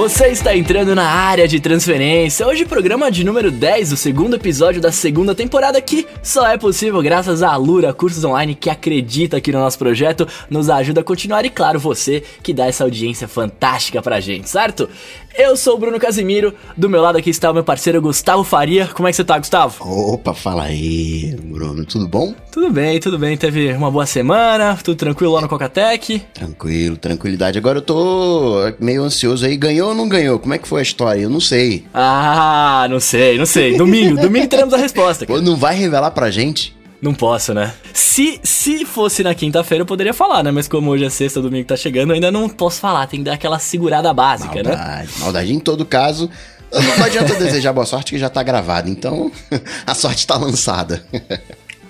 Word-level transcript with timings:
Você 0.00 0.28
está 0.28 0.56
entrando 0.56 0.94
na 0.94 1.04
área 1.04 1.46
de 1.46 1.60
transferência. 1.60 2.46
Hoje, 2.46 2.64
programa 2.64 3.10
de 3.10 3.22
número 3.22 3.50
10 3.50 3.90
do 3.90 3.98
segundo 3.98 4.34
episódio 4.34 4.80
da 4.80 4.90
segunda 4.90 5.34
temporada, 5.34 5.78
que 5.78 6.06
só 6.22 6.48
é 6.48 6.56
possível 6.56 7.02
graças 7.02 7.42
à 7.42 7.50
Alura 7.50 7.92
Cursos 7.92 8.24
Online, 8.24 8.54
que 8.54 8.70
acredita 8.70 9.36
aqui 9.36 9.52
no 9.52 9.58
nosso 9.58 9.78
projeto, 9.78 10.26
nos 10.48 10.70
ajuda 10.70 11.02
a 11.02 11.04
continuar 11.04 11.44
e, 11.44 11.50
claro, 11.50 11.78
você 11.78 12.22
que 12.42 12.54
dá 12.54 12.66
essa 12.66 12.82
audiência 12.82 13.28
fantástica 13.28 14.00
pra 14.00 14.20
gente, 14.20 14.48
certo? 14.48 14.88
Eu 15.36 15.56
sou 15.56 15.76
o 15.76 15.78
Bruno 15.78 15.98
Casimiro, 15.98 16.54
do 16.76 16.88
meu 16.88 17.00
lado 17.00 17.16
aqui 17.16 17.30
está 17.30 17.50
o 17.50 17.54
meu 17.54 17.62
parceiro 17.64 18.02
Gustavo 18.02 18.42
Faria. 18.44 18.86
Como 18.88 19.08
é 19.08 19.10
que 19.10 19.16
você 19.16 19.24
tá, 19.24 19.38
Gustavo? 19.38 19.76
Opa, 20.12 20.34
fala 20.34 20.64
aí, 20.64 21.36
Bruno, 21.42 21.84
tudo 21.84 22.06
bom? 22.08 22.34
Tudo 22.50 22.70
bem, 22.70 22.98
tudo 22.98 23.18
bem. 23.18 23.36
Teve 23.36 23.72
uma 23.72 23.90
boa 23.90 24.06
semana, 24.06 24.76
tudo 24.82 24.96
tranquilo 24.96 25.32
lá 25.32 25.40
no 25.40 25.48
Cocatec? 25.48 26.20
Tranquilo, 26.34 26.96
tranquilidade. 26.96 27.58
Agora 27.58 27.78
eu 27.78 27.82
tô 27.82 28.72
meio 28.80 29.02
ansioso 29.02 29.46
aí. 29.46 29.56
Ganhou 29.56 29.90
ou 29.90 29.94
não 29.94 30.08
ganhou? 30.08 30.38
Como 30.38 30.52
é 30.52 30.58
que 30.58 30.68
foi 30.68 30.80
a 30.80 30.82
história? 30.82 31.20
Eu 31.20 31.30
não 31.30 31.40
sei. 31.40 31.84
Ah, 31.94 32.86
não 32.90 33.00
sei, 33.00 33.38
não 33.38 33.46
sei. 33.46 33.76
Domingo, 33.76 34.20
domingo 34.20 34.48
teremos 34.48 34.74
a 34.74 34.78
resposta. 34.78 35.26
Pô, 35.26 35.40
não 35.40 35.56
vai 35.56 35.74
revelar 35.76 36.10
pra 36.10 36.30
gente? 36.30 36.76
Não 37.00 37.14
posso, 37.14 37.54
né? 37.54 37.72
Se, 37.94 38.38
se 38.42 38.84
fosse 38.84 39.22
na 39.22 39.34
quinta-feira 39.34 39.82
eu 39.82 39.86
poderia 39.86 40.12
falar, 40.12 40.42
né? 40.42 40.50
Mas 40.50 40.68
como 40.68 40.90
hoje 40.90 41.04
é 41.04 41.10
sexta, 41.10 41.40
domingo 41.40 41.66
tá 41.66 41.76
chegando, 41.76 42.10
eu 42.10 42.14
ainda 42.14 42.30
não 42.30 42.48
posso 42.48 42.78
falar. 42.80 43.06
Tem 43.06 43.20
que 43.20 43.24
dar 43.24 43.34
aquela 43.34 43.58
segurada 43.58 44.12
básica, 44.12 44.62
maldade, 44.62 44.78
né? 44.78 45.08
Maldade. 45.18 45.52
Em 45.52 45.58
todo 45.58 45.86
caso, 45.86 46.28
não 46.72 47.04
adianta 47.04 47.34
desejar 47.34 47.72
boa 47.72 47.86
sorte 47.86 48.12
que 48.12 48.18
já 48.18 48.28
tá 48.28 48.42
gravado. 48.42 48.90
Então, 48.90 49.32
a 49.86 49.94
sorte 49.94 50.26
tá 50.26 50.36
lançada. 50.36 51.02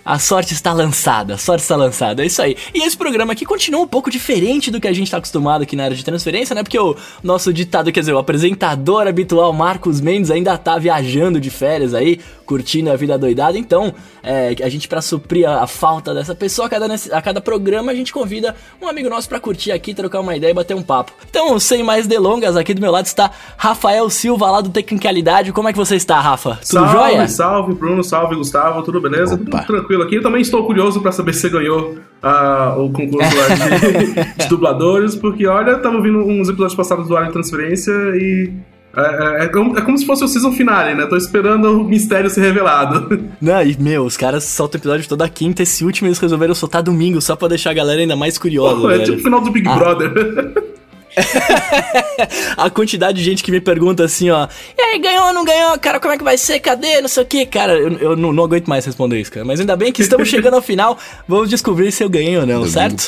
A 0.02 0.18
sorte 0.18 0.54
está 0.54 0.72
lançada, 0.72 1.34
a 1.34 1.38
sorte 1.38 1.60
está 1.60 1.76
lançada, 1.76 2.22
é 2.22 2.26
isso 2.26 2.40
aí. 2.40 2.56
E 2.74 2.82
esse 2.82 2.96
programa 2.96 3.34
aqui 3.34 3.44
continua 3.44 3.82
um 3.82 3.86
pouco 3.86 4.10
diferente 4.10 4.70
do 4.70 4.80
que 4.80 4.88
a 4.88 4.92
gente 4.92 5.04
está 5.04 5.18
acostumado 5.18 5.62
aqui 5.62 5.76
na 5.76 5.84
área 5.84 5.96
de 5.96 6.04
transferência, 6.04 6.54
né? 6.54 6.62
Porque 6.62 6.78
o 6.78 6.96
nosso 7.22 7.52
ditado, 7.52 7.92
quer 7.92 8.00
dizer, 8.00 8.14
o 8.14 8.18
apresentador 8.18 9.06
habitual 9.06 9.52
Marcos 9.52 10.00
Mendes 10.00 10.30
ainda 10.30 10.56
tá 10.56 10.78
viajando 10.78 11.38
de 11.38 11.50
férias 11.50 11.92
aí, 11.92 12.18
curtindo 12.46 12.90
a 12.90 12.96
vida 12.96 13.18
doidada. 13.18 13.58
Então, 13.58 13.94
é, 14.22 14.54
a 14.62 14.68
gente, 14.68 14.88
para 14.88 15.00
suprir 15.00 15.48
a, 15.48 15.62
a, 15.62 15.66
falta 15.66 16.14
dessa 16.14 16.34
pessoa, 16.34 16.66
a 16.66 16.70
cada, 16.70 16.86
a 16.86 17.22
cada 17.22 17.40
programa 17.40 17.92
a 17.92 17.94
gente 17.94 18.12
convida 18.12 18.54
um 18.80 18.88
amigo 18.88 19.08
nosso 19.08 19.28
para 19.28 19.40
curtir 19.40 19.72
aqui, 19.72 19.94
trocar 19.94 20.20
uma 20.20 20.36
ideia 20.36 20.50
e 20.50 20.54
bater 20.54 20.74
um 20.74 20.82
papo. 20.82 21.12
Então, 21.28 21.58
sem 21.58 21.82
mais 21.82 22.06
delongas, 22.06 22.56
aqui 22.56 22.74
do 22.74 22.80
meu 22.80 22.90
lado 22.90 23.06
está 23.06 23.30
Rafael 23.56 24.08
Silva, 24.10 24.50
lá 24.50 24.60
do 24.60 24.70
Tecnicalidade. 24.70 25.52
Como 25.52 25.68
é 25.68 25.72
que 25.72 25.78
você 25.78 25.96
está, 25.96 26.20
Rafa? 26.20 26.56
Tudo 26.56 26.66
salve, 26.66 26.92
jóia? 26.92 27.28
Salve, 27.28 27.74
Bruno, 27.74 28.02
salve, 28.04 28.36
Gustavo, 28.36 28.82
tudo 28.82 29.00
beleza? 29.00 29.34
Opa. 29.34 29.62
Tudo 29.62 29.66
tranquilo 29.66 30.02
aqui. 30.02 30.16
Eu 30.16 30.22
também 30.22 30.42
estou 30.42 30.64
curioso 30.64 31.00
para 31.00 31.12
saber 31.12 31.32
se 31.32 31.40
você 31.40 31.48
ganhou 31.48 31.96
uh, 32.22 32.80
o 32.80 32.90
concurso 32.92 33.30
lá 33.36 33.48
de, 33.54 34.34
de, 34.44 34.48
dubladores, 34.48 35.14
porque 35.14 35.46
olha, 35.46 35.78
tava 35.78 36.00
vindo 36.00 36.18
uns 36.18 36.48
episódios 36.48 36.74
passados 36.74 37.08
do 37.08 37.16
Área 37.16 37.28
de 37.28 37.32
Transferência 37.32 37.92
e 38.14 38.52
é, 38.96 39.00
é, 39.00 39.44
é, 39.44 39.48
como, 39.48 39.78
é, 39.78 39.82
como, 39.82 39.96
se 39.96 40.04
fosse 40.04 40.24
o 40.24 40.28
season 40.28 40.52
finale, 40.52 40.94
né? 40.94 41.06
Tô 41.06 41.16
esperando 41.16 41.80
o 41.80 41.84
mistério 41.84 42.28
ser 42.28 42.40
revelado. 42.40 43.20
Não, 43.40 43.62
e 43.62 43.76
meu, 43.78 44.04
os 44.04 44.16
caras 44.16 44.44
soltam 44.44 44.78
episódio 44.78 45.08
toda 45.08 45.28
quinta, 45.28 45.62
esse 45.62 45.84
último 45.84 46.08
eles 46.08 46.18
resolveram 46.18 46.54
soltar 46.54 46.82
domingo, 46.82 47.20
só 47.20 47.36
pra 47.36 47.48
deixar 47.48 47.70
a 47.70 47.74
galera 47.74 48.00
ainda 48.00 48.16
mais 48.16 48.36
curiosa. 48.36 48.80
Pô, 48.80 48.90
é 48.90 48.98
tipo 49.00 49.18
o 49.18 49.22
final 49.22 49.40
do 49.40 49.50
Big 49.50 49.68
ah. 49.68 49.76
Brother. 49.76 50.70
a 52.56 52.70
quantidade 52.70 53.18
de 53.18 53.24
gente 53.24 53.42
que 53.42 53.50
me 53.50 53.60
pergunta 53.60 54.04
assim, 54.04 54.30
ó. 54.30 54.48
E 54.76 54.82
aí, 54.82 54.98
ganhou 54.98 55.26
ou 55.26 55.32
não 55.32 55.44
ganhou? 55.44 55.78
Cara, 55.78 55.98
como 56.00 56.14
é 56.14 56.18
que 56.18 56.24
vai 56.24 56.38
ser? 56.38 56.60
Cadê? 56.60 57.00
Não 57.00 57.08
sei 57.08 57.22
o 57.22 57.26
que, 57.26 57.46
cara. 57.46 57.72
Eu, 57.76 57.98
eu 57.98 58.16
não, 58.16 58.32
não, 58.32 58.44
aguento 58.44 58.68
mais 58.68 58.84
responder 58.84 59.20
isso, 59.20 59.32
cara. 59.32 59.44
Mas 59.44 59.60
ainda 59.60 59.76
bem 59.76 59.92
que 59.92 60.02
estamos 60.02 60.28
chegando 60.28 60.54
ao 60.54 60.62
final. 60.62 60.98
Vamos 61.26 61.48
descobrir 61.48 61.90
se 61.92 62.02
eu 62.02 62.08
ganhei 62.08 62.36
ou 62.38 62.46
não, 62.46 62.66
certo? 62.66 63.06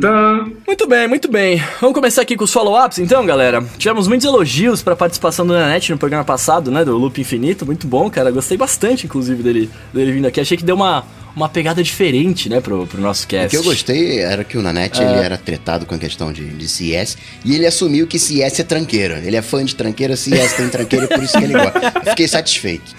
Tan. 0.00 0.50
Muito 0.66 0.86
bem, 0.86 1.08
muito 1.08 1.30
bem. 1.30 1.62
Vamos 1.80 1.94
começar 1.94 2.22
aqui 2.22 2.36
com 2.36 2.44
os 2.44 2.52
follow-ups, 2.52 2.98
então, 2.98 3.24
galera. 3.26 3.64
Tivemos 3.78 4.08
muitos 4.08 4.26
elogios 4.26 4.82
pra 4.82 4.96
participação 4.96 5.46
do 5.46 5.52
Nanete 5.52 5.92
no 5.92 5.98
programa 5.98 6.24
passado, 6.24 6.70
né? 6.70 6.84
Do 6.84 6.96
Loop 6.96 7.20
Infinito. 7.20 7.66
Muito 7.66 7.86
bom, 7.86 8.10
cara. 8.10 8.30
Gostei 8.30 8.56
bastante, 8.56 9.06
inclusive, 9.06 9.42
dele, 9.42 9.70
dele 9.92 10.12
vindo 10.12 10.26
aqui. 10.26 10.40
Achei 10.40 10.56
que 10.56 10.64
deu 10.64 10.76
uma 10.76 11.04
uma 11.34 11.48
pegada 11.48 11.82
diferente, 11.82 12.48
né, 12.48 12.60
pro, 12.60 12.86
pro 12.86 13.00
nosso 13.00 13.26
cast. 13.26 13.48
O 13.48 13.50
que 13.50 13.56
eu 13.56 13.64
gostei 13.64 14.20
era 14.20 14.44
que 14.44 14.56
o 14.56 14.62
Nanete, 14.62 15.02
é... 15.02 15.04
ele 15.04 15.24
era 15.24 15.36
tretado 15.36 15.84
com 15.84 15.94
a 15.94 15.98
questão 15.98 16.32
de, 16.32 16.44
de 16.44 16.68
CS, 16.68 17.18
e 17.44 17.54
ele 17.54 17.66
assumiu 17.66 18.06
que 18.06 18.18
CS 18.18 18.60
é 18.60 18.64
tranqueira. 18.64 19.20
Ele 19.24 19.36
é 19.36 19.42
fã 19.42 19.64
de 19.64 19.74
tranqueira, 19.74 20.16
CS 20.16 20.54
tem 20.54 20.68
tranqueira, 20.68 21.06
por 21.06 21.22
isso 21.22 21.36
que 21.38 21.44
ele 21.44 21.52
gosta. 21.54 21.92
Eu 22.04 22.10
fiquei 22.10 22.28
satisfeito. 22.28 22.94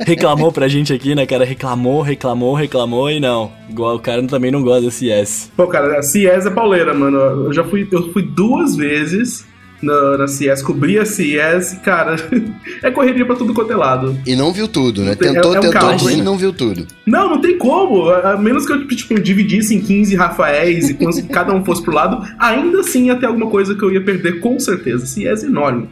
Reclamou 0.00 0.50
pra 0.52 0.68
gente 0.68 0.92
aqui, 0.92 1.14
né, 1.14 1.26
cara? 1.26 1.44
Reclamou, 1.44 2.02
reclamou, 2.02 2.54
reclamou, 2.54 3.10
e 3.10 3.20
não. 3.20 3.52
Igual 3.68 3.96
o 3.96 4.00
cara 4.00 4.22
também 4.26 4.50
não 4.50 4.62
gosta 4.62 4.82
de 4.82 4.90
CS. 4.90 5.50
Pô, 5.56 5.66
cara, 5.66 6.02
CS 6.02 6.46
é 6.46 6.50
pauleira, 6.50 6.94
mano. 6.94 7.18
Eu 7.46 7.52
já 7.52 7.64
fui, 7.64 7.88
eu 7.90 8.12
fui 8.12 8.22
duas 8.22 8.76
vezes 8.76 9.46
na, 9.84 10.18
na 10.18 10.26
CS, 10.26 10.62
cobrir 10.62 10.98
a 10.98 11.04
CS, 11.04 11.78
cara, 11.82 12.16
é 12.82 12.90
correria 12.90 13.24
pra 13.24 13.36
tudo 13.36 13.54
quanto 13.54 13.72
é 13.72 13.76
lado. 13.76 14.18
E 14.26 14.34
não 14.34 14.52
viu 14.52 14.66
tudo, 14.66 15.02
né? 15.02 15.14
Tentou, 15.14 15.54
é, 15.54 15.56
é 15.56 15.60
um 15.60 15.70
tentou 15.70 16.10
e 16.10 16.22
não 16.22 16.36
viu 16.36 16.52
tudo. 16.52 16.86
Não, 17.06 17.30
não 17.30 17.40
tem 17.40 17.58
como. 17.58 18.08
A 18.10 18.36
menos 18.36 18.66
que 18.66 18.72
eu, 18.72 18.86
tipo, 18.88 19.20
dividisse 19.20 19.74
em 19.74 19.80
15 19.80 20.14
Rafaéis 20.16 20.90
e 20.90 20.94
cada 21.28 21.54
um 21.54 21.64
fosse 21.64 21.82
pro 21.82 21.92
lado, 21.92 22.26
ainda 22.38 22.80
assim 22.80 23.06
ia 23.06 23.16
ter 23.16 23.26
alguma 23.26 23.48
coisa 23.48 23.74
que 23.74 23.82
eu 23.82 23.92
ia 23.92 24.00
perder 24.02 24.40
com 24.40 24.58
certeza. 24.58 25.06
CS 25.06 25.44
é 25.44 25.46
enorme. 25.46 25.88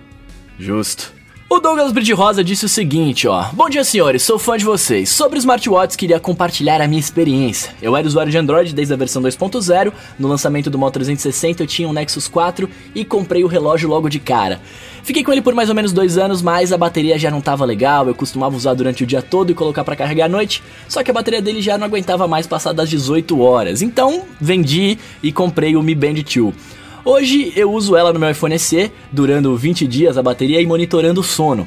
Justo. 0.58 1.12
O 1.52 1.60
Douglas 1.60 1.92
Bride 1.92 2.14
Rosa 2.14 2.42
disse 2.42 2.64
o 2.64 2.68
seguinte, 2.68 3.28
ó. 3.28 3.44
Bom 3.52 3.68
dia, 3.68 3.84
senhores, 3.84 4.22
sou 4.22 4.38
fã 4.38 4.56
de 4.56 4.64
vocês. 4.64 5.10
Sobre 5.10 5.38
smartwatches, 5.38 5.96
queria 5.96 6.18
compartilhar 6.18 6.80
a 6.80 6.88
minha 6.88 6.98
experiência. 6.98 7.74
Eu 7.82 7.94
era 7.94 8.06
usuário 8.06 8.32
de 8.32 8.38
Android 8.38 8.74
desde 8.74 8.94
a 8.94 8.96
versão 8.96 9.20
2.0. 9.20 9.92
No 10.18 10.28
lançamento 10.28 10.70
do 10.70 10.78
Moto 10.78 10.94
360 10.94 11.62
eu 11.62 11.66
tinha 11.66 11.86
um 11.86 11.92
Nexus 11.92 12.26
4 12.26 12.70
e 12.94 13.04
comprei 13.04 13.44
o 13.44 13.46
relógio 13.46 13.86
logo 13.86 14.08
de 14.08 14.18
cara. 14.18 14.62
Fiquei 15.02 15.22
com 15.22 15.30
ele 15.30 15.42
por 15.42 15.54
mais 15.54 15.68
ou 15.68 15.74
menos 15.74 15.92
dois 15.92 16.16
anos, 16.16 16.40
mas 16.40 16.72
a 16.72 16.78
bateria 16.78 17.18
já 17.18 17.30
não 17.30 17.42
tava 17.42 17.66
legal. 17.66 18.08
Eu 18.08 18.14
costumava 18.14 18.56
usar 18.56 18.72
durante 18.72 19.04
o 19.04 19.06
dia 19.06 19.20
todo 19.20 19.52
e 19.52 19.54
colocar 19.54 19.84
para 19.84 19.94
carregar 19.94 20.24
à 20.24 20.30
noite. 20.30 20.62
Só 20.88 21.02
que 21.02 21.10
a 21.10 21.14
bateria 21.14 21.42
dele 21.42 21.60
já 21.60 21.76
não 21.76 21.84
aguentava 21.84 22.26
mais 22.26 22.46
passar 22.46 22.72
das 22.72 22.88
18 22.88 23.38
horas. 23.38 23.82
Então 23.82 24.22
vendi 24.40 24.96
e 25.22 25.30
comprei 25.30 25.76
o 25.76 25.82
Mi 25.82 25.94
Band 25.94 26.14
2. 26.14 26.81
Hoje 27.04 27.52
eu 27.56 27.72
uso 27.72 27.96
ela 27.96 28.12
no 28.12 28.20
meu 28.20 28.30
iPhone 28.30 28.56
SE, 28.56 28.92
durando 29.10 29.56
20 29.56 29.88
dias 29.88 30.16
a 30.16 30.22
bateria 30.22 30.60
e 30.60 30.66
monitorando 30.66 31.20
o 31.20 31.24
sono. 31.24 31.66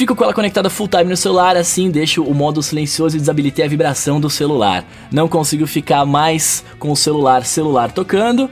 Fico 0.00 0.16
com 0.16 0.24
ela 0.24 0.32
conectada 0.32 0.70
full 0.70 0.88
time 0.88 1.10
no 1.10 1.16
celular, 1.16 1.58
assim 1.58 1.90
deixo 1.90 2.24
o 2.24 2.32
modo 2.32 2.62
silencioso 2.62 3.18
e 3.18 3.20
desabilitei 3.20 3.66
a 3.66 3.68
vibração 3.68 4.18
do 4.18 4.30
celular. 4.30 4.82
Não 5.12 5.28
consigo 5.28 5.66
ficar 5.66 6.06
mais 6.06 6.64
com 6.78 6.90
o 6.90 6.96
celular 6.96 7.44
celular 7.44 7.92
tocando, 7.92 8.44
uh, 8.44 8.50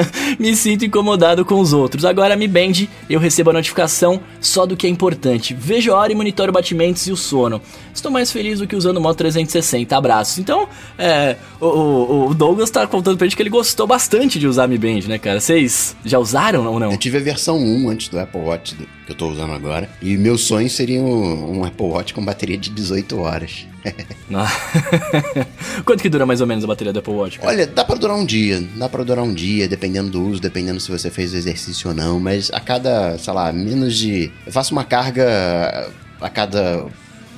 me 0.40 0.56
sinto 0.56 0.86
incomodado 0.86 1.44
com 1.44 1.60
os 1.60 1.74
outros. 1.74 2.06
Agora 2.06 2.34
Mi 2.36 2.48
Band, 2.48 2.86
eu 3.10 3.20
recebo 3.20 3.50
a 3.50 3.52
notificação 3.52 4.18
só 4.40 4.64
do 4.64 4.74
que 4.74 4.86
é 4.86 4.90
importante. 4.90 5.52
Vejo 5.52 5.92
a 5.92 5.98
hora 5.98 6.10
e 6.10 6.14
monitoro 6.14 6.50
batimentos 6.50 7.06
e 7.06 7.12
o 7.12 7.18
sono. 7.18 7.60
Estou 7.92 8.10
mais 8.10 8.32
feliz 8.32 8.58
do 8.58 8.66
que 8.66 8.74
usando 8.74 8.96
o 8.96 9.00
modo 9.02 9.14
360. 9.16 9.94
Abraços. 9.94 10.38
Então, 10.38 10.66
é, 10.96 11.36
o, 11.60 12.28
o, 12.30 12.34
Douglas 12.34 12.70
tá 12.70 12.86
contando 12.86 13.18
pra 13.18 13.26
gente 13.26 13.36
que 13.36 13.42
ele 13.42 13.50
gostou 13.50 13.86
bastante 13.86 14.38
de 14.38 14.46
usar 14.46 14.66
Mi 14.66 14.78
Band, 14.78 15.06
né, 15.06 15.18
cara? 15.18 15.38
Vocês 15.38 15.94
já 16.02 16.18
usaram 16.18 16.66
ou 16.66 16.80
não? 16.80 16.92
Eu 16.92 16.96
tive 16.96 17.18
a 17.18 17.20
versão 17.20 17.58
1 17.58 17.90
antes 17.90 18.08
do 18.08 18.18
Apple 18.18 18.40
Watch 18.40 18.74
que 18.74 19.12
eu 19.12 19.14
tô 19.14 19.28
usando 19.28 19.52
agora. 19.52 19.90
E 20.00 20.16
meu 20.16 20.38
sonho 20.38 20.61
seria 20.68 21.00
um, 21.00 21.58
um 21.58 21.64
Apple 21.64 21.86
Watch 21.86 22.14
com 22.14 22.24
bateria 22.24 22.56
de 22.56 22.70
18 22.70 23.18
horas. 23.18 23.66
Quanto 25.84 26.02
que 26.02 26.08
dura 26.08 26.24
mais 26.24 26.40
ou 26.40 26.46
menos 26.46 26.64
a 26.64 26.66
bateria 26.66 26.92
do 26.92 27.00
Apple 27.00 27.14
Watch? 27.14 27.38
Cara? 27.38 27.50
Olha, 27.50 27.66
dá 27.66 27.84
pra 27.84 27.96
durar 27.96 28.16
um 28.16 28.24
dia. 28.24 28.62
Dá 28.76 28.88
pra 28.88 29.02
durar 29.02 29.24
um 29.24 29.34
dia, 29.34 29.68
dependendo 29.68 30.10
do 30.10 30.22
uso, 30.22 30.40
dependendo 30.40 30.80
se 30.80 30.90
você 30.90 31.10
fez 31.10 31.34
exercício 31.34 31.90
ou 31.90 31.94
não. 31.94 32.20
Mas 32.20 32.50
a 32.52 32.60
cada, 32.60 33.18
sei 33.18 33.32
lá, 33.32 33.52
menos 33.52 33.96
de. 33.96 34.30
Eu 34.46 34.52
faço 34.52 34.72
uma 34.72 34.84
carga 34.84 35.90
a 36.20 36.28
cada 36.28 36.86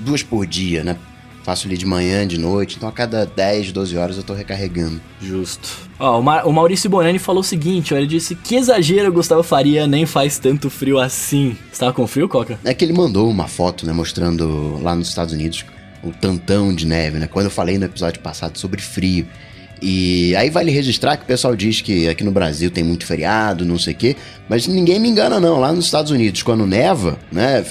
duas 0.01 0.23
por 0.23 0.47
dia, 0.47 0.85
né? 0.85 0.97
Faço 1.45 1.67
ali 1.67 1.77
de 1.77 1.85
manhã, 1.85 2.27
de 2.27 2.39
noite, 2.39 2.77
então 2.77 2.89
a 2.89 2.93
cada 2.93 3.27
10, 3.27 3.71
12 3.71 3.97
horas 3.99 4.17
eu 4.17 4.23
tô 4.23 4.33
recarregando. 4.33 4.99
Justo. 5.21 5.69
Ó, 5.99 6.19
o, 6.19 6.23
Ma 6.23 6.43
o 6.43 6.51
Maurício 6.51 6.89
Bonani 6.89 7.19
falou 7.19 7.43
o 7.43 7.45
seguinte, 7.45 7.93
ó, 7.93 7.99
ele 7.99 8.07
disse, 8.07 8.35
que 8.35 8.57
exagero 8.57 9.13
Gustavo 9.13 9.43
Faria 9.43 9.87
nem 9.87 10.07
faz 10.07 10.39
tanto 10.39 10.71
frio 10.71 10.99
assim. 10.99 11.55
Você 11.71 11.81
tava 11.81 11.93
com 11.93 12.07
frio, 12.07 12.29
Coca? 12.31 12.59
É 12.65 12.73
que 12.73 12.83
ele 12.83 12.95
mandou 12.95 13.29
uma 13.29 13.47
foto, 13.47 13.87
né, 13.87 13.93
mostrando 13.93 14.81
lá 14.83 14.95
nos 14.95 15.09
Estados 15.09 15.35
Unidos 15.35 15.67
o 16.03 16.13
tantão 16.13 16.75
de 16.75 16.87
neve, 16.87 17.19
né? 17.19 17.27
Quando 17.27 17.47
eu 17.47 17.51
falei 17.51 17.79
no 17.79 17.85
episódio 17.85 18.21
passado 18.23 18.59
sobre 18.59 18.81
frio. 18.81 19.27
E 19.83 20.35
aí 20.37 20.51
vale 20.51 20.71
registrar 20.71 21.17
que 21.17 21.25
o 21.25 21.27
pessoal 21.27 21.55
diz 21.55 21.81
que 21.81 22.09
aqui 22.09 22.25
no 22.25 22.31
Brasil 22.31 22.71
tem 22.71 22.83
muito 22.83 23.05
feriado, 23.07 23.65
não 23.65 23.79
sei 23.79 23.93
o 23.93 23.97
quê, 23.97 24.17
mas 24.49 24.67
ninguém 24.67 24.99
me 24.99 25.09
engana 25.09 25.41
não. 25.41 25.59
Lá 25.59 25.73
nos 25.73 25.85
Estados 25.85 26.11
Unidos, 26.11 26.43
quando 26.43 26.67
neva, 26.67 27.19
né, 27.31 27.65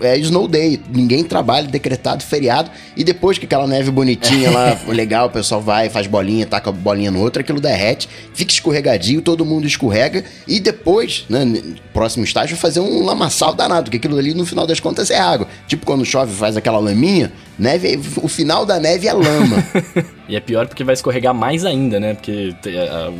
é 0.00 0.16
snow 0.18 0.48
day, 0.48 0.80
ninguém 0.92 1.22
trabalha, 1.22 1.66
decretado 1.66 2.22
feriado, 2.24 2.70
e 2.96 3.04
depois 3.04 3.38
que 3.38 3.46
aquela 3.46 3.66
neve 3.66 3.90
bonitinha 3.90 4.50
lá, 4.50 4.78
legal, 4.88 5.26
o 5.26 5.30
pessoal 5.30 5.60
vai, 5.60 5.88
faz 5.88 6.06
bolinha, 6.06 6.46
taca 6.46 6.72
bolinha 6.72 7.10
no 7.10 7.20
outro, 7.20 7.40
aquilo 7.40 7.60
derrete, 7.60 8.08
fica 8.34 8.52
escorregadio, 8.52 9.22
todo 9.22 9.44
mundo 9.44 9.66
escorrega, 9.66 10.24
e 10.46 10.60
depois, 10.60 11.24
né, 11.28 11.44
próximo 11.92 12.24
estágio, 12.24 12.56
fazer 12.56 12.80
um 12.80 13.04
lamaçal 13.04 13.54
danado, 13.54 13.84
porque 13.84 13.96
aquilo 13.96 14.18
ali 14.18 14.34
no 14.34 14.46
final 14.46 14.66
das 14.66 14.80
contas 14.80 15.10
é 15.10 15.18
água. 15.18 15.48
Tipo 15.66 15.86
quando 15.86 16.04
chove 16.04 16.32
faz 16.32 16.56
aquela 16.56 16.78
laminha, 16.78 17.32
neve, 17.60 18.00
o 18.16 18.28
final 18.28 18.64
da 18.64 18.80
neve 18.80 19.06
é 19.06 19.12
lama. 19.12 19.64
e 20.26 20.34
é 20.34 20.40
pior 20.40 20.66
porque 20.66 20.82
vai 20.82 20.94
escorregar 20.94 21.34
mais 21.34 21.64
ainda, 21.64 22.00
né? 22.00 22.14
Porque 22.14 22.54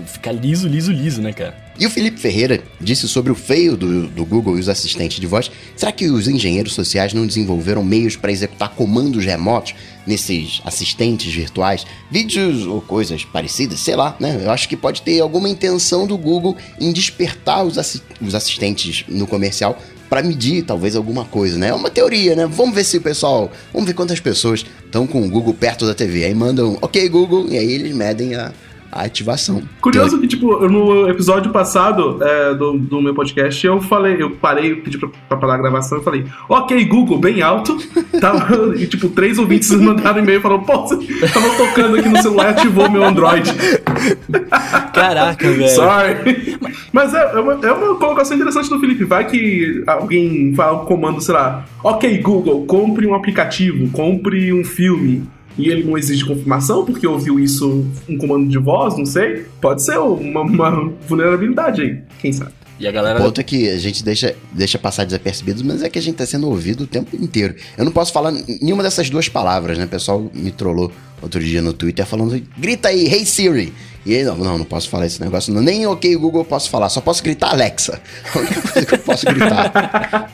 fica 0.06 0.32
liso, 0.32 0.66
liso, 0.66 0.90
liso, 0.90 1.20
né, 1.20 1.32
cara? 1.32 1.54
E 1.78 1.86
o 1.86 1.90
Felipe 1.90 2.20
Ferreira 2.20 2.62
disse 2.78 3.08
sobre 3.08 3.32
o 3.32 3.34
feio 3.34 3.76
do, 3.76 4.06
do 4.06 4.24
Google 4.24 4.58
e 4.58 4.60
os 4.60 4.68
assistentes 4.68 5.18
de 5.18 5.26
voz. 5.26 5.50
Será 5.74 5.90
que 5.90 6.10
os 6.10 6.28
engenheiros 6.28 6.74
sociais 6.74 7.14
não 7.14 7.26
desenvolveram 7.26 7.82
meios 7.82 8.16
para 8.16 8.30
executar 8.30 8.70
comandos 8.70 9.24
remotos 9.24 9.74
nesses 10.06 10.60
assistentes 10.64 11.32
virtuais? 11.32 11.86
Vídeos 12.10 12.66
ou 12.66 12.82
coisas 12.82 13.24
parecidas? 13.24 13.80
Sei 13.80 13.96
lá, 13.96 14.14
né? 14.20 14.40
Eu 14.42 14.50
acho 14.50 14.68
que 14.68 14.76
pode 14.76 15.00
ter 15.00 15.20
alguma 15.20 15.48
intenção 15.48 16.06
do 16.06 16.18
Google 16.18 16.56
em 16.78 16.92
despertar 16.92 17.64
os, 17.64 17.78
assi 17.78 18.02
os 18.20 18.34
assistentes 18.34 19.04
no 19.08 19.26
comercial 19.26 19.78
para 20.10 20.24
medir 20.24 20.64
talvez 20.64 20.96
alguma 20.96 21.24
coisa, 21.24 21.56
né? 21.56 21.68
É 21.68 21.74
uma 21.74 21.88
teoria, 21.88 22.34
né? 22.34 22.44
Vamos 22.44 22.74
ver 22.74 22.82
se 22.82 22.96
o 22.96 23.00
pessoal, 23.00 23.50
vamos 23.72 23.86
ver 23.86 23.94
quantas 23.94 24.18
pessoas 24.18 24.66
estão 24.84 25.06
com 25.06 25.22
o 25.22 25.30
Google 25.30 25.54
perto 25.54 25.86
da 25.86 25.94
TV. 25.94 26.24
Aí 26.24 26.34
mandam, 26.34 26.76
ok 26.82 27.08
Google, 27.08 27.46
e 27.48 27.56
aí 27.56 27.70
eles 27.72 27.94
medem 27.94 28.34
a, 28.34 28.52
a 28.90 29.02
ativação. 29.02 29.62
Curioso 29.80 30.18
que, 30.20 30.26
tipo, 30.26 30.68
no 30.68 31.08
episódio 31.08 31.52
passado 31.52 32.18
é, 32.22 32.54
do, 32.54 32.78
do 32.78 33.00
meu 33.00 33.14
podcast, 33.14 33.64
eu 33.64 33.80
falei, 33.80 34.20
eu 34.20 34.32
parei, 34.32 34.74
pedi 34.76 34.98
pra, 34.98 35.08
pra 35.28 35.36
parar 35.36 35.54
a 35.54 35.58
gravação 35.58 35.98
e 35.98 36.02
falei, 36.04 36.24
ok, 36.48 36.84
Google, 36.84 37.18
bem 37.18 37.42
alto. 37.42 37.76
Tava, 38.20 38.76
e, 38.76 38.86
tipo, 38.86 39.08
três 39.08 39.38
ouvintes 39.38 39.70
mandaram 39.70 40.18
e-mail 40.18 40.38
e 40.38 40.42
falaram, 40.42 40.62
pô, 40.64 40.80
você 40.80 40.96
tava 41.28 41.48
tocando 41.56 41.96
aqui 41.96 42.08
no 42.08 42.20
celular 42.20 42.46
e 42.46 42.48
ativou 42.50 42.90
meu 42.90 43.04
Android. 43.04 43.50
Caraca, 44.92 45.50
velho. 45.50 45.68
Sorry. 45.68 46.58
Mas 46.92 47.14
é, 47.14 47.32
é, 47.34 47.38
uma, 47.38 47.52
é 47.66 47.72
uma 47.72 47.94
colocação 47.96 48.36
interessante 48.36 48.68
do 48.68 48.80
Felipe. 48.80 49.04
Vai 49.04 49.26
que 49.26 49.82
alguém 49.86 50.52
fala 50.54 50.82
um 50.82 50.84
comando, 50.84 51.20
sei 51.20 51.34
lá, 51.34 51.64
ok, 51.82 52.18
Google, 52.18 52.66
compre 52.66 53.06
um 53.06 53.14
aplicativo, 53.14 53.88
compre 53.90 54.52
um 54.52 54.64
filme 54.64 55.28
e 55.60 55.68
ele 55.68 55.84
não 55.84 55.96
exige 55.96 56.24
confirmação 56.24 56.84
porque 56.84 57.06
ouviu 57.06 57.38
isso 57.38 57.86
um 58.08 58.16
comando 58.16 58.48
de 58.48 58.58
voz, 58.58 58.96
não 58.96 59.06
sei. 59.06 59.46
Pode 59.60 59.82
ser 59.82 59.98
uma, 59.98 60.40
uma 60.40 60.92
vulnerabilidade 61.06 61.82
aí, 61.82 61.98
quem 62.20 62.32
sabe. 62.32 62.52
E 62.80 62.88
a 62.88 62.90
galera... 62.90 63.20
O 63.20 63.24
ponto 63.24 63.38
é 63.38 63.44
que 63.44 63.68
a 63.68 63.78
gente 63.78 64.02
deixa, 64.02 64.34
deixa 64.52 64.78
passar 64.78 65.04
desapercebido, 65.04 65.62
mas 65.62 65.82
é 65.82 65.90
que 65.90 65.98
a 65.98 66.02
gente 66.02 66.14
tá 66.16 66.24
sendo 66.24 66.48
ouvido 66.48 66.84
o 66.84 66.86
tempo 66.86 67.14
inteiro. 67.14 67.54
Eu 67.76 67.84
não 67.84 67.92
posso 67.92 68.10
falar 68.10 68.32
nenhuma 68.32 68.82
dessas 68.82 69.10
duas 69.10 69.28
palavras, 69.28 69.76
né? 69.76 69.84
O 69.84 69.88
pessoal 69.88 70.30
me 70.32 70.50
trollou 70.50 70.90
outro 71.20 71.40
dia 71.40 71.60
no 71.60 71.74
Twitter 71.74 72.06
falando, 72.06 72.42
grita 72.56 72.88
aí, 72.88 73.06
hey 73.06 73.26
Siri! 73.26 73.70
E 74.06 74.16
aí, 74.16 74.24
não, 74.24 74.34
não, 74.34 74.56
não 74.56 74.64
posso 74.64 74.88
falar 74.88 75.04
esse 75.04 75.20
negócio, 75.20 75.52
não, 75.52 75.60
nem 75.60 75.86
ok 75.86 76.16
Google 76.16 76.42
posso 76.42 76.70
falar, 76.70 76.88
só 76.88 77.02
posso 77.02 77.22
gritar 77.22 77.50
Alexa. 77.50 78.00
A 78.34 78.38
única 78.38 78.62
coisa 78.62 78.86
que 78.86 78.94
eu 78.94 78.98
posso 78.98 79.26
gritar. 79.26 80.32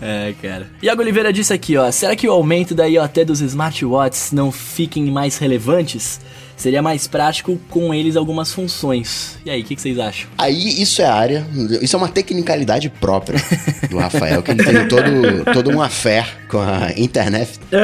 É, 0.00 0.34
cara. 0.40 0.66
Iago 0.82 1.02
Oliveira 1.02 1.32
disse 1.32 1.52
aqui, 1.52 1.76
ó. 1.76 1.90
Será 1.90 2.16
que 2.16 2.26
o 2.26 2.32
aumento 2.32 2.74
da 2.74 2.86
IoT 2.86 3.24
dos 3.24 3.40
smartwatches 3.40 4.32
não 4.32 4.50
fiquem 4.50 5.10
mais 5.10 5.38
relevantes? 5.38 6.20
Seria 6.56 6.82
mais 6.82 7.06
prático 7.06 7.58
com 7.70 7.94
eles 7.94 8.16
algumas 8.16 8.52
funções. 8.52 9.38
E 9.46 9.50
aí, 9.50 9.62
o 9.62 9.64
que, 9.64 9.74
que, 9.74 9.80
vocês 9.80 9.98
acham? 9.98 10.28
Aí, 10.36 10.82
isso 10.82 11.00
é 11.00 11.06
área, 11.06 11.46
isso 11.80 11.96
é 11.96 11.98
uma 11.98 12.08
tecnicalidade 12.08 12.90
própria 13.00 13.40
do 13.88 13.96
Rafael, 13.96 14.42
que 14.42 14.50
ele 14.50 14.62
tem 14.62 14.86
todo, 14.86 15.52
todo 15.54 15.70
um 15.70 15.80
affair 15.80 16.26
com 16.48 16.58
a 16.58 16.92
internet. 16.98 17.58
É, 17.72 17.78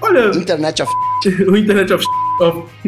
olha. 0.00 0.36
Internet 0.36 0.82
of. 0.82 0.92
o 1.50 1.56
Internet 1.56 1.92
of. 1.92 2.06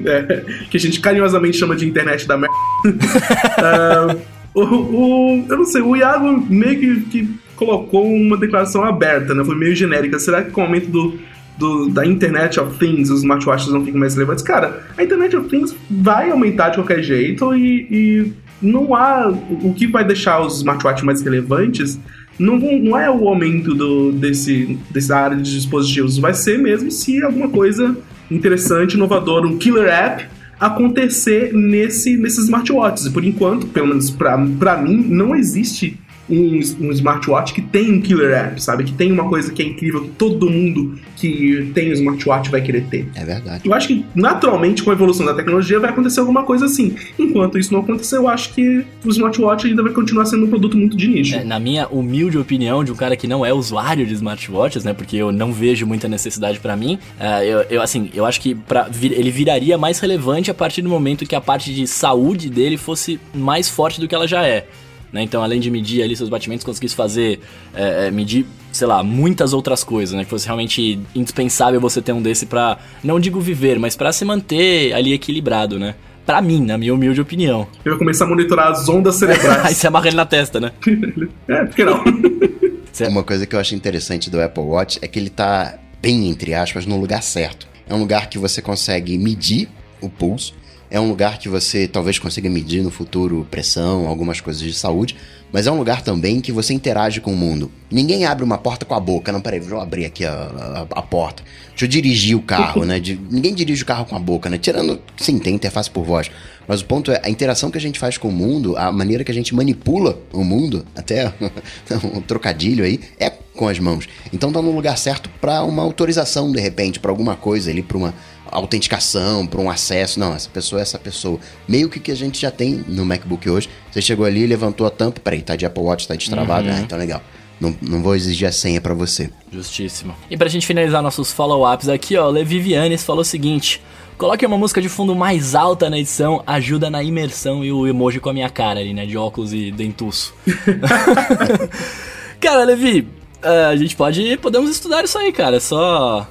É, 0.06 0.44
que 0.70 0.76
a 0.76 0.80
gente 0.80 1.00
carinhosamente 1.00 1.58
chama 1.58 1.74
de 1.74 1.84
internet 1.84 2.24
da 2.24 2.36
merda. 2.36 2.54
é, 4.14 4.16
o, 4.54 4.62
o, 4.62 5.46
eu 5.48 5.58
não 5.58 5.64
sei, 5.64 5.82
o 5.82 5.96
Iago 5.96 6.46
meio 6.48 6.78
que, 6.78 7.00
que 7.10 7.38
colocou 7.58 8.06
uma 8.06 8.36
declaração 8.36 8.84
aberta, 8.84 9.34
né? 9.34 9.44
Foi 9.44 9.56
meio 9.56 9.74
genérica. 9.74 10.18
Será 10.18 10.42
que 10.42 10.52
com 10.52 10.60
o 10.60 10.64
aumento 10.64 10.88
do, 10.88 11.18
do, 11.58 11.88
da 11.90 12.06
Internet 12.06 12.58
of 12.60 12.78
Things 12.78 13.10
os 13.10 13.20
smartwatches 13.20 13.72
não 13.72 13.84
ficam 13.84 13.98
mais 13.98 14.14
relevantes? 14.14 14.44
Cara, 14.44 14.84
a 14.96 15.02
Internet 15.02 15.36
of 15.36 15.48
Things 15.48 15.74
vai 15.90 16.30
aumentar 16.30 16.70
de 16.70 16.76
qualquer 16.76 17.02
jeito 17.02 17.54
e, 17.56 17.86
e 17.90 18.32
não 18.62 18.94
há. 18.94 19.28
O 19.28 19.74
que 19.74 19.88
vai 19.88 20.04
deixar 20.04 20.40
os 20.40 20.58
smartwatches 20.58 21.04
mais 21.04 21.20
relevantes 21.20 21.98
não, 22.38 22.56
não 22.56 22.96
é 22.96 23.10
o 23.10 23.28
aumento 23.28 23.74
do, 23.74 24.12
desse, 24.12 24.78
dessa 24.90 25.16
área 25.16 25.36
de 25.36 25.52
dispositivos, 25.52 26.16
vai 26.18 26.32
ser 26.32 26.56
mesmo 26.58 26.88
se 26.90 27.20
alguma 27.20 27.48
coisa 27.48 27.96
interessante, 28.30 28.94
inovadora, 28.94 29.46
um 29.46 29.58
killer 29.58 29.88
app 29.88 30.24
acontecer 30.60 31.52
nesse, 31.52 32.16
nesses 32.16 32.44
smartwatches. 32.44 33.08
Por 33.08 33.24
enquanto, 33.24 33.66
pelo 33.66 33.88
menos 33.88 34.10
para 34.10 34.76
mim, 34.76 35.04
não 35.08 35.34
existe 35.34 35.98
um, 36.28 36.60
um, 36.80 36.92
smartwatch 36.92 37.54
que 37.54 37.62
tem 37.62 37.92
um 37.92 38.00
killer 38.00 38.36
app, 38.36 38.62
sabe? 38.62 38.84
Que 38.84 38.92
tem 38.92 39.10
uma 39.10 39.28
coisa 39.28 39.52
que 39.52 39.62
é 39.62 39.66
incrível, 39.66 40.02
que 40.02 40.10
todo 40.10 40.48
mundo 40.48 40.98
que 41.16 41.70
tem 41.74 41.90
um 41.90 41.92
smartwatch 41.92 42.50
vai 42.50 42.60
querer 42.60 42.84
ter. 42.84 43.08
É 43.14 43.24
verdade. 43.24 43.62
Eu 43.64 43.74
acho 43.74 43.88
que, 43.88 44.04
naturalmente, 44.14 44.82
com 44.82 44.90
a 44.90 44.92
evolução 44.92 45.26
da 45.26 45.34
tecnologia, 45.34 45.80
vai 45.80 45.90
acontecer 45.90 46.20
alguma 46.20 46.44
coisa 46.44 46.66
assim. 46.66 46.94
Enquanto 47.18 47.58
isso 47.58 47.72
não 47.72 47.80
acontecer, 47.80 48.16
eu 48.16 48.28
acho 48.28 48.54
que 48.54 48.84
o 49.04 49.08
smartwatch 49.08 49.66
ainda 49.66 49.82
vai 49.82 49.92
continuar 49.92 50.26
sendo 50.26 50.46
um 50.46 50.48
produto 50.48 50.76
muito 50.76 50.96
de 50.96 51.08
nicho. 51.08 51.34
É, 51.34 51.44
na 51.44 51.58
minha 51.58 51.88
humilde 51.88 52.38
opinião, 52.38 52.84
de 52.84 52.92
um 52.92 52.96
cara 52.96 53.16
que 53.16 53.26
não 53.26 53.44
é 53.44 53.52
usuário 53.52 54.06
de 54.06 54.14
smartwatches, 54.14 54.84
né? 54.84 54.92
Porque 54.92 55.16
eu 55.16 55.32
não 55.32 55.52
vejo 55.52 55.86
muita 55.86 56.08
necessidade 56.08 56.60
para 56.60 56.76
mim, 56.76 56.98
uh, 57.18 57.42
eu, 57.42 57.60
eu, 57.70 57.82
assim, 57.82 58.10
eu 58.14 58.24
acho 58.24 58.40
que 58.40 58.54
pra, 58.54 58.88
ele 59.02 59.30
viraria 59.30 59.76
mais 59.76 59.98
relevante 59.98 60.50
a 60.50 60.54
partir 60.54 60.82
do 60.82 60.88
momento 60.88 61.26
que 61.26 61.34
a 61.34 61.40
parte 61.40 61.74
de 61.74 61.86
saúde 61.86 62.48
dele 62.48 62.76
fosse 62.76 63.18
mais 63.34 63.68
forte 63.68 64.00
do 64.00 64.06
que 64.06 64.14
ela 64.14 64.26
já 64.26 64.46
é. 64.46 64.66
Né? 65.12 65.22
Então, 65.22 65.42
além 65.42 65.60
de 65.60 65.70
medir 65.70 66.02
ali 66.02 66.14
seus 66.16 66.28
batimentos, 66.28 66.64
conseguisse 66.64 66.94
fazer, 66.94 67.40
é, 67.74 68.06
é, 68.06 68.10
medir, 68.10 68.46
sei 68.72 68.86
lá, 68.86 69.02
muitas 69.02 69.52
outras 69.52 69.82
coisas, 69.82 70.14
né? 70.14 70.24
Que 70.24 70.30
fosse 70.30 70.46
realmente 70.46 71.00
indispensável 71.14 71.80
você 71.80 72.02
ter 72.02 72.12
um 72.12 72.20
desse 72.20 72.46
para 72.46 72.78
não 73.02 73.18
digo 73.18 73.40
viver, 73.40 73.78
mas 73.78 73.96
para 73.96 74.12
se 74.12 74.24
manter 74.24 74.92
ali 74.92 75.12
equilibrado, 75.12 75.78
né? 75.78 75.94
Pra 76.26 76.42
mim, 76.42 76.62
na 76.62 76.76
minha 76.76 76.92
humilde 76.92 77.20
opinião. 77.20 77.66
Eu 77.84 77.92
vou 77.92 77.98
começar 78.00 78.26
a 78.26 78.28
monitorar 78.28 78.70
as 78.70 78.86
ondas 78.86 79.16
cerebrais. 79.16 79.64
Aí 79.64 79.74
você 79.74 79.86
amarra 79.86 80.08
ele 80.08 80.16
na 80.16 80.26
testa, 80.26 80.60
né? 80.60 80.72
é, 81.48 81.64
por 81.64 81.74
que 81.74 81.84
não? 81.84 82.04
Uma 83.08 83.22
coisa 83.22 83.46
que 83.46 83.54
eu 83.54 83.60
acho 83.60 83.76
interessante 83.76 84.28
do 84.28 84.42
Apple 84.42 84.64
Watch 84.64 84.98
é 85.00 85.06
que 85.06 85.18
ele 85.18 85.30
tá 85.30 85.78
bem, 86.02 86.28
entre 86.28 86.52
aspas, 86.52 86.84
no 86.84 86.98
lugar 86.98 87.22
certo. 87.22 87.68
É 87.88 87.94
um 87.94 87.98
lugar 87.98 88.28
que 88.28 88.38
você 88.38 88.60
consegue 88.60 89.16
medir 89.16 89.68
o 90.00 90.08
pulso, 90.08 90.54
é 90.90 90.98
um 90.98 91.08
lugar 91.08 91.38
que 91.38 91.48
você 91.48 91.86
talvez 91.86 92.18
consiga 92.18 92.48
medir 92.48 92.82
no 92.82 92.90
futuro 92.90 93.46
pressão, 93.50 94.06
algumas 94.06 94.40
coisas 94.40 94.62
de 94.62 94.72
saúde, 94.72 95.16
mas 95.52 95.66
é 95.66 95.72
um 95.72 95.78
lugar 95.78 96.02
também 96.02 96.40
que 96.40 96.52
você 96.52 96.74
interage 96.74 97.20
com 97.20 97.32
o 97.32 97.36
mundo. 97.36 97.70
Ninguém 97.90 98.24
abre 98.26 98.44
uma 98.44 98.58
porta 98.58 98.84
com 98.84 98.94
a 98.94 99.00
boca, 99.00 99.32
não, 99.32 99.40
peraí, 99.40 99.60
deixa 99.60 99.74
eu 99.74 99.80
abrir 99.80 100.04
aqui 100.04 100.24
a, 100.24 100.32
a, 100.32 100.98
a 100.98 101.02
porta. 101.02 101.42
Deixa 101.70 101.84
eu 101.84 101.88
dirigir 101.88 102.36
o 102.36 102.42
carro, 102.42 102.84
né? 102.84 103.00
De, 103.00 103.18
ninguém 103.30 103.54
dirige 103.54 103.82
o 103.82 103.86
carro 103.86 104.04
com 104.04 104.16
a 104.16 104.18
boca, 104.18 104.50
né? 104.50 104.58
Tirando, 104.58 105.00
sim, 105.16 105.38
tem 105.38 105.54
interface 105.54 105.90
por 105.90 106.04
voz. 106.04 106.30
Mas 106.66 106.82
o 106.82 106.84
ponto 106.84 107.10
é 107.10 107.20
a 107.24 107.30
interação 107.30 107.70
que 107.70 107.78
a 107.78 107.80
gente 107.80 107.98
faz 107.98 108.18
com 108.18 108.28
o 108.28 108.32
mundo, 108.32 108.76
a 108.76 108.92
maneira 108.92 109.24
que 109.24 109.30
a 109.30 109.34
gente 109.34 109.54
manipula 109.54 110.18
o 110.32 110.44
mundo, 110.44 110.84
até 110.94 111.32
um 112.14 112.20
trocadilho 112.20 112.84
aí, 112.84 113.00
é 113.18 113.30
com 113.30 113.68
as 113.68 113.78
mãos. 113.78 114.06
Então 114.32 114.52
tá 114.52 114.60
no 114.60 114.70
lugar 114.70 114.98
certo 114.98 115.30
para 115.40 115.62
uma 115.64 115.82
autorização, 115.82 116.52
de 116.52 116.60
repente, 116.60 117.00
para 117.00 117.10
alguma 117.10 117.36
coisa 117.36 117.70
ali, 117.70 117.82
para 117.82 117.96
uma 117.96 118.14
autenticação, 118.50 119.46
para 119.46 119.60
um 119.60 119.70
acesso. 119.70 120.18
Não, 120.18 120.34
essa 120.34 120.48
pessoa 120.48 120.80
é 120.80 120.82
essa 120.82 120.98
pessoa. 120.98 121.38
Meio 121.66 121.88
que 121.88 122.00
que 122.00 122.10
a 122.10 122.16
gente 122.16 122.40
já 122.40 122.50
tem 122.50 122.84
no 122.86 123.04
MacBook 123.04 123.48
hoje. 123.48 123.68
Você 123.90 124.02
chegou 124.02 124.26
ali, 124.26 124.46
levantou 124.46 124.86
a 124.86 124.90
tampa, 124.90 125.20
peraí, 125.20 125.42
tá 125.42 125.56
de 125.56 125.66
Apple 125.66 125.82
Watch, 125.82 126.06
tá 126.06 126.14
destravado. 126.14 126.68
Uhum. 126.68 126.74
Ah, 126.74 126.80
então 126.80 126.98
legal. 126.98 127.22
Não, 127.60 127.76
não 127.82 128.02
vou 128.02 128.14
exigir 128.14 128.46
a 128.48 128.52
senha 128.52 128.80
para 128.80 128.94
você. 128.94 129.30
Justíssimo. 129.52 130.14
E 130.30 130.36
pra 130.36 130.48
gente 130.48 130.66
finalizar 130.66 131.02
nossos 131.02 131.32
follow-ups 131.32 131.88
aqui, 131.88 132.16
ó, 132.16 132.28
Levi 132.28 132.60
Vianes 132.60 133.02
falou 133.02 133.22
o 133.22 133.24
seguinte: 133.24 133.82
coloque 134.16 134.46
uma 134.46 134.56
música 134.56 134.80
de 134.80 134.88
fundo 134.88 135.14
mais 135.14 135.54
alta 135.54 135.90
na 135.90 135.98
edição, 135.98 136.42
ajuda 136.46 136.88
na 136.88 137.02
imersão 137.02 137.64
e 137.64 137.72
o 137.72 137.86
emoji 137.86 138.20
com 138.20 138.30
a 138.30 138.32
minha 138.32 138.48
cara 138.48 138.78
ali, 138.80 138.94
né? 138.94 139.06
De 139.06 139.16
óculos 139.16 139.52
e 139.52 139.72
dentuço. 139.72 140.34
cara, 142.40 142.64
Levi, 142.64 143.08
uh, 143.42 143.70
a 143.70 143.76
gente 143.76 143.96
pode. 143.96 144.36
Podemos 144.36 144.70
estudar 144.70 145.04
isso 145.04 145.18
aí, 145.18 145.32
cara. 145.32 145.56
É 145.56 145.60
só 145.60 146.28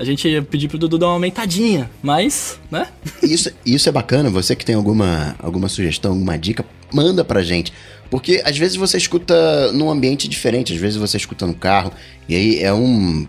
a 0.00 0.04
gente 0.04 0.40
pedir 0.50 0.66
pro 0.66 0.78
Dudu 0.78 0.96
dar 0.96 1.08
uma 1.08 1.12
aumentadinha, 1.12 1.90
mas, 2.02 2.58
né? 2.70 2.88
Isso, 3.22 3.52
isso 3.66 3.86
é 3.86 3.92
bacana, 3.92 4.30
você 4.30 4.56
que 4.56 4.64
tem 4.64 4.74
alguma, 4.74 5.36
alguma 5.38 5.68
sugestão, 5.68 6.12
alguma 6.12 6.38
dica, 6.38 6.64
manda 6.90 7.22
pra 7.22 7.42
gente. 7.42 7.70
Porque 8.08 8.40
às 8.42 8.56
vezes 8.56 8.76
você 8.76 8.96
escuta 8.96 9.70
num 9.72 9.90
ambiente 9.90 10.26
diferente, 10.26 10.72
às 10.72 10.78
vezes 10.78 10.96
você 10.96 11.18
escuta 11.18 11.46
no 11.46 11.52
carro, 11.52 11.92
e 12.26 12.34
aí 12.34 12.62
é 12.62 12.72
um. 12.72 13.26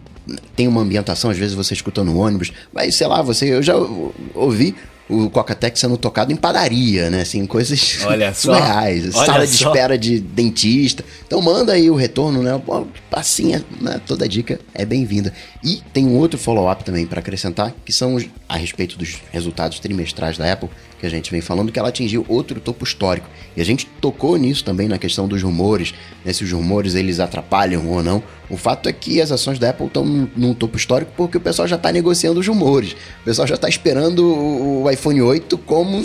Tem 0.56 0.66
uma 0.66 0.80
ambientação, 0.80 1.30
às 1.30 1.38
vezes 1.38 1.54
você 1.54 1.74
escuta 1.74 2.06
no 2.06 2.18
ônibus, 2.18 2.54
mas 2.74 2.96
sei 2.96 3.06
lá, 3.06 3.22
você. 3.22 3.54
Eu 3.54 3.62
já 3.62 3.76
ouvi 4.34 4.74
o 5.12 5.30
Coca-Tech 5.30 5.78
sendo 5.78 5.98
tocado 5.98 6.32
em 6.32 6.36
padaria, 6.36 7.10
né? 7.10 7.22
Assim, 7.22 7.46
coisas 7.46 8.00
Olha 8.08 8.34
surreais. 8.36 9.14
Olha 9.16 9.26
sala 9.26 9.46
só. 9.46 9.52
de 9.52 9.64
espera 9.64 9.98
de 9.98 10.20
dentista. 10.20 11.04
Então 11.28 11.42
manda 11.42 11.74
aí 11.74 11.90
o 11.90 11.96
retorno, 11.96 12.42
né? 12.42 12.60
Assim, 13.12 13.52
né? 13.82 14.00
toda 14.06 14.28
dica 14.28 14.60
é 14.74 14.86
bem-vinda. 14.86 15.34
E 15.64 15.82
tem 15.94 16.08
um 16.08 16.18
outro 16.18 16.40
follow-up 16.40 16.84
também 16.84 17.06
para 17.06 17.20
acrescentar, 17.20 17.74
que 17.86 17.92
são 17.92 18.16
os, 18.16 18.26
a 18.48 18.56
respeito 18.56 18.98
dos 18.98 19.18
resultados 19.32 19.80
trimestrais 19.80 20.38
da 20.38 20.52
Apple, 20.52 20.70
que 21.02 21.08
a 21.08 21.10
gente 21.10 21.32
vem 21.32 21.42
falando, 21.42 21.72
que 21.72 21.80
ela 21.80 21.90
atingiu 21.90 22.24
outro 22.30 22.62
topo 22.62 22.84
histórico. 22.84 23.28
E 23.58 23.62
a 23.62 23.66
gente 23.66 23.88
tocou 24.00 24.38
nisso 24.38 24.64
também 24.64 24.88
na 24.88 25.00
questão 25.00 25.28
dos 25.28 25.42
rumores, 25.42 25.96
né? 26.24 26.32
Se 26.32 26.44
os 26.44 26.52
rumores 26.52 26.94
eles 26.94 27.20
atrapalham 27.20 27.88
ou 27.88 28.04
não 28.04 28.22
O 28.52 28.56
fato 28.56 28.88
é 28.88 28.94
que 28.94 29.20
as 29.20 29.32
ações 29.32 29.58
da 29.58 29.72
Apple 29.72 29.88
estão 29.88 30.06
num 30.06 30.54
topo 30.54 30.78
histórico 30.78 31.12
porque 31.18 31.38
o 31.38 31.42
pessoal 31.42 31.68
já 31.68 31.76
está 31.76 31.92
negociando 31.92 32.40
os 32.40 32.48
rumores. 32.48 32.92
O 33.22 33.26
pessoal 33.26 33.48
já 33.48 33.56
está 33.56 33.68
esperando 33.68 34.24
o 34.24 34.90
iPhone 34.92 35.24
8 35.24 35.58
como 35.58 36.04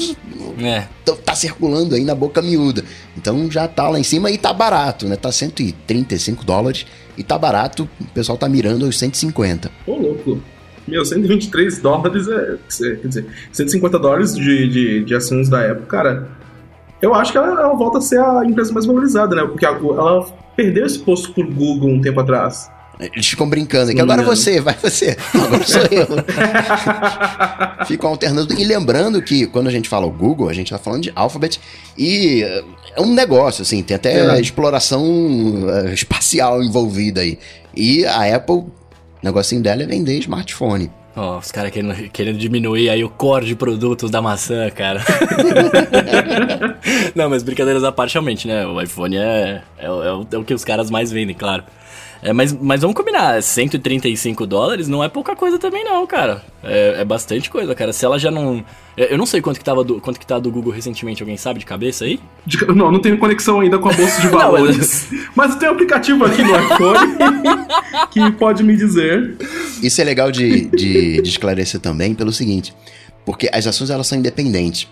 é. 0.62 0.88
tá 1.22 1.34
circulando 1.34 1.94
aí 1.94 2.02
na 2.02 2.14
boca 2.14 2.40
miúda. 2.40 2.82
Então 3.18 3.50
já 3.50 3.68
tá 3.68 3.90
lá 3.90 4.00
em 4.00 4.02
cima 4.02 4.30
e 4.30 4.38
tá 4.38 4.50
barato, 4.50 5.06
né? 5.06 5.16
Tá 5.16 5.30
135 5.30 6.42
dólares 6.42 6.86
e 7.18 7.22
tá 7.22 7.36
barato. 7.36 7.86
O 8.00 8.04
pessoal 8.06 8.38
tá 8.38 8.48
mirando 8.48 8.88
os 8.88 8.98
150. 8.98 9.70
Ô, 9.86 9.94
louco. 9.94 10.40
Meu, 10.86 11.04
123 11.04 11.78
dólares 11.80 12.28
é. 12.28 12.56
Quer 12.96 13.08
dizer, 13.08 13.26
150 13.52 13.98
dólares 13.98 14.34
de, 14.34 14.68
de, 14.68 15.04
de 15.04 15.14
ações 15.14 15.48
da 15.48 15.70
Apple, 15.70 15.86
cara. 15.86 16.28
Eu 17.00 17.14
acho 17.14 17.32
que 17.32 17.38
ela, 17.38 17.48
ela, 17.48 17.74
volta 17.74 17.98
a 17.98 18.00
ser 18.00 18.20
a 18.20 18.44
empresa 18.44 18.72
mais 18.72 18.86
valorizada, 18.86 19.34
né? 19.36 19.44
Porque 19.44 19.66
ela 19.66 20.26
perdeu 20.56 20.86
esse 20.86 20.98
posto 20.98 21.32
por 21.32 21.44
Google 21.46 21.90
um 21.90 22.00
tempo 22.00 22.20
atrás. 22.20 22.70
Eles 22.98 23.26
ficam 23.26 23.48
brincando 23.48 23.92
que 23.94 24.00
agora 24.00 24.22
você, 24.22 24.58
vai 24.58 24.74
você, 24.80 25.16
agora 25.34 25.62
sou 25.64 25.82
eu. 25.82 26.06
ficam 27.86 28.08
alternando. 28.08 28.58
E 28.58 28.64
lembrando 28.64 29.20
que 29.20 29.46
quando 29.46 29.66
a 29.66 29.70
gente 29.70 29.86
fala 29.86 30.06
o 30.06 30.10
Google, 30.10 30.48
a 30.48 30.54
gente 30.54 30.70
tá 30.70 30.78
falando 30.78 31.02
de 31.02 31.12
Alphabet 31.14 31.60
e 31.98 32.42
é 32.42 33.00
um 33.00 33.12
negócio, 33.12 33.60
assim, 33.60 33.82
tem 33.82 33.94
até 33.94 34.20
é. 34.20 34.40
exploração 34.40 35.04
uh, 35.04 35.92
espacial 35.92 36.62
envolvida 36.62 37.20
aí. 37.20 37.38
E 37.74 38.06
a 38.06 38.34
Apple 38.34 38.64
negocinho 39.26 39.62
dela 39.62 39.82
é 39.82 39.86
vender 39.86 40.18
smartphone. 40.20 40.90
Ó, 41.16 41.36
oh, 41.36 41.38
os 41.38 41.50
caras 41.50 41.70
querendo, 41.70 41.94
querendo 42.10 42.38
diminuir 42.38 42.90
aí 42.90 43.02
o 43.02 43.08
core 43.08 43.46
de 43.46 43.56
produtos 43.56 44.10
da 44.10 44.20
maçã, 44.20 44.68
cara. 44.70 45.02
Não, 47.14 47.30
mas 47.30 47.42
brincadeiras 47.42 47.82
à 47.84 47.90
parte, 47.90 48.12
realmente, 48.12 48.46
né? 48.46 48.66
O 48.66 48.78
iPhone 48.80 49.16
é, 49.16 49.62
é, 49.78 49.86
é, 49.86 49.90
o, 49.90 50.26
é 50.30 50.36
o 50.36 50.44
que 50.44 50.52
os 50.52 50.62
caras 50.62 50.90
mais 50.90 51.10
vendem, 51.10 51.34
claro. 51.34 51.64
É, 52.22 52.32
mas, 52.32 52.52
mas 52.52 52.80
vamos 52.80 52.96
combinar, 52.96 53.42
135 53.42 54.46
dólares 54.46 54.88
não 54.88 55.02
é 55.02 55.08
pouca 55.08 55.36
coisa 55.36 55.58
também 55.58 55.84
não, 55.84 56.06
cara. 56.06 56.42
É, 56.62 57.00
é 57.00 57.04
bastante 57.04 57.50
coisa, 57.50 57.74
cara. 57.74 57.92
Se 57.92 58.04
ela 58.04 58.18
já 58.18 58.30
não... 58.30 58.64
Eu 58.96 59.18
não 59.18 59.26
sei 59.26 59.42
quanto 59.42 59.58
que, 59.58 59.64
tava 59.64 59.84
do, 59.84 60.00
quanto 60.00 60.18
que 60.18 60.26
tá 60.26 60.38
do 60.38 60.50
Google 60.50 60.72
recentemente, 60.72 61.22
alguém 61.22 61.36
sabe 61.36 61.58
de 61.58 61.66
cabeça 61.66 62.06
aí? 62.06 62.18
De, 62.46 62.64
não, 62.66 62.90
não 62.90 62.98
tenho 62.98 63.18
conexão 63.18 63.60
ainda 63.60 63.78
com 63.78 63.90
a 63.90 63.92
bolsa 63.92 64.20
de 64.22 64.28
valores. 64.28 65.06
não, 65.12 65.18
mas... 65.18 65.50
mas 65.52 65.56
tem 65.56 65.68
um 65.68 65.72
aplicativo 65.72 66.24
aqui 66.24 66.42
no 66.42 66.58
iPhone 66.58 67.16
que 68.10 68.30
pode 68.32 68.62
me 68.62 68.74
dizer. 68.74 69.36
Isso 69.82 70.00
é 70.00 70.04
legal 70.04 70.32
de, 70.32 70.66
de, 70.68 71.20
de 71.20 71.28
esclarecer 71.28 71.78
também 71.78 72.14
pelo 72.14 72.32
seguinte, 72.32 72.74
porque 73.24 73.50
as 73.52 73.66
ações 73.66 73.90
elas 73.90 74.06
são 74.06 74.18
independentes. 74.18 74.88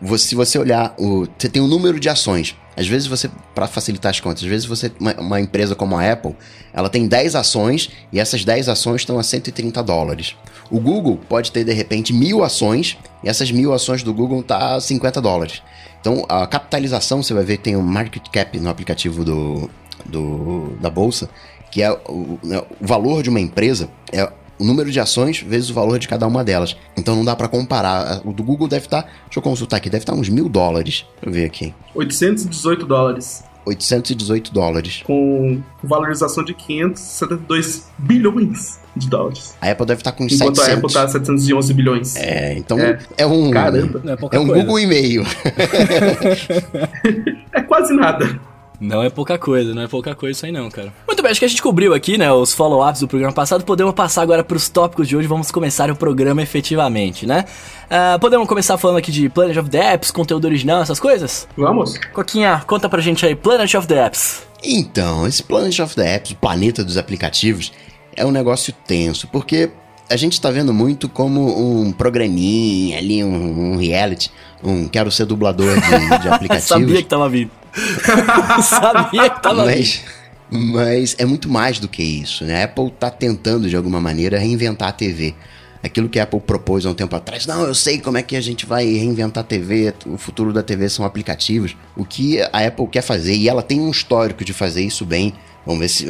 Você, 0.00 0.28
se 0.28 0.34
você 0.34 0.58
olhar, 0.58 0.94
o, 0.98 1.26
você 1.38 1.48
tem 1.48 1.62
um 1.62 1.66
número 1.66 1.98
de 1.98 2.08
ações. 2.08 2.54
Às 2.76 2.86
vezes 2.86 3.08
você, 3.08 3.30
para 3.54 3.66
facilitar 3.66 4.10
as 4.10 4.20
contas, 4.20 4.42
às 4.42 4.48
vezes 4.48 4.66
você, 4.66 4.92
uma, 5.00 5.14
uma, 5.14 5.40
empresa 5.40 5.74
como 5.74 5.96
a 5.96 6.12
Apple, 6.12 6.36
ela 6.74 6.90
tem 6.90 7.08
10 7.08 7.34
ações 7.34 7.90
e 8.12 8.20
essas 8.20 8.44
10 8.44 8.68
ações 8.68 9.00
estão 9.00 9.18
a 9.18 9.22
130 9.22 9.82
dólares. 9.82 10.36
O 10.70 10.78
Google 10.78 11.18
pode 11.28 11.50
ter 11.50 11.64
de 11.64 11.72
repente 11.72 12.12
mil 12.12 12.44
ações 12.44 12.98
e 13.24 13.28
essas 13.28 13.50
mil 13.50 13.72
ações 13.72 14.02
do 14.02 14.12
Google 14.12 14.42
tá 14.42 14.74
a 14.74 14.80
50 14.80 15.22
dólares. 15.22 15.62
Então 16.00 16.26
a 16.28 16.46
capitalização, 16.46 17.22
você 17.22 17.32
vai 17.32 17.44
ver 17.44 17.56
tem 17.58 17.76
um 17.76 17.82
market 17.82 18.28
cap 18.30 18.58
no 18.60 18.68
aplicativo 18.68 19.24
do, 19.24 19.70
do 20.04 20.76
da 20.78 20.90
bolsa, 20.90 21.30
que 21.70 21.82
é 21.82 21.90
o, 21.90 22.38
né, 22.44 22.62
o 22.80 22.86
valor 22.86 23.22
de 23.22 23.30
uma 23.30 23.40
empresa, 23.40 23.88
é 24.12 24.30
o 24.58 24.64
número 24.64 24.90
de 24.90 25.00
ações 25.00 25.40
vezes 25.40 25.70
o 25.70 25.74
valor 25.74 25.98
de 25.98 26.08
cada 26.08 26.26
uma 26.26 26.42
delas. 26.42 26.76
Então 26.96 27.14
não 27.14 27.24
dá 27.24 27.36
para 27.36 27.48
comparar. 27.48 28.20
O 28.24 28.32
do 28.32 28.42
Google 28.42 28.68
deve 28.68 28.86
estar, 28.86 29.02
tá, 29.02 29.08
deixa 29.24 29.38
eu 29.38 29.42
consultar 29.42 29.76
aqui, 29.76 29.90
deve 29.90 30.02
estar 30.02 30.12
tá 30.12 30.18
uns 30.18 30.28
mil 30.28 30.48
dólares. 30.48 31.04
Deixa 31.22 31.26
eu 31.26 31.32
ver 31.32 31.44
aqui. 31.44 31.74
818 31.94 32.86
dólares. 32.86 33.44
818 33.66 34.52
dólares. 34.52 35.02
Com 35.04 35.60
valorização 35.82 36.44
de 36.44 36.54
572 36.54 37.88
bilhões 37.98 38.78
de 38.94 39.10
dólares. 39.10 39.56
A 39.60 39.70
Apple 39.70 39.86
deve 39.86 40.00
estar 40.00 40.12
tá 40.12 40.16
com 40.16 40.24
uns 40.24 40.32
Enquanto 40.32 40.56
700. 40.56 40.68
a 40.68 40.78
Apple 40.78 40.86
está 40.86 41.08
711 41.08 41.74
bilhões. 41.74 42.16
É, 42.16 42.56
então 42.56 42.78
é, 42.78 42.98
é 43.18 43.26
um... 43.26 43.50
Caramba. 43.50 44.00
É, 44.04 44.36
é 44.36 44.38
um 44.38 44.46
Google 44.46 44.78
e 44.78 44.86
meio. 44.86 45.24
é 47.52 47.60
quase 47.62 47.92
nada. 47.92 48.40
Não 48.80 49.02
é 49.02 49.08
pouca 49.08 49.38
coisa, 49.38 49.74
não 49.74 49.82
é 49.82 49.88
pouca 49.88 50.14
coisa 50.14 50.36
isso 50.36 50.46
aí 50.46 50.52
não, 50.52 50.70
cara. 50.70 50.92
Muito 51.06 51.22
bem, 51.22 51.30
acho 51.30 51.40
que 51.40 51.46
a 51.46 51.48
gente 51.48 51.62
cobriu 51.62 51.94
aqui, 51.94 52.18
né, 52.18 52.30
os 52.32 52.52
follow-ups 52.52 53.00
do 53.00 53.08
programa 53.08 53.32
passado. 53.32 53.64
Podemos 53.64 53.94
passar 53.94 54.22
agora 54.22 54.44
para 54.44 54.56
os 54.56 54.68
tópicos 54.68 55.08
de 55.08 55.16
hoje. 55.16 55.26
Vamos 55.26 55.50
começar 55.50 55.90
o 55.90 55.96
programa 55.96 56.42
efetivamente, 56.42 57.26
né? 57.26 57.44
Uh, 57.86 58.18
podemos 58.18 58.46
começar 58.46 58.76
falando 58.76 58.98
aqui 58.98 59.10
de 59.10 59.28
Planet 59.28 59.56
of 59.56 59.70
the 59.70 59.94
Apps, 59.94 60.10
conteúdo 60.10 60.44
original, 60.44 60.82
essas 60.82 61.00
coisas? 61.00 61.48
Vamos. 61.56 61.98
Coquinha, 62.12 62.62
conta 62.66 62.88
pra 62.88 63.00
gente 63.00 63.24
aí, 63.24 63.34
Planet 63.34 63.74
of 63.74 63.86
the 63.86 64.06
Apps. 64.06 64.42
Então, 64.62 65.26
esse 65.26 65.42
Planet 65.42 65.78
of 65.78 65.94
the 65.94 66.16
Apps, 66.16 66.32
o 66.32 66.36
planeta 66.36 66.84
dos 66.84 66.96
aplicativos, 66.96 67.72
é 68.14 68.26
um 68.26 68.30
negócio 68.30 68.74
tenso, 68.86 69.28
porque 69.28 69.70
a 70.08 70.16
gente 70.16 70.40
tá 70.40 70.50
vendo 70.50 70.72
muito 70.72 71.08
como 71.08 71.80
um 71.80 71.92
programinha 71.92 72.98
ali, 72.98 73.22
um, 73.24 73.72
um 73.72 73.76
reality, 73.76 74.30
um 74.62 74.88
quero 74.88 75.10
ser 75.10 75.26
dublador 75.26 75.74
de, 75.74 76.20
de 76.20 76.28
aplicativos. 76.28 76.64
Sabia 76.64 77.02
que 77.02 77.08
tava 77.08 77.28
vindo. 77.28 77.50
Sabia 78.62 79.30
que 79.30 79.42
tava 79.42 79.64
mas, 79.64 80.02
mas 80.50 81.16
é 81.18 81.24
muito 81.24 81.48
mais 81.48 81.78
do 81.78 81.88
que 81.88 82.02
isso, 82.02 82.44
né? 82.44 82.62
A 82.62 82.64
Apple 82.64 82.90
tá 82.90 83.10
tentando, 83.10 83.68
de 83.68 83.76
alguma 83.76 84.00
maneira, 84.00 84.38
reinventar 84.38 84.88
a 84.88 84.92
TV. 84.92 85.34
Aquilo 85.82 86.08
que 86.08 86.18
a 86.18 86.24
Apple 86.24 86.40
propôs 86.40 86.84
há 86.84 86.90
um 86.90 86.94
tempo 86.94 87.14
atrás, 87.14 87.46
não, 87.46 87.62
eu 87.62 87.74
sei 87.74 88.00
como 88.00 88.18
é 88.18 88.22
que 88.22 88.34
a 88.34 88.40
gente 88.40 88.66
vai 88.66 88.84
reinventar 88.84 89.44
a 89.44 89.46
TV, 89.46 89.94
o 90.06 90.16
futuro 90.16 90.52
da 90.52 90.62
TV 90.62 90.88
são 90.88 91.04
aplicativos. 91.04 91.76
O 91.96 92.04
que 92.04 92.40
a 92.40 92.66
Apple 92.66 92.88
quer 92.88 93.02
fazer, 93.02 93.34
e 93.34 93.48
ela 93.48 93.62
tem 93.62 93.80
um 93.80 93.90
histórico 93.90 94.44
de 94.44 94.52
fazer 94.52 94.82
isso 94.82 95.04
bem, 95.04 95.32
Vamos 95.66 95.80
ver 95.80 95.88
se. 95.88 96.06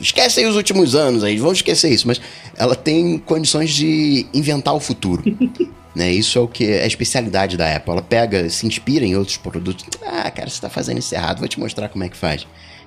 Esquece 0.00 0.40
aí 0.40 0.46
os 0.46 0.56
últimos 0.56 0.94
anos 0.94 1.22
aí, 1.22 1.36
vamos 1.36 1.58
esquecer 1.58 1.92
isso, 1.92 2.08
mas 2.08 2.18
ela 2.56 2.74
tem 2.74 3.18
condições 3.18 3.70
de 3.70 4.26
inventar 4.32 4.74
o 4.74 4.80
futuro. 4.80 5.22
Né? 5.94 6.10
Isso 6.10 6.38
é 6.38 6.42
o 6.42 6.48
que 6.48 6.66
é 6.66 6.82
a 6.82 6.86
especialidade 6.86 7.56
da 7.56 7.76
Apple. 7.76 7.92
Ela 7.92 8.02
pega, 8.02 8.48
se 8.50 8.66
inspira 8.66 9.04
em 9.04 9.16
outros 9.16 9.36
produtos. 9.36 9.86
Ah, 10.02 10.30
cara, 10.30 10.48
você 10.48 10.56
está 10.56 10.68
fazendo 10.68 10.98
isso 10.98 11.14
errado, 11.14 11.38
vou 11.38 11.48
te 11.48 11.60
mostrar 11.60 11.88
como 11.88 12.02
é 12.04 12.08
que 12.08 12.16
faz. 12.16 12.46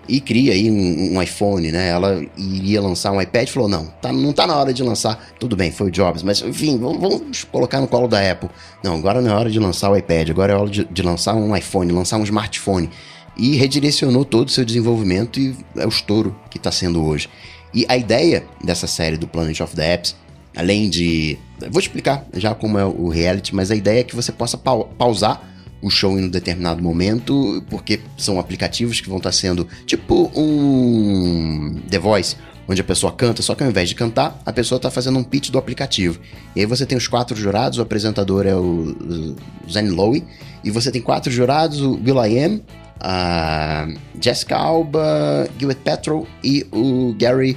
E 0.10 0.22
cria 0.22 0.54
aí 0.54 0.72
um, 0.72 1.16
um 1.16 1.22
iPhone, 1.22 1.70
né? 1.70 1.90
Ela 1.90 2.26
iria 2.38 2.82
lançar 2.82 3.12
um 3.12 3.22
iPad 3.22 3.50
falou: 3.50 3.68
não, 3.68 3.88
tá, 4.02 4.12
não 4.12 4.32
tá 4.32 4.48
na 4.48 4.56
hora 4.56 4.74
de 4.74 4.82
lançar. 4.82 5.34
Tudo 5.38 5.56
bem, 5.56 5.70
foi 5.70 5.88
o 5.88 5.92
Jobs, 5.92 6.24
mas 6.24 6.42
enfim, 6.42 6.78
vamos, 6.78 7.02
vamos, 7.02 7.44
colocar 7.44 7.82
no 7.82 7.88
colo 7.88 8.08
da 8.08 8.32
Apple. 8.32 8.50
Não, 8.82 8.96
agora 8.96 9.22
não 9.22 9.32
é 9.32 9.36
hora 9.36 9.50
de 9.50 9.60
lançar 9.60 9.90
o 9.90 9.98
iPad, 9.98 10.30
agora 10.30 10.54
é 10.54 10.56
hora 10.56 10.70
de, 10.70 10.86
de 10.86 11.02
lançar 11.02 11.36
um 11.36 11.56
iPhone, 11.56 11.92
lançar 11.92 12.18
um 12.18 12.24
smartphone. 12.24 12.90
E 13.36 13.56
redirecionou 13.56 14.26
todo 14.26 14.48
o 14.48 14.52
seu 14.52 14.66
desenvolvimento 14.66 15.40
e 15.40 15.56
é 15.76 15.86
o 15.86 15.90
estouro 15.90 16.36
que 16.50 16.58
está 16.58 16.72
sendo 16.72 17.04
hoje. 17.04 17.30
E 17.74 17.86
a 17.88 17.98
ideia 17.98 18.46
dessa 18.64 18.88
série 18.88 19.18
do 19.18 19.28
Planet 19.28 19.60
of 19.60 19.76
the 19.76 19.94
Apps 19.94 20.16
Além 20.58 20.90
de. 20.90 21.38
Vou 21.70 21.80
explicar 21.80 22.26
já 22.34 22.56
como 22.56 22.80
é 22.80 22.86
o 22.86 23.10
reality, 23.10 23.54
mas 23.54 23.70
a 23.70 23.76
ideia 23.76 24.00
é 24.00 24.04
que 24.04 24.16
você 24.16 24.32
possa 24.32 24.58
pausar 24.58 25.40
o 25.80 25.90
show 25.92 26.18
em 26.18 26.26
um 26.26 26.30
determinado 26.30 26.82
momento, 26.82 27.64
porque 27.70 28.00
são 28.18 28.40
aplicativos 28.40 29.00
que 29.00 29.08
vão 29.08 29.20
estar 29.20 29.32
sendo 29.32 29.68
tipo 29.86 30.32
um 30.36 31.80
The 31.92 32.00
Voice, 32.00 32.36
onde 32.68 32.82
a 32.82 32.84
pessoa 32.84 33.12
canta, 33.12 33.44
só 33.44 33.54
que 33.54 33.64
ao 33.64 33.70
invés 33.70 33.88
de 33.88 33.94
cantar, 33.94 34.42
a 34.44 34.52
pessoa 34.52 34.78
está 34.78 34.90
fazendo 34.90 35.20
um 35.20 35.24
pitch 35.24 35.52
do 35.52 35.60
aplicativo. 35.60 36.20
E 36.56 36.62
aí 36.62 36.66
você 36.66 36.88
tem 36.88 36.98
os 36.98 37.08
quatro 37.08 37.38
jurados, 37.38 37.78
o 37.78 37.84
apresentador 37.84 38.48
é 38.48 38.56
o 38.56 39.36
Zen 39.72 39.90
Lowe, 39.90 40.24
e 40.64 40.72
você 40.72 40.92
tem 40.92 41.04
quatro 41.04 41.32
jurados, 41.32 41.80
o 41.82 42.00
Will 42.04 42.26
I 42.26 42.40
Am, 42.44 42.62
a 43.00 43.88
Jessica 44.20 44.58
Alba, 44.58 45.48
Gwyneth 45.60 45.84
Paltrow 45.86 46.28
e 46.44 46.66
o 46.72 47.14
Gary 47.16 47.56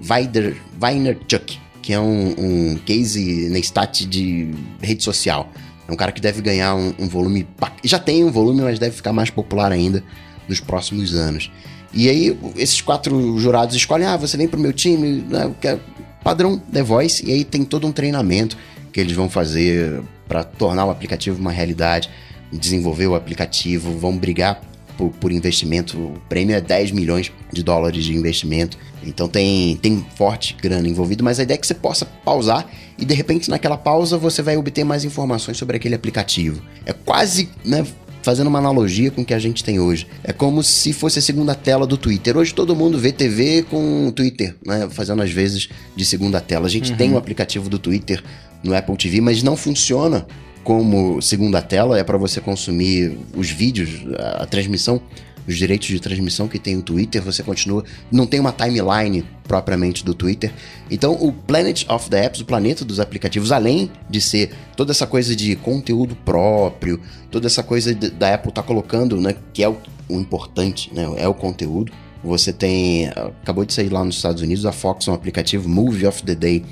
Vaynerchuk 0.00 1.69
que 1.82 1.92
é 1.92 2.00
um, 2.00 2.34
um 2.38 2.78
case 2.84 3.48
na 3.48 3.58
stat 3.58 4.06
de 4.06 4.54
rede 4.80 5.02
social. 5.02 5.50
É 5.88 5.92
um 5.92 5.96
cara 5.96 6.12
que 6.12 6.20
deve 6.20 6.40
ganhar 6.40 6.74
um, 6.74 6.94
um, 6.98 7.08
volume. 7.08 7.46
Já 7.82 7.98
tem 7.98 8.24
um 8.24 8.30
volume, 8.30 8.62
mas 8.62 8.78
deve 8.78 8.94
ficar 8.94 9.12
mais 9.12 9.30
popular 9.30 9.72
ainda 9.72 10.04
nos 10.48 10.60
próximos 10.60 11.14
anos. 11.14 11.50
E 11.92 12.08
aí, 12.08 12.38
esses 12.56 12.80
quatro 12.80 13.38
jurados 13.38 13.74
escolhem: 13.74 14.06
ah, 14.06 14.16
você 14.16 14.36
vem 14.36 14.46
pro 14.46 14.60
meu 14.60 14.72
time, 14.72 15.24
né, 15.28 15.52
é 15.62 15.78
padrão 16.22 16.58
The 16.58 16.82
Voice, 16.82 17.26
e 17.26 17.32
aí 17.32 17.44
tem 17.44 17.64
todo 17.64 17.86
um 17.86 17.92
treinamento 17.92 18.56
que 18.92 19.00
eles 19.00 19.14
vão 19.14 19.28
fazer 19.28 20.02
para 20.28 20.44
tornar 20.44 20.84
o 20.84 20.90
aplicativo 20.90 21.40
uma 21.40 21.50
realidade, 21.50 22.10
desenvolver 22.52 23.06
o 23.06 23.14
aplicativo, 23.14 23.98
vão 23.98 24.16
brigar 24.16 24.60
por, 25.00 25.10
por, 25.12 25.32
investimento. 25.32 25.96
O 25.96 26.20
prêmio 26.28 26.54
é 26.54 26.60
10 26.60 26.90
milhões 26.90 27.32
de 27.50 27.62
dólares 27.62 28.04
de 28.04 28.14
investimento. 28.14 28.76
Então 29.02 29.26
tem, 29.26 29.76
tem 29.76 30.04
forte 30.14 30.54
grana 30.60 30.86
envolvido, 30.86 31.24
mas 31.24 31.40
a 31.40 31.42
ideia 31.42 31.54
é 31.54 31.58
que 31.58 31.66
você 31.66 31.72
possa 31.72 32.04
pausar 32.04 32.68
e 32.98 33.04
de 33.06 33.14
repente 33.14 33.48
naquela 33.48 33.78
pausa 33.78 34.18
você 34.18 34.42
vai 34.42 34.58
obter 34.58 34.84
mais 34.84 35.02
informações 35.02 35.56
sobre 35.56 35.76
aquele 35.76 35.94
aplicativo. 35.94 36.62
É 36.84 36.92
quase, 36.92 37.48
né, 37.64 37.86
fazendo 38.22 38.48
uma 38.48 38.58
analogia 38.58 39.10
com 39.10 39.22
o 39.22 39.24
que 39.24 39.32
a 39.32 39.38
gente 39.38 39.64
tem 39.64 39.80
hoje. 39.80 40.06
É 40.22 40.34
como 40.34 40.62
se 40.62 40.92
fosse 40.92 41.18
a 41.18 41.22
segunda 41.22 41.54
tela 41.54 41.86
do 41.86 41.96
Twitter. 41.96 42.36
Hoje 42.36 42.52
todo 42.52 42.76
mundo 42.76 42.98
vê 42.98 43.10
TV 43.10 43.64
com 43.70 44.08
o 44.08 44.12
Twitter, 44.12 44.54
né, 44.66 44.86
fazendo 44.90 45.22
às 45.22 45.30
vezes 45.30 45.70
de 45.96 46.04
segunda 46.04 46.42
tela. 46.42 46.66
A 46.66 46.70
gente 46.70 46.90
uhum. 46.90 46.98
tem 46.98 47.10
o 47.10 47.14
um 47.14 47.16
aplicativo 47.16 47.70
do 47.70 47.78
Twitter 47.78 48.22
no 48.62 48.76
Apple 48.76 48.98
TV, 48.98 49.22
mas 49.22 49.42
não 49.42 49.56
funciona 49.56 50.26
como 50.62 51.20
segunda 51.20 51.62
tela, 51.62 51.98
é 51.98 52.04
para 52.04 52.18
você 52.18 52.40
consumir 52.40 53.18
os 53.34 53.50
vídeos, 53.50 54.04
a, 54.38 54.46
transmissão 54.46 55.00
os 55.46 55.56
direitos 55.56 55.88
de 55.88 55.98
transmissão 55.98 56.46
que 56.46 56.58
tem 56.58 56.76
o 56.76 56.82
Twitter, 56.82 57.22
você 57.22 57.42
continua. 57.42 57.84
Não 58.10 58.26
tem 58.26 58.38
uma 58.38 58.52
timeline 58.52 59.24
propriamente 59.44 60.04
do 60.04 60.14
Twitter. 60.14 60.52
Então, 60.90 61.12
o 61.12 61.32
Planet 61.32 61.84
of 61.88 62.08
the 62.08 62.26
Apps, 62.26 62.40
o 62.40 62.44
planeta 62.44 62.84
dos 62.84 63.00
aplicativos, 63.00 63.50
além 63.50 63.90
de 64.08 64.20
ser 64.20 64.52
toda 64.76 64.92
essa 64.92 65.06
coisa 65.06 65.34
de 65.34 65.56
conteúdo 65.56 66.14
próprio, 66.14 67.00
toda 67.30 67.46
essa 67.46 67.62
coisa 67.62 67.94
da 67.94 68.34
Apple 68.34 68.52
tá 68.52 68.62
colocando, 68.62 69.20
né, 69.20 69.34
que 69.52 69.62
é 69.62 69.68
o, 69.68 69.76
o 70.08 70.20
importante, 70.20 70.92
né, 70.94 71.06
é 71.16 71.26
o 71.26 71.34
conteúdo. 71.34 71.92
Você 72.22 72.52
tem, 72.52 73.08
acabou 73.08 73.64
de 73.64 73.72
sair 73.72 73.88
lá 73.88 74.04
nos 74.04 74.16
Estados 74.16 74.42
Unidos, 74.42 74.66
a 74.66 74.72
Fox, 74.72 75.08
um 75.08 75.14
aplicativo 75.14 75.68
Movie 75.68 76.06
of 76.06 76.22
the 76.22 76.34
Day, 76.34 76.64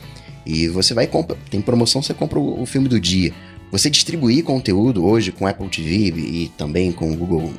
e 0.44 0.68
você 0.68 0.94
vai 0.94 1.06
compra, 1.06 1.36
tem 1.50 1.60
promoção, 1.60 2.00
você 2.02 2.14
compra 2.14 2.38
o, 2.38 2.62
o 2.62 2.66
filme 2.66 2.88
do 2.88 3.00
dia. 3.00 3.34
Você 3.70 3.90
distribuir 3.90 4.44
conteúdo 4.44 5.04
hoje 5.04 5.30
com 5.30 5.46
Apple 5.46 5.68
TV 5.68 6.18
e 6.18 6.52
também 6.56 6.90
com 6.90 7.14
Google 7.14 7.52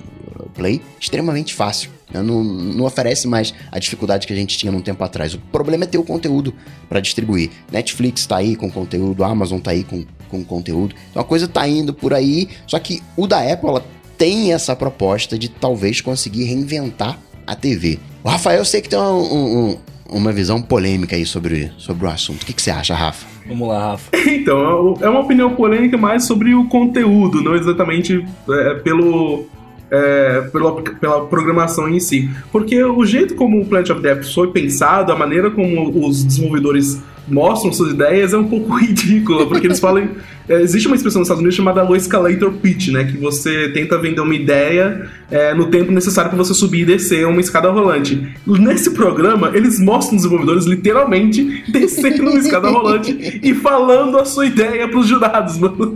Play, 0.56 0.82
extremamente 1.00 1.54
fácil. 1.54 1.92
Né? 2.12 2.22
Não, 2.22 2.44
não, 2.44 2.86
oferece 2.86 3.28
mais 3.28 3.54
a 3.72 3.80
dificuldade 3.80 4.26
que 4.26 4.34
a 4.34 4.36
gente 4.36 4.58
tinha 4.58 4.72
num 4.72 4.82
tempo 4.82 5.04
atrás. 5.04 5.34
O 5.34 5.40
problema 5.40 5.84
é 5.84 5.88
ter 5.88 5.98
o 5.98 6.04
conteúdo 6.04 6.54
para 6.88 7.00
distribuir. 7.00 7.52
Netflix 7.72 8.22
está 8.22 8.38
aí 8.38 8.56
com 8.56 8.70
conteúdo, 8.72 9.24
Amazon 9.24 9.60
está 9.60 9.72
aí 9.72 9.84
com, 9.84 10.04
com 10.30 10.44
conteúdo. 10.44 10.96
Então 11.10 11.22
a 11.22 11.26
coisa 11.26 11.46
está 11.46 11.68
indo 11.68 11.94
por 11.94 12.14
aí, 12.14 12.50
só 12.66 12.80
que 12.80 13.02
o 13.16 13.28
da 13.28 13.40
Apple 13.42 13.70
ela 13.70 13.86
tem 14.18 14.52
essa 14.52 14.76
proposta 14.76 15.38
de 15.38 15.48
talvez 15.48 16.02
conseguir 16.02 16.44
reinventar 16.46 17.20
a 17.46 17.56
TV. 17.56 18.00
O 18.24 18.30
Rafael, 18.30 18.60
eu 18.60 18.66
sei 18.66 18.82
que 18.82 18.90
tem 18.90 19.00
um, 19.00 19.70
um, 19.70 19.78
uma 20.12 20.32
visão 20.32 20.62
polêmica 20.62 21.16
aí 21.16 21.26
sobre, 21.26 21.72
sobre 21.78 22.06
o 22.06 22.10
assunto. 22.10 22.44
O 22.44 22.46
que, 22.46 22.54
que 22.54 22.62
você 22.62 22.72
acha, 22.72 22.94
Rafa? 22.94 23.26
Vamos 23.48 23.68
lá, 23.68 23.92
Rafa. 23.92 24.10
Então, 24.30 24.98
é 25.02 25.10
uma 25.10 25.20
opinião 25.20 25.56
polêmica 25.56 25.98
mais 25.98 26.26
sobre 26.26 26.54
o 26.54 26.66
conteúdo, 26.66 27.42
não 27.42 27.56
exatamente 27.56 28.26
é, 28.50 28.74
pelo, 28.76 29.46
é, 29.92 30.42
pela, 30.52 30.82
pela 30.82 31.26
programação 31.26 31.88
em 31.88 32.00
si. 32.00 32.30
Porque 32.52 32.82
o 32.84 33.06
jeito 33.06 33.36
como 33.36 33.62
o 33.62 33.66
Planet 33.66 33.90
of 33.90 34.02
the 34.02 34.12
Apps 34.12 34.34
foi 34.34 34.52
pensado, 34.52 35.12
a 35.12 35.16
maneira 35.16 35.52
como 35.52 36.08
os 36.08 36.24
desenvolvedores 36.24 37.02
mostram 37.30 37.72
suas 37.72 37.92
ideias 37.92 38.34
é 38.34 38.38
um 38.38 38.48
pouco 38.48 38.74
ridícula, 38.78 39.48
porque 39.48 39.68
eles 39.68 39.80
falam. 39.80 40.10
É, 40.48 40.62
existe 40.62 40.88
uma 40.88 40.96
expressão 40.96 41.20
nos 41.20 41.28
Estados 41.28 41.42
Unidos 41.42 41.56
chamada 41.56 41.84
low 41.84 41.96
escalator 41.96 42.52
pitch, 42.54 42.88
né? 42.90 43.04
Que 43.04 43.18
você 43.18 43.70
tenta 43.70 44.00
vender 44.00 44.22
uma 44.22 44.34
ideia 44.34 45.08
é, 45.30 45.54
no 45.54 45.68
tempo 45.68 45.92
necessário 45.92 46.30
para 46.30 46.38
você 46.38 46.56
subir 46.56 46.82
e 46.82 46.86
descer 46.86 47.28
uma 47.28 47.40
escada 47.40 47.70
rolante. 47.70 48.28
Nesse 48.48 48.92
programa, 48.92 49.52
eles 49.54 49.80
mostram 49.80 50.16
os 50.16 50.24
desenvolvedores 50.24 50.66
literalmente 50.66 51.64
descendo 51.72 52.30
uma 52.30 52.40
escada 52.40 52.68
rolante 52.70 53.40
e 53.44 53.54
falando 53.54 54.18
a 54.18 54.26
sua 54.26 54.48
ideia 54.48 54.88
para 54.88 55.00
os 55.00 55.08
jurados, 55.08 55.58
mano. 55.58 55.96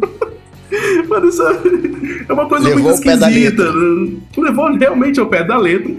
Mano, 1.07 1.29
isso 1.29 1.43
é 2.27 2.33
uma 2.33 2.47
coisa 2.47 2.67
Levou 2.67 2.83
muito 2.83 3.07
esquisita. 3.07 3.71
Né? 3.71 4.11
Levou 4.37 4.75
realmente 4.75 5.19
ao 5.19 5.27
pé 5.27 5.43
da 5.43 5.57
letra. 5.57 5.93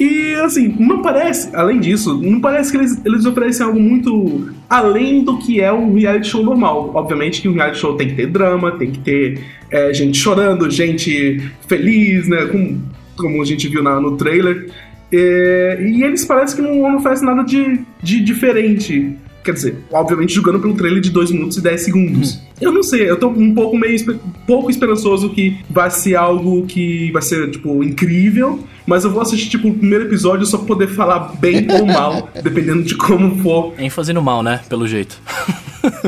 E 0.00 0.34
assim, 0.36 0.74
não 0.78 1.02
parece, 1.02 1.54
além 1.54 1.78
disso, 1.78 2.16
não 2.16 2.40
parece 2.40 2.72
que 2.72 2.78
eles, 2.78 3.04
eles 3.04 3.26
oferecem 3.26 3.66
algo 3.66 3.78
muito 3.78 4.50
além 4.66 5.22
do 5.22 5.36
que 5.36 5.60
é 5.60 5.70
um 5.70 5.92
reality 5.92 6.28
show 6.28 6.42
normal. 6.42 6.90
Obviamente 6.94 7.42
que 7.42 7.48
um 7.48 7.52
reality 7.52 7.80
show 7.80 7.94
tem 7.96 8.08
que 8.08 8.14
ter 8.14 8.26
drama, 8.26 8.72
tem 8.78 8.90
que 8.90 8.98
ter 8.98 9.40
é, 9.70 9.92
gente 9.92 10.16
chorando, 10.16 10.70
gente 10.70 11.38
feliz, 11.68 12.26
né? 12.26 12.46
Com, 12.46 12.80
como 13.14 13.42
a 13.42 13.44
gente 13.44 13.68
viu 13.68 13.82
na, 13.82 14.00
no 14.00 14.16
trailer. 14.16 14.70
É, 15.12 15.78
e 15.86 16.02
eles 16.02 16.24
parecem 16.24 16.56
que 16.56 16.62
não, 16.62 16.76
não 16.76 16.96
oferecem 16.96 17.26
nada 17.26 17.42
de, 17.42 17.80
de 18.02 18.24
diferente 18.24 19.18
Quer 19.42 19.54
dizer, 19.54 19.78
obviamente 19.90 20.34
jogando 20.34 20.60
pelo 20.60 20.74
trailer 20.74 21.00
de 21.00 21.10
2 21.10 21.30
minutos 21.30 21.56
e 21.56 21.62
10 21.62 21.80
segundos. 21.80 22.34
Hum. 22.34 22.38
Eu 22.60 22.72
não 22.72 22.82
sei, 22.82 23.08
eu 23.08 23.18
tô 23.18 23.28
um 23.28 23.54
pouco 23.54 23.76
meio 23.78 24.20
pouco 24.46 24.70
esperançoso 24.70 25.30
que 25.30 25.56
vai 25.68 25.90
ser 25.90 26.14
algo 26.14 26.66
que 26.66 27.10
vai 27.10 27.22
ser, 27.22 27.50
tipo, 27.50 27.82
incrível, 27.82 28.60
mas 28.86 29.04
eu 29.04 29.10
vou 29.10 29.22
assistir, 29.22 29.48
tipo, 29.48 29.68
o 29.68 29.74
primeiro 29.74 30.04
episódio 30.04 30.44
só 30.44 30.58
pra 30.58 30.66
poder 30.66 30.88
falar 30.88 31.36
bem 31.40 31.66
ou 31.72 31.86
mal, 31.86 32.28
dependendo 32.42 32.82
de 32.82 32.94
como 32.96 33.42
for. 33.42 33.72
ênfase 33.78 34.12
no 34.12 34.20
mal, 34.20 34.42
né? 34.42 34.60
Pelo 34.68 34.86
jeito. 34.86 35.18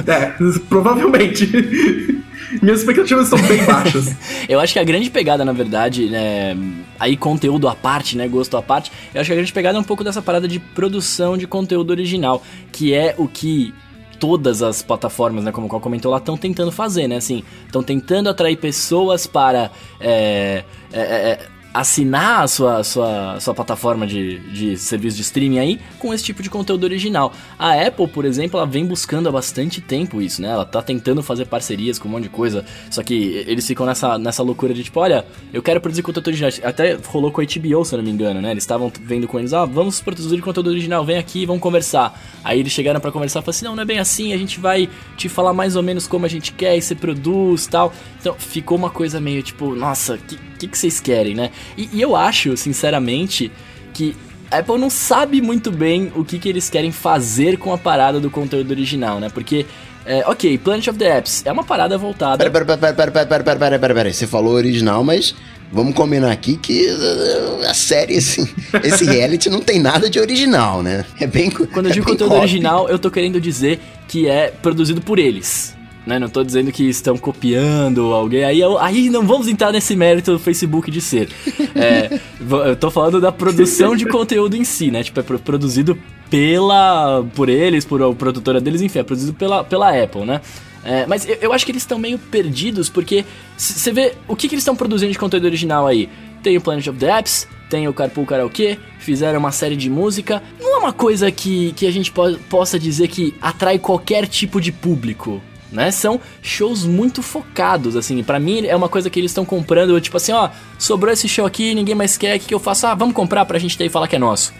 é, 0.06 0.32
provavelmente. 0.68 1.48
Minhas 2.60 2.80
expectativas 2.80 3.28
são 3.28 3.40
bem 3.42 3.64
baixas. 3.64 4.14
eu 4.48 4.60
acho 4.60 4.72
que 4.72 4.78
a 4.78 4.84
grande 4.84 5.10
pegada, 5.10 5.44
na 5.44 5.52
verdade, 5.52 6.08
né, 6.08 6.56
aí 6.98 7.16
conteúdo 7.16 7.68
à 7.68 7.74
parte, 7.74 8.16
né, 8.16 8.28
gosto 8.28 8.56
à 8.56 8.62
parte, 8.62 8.90
eu 9.14 9.20
acho 9.20 9.28
que 9.28 9.32
a 9.32 9.36
grande 9.36 9.52
pegada 9.52 9.78
é 9.78 9.80
um 9.80 9.84
pouco 9.84 10.04
dessa 10.04 10.20
parada 10.20 10.46
de 10.46 10.58
produção 10.58 11.36
de 11.36 11.46
conteúdo 11.46 11.90
original, 11.90 12.42
que 12.70 12.92
é 12.92 13.14
o 13.16 13.26
que 13.28 13.72
todas 14.18 14.62
as 14.62 14.82
plataformas, 14.82 15.42
né, 15.42 15.50
como 15.50 15.66
o 15.66 15.70
qual 15.70 15.80
comentou 15.80 16.10
lá, 16.10 16.18
estão 16.18 16.36
tentando 16.36 16.70
fazer, 16.70 17.08
né, 17.08 17.16
assim, 17.16 17.42
estão 17.66 17.82
tentando 17.82 18.28
atrair 18.28 18.56
pessoas 18.56 19.26
para 19.26 19.70
é, 20.00 20.62
é, 20.92 21.00
é, 21.00 21.48
assinar 21.72 22.42
a 22.42 22.48
sua, 22.48 22.84
sua, 22.84 23.40
sua 23.40 23.54
plataforma 23.54 24.06
de, 24.06 24.38
de 24.50 24.76
serviço 24.76 25.16
de 25.16 25.22
streaming 25.22 25.58
aí 25.58 25.80
com 25.98 26.12
esse 26.12 26.24
tipo 26.24 26.42
de 26.42 26.50
conteúdo 26.50 26.84
original. 26.84 27.32
A 27.58 27.72
Apple, 27.72 28.06
por 28.08 28.24
exemplo, 28.24 28.58
ela 28.58 28.66
vem 28.66 28.84
buscando 28.84 29.28
há 29.28 29.32
bastante 29.32 29.80
tempo 29.80 30.20
isso, 30.20 30.42
né? 30.42 30.48
Ela 30.48 30.64
tá 30.64 30.82
tentando 30.82 31.22
fazer 31.22 31.46
parcerias 31.46 31.98
com 31.98 32.08
um 32.08 32.10
monte 32.10 32.24
de 32.24 32.28
coisa, 32.28 32.64
só 32.90 33.02
que 33.02 33.44
eles 33.46 33.66
ficam 33.66 33.86
nessa, 33.86 34.18
nessa 34.18 34.42
loucura 34.42 34.74
de 34.74 34.84
tipo, 34.84 35.00
olha, 35.00 35.24
eu 35.52 35.62
quero 35.62 35.80
produzir 35.80 36.02
conteúdo 36.02 36.28
original. 36.28 36.50
Até 36.62 36.98
rolou 37.06 37.30
com 37.30 37.40
a 37.40 37.44
HBO, 37.44 37.84
se 37.84 37.94
eu 37.94 37.98
não 37.98 38.04
me 38.04 38.10
engano, 38.10 38.40
né? 38.40 38.50
Eles 38.50 38.64
estavam 38.64 38.92
vendo 39.00 39.26
com 39.26 39.38
eles, 39.38 39.52
ah, 39.52 39.64
vamos 39.64 40.00
produzir 40.00 40.40
conteúdo 40.42 40.68
original, 40.68 41.04
vem 41.04 41.16
aqui, 41.16 41.46
vamos 41.46 41.62
conversar. 41.62 42.20
Aí 42.44 42.60
eles 42.60 42.72
chegaram 42.72 43.00
para 43.00 43.10
conversar 43.10 43.40
e 43.40 43.42
falaram 43.42 43.56
assim, 43.56 43.64
não, 43.64 43.76
não 43.76 43.82
é 43.82 43.86
bem 43.86 43.98
assim, 43.98 44.32
a 44.32 44.38
gente 44.38 44.60
vai 44.60 44.88
te 45.16 45.28
falar 45.28 45.54
mais 45.54 45.74
ou 45.76 45.82
menos 45.82 46.06
como 46.06 46.26
a 46.26 46.28
gente 46.28 46.52
quer 46.52 46.76
e 46.76 46.82
você 46.82 46.94
produz 46.94 47.66
tal. 47.66 47.92
Então 48.20 48.34
ficou 48.34 48.76
uma 48.76 48.90
coisa 48.90 49.20
meio 49.20 49.42
tipo, 49.42 49.74
nossa, 49.74 50.18
que 50.18 50.51
que, 50.62 50.68
que 50.68 50.78
vocês 50.78 51.00
querem, 51.00 51.34
né? 51.34 51.50
E, 51.76 51.88
e, 51.92 52.00
eu 52.00 52.14
acho, 52.14 52.56
sinceramente, 52.56 53.50
que 53.92 54.14
a 54.50 54.58
Apple 54.58 54.78
não 54.78 54.90
sabe 54.90 55.40
muito 55.40 55.70
bem 55.70 56.12
o 56.14 56.24
que, 56.24 56.38
que 56.38 56.48
eles 56.48 56.70
querem 56.70 56.92
fazer 56.92 57.56
com 57.58 57.72
a 57.72 57.78
parada 57.78 58.20
do 58.20 58.30
conteúdo 58.30 58.70
original, 58.70 59.18
né? 59.18 59.28
Porque 59.32 59.66
é, 60.04 60.24
ok, 60.26 60.58
Planet 60.58 60.88
of 60.88 60.98
the 60.98 61.18
Apps 61.18 61.42
é 61.44 61.52
uma 61.52 61.64
parada 61.64 61.96
voltada. 61.96 62.38
Pera, 62.38 62.64
pera, 62.64 62.78
pera, 62.78 62.94
pera, 62.94 63.10
pera, 63.10 63.26
pera, 63.26 63.58
pera, 63.58 63.78
pera, 63.78 63.94
pera, 63.94 64.12
Você 64.12 64.26
falou 64.26 64.54
original, 64.54 65.02
mas 65.02 65.34
vamos 65.72 65.94
combinar 65.94 66.30
aqui 66.30 66.56
que 66.56 66.86
uh, 66.86 67.68
a 67.68 67.74
série, 67.74 68.18
assim, 68.18 68.48
esse 68.84 69.04
reality 69.04 69.48
não 69.48 69.60
tem 69.60 69.80
nada 69.80 70.08
de 70.08 70.20
original, 70.20 70.82
né? 70.82 71.04
É 71.20 71.26
bem. 71.26 71.50
Quando 71.50 71.86
eu 71.86 71.90
é 71.90 71.94
digo 71.94 72.06
conteúdo 72.06 72.34
original, 72.34 72.88
eu 72.88 72.98
tô 72.98 73.10
querendo 73.10 73.40
dizer 73.40 73.80
que 74.08 74.28
é 74.28 74.48
produzido 74.48 75.00
por 75.00 75.18
eles. 75.18 75.74
Né? 76.06 76.18
Não 76.18 76.26
estou 76.26 76.42
dizendo 76.42 76.72
que 76.72 76.84
estão 76.88 77.16
copiando 77.16 78.12
alguém. 78.12 78.44
Aí, 78.44 78.60
aí 78.80 79.10
não 79.10 79.26
vamos 79.26 79.46
entrar 79.46 79.72
nesse 79.72 79.94
mérito 79.94 80.32
do 80.32 80.38
Facebook 80.38 80.90
de 80.90 81.00
ser. 81.00 81.28
É, 81.74 82.18
eu 82.68 82.76
tô 82.76 82.90
falando 82.90 83.20
da 83.20 83.30
produção 83.30 83.94
de 83.94 84.04
conteúdo 84.06 84.56
em 84.56 84.64
si, 84.64 84.90
né? 84.90 85.02
Tipo, 85.02 85.20
é 85.20 85.22
produzido 85.22 85.96
pela. 86.28 87.24
por 87.34 87.48
eles, 87.48 87.84
por 87.84 88.02
a 88.02 88.12
produtora 88.12 88.60
deles, 88.60 88.80
enfim, 88.80 88.98
é 88.98 89.02
produzido 89.02 89.34
pela, 89.34 89.62
pela 89.62 89.90
Apple, 90.02 90.24
né? 90.24 90.40
É, 90.84 91.06
mas 91.06 91.28
eu, 91.28 91.36
eu, 91.40 91.52
acho 91.52 91.64
que 91.64 91.70
eles 91.70 91.82
estão 91.82 91.98
meio 91.98 92.18
perdidos, 92.18 92.88
porque 92.88 93.24
você 93.56 93.92
vê 93.92 94.14
o 94.26 94.34
que, 94.34 94.48
que 94.48 94.54
eles 94.54 94.62
estão 94.62 94.74
produzindo 94.74 95.12
de 95.12 95.18
conteúdo 95.18 95.44
original 95.44 95.86
aí. 95.86 96.08
Tem 96.42 96.56
o 96.56 96.60
Planet 96.60 96.88
of 96.88 96.98
the 96.98 97.18
Apps, 97.18 97.46
tem 97.70 97.86
o 97.86 97.92
Carpool 97.92 98.26
Karaoke, 98.26 98.76
fizeram 98.98 99.38
uma 99.38 99.52
série 99.52 99.76
de 99.76 99.88
música. 99.88 100.42
Não 100.60 100.74
é 100.74 100.78
uma 100.78 100.92
coisa 100.92 101.30
que, 101.30 101.72
que 101.74 101.86
a 101.86 101.90
gente 101.92 102.10
po 102.10 102.36
possa 102.50 102.78
dizer 102.80 103.06
que 103.06 103.32
atrai 103.40 103.78
qualquer 103.78 104.26
tipo 104.26 104.60
de 104.60 104.72
público 104.72 105.40
né? 105.72 105.90
São 105.90 106.20
shows 106.42 106.84
muito 106.84 107.22
focados, 107.22 107.96
assim. 107.96 108.22
para 108.22 108.38
mim 108.38 108.66
é 108.66 108.76
uma 108.76 108.88
coisa 108.88 109.10
que 109.10 109.18
eles 109.18 109.30
estão 109.30 109.44
comprando, 109.44 110.00
tipo 110.00 110.16
assim, 110.16 110.32
ó, 110.32 110.50
sobrou 110.78 111.12
esse 111.12 111.28
show 111.28 111.46
aqui, 111.46 111.74
ninguém 111.74 111.94
mais 111.94 112.16
quer, 112.16 112.36
o 112.36 112.40
que, 112.40 112.46
que 112.46 112.54
eu 112.54 112.60
faço? 112.60 112.86
Ah, 112.86 112.94
vamos 112.94 113.14
comprar 113.14 113.44
pra 113.44 113.58
gente 113.58 113.76
ter 113.76 113.86
e 113.86 113.88
falar 113.88 114.06
que 114.06 114.16
é 114.16 114.18
nosso. 114.18 114.52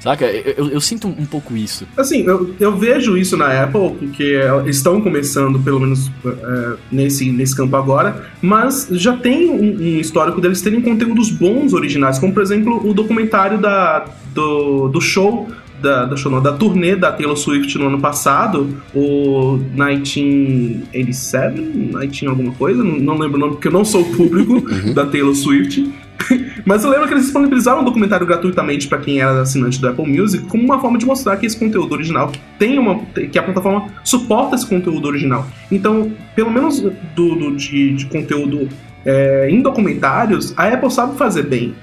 Saca? 0.00 0.26
Eu, 0.26 0.54
eu, 0.56 0.68
eu, 0.72 0.80
sinto 0.80 1.08
um 1.08 1.24
pouco 1.24 1.56
isso. 1.56 1.86
Assim, 1.96 2.22
eu, 2.26 2.54
eu 2.60 2.76
vejo 2.76 3.16
isso 3.16 3.36
na 3.36 3.62
Apple, 3.62 3.96
porque 3.98 4.38
estão 4.66 5.00
começando, 5.00 5.58
pelo 5.58 5.80
menos 5.80 6.10
é, 6.24 6.76
nesse, 6.92 7.30
nesse 7.30 7.56
campo 7.56 7.74
agora, 7.76 8.26
mas 8.42 8.88
já 8.92 9.16
tem 9.16 9.48
um, 9.48 9.76
um, 9.76 10.00
histórico 10.00 10.40
deles 10.40 10.60
terem 10.60 10.80
conteúdos 10.80 11.30
bons 11.30 11.72
originais, 11.72 12.18
como 12.18 12.32
por 12.32 12.42
exemplo 12.42 12.88
o 12.88 12.92
documentário 12.92 13.58
da, 13.58 14.06
do, 14.34 14.88
do 14.88 15.00
show 15.00 15.48
da, 15.86 16.04
da, 16.04 16.16
show, 16.16 16.32
não, 16.32 16.42
da 16.42 16.52
turnê 16.52 16.96
da 16.96 17.12
Taylor 17.12 17.36
Swift 17.36 17.78
no 17.78 17.86
ano 17.86 18.00
passado, 18.00 18.76
o 18.92 19.56
1987, 19.72 21.60
19 21.60 22.26
alguma 22.26 22.52
coisa, 22.54 22.82
não, 22.82 22.98
não 22.98 23.16
lembro 23.16 23.36
o 23.36 23.40
nome 23.40 23.52
porque 23.52 23.68
eu 23.68 23.72
não 23.72 23.84
sou 23.84 24.00
o 24.02 24.16
público 24.16 24.54
uhum. 24.54 24.92
da 24.94 25.06
Taylor 25.06 25.34
Swift. 25.34 25.88
Mas 26.64 26.82
eu 26.82 26.90
lembro 26.90 27.06
que 27.06 27.14
eles 27.14 27.24
disponibilizaram 27.24 27.82
um 27.82 27.84
documentário 27.84 28.26
gratuitamente 28.26 28.88
para 28.88 28.98
quem 28.98 29.20
era 29.20 29.42
assinante 29.42 29.80
do 29.80 29.86
Apple 29.88 30.06
Music, 30.06 30.44
como 30.46 30.64
uma 30.64 30.80
forma 30.80 30.98
de 30.98 31.06
mostrar 31.06 31.36
que 31.36 31.46
esse 31.46 31.56
conteúdo 31.56 31.92
original 31.92 32.32
tem 32.58 32.78
uma. 32.78 32.98
que 33.30 33.38
a 33.38 33.42
plataforma 33.42 33.86
suporta 34.02 34.56
esse 34.56 34.66
conteúdo 34.66 35.06
original. 35.06 35.46
Então, 35.70 36.10
pelo 36.34 36.50
menos 36.50 36.80
do, 36.80 37.34
do 37.36 37.54
de, 37.54 37.92
de, 37.92 38.06
conteúdo 38.06 38.68
é, 39.04 39.48
em 39.50 39.60
documentários, 39.60 40.52
a 40.56 40.66
Apple 40.66 40.90
sabe 40.90 41.16
fazer 41.16 41.44
bem. 41.44 41.74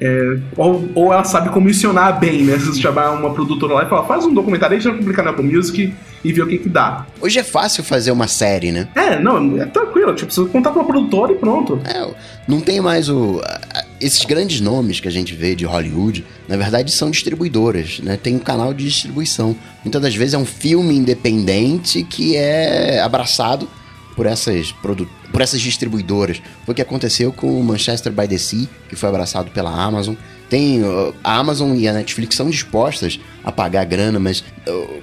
É, 0.00 0.38
ou, 0.56 0.88
ou, 0.94 1.12
ela 1.12 1.24
sabe 1.24 1.50
comissionar 1.50 2.18
bem, 2.18 2.44
né? 2.44 2.58
Se 2.58 2.66
você 2.66 2.80
chamar 2.80 3.10
uma 3.10 3.34
produtora 3.34 3.74
lá 3.74 3.84
e 3.84 3.88
falar, 3.88 4.04
faz 4.04 4.24
um 4.24 4.32
documentário 4.32 4.76
aí, 4.76 4.80
já 4.80 4.92
publicar 4.92 5.22
na 5.22 5.30
Apple 5.30 5.44
Music 5.44 5.92
e 6.24 6.32
ver 6.32 6.42
o 6.42 6.46
que 6.46 6.58
que 6.58 6.68
dá. 6.68 7.06
Hoje 7.20 7.38
é 7.38 7.44
fácil 7.44 7.84
fazer 7.84 8.10
uma 8.10 8.26
série, 8.26 8.72
né? 8.72 8.88
É, 8.94 9.18
não, 9.18 9.60
é 9.60 9.66
tranquilo. 9.66 10.14
Tipo, 10.14 10.32
você 10.32 10.44
contar 10.46 10.70
com 10.70 10.80
uma 10.80 10.86
produtora 10.86 11.32
e 11.32 11.36
pronto. 11.36 11.80
É, 11.84 12.08
não 12.48 12.60
tem 12.60 12.80
mais 12.80 13.08
o 13.08 13.40
esses 14.00 14.24
grandes 14.24 14.60
nomes 14.60 14.98
que 14.98 15.06
a 15.06 15.10
gente 15.10 15.34
vê 15.34 15.54
de 15.54 15.66
Hollywood, 15.66 16.24
na 16.48 16.56
verdade 16.56 16.90
são 16.90 17.10
distribuidoras, 17.10 18.00
né? 18.00 18.16
Tem 18.16 18.34
um 18.34 18.38
canal 18.38 18.72
de 18.72 18.84
distribuição. 18.84 19.54
Muitas 19.84 20.00
das 20.00 20.14
vezes 20.14 20.34
é 20.34 20.38
um 20.38 20.46
filme 20.46 20.96
independente 20.96 22.02
que 22.02 22.34
é 22.34 23.00
abraçado 23.02 23.68
por 24.16 24.26
essas, 24.26 24.72
por 24.72 25.40
essas 25.40 25.60
distribuidoras. 25.60 26.42
Foi 26.64 26.72
o 26.72 26.74
que 26.74 26.82
aconteceu 26.82 27.32
com 27.32 27.60
o 27.60 27.64
Manchester 27.64 28.12
by 28.12 28.28
the 28.28 28.38
Sea, 28.38 28.68
que 28.88 28.96
foi 28.96 29.08
abraçado 29.08 29.50
pela 29.50 29.70
Amazon. 29.70 30.14
Tem 30.48 30.82
a 31.22 31.36
Amazon 31.36 31.76
e 31.76 31.86
a 31.86 31.92
Netflix 31.92 32.34
são 32.34 32.50
dispostas 32.50 33.20
a 33.44 33.52
pagar 33.52 33.84
grana, 33.84 34.18
mas 34.18 34.42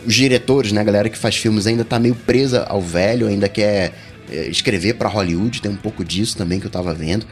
os 0.06 0.14
diretores, 0.14 0.72
né, 0.72 0.82
a 0.82 0.84
galera 0.84 1.10
que 1.10 1.18
faz 1.18 1.36
filmes 1.36 1.66
ainda 1.66 1.86
tá 1.86 1.98
meio 2.00 2.16
presa 2.16 2.64
ao 2.64 2.82
velho, 2.82 3.28
ainda 3.28 3.48
quer 3.48 3.94
uh, 4.30 4.50
escrever 4.50 4.96
para 4.96 5.10
Hollywood, 5.10 5.62
tem 5.62 5.72
um 5.72 5.78
pouco 5.78 6.04
disso 6.04 6.38
também 6.38 6.60
que 6.60 6.66
eu 6.66 6.72
tava 6.72 6.94
vendo. 6.94 7.26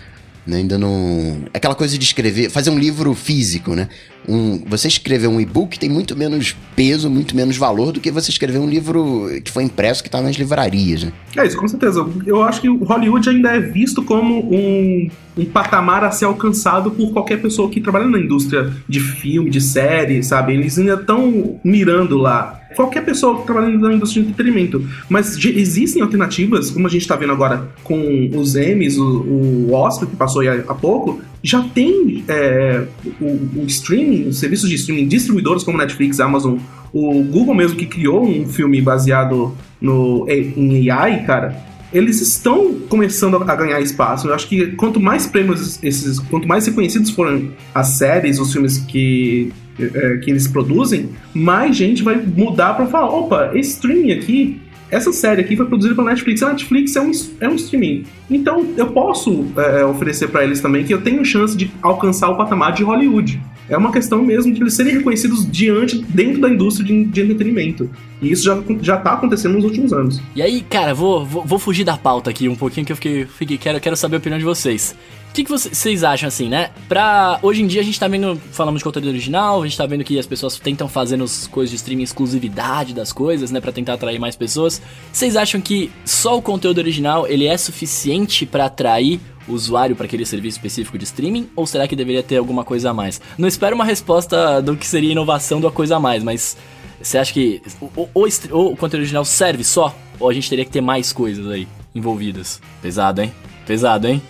Né? 0.45 0.57
Ainda 0.57 0.77
não. 0.77 1.39
Aquela 1.53 1.73
coisa 1.73 1.97
de 1.97 2.03
escrever, 2.03 2.49
fazer 2.49 2.69
um 2.69 2.77
livro 2.77 3.13
físico, 3.13 3.73
né? 3.73 3.89
Um, 4.27 4.63
você 4.65 4.87
escrever 4.87 5.27
um 5.27 5.39
e-book 5.39 5.77
tem 5.77 5.89
muito 5.89 6.15
menos 6.15 6.55
peso, 6.75 7.09
muito 7.09 7.35
menos 7.35 7.57
valor 7.57 7.91
do 7.91 7.99
que 7.99 8.09
você 8.11 8.31
escrever 8.31 8.57
um 8.57 8.67
livro 8.67 9.29
que 9.43 9.51
foi 9.51 9.63
impresso 9.63 10.01
que 10.01 10.07
está 10.07 10.21
nas 10.21 10.35
livrarias, 10.35 11.03
né? 11.03 11.13
É 11.37 11.45
isso, 11.45 11.57
com 11.57 11.67
certeza. 11.67 12.07
Eu 12.25 12.43
acho 12.43 12.61
que 12.61 12.69
o 12.69 12.83
Hollywood 12.83 13.29
ainda 13.29 13.49
é 13.49 13.59
visto 13.59 14.03
como 14.03 14.51
um, 14.51 15.09
um 15.37 15.45
patamar 15.45 16.03
a 16.03 16.11
ser 16.11 16.25
alcançado 16.25 16.91
por 16.91 17.11
qualquer 17.11 17.41
pessoa 17.41 17.69
que 17.69 17.81
trabalha 17.81 18.07
na 18.07 18.19
indústria 18.19 18.71
de 18.87 18.99
filme, 18.99 19.49
de 19.49 19.61
série, 19.61 20.23
sabe? 20.23 20.53
Eles 20.53 20.77
ainda 20.77 20.93
estão 20.93 21.59
mirando 21.63 22.17
lá 22.17 22.61
qualquer 22.75 23.03
pessoa 23.03 23.39
que 23.39 23.45
trabalha 23.45 23.69
na 23.69 23.93
indústria 23.93 24.23
de 24.23 24.29
entretenimento. 24.29 24.85
Mas 25.09 25.37
existem 25.43 26.01
alternativas, 26.01 26.69
como 26.69 26.87
a 26.87 26.89
gente 26.89 27.01
está 27.01 27.15
vendo 27.15 27.31
agora 27.31 27.69
com 27.83 28.29
os 28.35 28.55
Emmys, 28.55 28.97
o, 28.97 29.03
o 29.03 29.73
Oscar 29.73 30.07
que 30.07 30.15
passou 30.15 30.41
há, 30.47 30.73
pouco, 30.73 31.21
já 31.41 31.61
tem 31.61 32.23
é, 32.27 32.85
o, 33.19 33.61
o, 33.61 33.65
streaming, 33.67 34.27
os 34.27 34.39
serviços 34.39 34.69
de 34.69 34.75
streaming, 34.75 35.07
distribuidores 35.07 35.63
como 35.63 35.77
Netflix, 35.77 36.19
Amazon, 36.19 36.57
o 36.93 37.23
Google 37.23 37.55
mesmo 37.55 37.77
que 37.77 37.85
criou 37.85 38.23
um 38.23 38.47
filme 38.47 38.81
baseado 38.81 39.55
no, 39.81 40.25
em 40.29 40.89
AI, 40.89 41.25
cara, 41.25 41.55
eles 41.93 42.19
estão 42.19 42.73
começando 42.89 43.37
a 43.37 43.55
ganhar 43.55 43.79
espaço. 43.79 44.27
Eu 44.27 44.33
acho 44.33 44.47
que 44.47 44.71
quanto 44.73 44.99
mais 44.99 45.27
prêmios 45.27 45.81
esses, 45.81 46.19
quanto 46.19 46.47
mais 46.47 46.65
reconhecidos 46.65 47.11
forem 47.11 47.51
as 47.73 47.87
séries, 47.89 48.39
os 48.39 48.51
filmes 48.51 48.79
que 48.79 49.53
é, 49.79 50.17
que 50.17 50.29
eles 50.29 50.47
produzem, 50.47 51.09
mais 51.33 51.75
gente 51.75 52.03
vai 52.03 52.15
mudar 52.15 52.73
para 52.73 52.85
falar: 52.85 53.09
opa, 53.09 53.51
esse 53.53 53.71
streaming 53.71 54.11
aqui, 54.11 54.61
essa 54.89 55.11
série 55.11 55.41
aqui 55.41 55.55
foi 55.55 55.65
produzida 55.65 55.95
pela 55.95 56.09
Netflix. 56.09 56.41
A 56.43 56.49
Netflix 56.49 56.95
é 56.95 57.01
um, 57.01 57.11
é 57.41 57.49
um 57.49 57.55
streaming. 57.55 58.05
Então 58.29 58.65
eu 58.77 58.87
posso 58.87 59.45
é, 59.57 59.81
é 59.81 59.85
oferecer 59.85 60.27
para 60.29 60.43
eles 60.43 60.61
também 60.61 60.83
que 60.83 60.93
eu 60.93 61.01
tenho 61.01 61.23
chance 61.25 61.55
de 61.55 61.71
alcançar 61.81 62.29
o 62.29 62.37
patamar 62.37 62.73
de 62.73 62.83
Hollywood. 62.83 63.41
É 63.67 63.75
uma 63.75 63.91
questão 63.91 64.21
mesmo 64.21 64.53
de 64.53 64.61
eles 64.61 64.75
serem 64.75 64.93
reconhecidos 64.93 65.49
diante, 65.49 65.97
dentro 66.09 66.39
da 66.39 66.47
indústria 66.47 66.85
de, 66.85 67.03
de 67.05 67.21
entretenimento. 67.21 67.89
E 68.21 68.31
isso 68.31 68.43
já, 68.43 68.61
já 68.79 68.97
tá 68.97 69.13
acontecendo 69.13 69.55
nos 69.55 69.63
últimos 69.63 69.91
anos. 69.91 70.21
E 70.35 70.41
aí, 70.41 70.61
cara, 70.61 70.93
vou, 70.93 71.25
vou, 71.25 71.43
vou 71.43 71.57
fugir 71.57 71.83
da 71.83 71.97
pauta 71.97 72.29
aqui 72.29 72.47
um 72.47 72.55
pouquinho, 72.55 72.85
que 72.85 72.91
eu 72.91 72.95
fiquei, 72.95 73.25
fiquei 73.25 73.57
quero, 73.57 73.79
quero 73.79 73.95
saber 73.95 74.17
a 74.17 74.19
opinião 74.19 74.37
de 74.37 74.45
vocês 74.45 74.95
que, 75.35 75.43
que 75.43 75.49
vocês 75.49 76.03
acham 76.03 76.27
assim, 76.27 76.47
né? 76.47 76.71
Pra. 76.87 77.39
Hoje 77.41 77.61
em 77.61 77.67
dia 77.67 77.81
a 77.81 77.83
gente 77.83 77.99
tá 77.99 78.07
vendo. 78.07 78.41
Falamos 78.51 78.79
de 78.79 78.85
conteúdo 78.85 79.09
original, 79.09 79.61
a 79.61 79.65
gente 79.65 79.77
tá 79.77 79.85
vendo 79.85 80.03
que 80.03 80.17
as 80.17 80.25
pessoas 80.25 80.57
tentam 80.57 80.87
fazer 80.87 81.17
nos 81.17 81.45
coisas 81.47 81.71
de 81.71 81.75
streaming 81.75 82.03
exclusividade 82.03 82.93
das 82.93 83.11
coisas, 83.11 83.51
né? 83.51 83.59
Pra 83.59 83.71
tentar 83.71 83.93
atrair 83.93 84.17
mais 84.17 84.35
pessoas. 84.35 84.81
Vocês 85.11 85.35
acham 85.35 85.59
que 85.59 85.91
só 86.05 86.37
o 86.37 86.41
conteúdo 86.41 86.77
original 86.77 87.27
ele 87.27 87.45
é 87.45 87.57
suficiente 87.57 88.45
para 88.45 88.65
atrair 88.65 89.19
o 89.45 89.51
usuário 89.51 89.95
para 89.95 90.05
aquele 90.05 90.25
serviço 90.25 90.57
específico 90.57 90.97
de 90.97 91.03
streaming? 91.03 91.49
Ou 91.55 91.67
será 91.67 91.85
que 91.85 91.95
deveria 91.95 92.23
ter 92.23 92.37
alguma 92.37 92.63
coisa 92.63 92.91
a 92.91 92.93
mais? 92.93 93.19
Não 93.37 93.47
espero 93.47 93.75
uma 93.75 93.85
resposta 93.85 94.61
do 94.61 94.77
que 94.77 94.87
seria 94.87 95.11
inovação 95.11 95.59
do 95.59 95.67
a 95.67 95.71
coisa 95.71 95.97
a 95.97 95.99
mais, 95.99 96.23
mas. 96.23 96.55
Você 97.01 97.17
acha 97.17 97.33
que 97.33 97.61
o, 97.81 98.07
o, 98.13 98.23
o, 98.23 98.71
o 98.71 98.77
conteúdo 98.77 99.01
original 99.01 99.25
serve 99.25 99.65
só? 99.65 99.93
Ou 100.17 100.29
a 100.29 100.33
gente 100.33 100.49
teria 100.49 100.63
que 100.63 100.71
ter 100.71 100.81
mais 100.81 101.11
coisas 101.11 101.45
aí 101.51 101.67
envolvidas? 101.93 102.61
Pesado, 102.81 103.21
hein? 103.21 103.33
Pesado, 103.65 104.07
hein? 104.07 104.21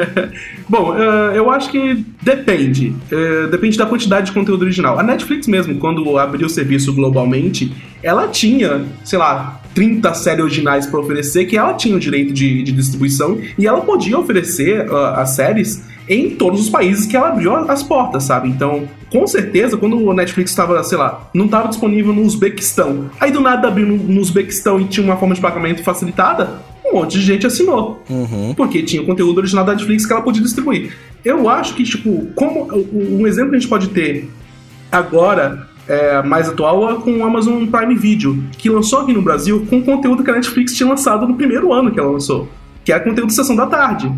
Bom, 0.68 0.92
uh, 0.92 1.32
eu 1.34 1.50
acho 1.50 1.70
que 1.70 2.04
depende. 2.20 2.94
Uh, 3.10 3.48
depende 3.48 3.78
da 3.78 3.86
quantidade 3.86 4.26
de 4.26 4.32
conteúdo 4.32 4.62
original. 4.62 4.98
A 4.98 5.02
Netflix 5.02 5.46
mesmo, 5.46 5.76
quando 5.76 6.18
abriu 6.18 6.46
o 6.46 6.50
serviço 6.50 6.92
globalmente, 6.92 7.72
ela 8.02 8.26
tinha, 8.28 8.84
sei 9.04 9.18
lá, 9.18 9.60
30 9.74 10.12
séries 10.14 10.42
originais 10.42 10.86
para 10.86 10.98
oferecer, 11.00 11.46
que 11.46 11.56
ela 11.56 11.74
tinha 11.74 11.96
o 11.96 12.00
direito 12.00 12.32
de, 12.32 12.62
de 12.62 12.72
distribuição, 12.72 13.38
e 13.56 13.66
ela 13.66 13.80
podia 13.80 14.18
oferecer 14.18 14.88
uh, 14.88 14.96
as 15.16 15.30
séries 15.30 15.84
em 16.08 16.30
todos 16.30 16.60
os 16.60 16.68
países 16.68 17.06
que 17.06 17.16
ela 17.16 17.28
abriu 17.28 17.54
as 17.54 17.82
portas, 17.82 18.24
sabe? 18.24 18.48
Então, 18.48 18.88
com 19.10 19.26
certeza, 19.26 19.76
quando 19.76 19.96
o 19.96 20.12
Netflix 20.12 20.50
estava, 20.50 20.82
sei 20.82 20.98
lá, 20.98 21.30
não 21.32 21.44
estava 21.44 21.68
disponível 21.68 22.12
no 22.12 22.22
Uzbequistão, 22.22 23.10
aí 23.20 23.30
do 23.30 23.40
nada 23.40 23.68
abriu 23.68 23.86
no, 23.86 23.96
no 23.96 24.20
Uzbequistão 24.20 24.80
e 24.80 24.84
tinha 24.86 25.04
uma 25.04 25.16
forma 25.16 25.34
de 25.34 25.40
pagamento 25.40 25.82
facilitada, 25.82 26.60
um 26.92 27.00
monte 27.00 27.18
de 27.18 27.24
gente 27.24 27.46
assinou. 27.46 28.02
Uhum. 28.08 28.54
Porque 28.54 28.82
tinha 28.82 29.02
conteúdo 29.02 29.38
original 29.38 29.64
da 29.64 29.72
Netflix 29.72 30.06
que 30.06 30.12
ela 30.12 30.22
podia 30.22 30.42
distribuir. 30.42 30.96
Eu 31.24 31.48
acho 31.48 31.74
que, 31.74 31.84
tipo, 31.84 32.28
como 32.34 32.68
um 32.92 33.26
exemplo 33.26 33.50
que 33.50 33.56
a 33.56 33.58
gente 33.60 33.68
pode 33.68 33.88
ter 33.88 34.28
agora, 34.90 35.68
é, 35.88 36.22
mais 36.22 36.48
atual, 36.48 36.90
é 36.90 36.94
com 37.00 37.18
o 37.18 37.24
Amazon 37.24 37.66
Prime 37.66 37.94
Video, 37.94 38.42
que 38.58 38.68
lançou 38.68 39.00
aqui 39.00 39.12
no 39.12 39.22
Brasil 39.22 39.66
com 39.68 39.82
conteúdo 39.82 40.22
que 40.22 40.30
a 40.30 40.34
Netflix 40.34 40.74
tinha 40.74 40.88
lançado 40.88 41.26
no 41.26 41.34
primeiro 41.34 41.72
ano 41.72 41.90
que 41.90 41.98
ela 41.98 42.10
lançou. 42.10 42.48
Que 42.84 42.92
é 42.92 42.98
conteúdo 42.98 43.28
de 43.28 43.34
sessão 43.34 43.56
da 43.56 43.66
tarde 43.66 44.12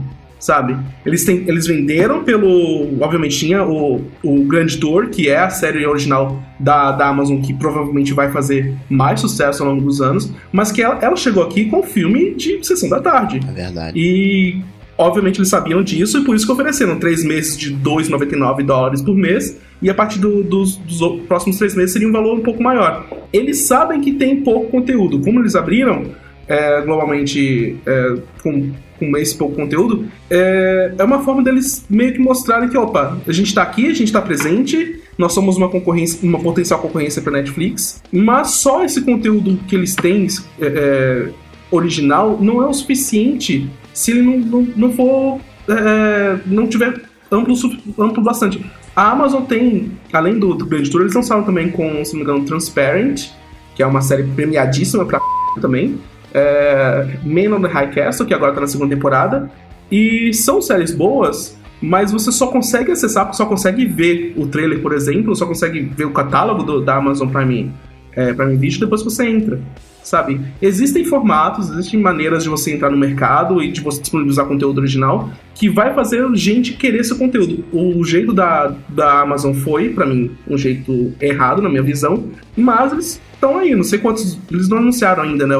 sabe? 0.44 0.76
Eles, 1.06 1.24
têm, 1.24 1.44
eles 1.46 1.66
venderam 1.66 2.22
pelo. 2.22 3.02
Obviamente 3.02 3.38
tinha 3.38 3.64
o, 3.64 4.04
o 4.22 4.44
Grand 4.44 4.66
Tour, 4.78 5.08
que 5.08 5.28
é 5.28 5.38
a 5.38 5.48
série 5.48 5.86
original 5.86 6.42
da, 6.60 6.92
da 6.92 7.08
Amazon, 7.08 7.40
que 7.40 7.54
provavelmente 7.54 8.12
vai 8.12 8.30
fazer 8.30 8.74
mais 8.90 9.20
sucesso 9.20 9.62
ao 9.62 9.70
longo 9.70 9.82
dos 9.82 10.02
anos, 10.02 10.30
mas 10.52 10.70
que 10.70 10.82
ela, 10.82 10.98
ela 11.00 11.16
chegou 11.16 11.42
aqui 11.42 11.64
com 11.64 11.78
um 11.78 11.82
filme 11.82 12.34
de 12.34 12.64
sessão 12.64 12.90
da 12.90 13.00
tarde. 13.00 13.40
É 13.48 13.52
verdade. 13.52 13.98
E. 13.98 14.60
Obviamente 14.96 15.40
eles 15.40 15.48
sabiam 15.48 15.82
disso 15.82 16.18
e 16.18 16.24
por 16.24 16.36
isso 16.36 16.46
que 16.46 16.52
ofereceram 16.52 17.00
três 17.00 17.24
meses 17.24 17.58
de 17.58 17.74
2,99 17.74 18.64
dólares 18.64 19.02
por 19.02 19.16
mês 19.16 19.58
e 19.82 19.90
a 19.90 19.94
partir 19.94 20.20
do, 20.20 20.44
dos, 20.44 20.76
dos 20.76 21.20
próximos 21.22 21.58
três 21.58 21.74
meses 21.74 21.92
seria 21.92 22.06
um 22.06 22.12
valor 22.12 22.38
um 22.38 22.42
pouco 22.42 22.62
maior. 22.62 23.04
Eles 23.32 23.62
sabem 23.62 24.00
que 24.00 24.12
tem 24.12 24.42
pouco 24.42 24.70
conteúdo. 24.70 25.18
Como 25.18 25.40
eles 25.40 25.56
abriram, 25.56 26.04
é, 26.46 26.80
globalmente 26.82 27.76
é, 27.84 28.14
com 28.40 28.70
com 28.98 29.16
esse 29.16 29.36
pouco 29.36 29.56
conteúdo, 29.56 30.06
é, 30.30 30.94
é 30.96 31.04
uma 31.04 31.22
forma 31.22 31.42
deles 31.42 31.84
meio 31.88 32.12
que 32.12 32.18
mostrarem 32.18 32.68
que, 32.68 32.76
opa, 32.76 33.18
a 33.26 33.32
gente 33.32 33.54
tá 33.54 33.62
aqui, 33.62 33.86
a 33.88 33.94
gente 33.94 34.12
tá 34.12 34.20
presente, 34.20 35.00
nós 35.18 35.32
somos 35.32 35.56
uma 35.56 35.68
concorrência, 35.68 36.18
uma 36.22 36.38
potencial 36.38 36.80
concorrência 36.80 37.22
para 37.22 37.32
Netflix, 37.32 38.02
mas 38.12 38.50
só 38.50 38.84
esse 38.84 39.00
conteúdo 39.02 39.58
que 39.66 39.74
eles 39.74 39.94
têm 39.94 40.26
é, 40.60 40.66
é, 40.66 41.28
original 41.70 42.38
não 42.40 42.62
é 42.62 42.66
o 42.66 42.72
suficiente 42.72 43.68
se 43.92 44.10
ele 44.10 44.22
não, 44.22 44.38
não, 44.38 44.68
não 44.76 44.92
for. 44.92 45.40
É, 45.66 46.38
não 46.46 46.66
tiver 46.66 47.00
amplo, 47.30 47.54
amplo 47.98 48.22
bastante. 48.22 48.64
A 48.94 49.10
Amazon 49.10 49.42
tem, 49.44 49.92
além 50.12 50.38
do, 50.38 50.54
do 50.54 50.66
Grande 50.66 50.90
Tour, 50.90 51.00
eles 51.00 51.14
lançaram 51.14 51.42
também 51.42 51.70
com, 51.70 52.04
se 52.04 52.12
não 52.12 52.18
me 52.18 52.22
engano, 52.22 52.44
Transparent, 52.44 53.30
que 53.74 53.82
é 53.82 53.86
uma 53.86 54.02
série 54.02 54.24
premiadíssima 54.24 55.04
pra 55.04 55.20
também 55.60 55.98
é, 56.34 57.06
Man 57.24 57.56
on 57.56 57.62
the 57.62 57.68
High 57.68 57.90
Castle, 57.92 58.26
que 58.26 58.34
agora 58.34 58.52
tá 58.52 58.60
na 58.60 58.66
segunda 58.66 58.94
temporada. 58.94 59.48
E 59.90 60.32
são 60.34 60.60
séries 60.60 60.92
boas, 60.92 61.56
mas 61.80 62.10
você 62.10 62.32
só 62.32 62.48
consegue 62.48 62.90
acessar, 62.90 63.32
só 63.32 63.46
consegue 63.46 63.86
ver 63.86 64.34
o 64.36 64.46
trailer, 64.46 64.80
por 64.80 64.92
exemplo, 64.92 65.36
só 65.36 65.46
consegue 65.46 65.80
ver 65.80 66.06
o 66.06 66.10
catálogo 66.10 66.62
do, 66.62 66.80
da 66.80 66.96
Amazon 66.96 67.28
Prime, 67.28 67.72
é, 68.12 68.32
Prime 68.32 68.56
Video 68.56 68.80
depois 68.80 69.02
que 69.02 69.10
você 69.10 69.28
entra. 69.28 69.60
Sabe? 70.02 70.38
Existem 70.60 71.02
formatos, 71.06 71.70
existem 71.70 71.98
maneiras 71.98 72.42
de 72.42 72.50
você 72.50 72.74
entrar 72.74 72.90
no 72.90 72.96
mercado 72.96 73.62
e 73.62 73.72
de 73.72 73.80
você 73.80 74.02
disponibilizar 74.02 74.44
conteúdo 74.44 74.76
original 74.76 75.30
que 75.54 75.70
vai 75.70 75.94
fazer 75.94 76.22
gente 76.34 76.74
querer 76.74 77.00
esse 77.00 77.14
conteúdo. 77.14 77.64
O 77.72 78.04
jeito 78.04 78.30
da, 78.30 78.74
da 78.86 79.22
Amazon 79.22 79.54
foi, 79.54 79.90
para 79.90 80.04
mim, 80.04 80.30
um 80.46 80.58
jeito 80.58 81.14
errado 81.18 81.62
na 81.62 81.70
minha 81.70 81.82
visão, 81.82 82.24
mas 82.54 82.92
eles 82.92 83.20
estão 83.44 83.58
aí, 83.58 83.74
não 83.74 83.84
sei 83.84 83.98
quantos. 83.98 84.38
Eles 84.50 84.68
não 84.68 84.78
anunciaram 84.78 85.22
ainda, 85.22 85.46
né? 85.46 85.54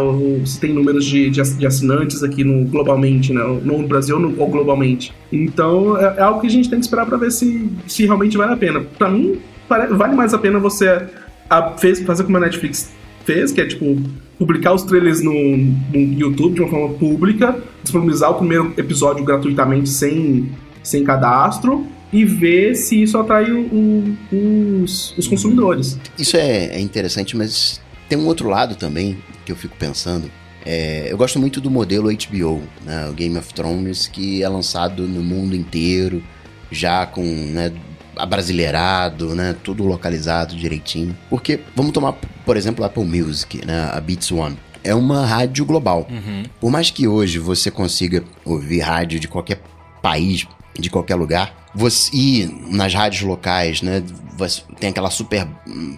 se 0.47 0.59
tem 0.59 0.73
números 0.73 1.05
de, 1.05 1.31
de, 1.31 1.67
assinantes 1.67 2.23
aqui 2.23 2.43
no, 2.43 2.65
globalmente, 2.65 3.33
né? 3.33 3.43
No 3.63 3.87
Brasil 3.87 4.19
no, 4.19 4.35
ou 4.41 4.49
globalmente. 4.49 5.15
Então 5.31 5.99
é, 5.99 6.17
é, 6.17 6.23
algo 6.23 6.41
que 6.41 6.47
a 6.47 6.51
gente 6.51 6.69
tem 6.69 6.79
que 6.79 6.85
esperar 6.87 7.07
para 7.07 7.19
ver 7.19 7.31
se, 7.31 7.71
se 7.87 8.07
realmente 8.07 8.37
vale 8.37 8.55
a 8.55 8.57
pena. 8.57 8.81
Para 8.99 9.11
mim, 9.11 9.39
vale 9.69 10.15
mais 10.15 10.33
a 10.33 10.39
pena 10.39 10.59
você 10.59 11.07
a, 11.49 11.73
fez, 11.73 12.01
fazer 12.01 12.25
como 12.25 12.37
a 12.39 12.41
Netflix 12.41 12.93
fez, 13.25 13.53
que 13.53 13.61
é 13.61 13.67
tipo 13.67 13.97
publicar 14.39 14.73
os 14.73 14.83
trailers 14.83 15.23
no, 15.23 15.33
no 15.33 16.19
YouTube 16.19 16.55
de 16.55 16.61
uma 16.61 16.69
forma 16.69 16.95
pública, 16.95 17.57
disponibilizar 17.83 18.33
o 18.33 18.35
primeiro 18.35 18.75
episódio 18.77 19.25
gratuitamente 19.25 19.89
sem, 19.89 20.51
sem 20.83 21.05
cadastro 21.05 21.87
e 22.15 22.25
ver 22.25 22.77
se 22.77 23.03
isso 23.03 23.19
atrai 23.19 23.51
o, 23.51 24.17
os, 24.31 25.13
os 25.19 25.27
consumidores. 25.27 25.99
Isso 26.17 26.37
é, 26.37 26.67
é 26.67 26.81
interessante, 26.81 27.37
mas 27.37 27.81
tem 28.09 28.17
um 28.17 28.27
outro 28.27 28.49
lado 28.49 28.77
também 28.77 29.19
que 29.45 29.51
eu 29.51 29.57
fico 29.57 29.77
pensando. 29.77 30.31
É, 30.65 31.09
eu 31.11 31.17
gosto 31.19 31.41
muito 31.41 31.61
do 31.61 31.69
modelo 31.69 32.09
HBO, 32.09 32.63
né, 32.85 33.09
o 33.11 33.13
Game 33.13 33.37
of 33.37 33.53
Thrones, 33.53 34.07
que 34.07 34.45
é 34.45 34.49
lançado 34.49 35.09
no 35.09 35.25
mundo 35.25 35.57
inteiro, 35.57 36.23
já 36.71 37.05
com, 37.05 37.25
né, 37.25 37.73
abrasileirado, 38.17 39.35
né? 39.35 39.57
Tudo 39.65 39.85
localizado 39.85 40.55
direitinho. 40.55 41.17
Porque, 41.29 41.59
vamos 41.75 41.91
tomar, 41.91 42.13
por 42.47 42.57
exemplo, 42.57 42.85
a 42.85 42.87
Apple 42.87 43.05
Music, 43.05 43.67
né? 43.67 43.91
A 43.93 44.01
Beats 44.01 44.31
One. 44.31 44.57
É 44.85 44.95
uma 44.95 45.27
rádio 45.27 45.65
global. 45.65 46.07
Uhum. 46.09 46.45
Por 46.61 46.71
mais 46.71 46.91
que 46.91 47.09
hoje 47.09 47.41
você 47.41 47.73
consiga 47.73 48.23
ouvir 48.45 48.81
rádio 48.81 49.19
de 49.19 49.27
qualquer 49.27 49.61
país, 50.01 50.47
de 50.79 50.89
qualquer 50.89 51.17
lugar, 51.17 51.64
você 51.75 52.15
ir 52.15 52.49
nas 52.71 52.95
rádios 52.95 53.23
locais, 53.23 53.83
né? 53.83 54.03
Você 54.37 54.63
tem 54.79 54.91
aquela 54.91 55.11
super 55.11 55.47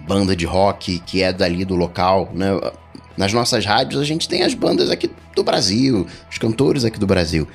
banda 0.07 0.35
de 0.35 0.45
rock 0.45 0.99
que 0.99 1.21
é 1.21 1.31
dali 1.31 1.63
do 1.63 1.75
local, 1.75 2.31
né? 2.33 2.47
Nas 3.15 3.33
nossas 3.33 3.65
rádios 3.65 3.99
a 3.99 4.05
gente 4.05 4.27
tem 4.27 4.43
as 4.43 4.53
bandas 4.53 4.89
aqui 4.89 5.09
do 5.35 5.43
Brasil, 5.43 6.05
os 6.29 6.37
cantores 6.37 6.85
aqui 6.85 6.99
do 6.99 7.07
Brasil. 7.07 7.47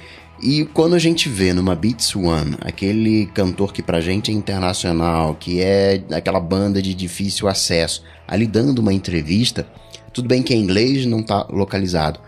E 0.43 0.65
quando 0.65 0.95
a 0.95 0.99
gente 0.99 1.29
vê 1.29 1.53
numa 1.53 1.77
Beats 1.77 2.17
One 2.17 2.57
aquele 2.63 3.27
cantor 3.27 3.73
que 3.73 3.81
pra 3.81 4.01
gente 4.01 4.31
é 4.31 4.35
internacional, 4.35 5.37
que 5.37 5.61
é 5.61 6.03
aquela 6.11 6.41
banda 6.41 6.83
de 6.83 6.93
difícil 6.95 7.47
acesso, 7.47 8.03
ali 8.27 8.45
dando 8.45 8.81
uma 8.81 8.93
entrevista, 8.93 9.65
tudo 10.13 10.27
bem 10.27 10.43
que 10.43 10.53
é 10.53 10.57
inglês, 10.57 11.07
não 11.07 11.23
tá 11.23 11.47
localizado, 11.49 12.19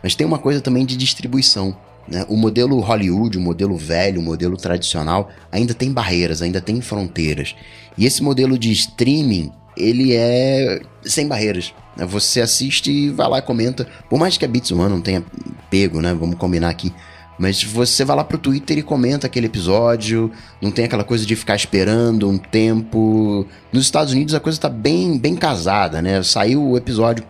mas 0.00 0.14
tem 0.14 0.24
uma 0.24 0.38
coisa 0.38 0.60
também 0.60 0.86
de 0.86 0.96
distribuição. 0.96 1.76
Né? 2.08 2.24
O 2.28 2.36
modelo 2.36 2.78
Hollywood, 2.80 3.38
o 3.38 3.40
modelo 3.40 3.76
velho, 3.76 4.20
o 4.20 4.24
modelo 4.24 4.56
tradicional, 4.56 5.30
ainda 5.50 5.74
tem 5.74 5.92
barreiras, 5.92 6.42
ainda 6.42 6.60
tem 6.60 6.80
fronteiras. 6.80 7.54
E 7.96 8.04
esse 8.04 8.22
modelo 8.22 8.58
de 8.58 8.70
streaming, 8.72 9.52
ele 9.76 10.14
é 10.14 10.80
sem 11.02 11.26
barreiras. 11.26 11.72
Né? 11.96 12.04
Você 12.06 12.40
assiste 12.40 12.90
e 12.90 13.10
vai 13.10 13.28
lá 13.28 13.38
e 13.38 13.42
comenta. 13.42 13.86
Por 14.08 14.18
mais 14.18 14.36
que 14.36 14.44
a 14.44 14.48
Beats 14.48 14.72
One 14.72 14.90
não 14.90 15.00
tenha 15.00 15.24
pego, 15.70 16.00
né? 16.00 16.14
Vamos 16.14 16.36
combinar 16.36 16.68
aqui 16.68 16.92
mas 17.38 17.62
você 17.62 18.04
vai 18.04 18.16
lá 18.16 18.24
pro 18.24 18.38
Twitter 18.38 18.78
e 18.78 18.82
comenta 18.82 19.26
aquele 19.26 19.46
episódio, 19.46 20.30
não 20.60 20.70
tem 20.70 20.84
aquela 20.84 21.04
coisa 21.04 21.26
de 21.26 21.34
ficar 21.34 21.56
esperando 21.56 22.28
um 22.28 22.38
tempo. 22.38 23.46
Nos 23.72 23.84
Estados 23.84 24.12
Unidos 24.12 24.34
a 24.34 24.40
coisa 24.40 24.60
tá 24.60 24.68
bem, 24.68 25.18
bem 25.18 25.34
casada, 25.34 26.00
né? 26.00 26.22
Saiu 26.22 26.62
o 26.62 26.76
episódio, 26.76 27.24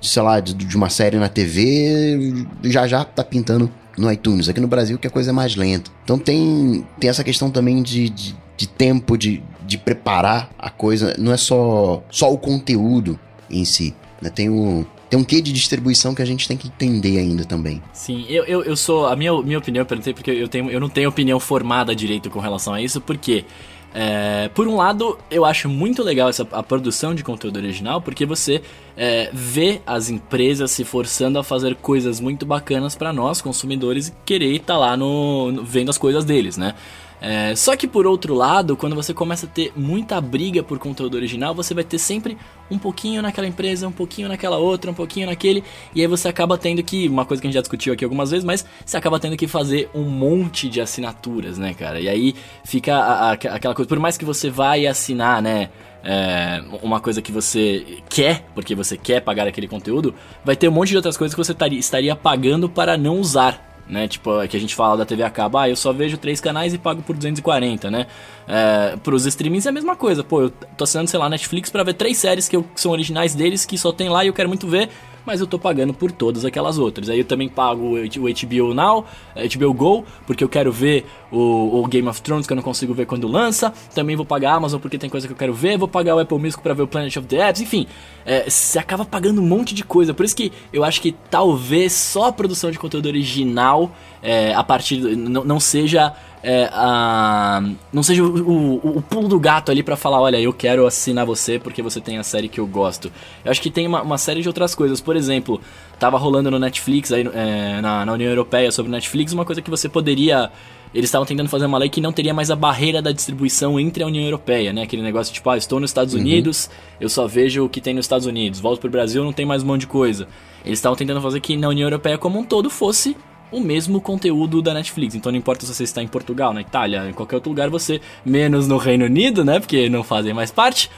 de, 0.00 0.08
sei 0.08 0.22
lá, 0.22 0.40
de, 0.40 0.54
de 0.54 0.76
uma 0.76 0.88
série 0.88 1.18
na 1.18 1.28
TV, 1.28 2.46
já 2.64 2.86
já 2.86 3.04
tá 3.04 3.22
pintando 3.22 3.70
no 3.96 4.10
iTunes. 4.10 4.48
Aqui 4.48 4.60
no 4.60 4.68
Brasil 4.68 4.98
que 4.98 5.06
a 5.06 5.10
coisa 5.10 5.30
é 5.30 5.32
mais 5.32 5.56
lenta. 5.56 5.90
Então 6.04 6.18
tem, 6.18 6.86
tem 6.98 7.10
essa 7.10 7.24
questão 7.24 7.50
também 7.50 7.82
de, 7.82 8.08
de, 8.08 8.36
de 8.56 8.68
tempo, 8.68 9.16
de, 9.16 9.42
de 9.66 9.78
preparar 9.78 10.50
a 10.58 10.70
coisa. 10.70 11.14
Não 11.18 11.32
é 11.32 11.36
só, 11.36 12.02
só 12.10 12.32
o 12.32 12.38
conteúdo 12.38 13.18
em 13.50 13.64
si. 13.64 13.94
Né? 14.20 14.30
Tem 14.30 14.48
o, 14.48 14.86
tem 15.10 15.18
um 15.18 15.24
quê 15.24 15.42
de 15.42 15.52
distribuição 15.52 16.14
que 16.14 16.22
a 16.22 16.24
gente 16.24 16.46
tem 16.46 16.56
que 16.56 16.68
entender 16.68 17.18
ainda 17.18 17.44
também. 17.44 17.82
Sim, 17.92 18.24
eu, 18.28 18.44
eu, 18.44 18.62
eu 18.62 18.76
sou. 18.76 19.06
A 19.06 19.16
minha, 19.16 19.42
minha 19.42 19.58
opinião, 19.58 19.82
eu 19.82 19.86
perguntei 19.86 20.14
porque 20.14 20.30
eu, 20.30 20.46
tenho, 20.46 20.70
eu 20.70 20.78
não 20.78 20.88
tenho 20.88 21.08
opinião 21.08 21.40
formada 21.40 21.94
direito 21.96 22.30
com 22.30 22.38
relação 22.38 22.72
a 22.72 22.80
isso, 22.80 23.00
porque. 23.00 23.44
É, 23.92 24.48
por 24.54 24.68
um 24.68 24.76
lado, 24.76 25.18
eu 25.30 25.44
acho 25.44 25.68
muito 25.68 26.02
legal 26.02 26.28
essa, 26.28 26.46
a 26.52 26.62
produção 26.62 27.14
de 27.14 27.24
conteúdo 27.24 27.56
original, 27.56 28.00
porque 28.00 28.24
você 28.24 28.62
é, 28.96 29.30
vê 29.32 29.80
as 29.86 30.08
empresas 30.08 30.70
se 30.70 30.84
forçando 30.84 31.38
a 31.38 31.44
fazer 31.44 31.74
coisas 31.76 32.20
muito 32.20 32.46
bacanas 32.46 32.94
para 32.94 33.12
nós, 33.12 33.42
consumidores, 33.42 34.08
e 34.08 34.12
querer 34.24 34.54
estar 34.54 34.74
tá 34.74 34.78
lá 34.78 34.96
no, 34.96 35.50
no, 35.50 35.64
vendo 35.64 35.90
as 35.90 35.98
coisas 35.98 36.24
deles, 36.24 36.56
né? 36.56 36.74
É, 37.20 37.54
só 37.54 37.76
que 37.76 37.86
por 37.86 38.06
outro 38.06 38.34
lado, 38.34 38.76
quando 38.76 38.96
você 38.96 39.12
começa 39.12 39.44
a 39.44 39.48
ter 39.48 39.72
muita 39.76 40.18
briga 40.20 40.62
por 40.62 40.78
conteúdo 40.78 41.16
original, 41.16 41.54
você 41.54 41.74
vai 41.74 41.84
ter 41.84 41.98
sempre 41.98 42.36
um 42.70 42.78
pouquinho 42.78 43.20
naquela 43.20 43.46
empresa, 43.46 43.86
um 43.86 43.92
pouquinho 43.92 44.28
naquela 44.28 44.56
outra, 44.56 44.90
um 44.90 44.94
pouquinho 44.94 45.26
naquele, 45.26 45.62
e 45.94 46.00
aí 46.00 46.06
você 46.06 46.28
acaba 46.28 46.56
tendo 46.56 46.82
que, 46.82 47.08
uma 47.08 47.26
coisa 47.26 47.40
que 47.40 47.46
a 47.46 47.48
gente 47.48 47.56
já 47.56 47.60
discutiu 47.60 47.92
aqui 47.92 48.04
algumas 48.04 48.30
vezes, 48.30 48.44
mas 48.44 48.64
você 48.84 48.96
acaba 48.96 49.20
tendo 49.20 49.36
que 49.36 49.46
fazer 49.46 49.90
um 49.94 50.04
monte 50.04 50.68
de 50.68 50.80
assinaturas, 50.80 51.58
né, 51.58 51.74
cara? 51.74 52.00
E 52.00 52.08
aí 52.08 52.34
fica 52.64 52.96
a, 52.96 53.30
a, 53.30 53.32
aquela 53.32 53.74
coisa, 53.74 53.88
por 53.88 53.98
mais 53.98 54.16
que 54.16 54.24
você 54.24 54.48
vai 54.48 54.86
assinar, 54.86 55.42
né? 55.42 55.68
É, 56.02 56.62
uma 56.82 56.98
coisa 56.98 57.20
que 57.20 57.30
você 57.30 57.98
quer, 58.08 58.46
porque 58.54 58.74
você 58.74 58.96
quer 58.96 59.20
pagar 59.20 59.46
aquele 59.46 59.68
conteúdo, 59.68 60.14
vai 60.42 60.56
ter 60.56 60.66
um 60.66 60.72
monte 60.72 60.88
de 60.88 60.96
outras 60.96 61.14
coisas 61.14 61.34
que 61.34 61.44
você 61.44 61.54
estaria 61.76 62.16
pagando 62.16 62.70
para 62.70 62.96
não 62.96 63.20
usar 63.20 63.69
né? 63.90 64.06
Tipo, 64.08 64.40
é 64.40 64.48
que 64.48 64.56
a 64.56 64.60
gente 64.60 64.74
fala 64.74 64.96
da 64.96 65.04
TV 65.04 65.22
a 65.22 65.30
cabo, 65.30 65.58
ah, 65.58 65.68
eu 65.68 65.76
só 65.76 65.92
vejo 65.92 66.16
três 66.16 66.40
canais 66.40 66.72
e 66.72 66.78
pago 66.78 67.02
por 67.02 67.16
240, 67.16 67.90
né? 67.90 68.06
É, 68.46 68.96
pros 69.02 69.26
streamings 69.26 69.66
é 69.66 69.68
a 69.68 69.72
mesma 69.72 69.96
coisa, 69.96 70.22
pô, 70.22 70.42
eu 70.42 70.50
tô 70.50 70.84
assinando, 70.84 71.10
sei 71.10 71.18
lá, 71.18 71.28
Netflix 71.28 71.68
para 71.68 71.82
ver 71.82 71.94
três 71.94 72.16
séries 72.16 72.48
que, 72.48 72.56
eu, 72.56 72.62
que 72.62 72.80
são 72.80 72.92
originais 72.92 73.34
deles, 73.34 73.66
que 73.66 73.76
só 73.76 73.92
tem 73.92 74.08
lá 74.08 74.24
e 74.24 74.28
eu 74.28 74.32
quero 74.32 74.48
muito 74.48 74.66
ver, 74.66 74.88
mas 75.24 75.40
eu 75.40 75.46
tô 75.46 75.58
pagando 75.58 75.92
por 75.92 76.10
todas 76.12 76.44
aquelas 76.44 76.78
outras. 76.78 77.08
Aí 77.08 77.18
eu 77.18 77.24
também 77.24 77.48
pago 77.48 77.96
o 77.96 77.98
HBO 77.98 78.74
Now, 78.74 79.04
HBO 79.34 79.74
Go, 79.74 80.04
porque 80.26 80.42
eu 80.42 80.48
quero 80.48 80.72
ver 80.72 81.06
o, 81.30 81.80
o, 81.80 81.86
Game 81.86 82.08
of 82.08 82.20
Thrones 82.22 82.46
que 82.46 82.52
eu 82.52 82.56
não 82.56 82.62
consigo 82.62 82.92
ver 82.94 83.06
quando 83.06 83.28
lança. 83.28 83.72
Também 83.94 84.16
vou 84.16 84.26
pagar 84.26 84.52
a 84.52 84.54
Amazon 84.56 84.80
porque 84.80 84.98
tem 84.98 85.08
coisa 85.10 85.26
que 85.26 85.32
eu 85.32 85.36
quero 85.36 85.54
ver. 85.54 85.78
Vou 85.78 85.88
pagar 85.88 86.16
o 86.16 86.18
Apple 86.18 86.38
Music 86.38 86.62
para 86.62 86.74
ver 86.74 86.82
o 86.82 86.88
Planet 86.88 87.16
of 87.16 87.26
the 87.26 87.48
Apps. 87.48 87.60
Enfim, 87.60 87.86
é, 88.24 88.48
você 88.48 88.78
acaba 88.78 89.04
pagando 89.04 89.40
um 89.40 89.46
monte 89.46 89.74
de 89.74 89.84
coisa. 89.84 90.12
Por 90.12 90.24
isso 90.24 90.36
que 90.36 90.52
eu 90.72 90.84
acho 90.84 91.00
que 91.00 91.14
talvez 91.30 91.92
só 91.92 92.26
a 92.26 92.32
produção 92.32 92.70
de 92.70 92.78
conteúdo 92.78 93.06
original, 93.06 93.92
é, 94.22 94.54
a 94.54 94.62
partir 94.62 94.98
não 94.98 95.60
seja 95.60 96.14
é, 96.42 96.70
a, 96.72 97.62
não 97.92 98.02
seja 98.02 98.24
o, 98.24 98.28
o, 98.28 98.98
o, 98.98 99.02
pulo 99.02 99.28
do 99.28 99.38
gato 99.38 99.70
ali 99.70 99.82
para 99.82 99.96
falar, 99.96 100.20
olha, 100.20 100.40
eu 100.40 100.52
quero 100.52 100.86
assinar 100.86 101.26
você 101.26 101.58
porque 101.58 101.82
você 101.82 102.00
tem 102.00 102.18
a 102.18 102.22
série 102.22 102.48
que 102.48 102.58
eu 102.58 102.66
gosto. 102.66 103.12
Eu 103.44 103.50
acho 103.50 103.60
que 103.60 103.70
tem 103.70 103.86
uma, 103.86 104.02
uma 104.02 104.18
série 104.18 104.40
de 104.40 104.48
outras 104.48 104.74
coisas. 104.74 105.00
Por 105.00 105.16
exemplo, 105.16 105.60
tava 105.98 106.16
rolando 106.16 106.50
no 106.50 106.58
Netflix, 106.58 107.12
aí, 107.12 107.28
é, 107.34 107.80
na, 107.80 108.06
na 108.06 108.12
União 108.12 108.28
Europeia 108.28 108.72
sobre 108.72 108.90
Netflix, 108.90 109.32
uma 109.32 109.44
coisa 109.44 109.60
que 109.60 109.70
você 109.70 109.88
poderia 109.88 110.50
eles 110.92 111.06
estavam 111.08 111.24
tentando 111.24 111.48
fazer 111.48 111.66
uma 111.66 111.78
lei 111.78 111.88
que 111.88 112.00
não 112.00 112.12
teria 112.12 112.34
mais 112.34 112.50
a 112.50 112.56
barreira 112.56 113.00
da 113.00 113.12
distribuição 113.12 113.78
entre 113.78 114.02
a 114.02 114.06
União 114.06 114.24
Europeia, 114.24 114.72
né? 114.72 114.82
Aquele 114.82 115.02
negócio 115.02 115.32
tipo, 115.32 115.48
ah, 115.48 115.56
estou 115.56 115.78
nos 115.78 115.90
Estados 115.90 116.14
uhum. 116.14 116.20
Unidos, 116.20 116.68
eu 117.00 117.08
só 117.08 117.28
vejo 117.28 117.64
o 117.64 117.68
que 117.68 117.80
tem 117.80 117.94
nos 117.94 118.06
Estados 118.06 118.26
Unidos, 118.26 118.58
volto 118.58 118.80
pro 118.80 118.90
Brasil, 118.90 119.22
não 119.22 119.32
tem 119.32 119.46
mais 119.46 119.62
um 119.62 119.66
monte 119.66 119.82
de 119.82 119.86
coisa. 119.86 120.26
Eles 120.64 120.80
estavam 120.80 120.96
tentando 120.96 121.20
fazer 121.20 121.38
que 121.40 121.56
na 121.56 121.68
União 121.68 121.86
Europeia 121.86 122.18
como 122.18 122.40
um 122.40 122.44
todo 122.44 122.68
fosse 122.68 123.16
o 123.50 123.60
mesmo 123.60 124.00
conteúdo 124.00 124.62
da 124.62 124.74
Netflix. 124.74 125.14
Então 125.14 125.32
não 125.32 125.38
importa 125.38 125.66
se 125.66 125.74
você 125.74 125.84
está 125.84 126.02
em 126.02 126.08
Portugal, 126.08 126.52
na 126.52 126.60
Itália, 126.60 127.08
em 127.08 127.12
qualquer 127.12 127.36
outro 127.36 127.50
lugar, 127.50 127.68
você, 127.68 128.00
menos 128.24 128.66
no 128.66 128.76
Reino 128.76 129.04
Unido, 129.04 129.44
né? 129.44 129.60
Porque 129.60 129.88
não 129.88 130.02
fazem 130.02 130.32
mais 130.32 130.50
parte. 130.50 130.90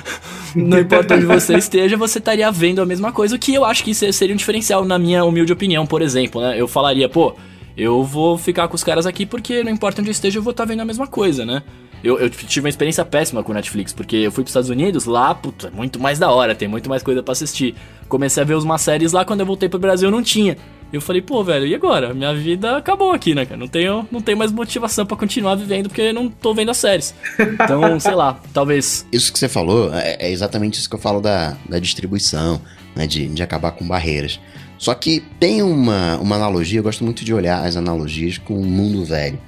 não 0.54 0.78
importa 0.78 1.14
onde 1.14 1.26
você 1.26 1.56
esteja, 1.56 1.96
você 1.96 2.18
estaria 2.18 2.50
vendo 2.50 2.80
a 2.80 2.86
mesma 2.86 3.12
coisa, 3.12 3.36
o 3.36 3.38
que 3.38 3.54
eu 3.54 3.64
acho 3.64 3.84
que 3.84 3.94
seria 3.94 4.34
um 4.34 4.38
diferencial, 4.38 4.84
na 4.84 4.98
minha 4.98 5.24
humilde 5.24 5.52
opinião, 5.52 5.86
por 5.86 6.02
exemplo, 6.02 6.40
né? 6.40 6.60
Eu 6.60 6.68
falaria, 6.68 7.08
pô, 7.08 7.34
eu 7.76 8.02
vou 8.02 8.38
ficar 8.38 8.68
com 8.68 8.74
os 8.74 8.82
caras 8.82 9.06
aqui 9.06 9.26
porque 9.26 9.62
não 9.62 9.70
importa 9.70 10.00
onde 10.00 10.10
eu 10.10 10.12
esteja, 10.12 10.38
eu 10.38 10.42
vou 10.42 10.52
estar 10.52 10.64
tá 10.64 10.68
vendo 10.68 10.80
a 10.80 10.84
mesma 10.84 11.06
coisa, 11.06 11.44
né? 11.44 11.62
Eu, 12.02 12.18
eu, 12.18 12.30
tive 12.30 12.64
uma 12.64 12.68
experiência 12.68 13.04
péssima 13.04 13.42
com 13.42 13.52
Netflix, 13.52 13.92
porque 13.92 14.16
eu 14.16 14.30
fui 14.30 14.44
para 14.44 14.48
os 14.48 14.50
Estados 14.50 14.70
Unidos, 14.70 15.06
lá, 15.06 15.34
puta, 15.34 15.68
é 15.68 15.70
muito 15.70 15.98
mais 15.98 16.18
da 16.18 16.30
hora, 16.30 16.54
tem 16.54 16.68
muito 16.68 16.88
mais 16.88 17.02
coisa 17.02 17.22
para 17.22 17.32
assistir. 17.32 17.74
Comecei 18.08 18.42
a 18.42 18.46
ver 18.46 18.54
umas 18.54 18.80
séries 18.80 19.12
lá, 19.12 19.24
quando 19.24 19.40
eu 19.40 19.46
voltei 19.46 19.68
pro 19.68 19.78
Brasil 19.78 20.10
não 20.10 20.22
tinha. 20.22 20.56
Eu 20.92 21.00
falei, 21.00 21.20
pô, 21.20 21.42
velho, 21.42 21.66
e 21.66 21.74
agora? 21.74 22.14
Minha 22.14 22.34
vida 22.34 22.76
acabou 22.76 23.12
aqui, 23.12 23.34
né, 23.34 23.44
cara? 23.44 23.58
Não 23.58 23.68
tenho, 23.68 24.06
não 24.10 24.20
tenho 24.20 24.38
mais 24.38 24.52
motivação 24.52 25.04
para 25.04 25.16
continuar 25.16 25.56
vivendo 25.56 25.88
porque 25.88 26.12
não 26.12 26.28
tô 26.28 26.54
vendo 26.54 26.70
as 26.70 26.76
séries. 26.76 27.14
Então, 27.38 27.98
sei 28.00 28.14
lá, 28.14 28.40
talvez. 28.52 29.06
Isso 29.12 29.32
que 29.32 29.38
você 29.38 29.48
falou 29.48 29.92
é, 29.92 30.16
é, 30.20 30.30
exatamente 30.30 30.78
isso 30.78 30.88
que 30.88 30.94
eu 30.94 31.00
falo 31.00 31.20
da, 31.20 31.56
da 31.68 31.78
distribuição, 31.78 32.60
né? 32.94 33.06
De, 33.06 33.26
de 33.26 33.42
acabar 33.42 33.72
com 33.72 33.86
barreiras. 33.86 34.40
Só 34.78 34.94
que 34.94 35.22
tem 35.40 35.62
uma, 35.62 36.18
uma 36.18 36.36
analogia, 36.36 36.78
eu 36.78 36.82
gosto 36.82 37.02
muito 37.02 37.24
de 37.24 37.32
olhar 37.32 37.64
as 37.64 37.76
analogias 37.76 38.38
com 38.38 38.54
o 38.54 38.64
mundo 38.64 39.04
velho. 39.04 39.38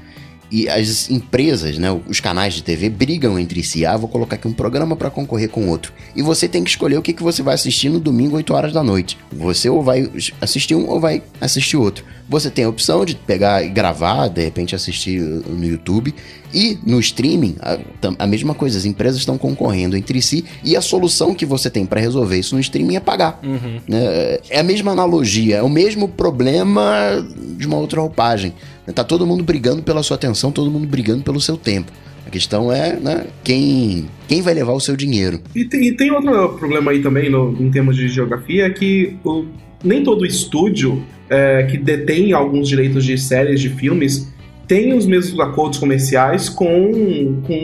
E 0.50 0.68
as 0.68 1.10
empresas, 1.10 1.76
né, 1.78 1.88
os 2.08 2.20
canais 2.20 2.54
de 2.54 2.62
TV 2.62 2.88
brigam 2.88 3.38
entre 3.38 3.62
si. 3.62 3.84
Ah, 3.84 3.96
vou 3.96 4.08
colocar 4.08 4.36
aqui 4.36 4.48
um 4.48 4.52
programa 4.52 4.96
para 4.96 5.10
concorrer 5.10 5.48
com 5.48 5.68
outro. 5.68 5.92
E 6.16 6.22
você 6.22 6.48
tem 6.48 6.64
que 6.64 6.70
escolher 6.70 6.96
o 6.96 7.02
que, 7.02 7.12
que 7.12 7.22
você 7.22 7.42
vai 7.42 7.54
assistir 7.54 7.88
no 7.90 8.00
domingo, 8.00 8.36
8 8.36 8.54
horas 8.54 8.72
da 8.72 8.82
noite. 8.82 9.18
Você 9.30 9.68
ou 9.68 9.82
vai 9.82 10.10
assistir 10.40 10.74
um 10.74 10.88
ou 10.88 11.00
vai 11.00 11.22
assistir 11.40 11.76
outro. 11.76 12.04
Você 12.28 12.50
tem 12.50 12.64
a 12.64 12.68
opção 12.68 13.04
de 13.04 13.14
pegar 13.14 13.62
e 13.62 13.68
gravar, 13.70 14.28
de 14.28 14.42
repente 14.42 14.74
assistir 14.74 15.20
no 15.20 15.64
YouTube. 15.64 16.14
E 16.52 16.78
no 16.84 16.98
streaming, 17.00 17.56
a, 17.60 17.78
a 18.18 18.26
mesma 18.26 18.54
coisa. 18.54 18.78
As 18.78 18.84
empresas 18.84 19.18
estão 19.18 19.36
concorrendo 19.36 19.96
entre 19.96 20.20
si. 20.22 20.44
E 20.64 20.76
a 20.76 20.80
solução 20.80 21.34
que 21.34 21.44
você 21.46 21.70
tem 21.70 21.84
para 21.84 22.00
resolver 22.00 22.38
isso 22.38 22.54
no 22.54 22.60
streaming 22.60 22.96
é 22.96 23.00
pagar. 23.00 23.38
Uhum. 23.42 23.80
Né? 23.86 24.38
É 24.48 24.60
a 24.60 24.62
mesma 24.62 24.92
analogia, 24.92 25.56
é 25.56 25.62
o 25.62 25.68
mesmo 25.68 26.08
problema 26.08 27.26
de 27.56 27.66
uma 27.66 27.76
outra 27.76 28.00
roupagem. 28.00 28.54
Tá 28.94 29.04
todo 29.04 29.26
mundo 29.26 29.44
brigando 29.44 29.82
pela 29.82 30.02
sua 30.02 30.16
atenção, 30.16 30.50
todo 30.50 30.70
mundo 30.70 30.86
brigando 30.86 31.22
pelo 31.22 31.40
seu 31.40 31.56
tempo. 31.56 31.92
A 32.26 32.30
questão 32.30 32.70
é, 32.70 32.98
né, 33.00 33.26
quem, 33.42 34.06
quem 34.26 34.42
vai 34.42 34.52
levar 34.52 34.72
o 34.72 34.80
seu 34.80 34.94
dinheiro. 34.96 35.40
E 35.54 35.64
tem, 35.64 35.88
e 35.88 35.92
tem 35.92 36.10
outro 36.10 36.50
problema 36.58 36.90
aí 36.90 37.00
também, 37.02 37.30
no, 37.30 37.56
em 37.58 37.70
termos 37.70 37.96
de 37.96 38.06
geografia, 38.08 38.66
é 38.66 38.70
que 38.70 39.16
o, 39.24 39.46
nem 39.82 40.02
todo 40.02 40.26
estúdio 40.26 41.02
é, 41.30 41.62
que 41.64 41.78
detém 41.78 42.32
alguns 42.32 42.68
direitos 42.68 43.04
de 43.04 43.16
séries, 43.16 43.60
de 43.60 43.70
filmes, 43.70 44.32
tem 44.66 44.92
os 44.92 45.06
mesmos 45.06 45.40
acordos 45.40 45.78
comerciais 45.78 46.50
com, 46.50 47.40
com 47.46 47.54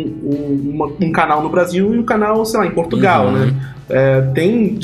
uma, 0.72 0.86
um 0.98 1.12
canal 1.12 1.42
no 1.42 1.50
Brasil 1.50 1.94
e 1.94 1.98
um 1.98 2.02
canal, 2.02 2.44
sei 2.46 2.60
lá, 2.60 2.66
em 2.66 2.70
Portugal, 2.70 3.26
uhum. 3.26 3.32
né? 3.32 3.74
É, 3.86 4.22
tem, 4.34 4.78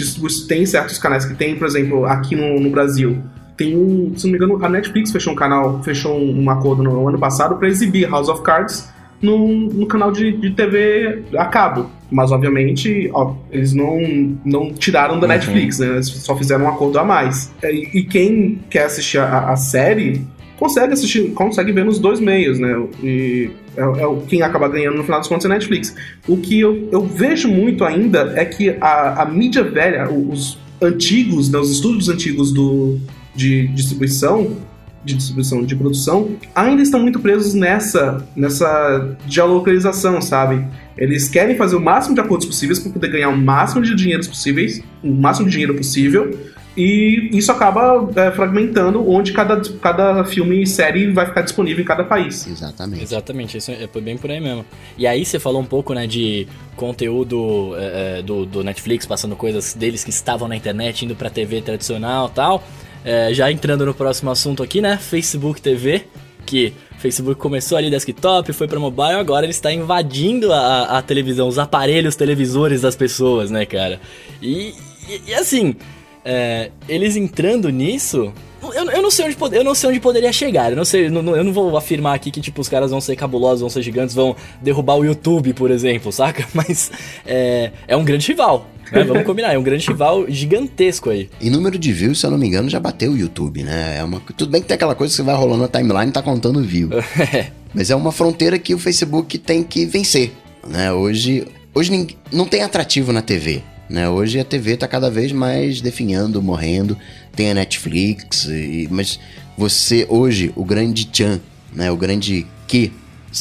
tem 0.46 0.66
certos 0.66 0.98
canais 0.98 1.24
que 1.24 1.34
tem, 1.34 1.56
por 1.56 1.66
exemplo, 1.66 2.04
aqui 2.04 2.36
no, 2.36 2.60
no 2.60 2.68
Brasil, 2.68 3.16
tem 3.60 3.76
um, 3.76 4.14
se 4.16 4.24
não 4.24 4.32
me 4.32 4.38
engano, 4.38 4.64
a 4.64 4.68
Netflix 4.70 5.12
fechou 5.12 5.34
um 5.34 5.36
canal, 5.36 5.82
fechou 5.82 6.18
um, 6.18 6.44
um 6.44 6.48
acordo 6.48 6.82
no 6.82 7.06
ano 7.06 7.18
passado 7.18 7.56
para 7.56 7.68
exibir 7.68 8.08
House 8.08 8.30
of 8.30 8.40
Cards 8.40 8.88
no, 9.20 9.68
no 9.68 9.84
canal 9.84 10.10
de, 10.10 10.32
de 10.32 10.50
TV 10.52 11.24
a 11.36 11.44
cabo. 11.44 11.90
Mas, 12.10 12.32
obviamente, 12.32 13.10
ó, 13.12 13.34
eles 13.52 13.74
não, 13.74 14.00
não 14.46 14.72
tiraram 14.72 15.20
da 15.20 15.26
uhum. 15.26 15.34
Netflix, 15.34 15.78
né? 15.78 15.88
Eles 15.88 16.06
só 16.06 16.34
fizeram 16.34 16.64
um 16.64 16.68
acordo 16.68 16.98
a 16.98 17.04
mais. 17.04 17.52
E, 17.62 17.98
e 17.98 18.02
quem 18.02 18.58
quer 18.70 18.84
assistir 18.84 19.18
a, 19.18 19.50
a, 19.50 19.56
série 19.56 20.26
consegue 20.58 20.94
assistir, 20.94 21.30
consegue 21.32 21.70
ver 21.70 21.84
nos 21.84 21.98
dois 21.98 22.18
meios, 22.18 22.58
né? 22.58 22.82
E 23.02 23.50
é, 23.76 23.82
é 23.82 24.16
quem 24.26 24.40
acaba 24.40 24.68
ganhando 24.68 24.96
no 24.96 25.04
final 25.04 25.20
dos 25.20 25.28
contos 25.28 25.44
é 25.44 25.48
a 25.50 25.52
Netflix. 25.52 25.94
O 26.26 26.38
que 26.38 26.58
eu, 26.58 26.88
eu 26.90 27.02
vejo 27.02 27.46
muito 27.46 27.84
ainda 27.84 28.32
é 28.34 28.46
que 28.46 28.70
a, 28.80 29.22
a 29.22 29.26
mídia 29.26 29.62
velha, 29.62 30.10
os 30.10 30.58
antigos, 30.80 31.50
né, 31.50 31.58
os 31.58 31.70
estúdios 31.70 32.08
antigos 32.08 32.52
do, 32.52 32.98
de 33.34 33.68
distribuição, 33.68 34.56
de 35.04 35.14
distribuição, 35.14 35.64
de 35.64 35.74
produção, 35.74 36.36
ainda 36.54 36.82
estão 36.82 37.00
muito 37.00 37.18
presos 37.20 37.54
nessa, 37.54 38.26
nessa 38.36 39.16
geolocalização, 39.26 40.20
sabe? 40.20 40.66
Eles 40.96 41.28
querem 41.28 41.56
fazer 41.56 41.76
o 41.76 41.80
máximo 41.80 42.14
de 42.14 42.20
acordos 42.20 42.46
possíveis 42.46 42.78
para 42.78 42.92
poder 42.92 43.08
ganhar 43.08 43.30
o 43.30 43.36
máximo 43.36 43.82
de 43.82 43.94
dinheiro 43.94 44.26
possíveis, 44.26 44.82
o 45.02 45.10
máximo 45.10 45.46
de 45.46 45.52
dinheiro 45.52 45.74
possível, 45.74 46.38
e 46.76 47.30
isso 47.32 47.50
acaba 47.50 48.08
é, 48.14 48.30
fragmentando 48.30 49.08
onde 49.10 49.32
cada, 49.32 49.60
cada 49.80 50.24
filme 50.24 50.62
e 50.62 50.66
série 50.66 51.10
vai 51.10 51.26
ficar 51.26 51.42
disponível 51.42 51.82
em 51.82 51.86
cada 51.86 52.04
país. 52.04 52.46
Exatamente. 52.46 53.02
Exatamente, 53.02 53.58
isso 53.58 53.72
é 53.72 54.00
bem 54.00 54.16
por 54.16 54.30
aí 54.30 54.40
mesmo. 54.40 54.64
E 54.96 55.06
aí 55.06 55.24
você 55.24 55.38
falou 55.38 55.60
um 55.60 55.64
pouco, 55.64 55.94
né, 55.94 56.06
de 56.06 56.46
conteúdo 56.76 57.74
é, 57.76 58.18
é 58.18 58.22
do, 58.22 58.46
do 58.46 58.62
Netflix, 58.62 59.04
passando 59.04 59.34
coisas 59.34 59.74
deles 59.74 60.04
que 60.04 60.10
estavam 60.10 60.46
na 60.46 60.54
internet, 60.54 61.04
indo 61.04 61.16
pra 61.16 61.28
TV 61.28 61.60
tradicional 61.60 62.28
e 62.28 62.34
tal. 62.34 62.62
É, 63.04 63.32
já 63.32 63.50
entrando 63.50 63.86
no 63.86 63.94
próximo 63.94 64.30
assunto 64.30 64.62
aqui, 64.62 64.80
né? 64.80 64.98
Facebook 64.98 65.60
TV, 65.60 66.04
que 66.44 66.72
Facebook 66.98 67.40
começou 67.40 67.78
ali 67.78 67.90
desktop, 67.90 68.52
foi 68.52 68.68
para 68.68 68.78
mobile, 68.78 69.14
agora 69.14 69.46
ele 69.46 69.52
está 69.52 69.72
invadindo 69.72 70.52
a, 70.52 70.98
a, 70.98 71.02
televisão, 71.02 71.48
os 71.48 71.58
aparelhos 71.58 72.14
televisores 72.14 72.82
das 72.82 72.94
pessoas, 72.94 73.50
né, 73.50 73.64
cara? 73.64 74.00
E, 74.42 74.74
e, 75.08 75.22
e 75.28 75.34
assim, 75.34 75.74
é, 76.22 76.70
eles 76.86 77.16
entrando 77.16 77.70
nisso, 77.70 78.32
eu, 78.62 78.90
eu, 78.90 79.02
não 79.02 79.10
sei 79.10 79.26
onde, 79.26 79.56
eu 79.56 79.64
não 79.64 79.74
sei 79.74 79.90
onde 79.90 80.00
poderia 80.00 80.32
chegar. 80.32 80.70
Eu 80.70 80.76
não 80.76 80.84
sei, 80.84 81.08
não, 81.08 81.34
eu 81.34 81.42
não 81.42 81.52
vou 81.52 81.76
afirmar 81.76 82.14
aqui 82.14 82.30
que 82.30 82.40
tipo 82.40 82.60
os 82.60 82.68
caras 82.68 82.90
vão 82.90 83.00
ser 83.00 83.16
cabulosos, 83.16 83.60
vão 83.60 83.70
ser 83.70 83.82
gigantes, 83.82 84.14
vão 84.14 84.36
derrubar 84.60 84.96
o 84.96 85.04
YouTube, 85.04 85.54
por 85.54 85.70
exemplo, 85.70 86.12
saca? 86.12 86.46
Mas 86.52 86.92
é, 87.26 87.72
é 87.88 87.96
um 87.96 88.04
grande 88.04 88.28
rival. 88.28 88.66
Né? 89.00 89.04
Vamos 89.04 89.24
combinar, 89.24 89.52
é 89.52 89.58
um 89.58 89.62
grande 89.62 89.86
rival 89.86 90.28
gigantesco 90.28 91.10
aí. 91.10 91.28
E 91.40 91.48
número 91.48 91.78
de 91.78 91.92
views, 91.92 92.18
se 92.18 92.26
eu 92.26 92.30
não 92.30 92.38
me 92.38 92.46
engano, 92.46 92.68
já 92.68 92.80
bateu 92.80 93.12
o 93.12 93.16
YouTube, 93.16 93.62
né? 93.62 93.98
É 93.98 94.04
uma... 94.04 94.20
Tudo 94.36 94.50
bem 94.50 94.60
que 94.60 94.66
tem 94.66 94.74
aquela 94.74 94.96
coisa 94.96 95.12
que 95.12 95.16
você 95.16 95.22
vai 95.22 95.34
rolando 95.36 95.62
na 95.62 95.68
timeline 95.68 96.08
e 96.08 96.12
tá 96.12 96.22
contando 96.22 96.60
view. 96.62 96.90
Mas 97.72 97.90
é 97.90 97.94
uma 97.94 98.10
fronteira 98.10 98.58
que 98.58 98.74
o 98.74 98.78
Facebook 98.78 99.38
tem 99.38 99.62
que 99.62 99.86
vencer. 99.86 100.32
Né? 100.66 100.92
Hoje, 100.92 101.46
hoje 101.72 102.16
não 102.32 102.46
tem 102.46 102.62
atrativo 102.62 103.12
na 103.12 103.22
TV. 103.22 103.62
Né? 103.88 104.08
Hoje 104.08 104.38
a 104.38 104.44
TV 104.44 104.72
está 104.72 104.86
cada 104.86 105.10
vez 105.10 105.32
mais 105.32 105.80
definhando, 105.80 106.42
morrendo. 106.42 106.96
Tem 107.34 107.50
a 107.50 107.54
Netflix, 107.54 108.44
e, 108.44 108.88
mas 108.90 109.18
você 109.56 110.06
hoje 110.08 110.52
o 110.54 110.64
grande 110.64 111.06
tchan, 111.06 111.40
né? 111.72 111.90
O 111.90 111.96
grande 111.96 112.46
que 112.66 112.92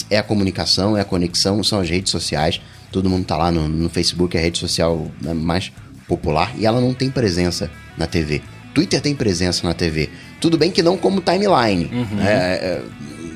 é 0.10 0.18
a 0.18 0.24
comunicação, 0.24 0.98
é 0.98 1.02
a 1.02 1.06
conexão, 1.06 1.64
são 1.64 1.80
as 1.80 1.90
redes 1.90 2.12
sociais. 2.12 2.60
Todo 2.92 3.10
mundo 3.10 3.26
tá 3.26 3.38
lá 3.38 3.52
no, 3.52 3.68
no 3.68 3.90
Facebook, 3.90 4.36
é 4.36 4.40
a 4.40 4.44
rede 4.44 4.58
social 4.58 5.10
né, 5.22 5.34
mais 5.34 5.72
popular, 6.08 6.54
e 6.58 6.66
ela 6.66 6.82
não 6.82 6.94
tem 6.94 7.10
presença 7.10 7.70
na 7.98 8.08
TV. 8.08 8.42
Twitter 8.74 9.02
tem 9.02 9.16
presença 9.16 9.68
na 9.68 9.74
TV. 9.74 10.10
Tudo 10.40 10.58
bem 10.58 10.72
que 10.72 10.82
não 10.82 10.98
como 10.98 11.22
timeline. 11.22 11.86
Uhum. 11.92 12.22
É, 12.22 12.34
é, 12.56 12.84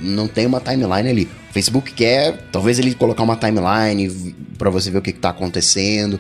não 0.02 0.28
tem 0.28 0.46
uma 0.46 0.60
timeline 0.60 1.10
ali. 1.10 1.30
O 1.50 1.54
Facebook 1.54 1.92
quer, 1.94 2.48
talvez 2.52 2.80
ele 2.80 2.94
colocar 2.96 3.24
uma 3.24 3.36
timeline 3.36 4.36
para 4.58 4.70
você 4.70 4.89
ver 4.89 5.00
o 5.00 5.02
que, 5.02 5.12
que 5.12 5.20
tá 5.20 5.30
acontecendo. 5.30 6.20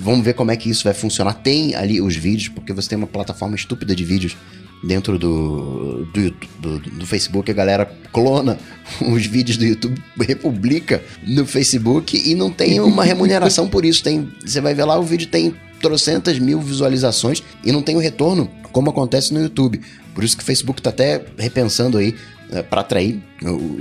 Vamos 0.00 0.24
ver 0.24 0.34
como 0.34 0.50
é 0.50 0.56
que 0.56 0.68
isso 0.68 0.84
vai 0.84 0.94
funcionar. 0.94 1.34
Tem 1.34 1.74
ali 1.74 2.00
os 2.00 2.16
vídeos, 2.16 2.48
porque 2.48 2.72
você 2.72 2.88
tem 2.88 2.98
uma 2.98 3.06
plataforma 3.06 3.54
estúpida 3.54 3.94
de 3.94 4.04
vídeos 4.04 4.36
dentro 4.82 5.18
do, 5.18 6.04
do, 6.06 6.30
do, 6.58 6.78
do, 6.78 7.06
Facebook, 7.06 7.50
a 7.50 7.54
galera 7.54 7.90
clona 8.12 8.58
os 9.12 9.26
vídeos 9.26 9.56
do 9.56 9.64
YouTube, 9.64 10.00
republica 10.20 11.02
no 11.26 11.44
Facebook 11.46 12.16
e 12.16 12.34
não 12.34 12.50
tem 12.50 12.80
uma 12.80 13.04
remuneração 13.04 13.68
por 13.68 13.84
isso. 13.84 14.02
Tem, 14.02 14.28
você 14.44 14.60
vai 14.60 14.74
ver 14.74 14.84
lá, 14.84 14.98
o 14.98 15.02
vídeo 15.02 15.28
tem 15.28 15.54
trocentas 15.80 16.38
mil 16.38 16.60
visualizações 16.60 17.42
e 17.64 17.72
não 17.72 17.82
tem 17.82 17.96
o 17.96 18.00
retorno, 18.00 18.50
como 18.72 18.90
acontece 18.90 19.32
no 19.32 19.40
YouTube. 19.40 19.80
Por 20.14 20.24
isso 20.24 20.36
que 20.36 20.42
o 20.42 20.46
Facebook 20.46 20.80
está 20.80 20.90
até 20.90 21.24
repensando 21.36 21.98
aí 21.98 22.14
é, 22.50 22.62
para 22.62 22.80
atrair 22.80 23.22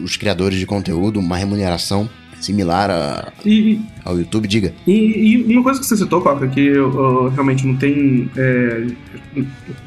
os 0.03 0.17
criadores 0.17 0.59
de 0.59 0.65
conteúdo, 0.65 1.19
uma 1.19 1.37
remuneração 1.37 2.09
similar 2.39 2.89
a, 2.89 3.31
e, 3.45 3.81
ao 4.03 4.17
YouTube, 4.17 4.47
diga. 4.47 4.73
E, 4.85 5.43
e, 5.47 5.53
uma 5.53 5.63
coisa 5.63 5.79
que 5.79 5.85
você 5.85 5.97
citou, 5.97 6.21
Coca, 6.21 6.47
que 6.47 6.59
eu, 6.59 6.93
eu 6.93 7.29
realmente 7.29 7.65
não 7.65 7.75
tem, 7.75 8.29
é, 8.35 8.87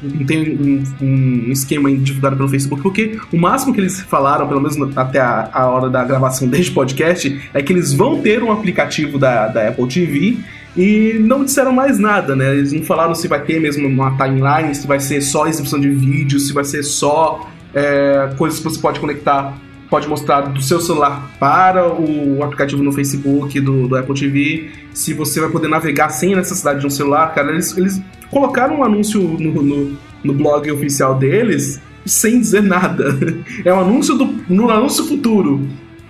não 0.01 0.25
tem 0.25 0.57
um, 0.57 0.83
um, 1.01 1.51
esquema 1.51 1.91
divulgado 1.91 2.37
pelo 2.37 2.49
Facebook, 2.49 2.81
porque 2.81 3.19
o 3.31 3.37
máximo 3.37 3.73
que 3.73 3.79
eles 3.79 4.01
falaram, 4.01 4.47
pelo 4.47 4.61
menos 4.61 4.77
até 4.97 5.19
a, 5.19 5.49
a 5.51 5.69
hora 5.69 5.89
da 5.89 6.03
gravação 6.03 6.47
deste 6.47 6.71
podcast, 6.71 7.41
é 7.53 7.61
que 7.61 7.73
eles 7.73 7.93
vão 7.93 8.21
ter 8.21 8.43
um 8.43 8.51
aplicativo 8.51 9.17
da, 9.17 9.47
da 9.47 9.69
Apple 9.69 9.87
TV 9.87 10.37
e 10.75 11.17
não 11.19 11.43
disseram 11.43 11.73
mais 11.73 11.99
nada, 11.99 12.35
né? 12.35 12.55
Eles 12.55 12.71
não 12.71 12.83
falaram 12.83 13.13
se 13.13 13.27
vai 13.27 13.41
ter 13.41 13.59
mesmo 13.59 13.87
uma 13.87 14.11
timeline, 14.11 14.73
se 14.73 14.87
vai 14.87 14.99
ser 14.99 15.21
só 15.21 15.47
exibição 15.47 15.79
de 15.79 15.89
vídeo, 15.89 16.39
se 16.39 16.53
vai 16.53 16.63
ser 16.63 16.83
só 16.83 17.49
é, 17.73 18.33
coisas 18.37 18.59
que 18.59 18.65
você 18.65 18.79
pode 18.79 18.99
conectar 18.99 19.57
pode 19.91 20.07
mostrar 20.07 20.41
do 20.41 20.61
seu 20.63 20.79
celular 20.79 21.29
para 21.37 21.85
o 21.85 22.41
aplicativo 22.41 22.81
no 22.81 22.93
Facebook 22.93 23.59
do, 23.59 23.89
do 23.89 23.95
Apple 23.97 24.15
TV, 24.17 24.71
se 24.93 25.13
você 25.13 25.41
vai 25.41 25.49
poder 25.49 25.67
navegar 25.67 26.07
sem 26.09 26.33
necessidade 26.33 26.79
de 26.79 26.87
um 26.87 26.89
celular, 26.89 27.35
cara. 27.35 27.51
Eles, 27.51 27.77
eles 27.77 28.01
colocaram 28.31 28.79
um 28.79 28.83
anúncio 28.85 29.21
no, 29.21 29.61
no, 29.61 29.97
no 30.23 30.33
blog 30.33 30.71
oficial 30.71 31.19
deles 31.19 31.81
sem 32.05 32.39
dizer 32.39 32.63
nada. 32.63 33.03
É 33.65 33.73
um 33.73 33.81
anúncio 33.81 34.15
do, 34.15 34.25
no 34.47 34.69
anúncio 34.69 35.05
futuro. 35.05 35.67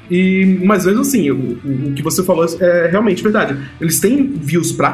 E, 0.10 0.60
mas 0.64 0.86
mesmo 0.86 1.02
assim, 1.02 1.32
o, 1.32 1.60
o, 1.64 1.94
que 1.94 2.04
você 2.04 2.24
falou 2.24 2.46
é 2.60 2.88
realmente 2.88 3.24
verdade. 3.24 3.58
Eles 3.80 4.00
têm 4.00 4.28
views 4.28 4.72
pra 4.72 4.94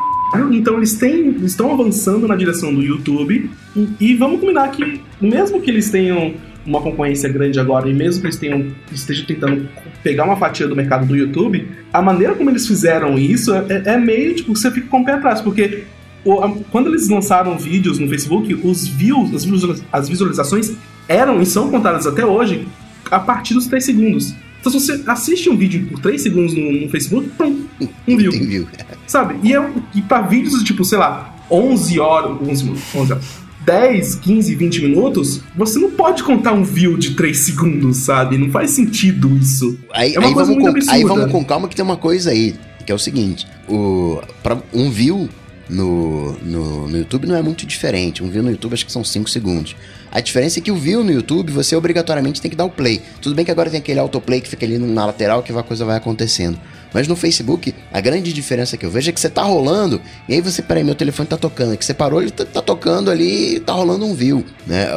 então 0.52 0.76
eles 0.78 0.96
têm, 0.96 1.30
estão 1.46 1.72
avançando 1.72 2.28
na 2.28 2.36
direção 2.36 2.74
do 2.74 2.82
YouTube. 2.82 3.50
E, 3.76 3.90
e 4.00 4.16
vamos 4.16 4.40
combinar 4.40 4.70
que, 4.70 5.02
mesmo 5.22 5.62
que 5.62 5.70
eles 5.70 5.90
tenham 5.90 6.34
uma 6.68 6.82
concorrência 6.82 7.30
grande 7.30 7.60
agora, 7.60 7.90
e 7.90 7.94
mesmo 7.94 8.20
que 8.20 8.28
eles 8.28 8.36
tenham, 8.36 8.68
estejam 8.92 9.26
tentando 9.26 9.70
pegar 10.04 10.26
uma 10.26 10.36
fatia 10.36 10.68
do 10.68 10.76
mercado 10.76 11.08
do 11.08 11.16
YouTube, 11.16 11.66
a 11.94 12.02
maneira 12.02 12.36
como 12.36 12.50
eles 12.50 12.68
fizeram 12.68 13.18
isso 13.18 13.56
é, 13.56 13.84
é 13.86 13.98
meio 13.98 14.36
tipo, 14.36 14.54
você 14.54 14.70
fica 14.70 14.88
com 14.88 15.00
o 15.00 15.06
pé 15.06 15.14
atrás, 15.14 15.40
porque 15.40 15.86
o, 16.26 16.42
a, 16.44 16.54
quando 16.70 16.88
eles 16.88 17.08
lançaram 17.08 17.58
vídeos 17.58 17.98
no 17.98 18.08
Facebook, 18.10 18.54
os 18.54 18.86
views, 18.86 19.34
as, 19.34 19.84
as 19.94 20.10
visualizações 20.10 20.74
eram 21.08 21.42
e 21.42 21.46
são 21.46 21.72
contadas 21.72 22.06
até 22.06 22.26
hoje 22.26 22.68
a 23.10 23.20
partir 23.20 23.54
dos 23.54 23.68
3 23.68 23.86
segundos. 23.86 24.36
Então, 24.60 24.72
se 24.72 24.80
você 24.80 25.04
assiste 25.08 25.50
um 25.50 25.56
vídeo 25.56 25.88
por 25.88 26.00
3 26.02 26.22
segundos 26.22 26.54
no, 26.54 26.82
no 26.82 26.90
Facebook, 26.90 27.30
pum, 27.38 27.64
um 28.06 28.18
view. 28.18 28.32
view. 28.32 28.68
Sabe? 29.06 29.36
E, 29.42 29.56
é, 29.56 29.70
e 29.96 30.02
pra 30.02 30.20
vídeos, 30.20 30.62
tipo, 30.64 30.84
sei 30.84 30.98
lá, 30.98 31.34
11 31.50 32.00
horas, 32.02 32.38
11, 32.42 32.74
11 32.94 33.12
horas 33.14 33.47
10, 33.68 34.16
15, 34.16 34.56
20 34.56 34.82
minutos, 34.82 35.42
você 35.54 35.78
não 35.78 35.92
pode 35.92 36.24
contar 36.24 36.54
um 36.54 36.64
view 36.64 36.98
de 36.98 37.16
3 37.16 37.38
segundos, 37.38 37.98
sabe? 37.98 38.38
Não 38.38 38.50
faz 38.50 38.72
sentido 38.72 39.36
isso. 39.36 39.78
Aí, 39.92 40.16
é 40.16 40.18
aí 40.24 40.34
vamos 40.34 40.58
com, 40.58 40.68
absurda. 40.70 40.94
Aí 40.94 41.04
vamos 41.04 41.30
com 41.30 41.44
calma 41.44 41.68
que 41.68 41.76
tem 41.76 41.84
uma 41.84 41.98
coisa 41.98 42.32
aí, 42.32 42.56
que 42.86 42.92
é 42.94 42.96
o 42.96 43.00
seguinte: 43.00 43.46
o, 43.68 44.22
pra 44.42 44.58
um 44.74 44.90
view 44.90 45.28
no, 45.70 46.32
no, 46.42 46.88
no 46.88 46.98
YouTube 46.98 47.28
não 47.28 47.36
é 47.36 47.42
muito 47.42 47.66
diferente. 47.66 48.24
Um 48.24 48.30
view 48.30 48.42
no 48.42 48.52
YouTube 48.52 48.74
acho 48.74 48.86
que 48.86 48.92
são 48.92 49.04
5 49.04 49.30
segundos. 49.30 49.76
A 50.10 50.22
diferença 50.22 50.60
é 50.60 50.62
que 50.62 50.72
o 50.72 50.76
view 50.76 51.04
no 51.04 51.12
YouTube 51.12 51.52
você 51.52 51.76
obrigatoriamente 51.76 52.42
tem 52.42 52.50
que 52.50 52.56
dar 52.56 52.64
o 52.64 52.70
play. 52.70 53.02
Tudo 53.22 53.36
bem 53.36 53.44
que 53.44 53.52
agora 53.52 53.70
tem 53.70 53.80
aquele 53.80 54.00
autoplay 54.00 54.40
que 54.40 54.48
fica 54.48 54.66
ali 54.66 54.78
na 54.78 55.06
lateral 55.06 55.44
que 55.44 55.52
a 55.52 55.62
coisa 55.62 55.84
vai 55.84 55.98
acontecendo. 55.98 56.58
Mas 56.94 57.08
no 57.08 57.16
Facebook, 57.16 57.74
a 57.92 58.00
grande 58.00 58.32
diferença 58.34 58.78
que 58.78 58.86
eu 58.86 58.90
vejo 58.90 59.10
é 59.10 59.14
que 59.14 59.20
você 59.20 59.30
tá 59.30 59.44
rolando, 59.44 60.02
e 60.28 60.34
aí 60.34 60.42
você, 60.42 60.62
peraí, 60.62 60.84
meu 60.84 60.96
telefone 60.96 61.28
tá 61.28 61.38
tocando, 61.38 61.74
é 61.74 61.78
que 61.78 61.86
você 61.86 61.94
parou, 61.94 62.22
ele 62.22 62.32
tá, 62.32 62.46
tá 62.46 62.62
tocando 62.62 63.12
ali 63.12 63.60
tá 63.60 63.74
rolando 63.74 64.06
um 64.06 64.14
view, 64.14 64.44
né? 64.66 64.88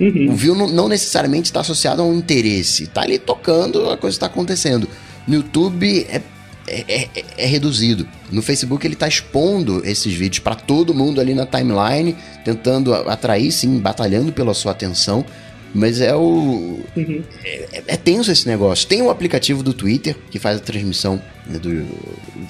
Uhum. 0.00 0.30
O 0.30 0.34
view 0.34 0.54
não, 0.54 0.68
não 0.68 0.88
necessariamente 0.88 1.46
está 1.46 1.60
associado 1.60 2.02
a 2.02 2.04
um 2.04 2.14
interesse, 2.14 2.86
tá 2.86 3.02
ali 3.02 3.18
tocando, 3.18 3.90
a 3.90 3.96
coisa 3.96 4.14
está 4.14 4.26
acontecendo. 4.26 4.88
No 5.26 5.36
YouTube 5.36 6.06
é 6.10 6.20
é, 6.70 6.84
é, 6.88 7.24
é, 7.38 7.46
reduzido. 7.46 8.06
No 8.30 8.42
Facebook 8.42 8.86
ele 8.86 8.94
está 8.94 9.08
expondo 9.08 9.80
esses 9.86 10.12
vídeos 10.12 10.40
para 10.40 10.54
todo 10.54 10.92
mundo 10.92 11.18
ali 11.20 11.34
na 11.34 11.46
timeline, 11.46 12.14
tentando 12.44 12.94
atrair, 12.94 13.50
sim, 13.50 13.78
batalhando 13.78 14.32
pela 14.32 14.52
sua 14.52 14.72
atenção. 14.72 15.24
Mas 15.74 16.00
é 16.00 16.14
o. 16.14 16.80
Uhum. 16.96 17.22
É, 17.44 17.82
é, 17.88 17.96
tenso 17.96 18.30
esse 18.30 18.46
negócio. 18.46 18.88
Tem 18.88 19.02
o 19.02 19.10
aplicativo 19.10 19.62
do 19.62 19.72
Twitter 19.74 20.16
que 20.30 20.38
faz 20.38 20.56
a 20.58 20.60
transmissão. 20.60 21.20
Né, 21.46 21.58
do, 21.58 21.86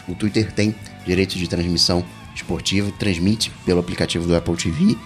o 0.09 0.15
Twitter 0.15 0.53
tem 0.53 0.75
direito 1.05 1.37
de 1.37 1.49
transmissão 1.49 2.05
esportiva, 2.35 2.93
transmite 2.99 3.51
pelo 3.65 3.81
aplicativo 3.81 4.27
do 4.27 4.35
Apple 4.35 4.57
TV. 4.57 4.97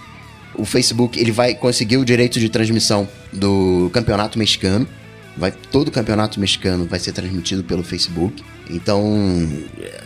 O 0.55 0.65
Facebook 0.65 1.19
ele 1.19 1.31
vai 1.31 1.55
conseguir 1.55 1.97
o 1.97 2.05
direito 2.05 2.39
de 2.39 2.47
transmissão 2.49 3.07
do 3.31 3.89
campeonato 3.91 4.37
mexicano. 4.37 4.87
vai 5.35 5.51
todo 5.51 5.87
o 5.87 5.91
campeonato 5.91 6.39
mexicano 6.39 6.85
vai 6.85 6.99
ser 6.99 7.11
transmitido 7.11 7.63
pelo 7.63 7.83
Facebook. 7.83 8.43
Então 8.69 9.03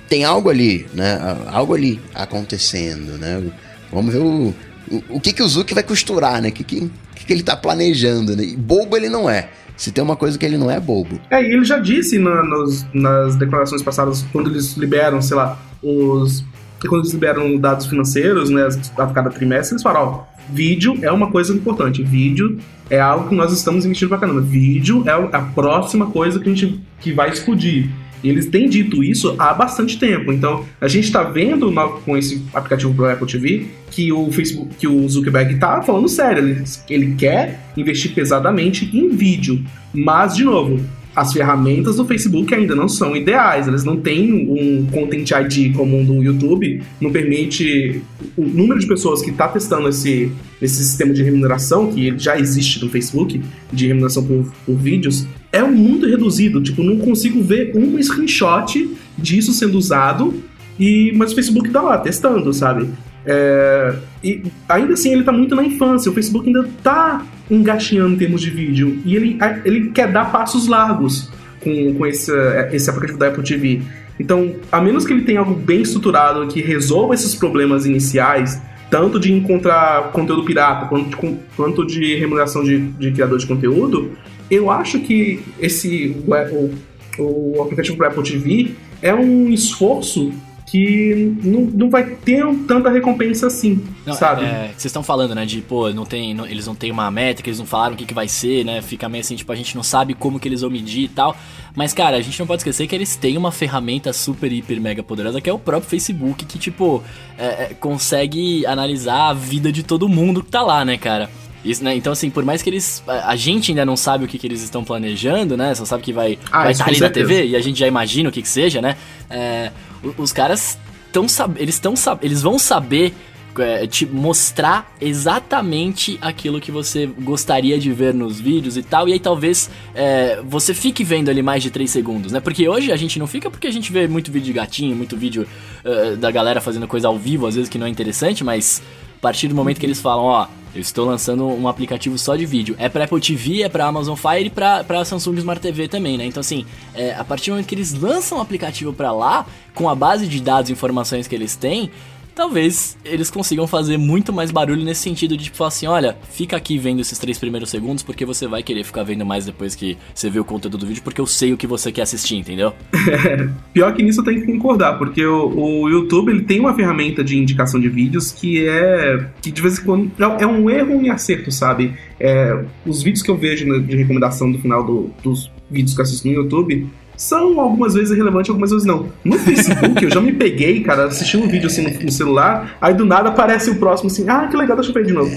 tem 0.08 0.24
algo 0.24 0.49
ali, 0.49 0.88
né? 0.93 1.20
Algo 1.47 1.74
ali 1.74 1.99
acontecendo, 2.16 3.18
né? 3.18 3.43
Vamos 3.91 4.14
ver 4.14 4.20
o, 4.20 4.53
o, 4.89 5.03
o 5.10 5.20
que 5.20 5.34
que 5.34 5.43
o 5.43 5.47
Zuki 5.47 5.74
vai 5.74 5.84
costurar, 5.84 6.41
né? 6.41 6.49
O 6.49 6.51
que, 6.53 6.89
que, 7.18 7.26
que 7.26 7.34
ele 7.34 7.43
tá 7.43 7.55
planejando, 7.55 8.36
né? 8.36 8.43
E 8.43 8.55
bobo 8.55 8.95
ele 8.95 9.09
não 9.09 9.30
é. 9.30 9.49
Se 9.76 9.91
tem 9.91 10.03
uma 10.03 10.15
coisa 10.15 10.38
que 10.38 10.45
ele 10.45 10.57
não 10.57 10.72
é 10.72 10.80
bobo. 10.80 11.20
É, 11.30 11.41
e 11.41 11.53
ele 11.53 11.63
já 11.63 11.78
disse 11.78 12.18
na, 12.18 12.43
nos, 12.43 12.86
nas 12.93 13.36
declarações 13.36 13.84
passadas, 13.84 14.26
quando 14.32 14.49
eles 14.49 14.76
liberam, 14.76 15.22
sei 15.22 15.38
lá, 15.38 15.57
os. 15.84 16.43
Quando 16.88 17.01
eles 17.03 17.13
liberam 17.13 17.57
dados 17.57 17.88
financeiros, 17.88 18.49
né, 18.49 18.68
a 18.97 19.07
cada 19.07 19.30
trimestre, 19.32 19.74
eles 19.74 19.84
falam, 19.84 20.01
ó, 20.01 20.24
vídeo 20.49 20.97
é 21.01 21.11
uma 21.11 21.32
coisa 21.32 21.53
importante. 21.53 22.03
Vídeo 22.03 22.59
é 22.89 22.99
algo 22.99 23.30
que 23.30 23.36
nós 23.36 23.51
estamos 23.51 23.86
investindo 23.86 24.09
pra 24.09 24.18
caramba. 24.18 24.41
Vídeo 24.41 25.03
é 25.07 25.11
a 25.11 25.41
próxima 25.41 26.07
coisa 26.07 26.39
que 26.39 26.49
a 26.49 26.53
gente 26.53 26.80
que 26.99 27.11
vai 27.11 27.30
explodir. 27.30 27.89
E 28.24 28.30
eles 28.30 28.47
têm 28.47 28.68
dito 28.70 29.03
isso 29.03 29.36
há 29.38 29.53
bastante 29.53 29.97
tempo. 29.97 30.32
Então, 30.32 30.65
a 30.80 30.88
gente 30.88 31.05
está 31.05 31.24
vendo 31.24 31.72
no, 31.72 31.89
com 32.01 32.18
esse 32.18 32.43
aplicativo 32.53 32.93
do 32.93 33.05
Apple 33.05 33.28
TV 33.28 33.68
que 33.91 34.11
o 34.11 34.32
Facebook, 34.32 34.76
que 34.76 34.88
o 34.88 35.07
Zuckerberg 35.07 35.53
está 35.53 35.82
falando 35.82 36.09
sério. 36.09 36.43
Ele, 36.43 36.63
ele 36.89 37.15
quer 37.15 37.72
investir 37.78 38.13
pesadamente 38.13 38.89
em 38.93 39.09
vídeo. 39.09 39.63
Mas, 39.93 40.36
de 40.36 40.43
novo, 40.43 40.80
as 41.18 41.34
ferramentas 41.34 41.95
do 41.95 42.05
Facebook 42.05 42.53
ainda 42.53 42.76
não 42.76 42.88
são 42.88 43.15
ideais, 43.15 43.68
eles 43.68 43.84
não 43.84 43.97
têm 43.97 44.32
um 44.32 44.86
Content 44.86 45.32
ID 45.32 45.76
como 45.76 45.97
um 45.97 46.05
do 46.05 46.22
YouTube, 46.22 46.84
não 47.01 47.11
permite 47.11 48.03
o 48.38 48.45
número 48.45 48.80
de 48.80 48.86
pessoas 48.86 49.24
que 49.24 49.32
está 49.32 49.47
testando 49.47 49.89
esse, 49.89 50.32
esse 50.61 50.76
sistema 50.76 51.11
de 51.11 51.24
remuneração, 51.24 51.91
que 51.91 52.13
já 52.20 52.38
existe 52.38 52.86
no 52.86 52.91
Facebook, 52.91 53.41
de 53.74 53.88
remuneração 53.88 54.24
por, 54.24 54.45
por 54.63 54.76
vídeos, 54.76 55.26
é 55.58 55.64
muito 55.64 56.05
reduzido, 56.05 56.62
tipo, 56.62 56.84
não 56.84 56.97
consigo 56.97 57.41
ver 57.41 57.72
um 57.76 58.01
screenshot 58.01 58.89
disso 59.18 59.51
sendo 59.53 59.78
usado, 59.78 60.34
e 60.80 61.12
mas 61.16 61.32
o 61.32 61.36
Facebook 61.36 61.70
tá 61.70 61.82
lá 61.82 61.97
testando, 61.97 62.53
sabe? 62.53 62.88
É, 63.26 63.95
e 64.24 64.43
ainda 64.70 64.93
assim 64.93 65.12
ele 65.12 65.24
tá 65.24 65.32
muito 65.32 65.55
na 65.55 65.64
infância, 65.64 66.10
o 66.10 66.14
Facebook 66.14 66.47
ainda 66.47 66.68
tá 66.82 67.26
engatinhando 67.49 68.14
em 68.14 68.18
termos 68.18 68.41
de 68.41 68.49
vídeo. 68.49 68.99
E 69.05 69.16
ele, 69.16 69.38
ele 69.66 69.89
quer 69.89 70.12
dar 70.12 70.32
passos 70.32 70.68
largos 70.68 71.30
com, 71.62 71.95
com 71.95 72.05
esse, 72.05 72.32
esse 72.72 72.89
aplicativo 72.89 73.18
da 73.18 73.28
Apple 73.28 73.43
TV. 73.43 73.82
Então, 74.20 74.55
a 74.72 74.82
menos 74.82 75.05
que 75.05 75.14
ele 75.14 75.24
tenha 75.24 75.39
algo 75.39 75.53
bem 75.53 75.82
estruturado 75.82 76.47
que 76.47 76.62
resolva 76.62 77.14
esses 77.14 77.36
problemas 77.36 77.86
iniciais, 77.86 78.62
tanto 78.89 79.20
de 79.20 79.32
encontrar 79.32 80.12
conteúdo 80.12 80.43
pirata 80.43 80.88
quanto, 80.88 81.18
quanto 81.55 81.86
de 81.86 82.16
remuneração 82.16 82.64
de, 82.64 82.80
de 82.80 83.12
criador 83.12 83.38
de 83.38 83.45
conteúdo, 83.45 84.12
eu 84.50 84.72
acho 84.72 85.00
que 85.00 85.43
esse 85.60 86.16
o, 86.28 86.74
o 87.22 87.62
aplicativo 87.62 87.98
para 87.98 88.08
Apple 88.08 88.24
TV 88.24 88.72
é 89.02 89.14
um 89.14 89.50
esforço 89.50 90.32
que 90.68 91.34
não, 91.41 91.62
não 91.62 91.89
vai 91.89 92.04
ter 92.04 92.43
tanta 92.68 92.89
recompensa 92.89 93.48
assim, 93.48 93.82
não, 94.06 94.14
sabe? 94.14 94.43
É, 94.43 94.68
vocês 94.68 94.86
estão 94.86 95.02
falando, 95.02 95.34
né, 95.34 95.45
de, 95.45 95.62
pô, 95.62 95.89
não 95.93 96.06
tem, 96.06 96.34
não, 96.34 96.45
eles 96.45 96.68
não 96.68 96.76
têm 96.76 96.91
uma 96.91 97.10
métrica, 97.10 97.50
eles 97.50 97.58
não 97.58 97.66
falaram 97.66 97.93
o 97.93 97.98
que, 97.98 98.06
que 98.06 98.14
vai 98.14 98.28
ser, 98.28 98.66
né, 98.66 98.82
fica 98.82 99.08
meio 99.08 99.22
assim, 99.22 99.38
tipo, 99.38 99.50
a 99.50 99.56
gente 99.56 99.78
não 99.78 99.84
sabe 99.84 100.14
como 100.14 100.38
que 100.41 100.48
eles 100.48 100.60
vão 100.60 100.70
medir 100.70 101.04
e 101.04 101.08
tal, 101.08 101.38
mas, 101.74 101.93
cara, 101.93 102.18
a 102.18 102.22
gente 102.22 102.38
não 102.38 102.45
pode 102.45 102.60
esquecer 102.60 102.86
que 102.86 102.93
eles 102.93 103.16
têm 103.16 103.38
uma 103.38 103.52
ferramenta 103.52 104.12
super, 104.12 104.52
hiper, 104.52 104.82
mega 104.82 105.02
poderosa, 105.02 105.39
que 105.39 105.50
é 105.50 105.54
o 105.54 105.60
próprio 105.60 105.89
Facebook, 105.89 106.43
que, 106.45 106.60
tipo, 106.60 107.02
é, 107.38 107.45
é, 107.45 107.74
consegue 107.80 108.66
analisar 108.66 109.30
a 109.30 109.34
vida 109.34 109.72
de 109.72 109.84
todo 109.84 110.10
mundo 110.10 110.43
que 110.43 110.52
tá 110.52 110.62
lá, 110.62 110.84
né, 110.84 110.98
cara? 110.98 111.30
Isso, 111.64 111.84
né? 111.84 111.95
Então, 111.95 112.14
assim, 112.14 112.30
por 112.30 112.45
mais 112.45 112.62
que 112.62 112.70
eles. 112.70 113.03
A 113.08 113.36
gente 113.36 113.72
ainda 113.72 113.86
não 113.86 113.97
sabe 113.97 114.26
o 114.26 114.28
que, 114.28 114.38
que 114.38 114.47
eles 114.47 114.62
estão 114.62 114.84
planejando, 114.84 115.58
né? 115.58 115.74
Só 115.76 115.86
sabe 115.86 116.03
que 116.03 116.14
vai 116.14 116.38
ah, 116.51 116.64
vai 116.64 116.72
estar 116.72 116.86
tá 116.86 116.91
ali 116.91 116.99
na 116.99 117.10
TV 117.10 117.47
e 117.47 117.55
a 117.55 117.62
gente 117.62 117.80
já 117.80 117.88
imagina 117.88 118.30
o 118.30 118.32
que, 118.32 118.41
que 118.41 118.49
seja, 118.49 118.82
né? 118.82 118.95
É, 119.30 119.72
os 120.18 120.32
caras 120.32 120.78
estão 121.08 121.26
eles 121.58 121.76
estão 121.76 121.93
eles 122.22 122.41
vão 122.41 122.60
saber 122.60 123.14
é, 123.60 123.88
te 123.88 124.05
mostrar 124.05 124.95
exatamente 125.01 126.18
aquilo 126.22 126.60
que 126.62 126.72
você 126.72 127.08
gostaria 127.08 127.80
de 127.80 127.91
ver 127.91 128.14
nos 128.14 128.39
vídeos 128.39 128.78
e 128.78 128.84
tal, 128.84 129.08
e 129.08 129.14
aí 129.14 129.20
talvez 129.20 129.70
é, 129.95 130.41
você 130.43 130.74
fique 130.74 131.03
vendo 131.03 131.30
ali 131.30 131.41
mais 131.41 131.64
de 131.64 131.72
3 131.72 131.89
segundos, 131.89 132.32
né? 132.32 132.39
Porque 132.39 132.68
hoje 132.68 132.91
a 132.91 132.95
gente 132.95 133.18
não 133.18 133.28
fica 133.28 133.49
porque 133.49 133.68
a 133.68 133.72
gente 133.72 133.91
vê 133.91 134.08
muito 134.08 134.32
vídeo 134.32 134.45
de 134.45 134.53
gatinho, 134.53 134.95
muito 134.95 135.18
vídeo 135.18 135.47
uh, 135.84 136.16
da 136.18 136.30
galera 136.32 136.62
fazendo 136.62 136.88
coisa 136.88 137.08
ao 137.08 137.18
vivo, 137.18 137.47
às 137.47 137.55
vezes 137.55 137.70
que 137.70 137.78
não 137.78 137.88
é 137.88 137.89
interessante, 137.89 138.43
mas 138.43 138.82
a 139.18 139.20
partir 139.20 139.47
do 139.47 139.55
momento 139.55 139.80
que 139.80 139.86
eles 139.86 139.99
falam, 139.99 140.26
ó, 140.26 140.47
eu 140.78 140.82
estou 140.82 141.08
lançando 141.08 141.44
um 141.48 141.68
aplicativo 141.68 142.20
só 142.20 142.36
de 142.36 142.46
vídeo. 142.46 142.76
É 142.78 142.88
para 142.88 143.06
Apple 143.06 143.20
TV, 143.20 143.64
é 143.64 143.70
para 143.70 143.88
Amazon 143.88 144.16
Fire 144.16 144.46
e 144.46 144.50
para 144.52 145.04
Samsung 145.04 145.36
Smart 145.38 145.60
TV 145.60 145.88
também, 145.88 146.20
né? 146.20 146.26
Então, 146.26 146.40
assim, 146.40 146.68
é, 146.94 147.16
a 147.16 147.24
partir 147.24 147.50
do 147.50 147.54
momento 147.54 147.66
que 147.66 147.74
eles 147.74 147.94
lançam 147.94 148.38
um 148.38 148.42
aplicativo 148.42 148.94
para 148.94 149.12
lá, 149.12 149.48
com 149.74 149.90
a 149.90 149.96
base 149.96 150.28
de 150.28 150.40
dados 150.40 150.70
e 150.70 150.74
informações 150.74 151.28
que 151.28 151.34
eles 151.34 151.56
têm, 151.56 151.90
talvez 152.38 152.96
eles 153.04 153.32
consigam 153.32 153.66
fazer 153.66 153.98
muito 153.98 154.32
mais 154.32 154.52
barulho 154.52 154.84
nesse 154.84 155.02
sentido 155.02 155.36
de 155.36 155.46
tipo 155.46 155.64
assim, 155.64 155.88
olha, 155.88 156.16
fica 156.30 156.56
aqui 156.56 156.78
vendo 156.78 157.02
esses 157.02 157.18
três 157.18 157.40
primeiros 157.40 157.72
segundos 157.72 158.04
porque 158.04 158.24
você 158.24 158.46
vai 158.48 158.62
querer 158.62 158.84
ficar 158.84 159.02
vendo 159.02 159.26
mais 159.26 159.44
depois 159.44 159.74
que 159.74 159.98
você 160.14 160.30
vê 160.30 160.40
o 160.40 160.46
conteúdo 160.46 160.78
do 160.78 160.86
vídeo 160.86 161.02
porque 161.02 161.20
eu 161.20 161.26
sei 161.26 161.52
o 161.52 161.58
que 161.58 161.66
você 161.66 161.92
quer 161.92 162.04
assistir, 162.04 162.36
entendeu? 162.36 162.74
Pior 163.74 163.92
que 163.96 164.04
nisso 164.04 164.22
eu 164.22 164.24
tenho 164.24 164.40
que 164.42 164.46
concordar, 164.46 165.00
porque 165.00 165.26
o, 165.26 165.48
o, 165.48 165.90
YouTube 165.90 166.30
ele 166.30 166.44
tem 166.44 166.60
uma 166.60 166.76
ferramenta 166.76 167.24
de 167.24 167.36
indicação 167.36 167.80
de 167.80 167.90
vídeos 167.90 168.32
que 168.32 168.68
é 168.68 169.26
que 169.42 169.52
de 169.52 169.60
vez 169.60 169.80
em 169.80 169.84
quando 169.84 170.12
é, 170.20 170.44
é 170.44 170.48
um 170.48 170.70
erro 170.70 171.02
e 171.02 171.10
acerto, 171.10 171.52
sabe? 171.52 171.96
É, 172.20 172.64
os 172.86 173.02
vídeos 173.02 173.24
que 173.24 173.32
eu 173.32 173.38
vejo 173.38 173.82
de 173.82 173.96
recomendação 173.96 174.52
do 174.52 174.60
final 174.60 174.84
do, 174.84 175.10
dos 175.24 175.52
vídeos 175.72 175.96
que 175.96 176.02
eu 176.02 176.04
assisto 176.04 176.28
no 176.28 176.36
YouTube 176.36 176.88
são 177.18 177.59
algumas 177.59 177.95
vezes 177.95 178.15
relevantes, 178.15 178.49
algumas 178.49 178.70
vezes 178.70 178.86
não. 178.86 179.07
No 179.26 179.39
Facebook, 179.39 180.03
eu 180.03 180.11
já 180.11 180.22
me 180.22 180.32
peguei, 180.32 180.82
cara, 180.82 181.05
assistindo 181.05 181.43
um 181.43 181.47
vídeo 181.47 181.65
assim 181.65 181.82
no, 181.82 181.99
no, 181.99 182.11
celular, 182.11 182.78
aí 182.80 182.93
do 182.93 183.03
nada 183.05 183.30
aparece 183.30 183.72
o 183.72 183.76
próximo 183.76 184.09
assim, 184.09 184.30
ah, 184.30 184.47
que 184.47 184.55
legal, 184.55 184.78
deixa 184.78 184.91
eu 184.91 184.93
ver 184.93 185.05
de 185.05 185.13
novo. 185.13 185.32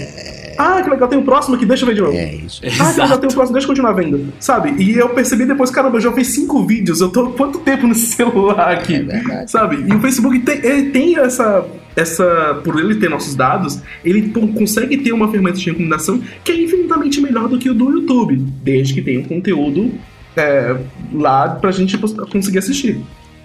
Ah, 0.57 0.81
que 0.83 0.89
legal, 0.89 1.07
tem 1.07 1.17
o 1.17 1.23
próximo 1.23 1.55
aqui, 1.55 1.65
deixa 1.65 1.83
eu 1.83 1.87
ver 1.87 1.95
de 1.95 2.01
novo. 2.01 2.15
É 2.15 2.35
isso. 2.35 2.61
Ah, 2.79 2.93
que 2.93 3.01
legal, 3.01 3.17
tem 3.17 3.29
o 3.29 3.33
próximo, 3.33 3.53
deixa 3.53 3.65
eu 3.65 3.69
continuar 3.69 3.93
vendo. 3.93 4.31
Sabe? 4.39 4.81
E 4.81 4.95
eu 4.95 5.09
percebi 5.09 5.45
depois, 5.45 5.71
caramba, 5.71 5.97
eu 5.97 6.01
já 6.01 6.11
fiz 6.11 6.27
cinco 6.27 6.63
vídeos, 6.65 7.01
eu 7.01 7.09
tô 7.09 7.31
quanto 7.31 7.59
tempo 7.59 7.87
nesse 7.87 8.07
celular 8.15 8.69
aqui? 8.69 9.07
É 9.09 9.47
sabe? 9.47 9.83
E 9.87 9.93
o 9.93 9.99
Facebook 9.99 10.37
tem, 10.39 10.63
ele 10.63 10.91
tem 10.91 11.17
essa 11.17 11.65
essa, 11.95 12.61
por 12.63 12.79
ele 12.79 12.95
ter 12.95 13.09
nossos 13.09 13.35
dados, 13.35 13.81
ele 14.03 14.29
consegue 14.29 14.97
ter 14.97 15.11
uma 15.11 15.29
ferramenta 15.29 15.57
de 15.57 15.65
recomendação 15.65 16.21
que 16.43 16.51
é 16.51 16.63
infinitamente 16.63 17.19
melhor 17.19 17.49
do 17.49 17.57
que 17.57 17.69
o 17.69 17.73
do 17.73 17.89
YouTube, 17.91 18.37
desde 18.63 18.93
que 18.93 19.01
tenha 19.01 19.19
um 19.19 19.23
conteúdo 19.23 19.91
é, 20.35 20.75
lá 21.13 21.49
pra 21.49 21.71
gente 21.71 21.97
conseguir 21.97 22.59
assistir. 22.59 23.01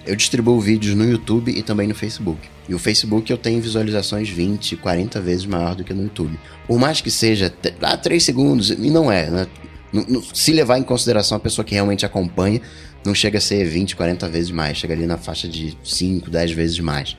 Eu 0.07 0.15
distribuo 0.15 0.61
vídeos 0.61 0.95
no 0.95 1.05
YouTube 1.05 1.51
e 1.51 1.63
também 1.63 1.89
no 1.89 1.95
Facebook. 1.95 2.39
E 2.69 2.75
o 2.75 2.79
Facebook 2.79 3.31
eu 3.31 3.37
tenho 3.37 3.61
visualizações 3.61 4.29
20, 4.29 4.77
40 4.77 5.21
vezes 5.21 5.47
maior 5.47 5.75
do 5.75 5.83
que 5.83 5.93
no 5.93 6.05
YouTube. 6.05 6.39
Por 6.67 6.79
mais 6.79 7.01
que 7.01 7.11
seja 7.11 7.53
ah, 7.83 7.97
3 7.97 8.23
segundos, 8.23 8.71
e 8.71 8.91
não 8.91 9.11
é, 9.11 9.29
né? 9.29 9.47
Se 10.33 10.53
levar 10.53 10.79
em 10.79 10.83
consideração 10.83 11.37
a 11.37 11.41
pessoa 11.41 11.65
que 11.65 11.75
realmente 11.75 12.07
acompanha, 12.07 12.61
não 13.05 13.15
chega 13.15 13.39
a 13.39 13.41
ser 13.41 13.65
20, 13.65 13.97
40 13.97 14.29
vezes 14.29 14.51
mais, 14.51 14.77
chega 14.77 14.95
ali 14.95 15.07
na 15.07 15.17
faixa 15.17 15.49
de 15.49 15.77
5, 15.83 16.31
10 16.31 16.53
vezes 16.53 16.79
mais. 16.81 17.17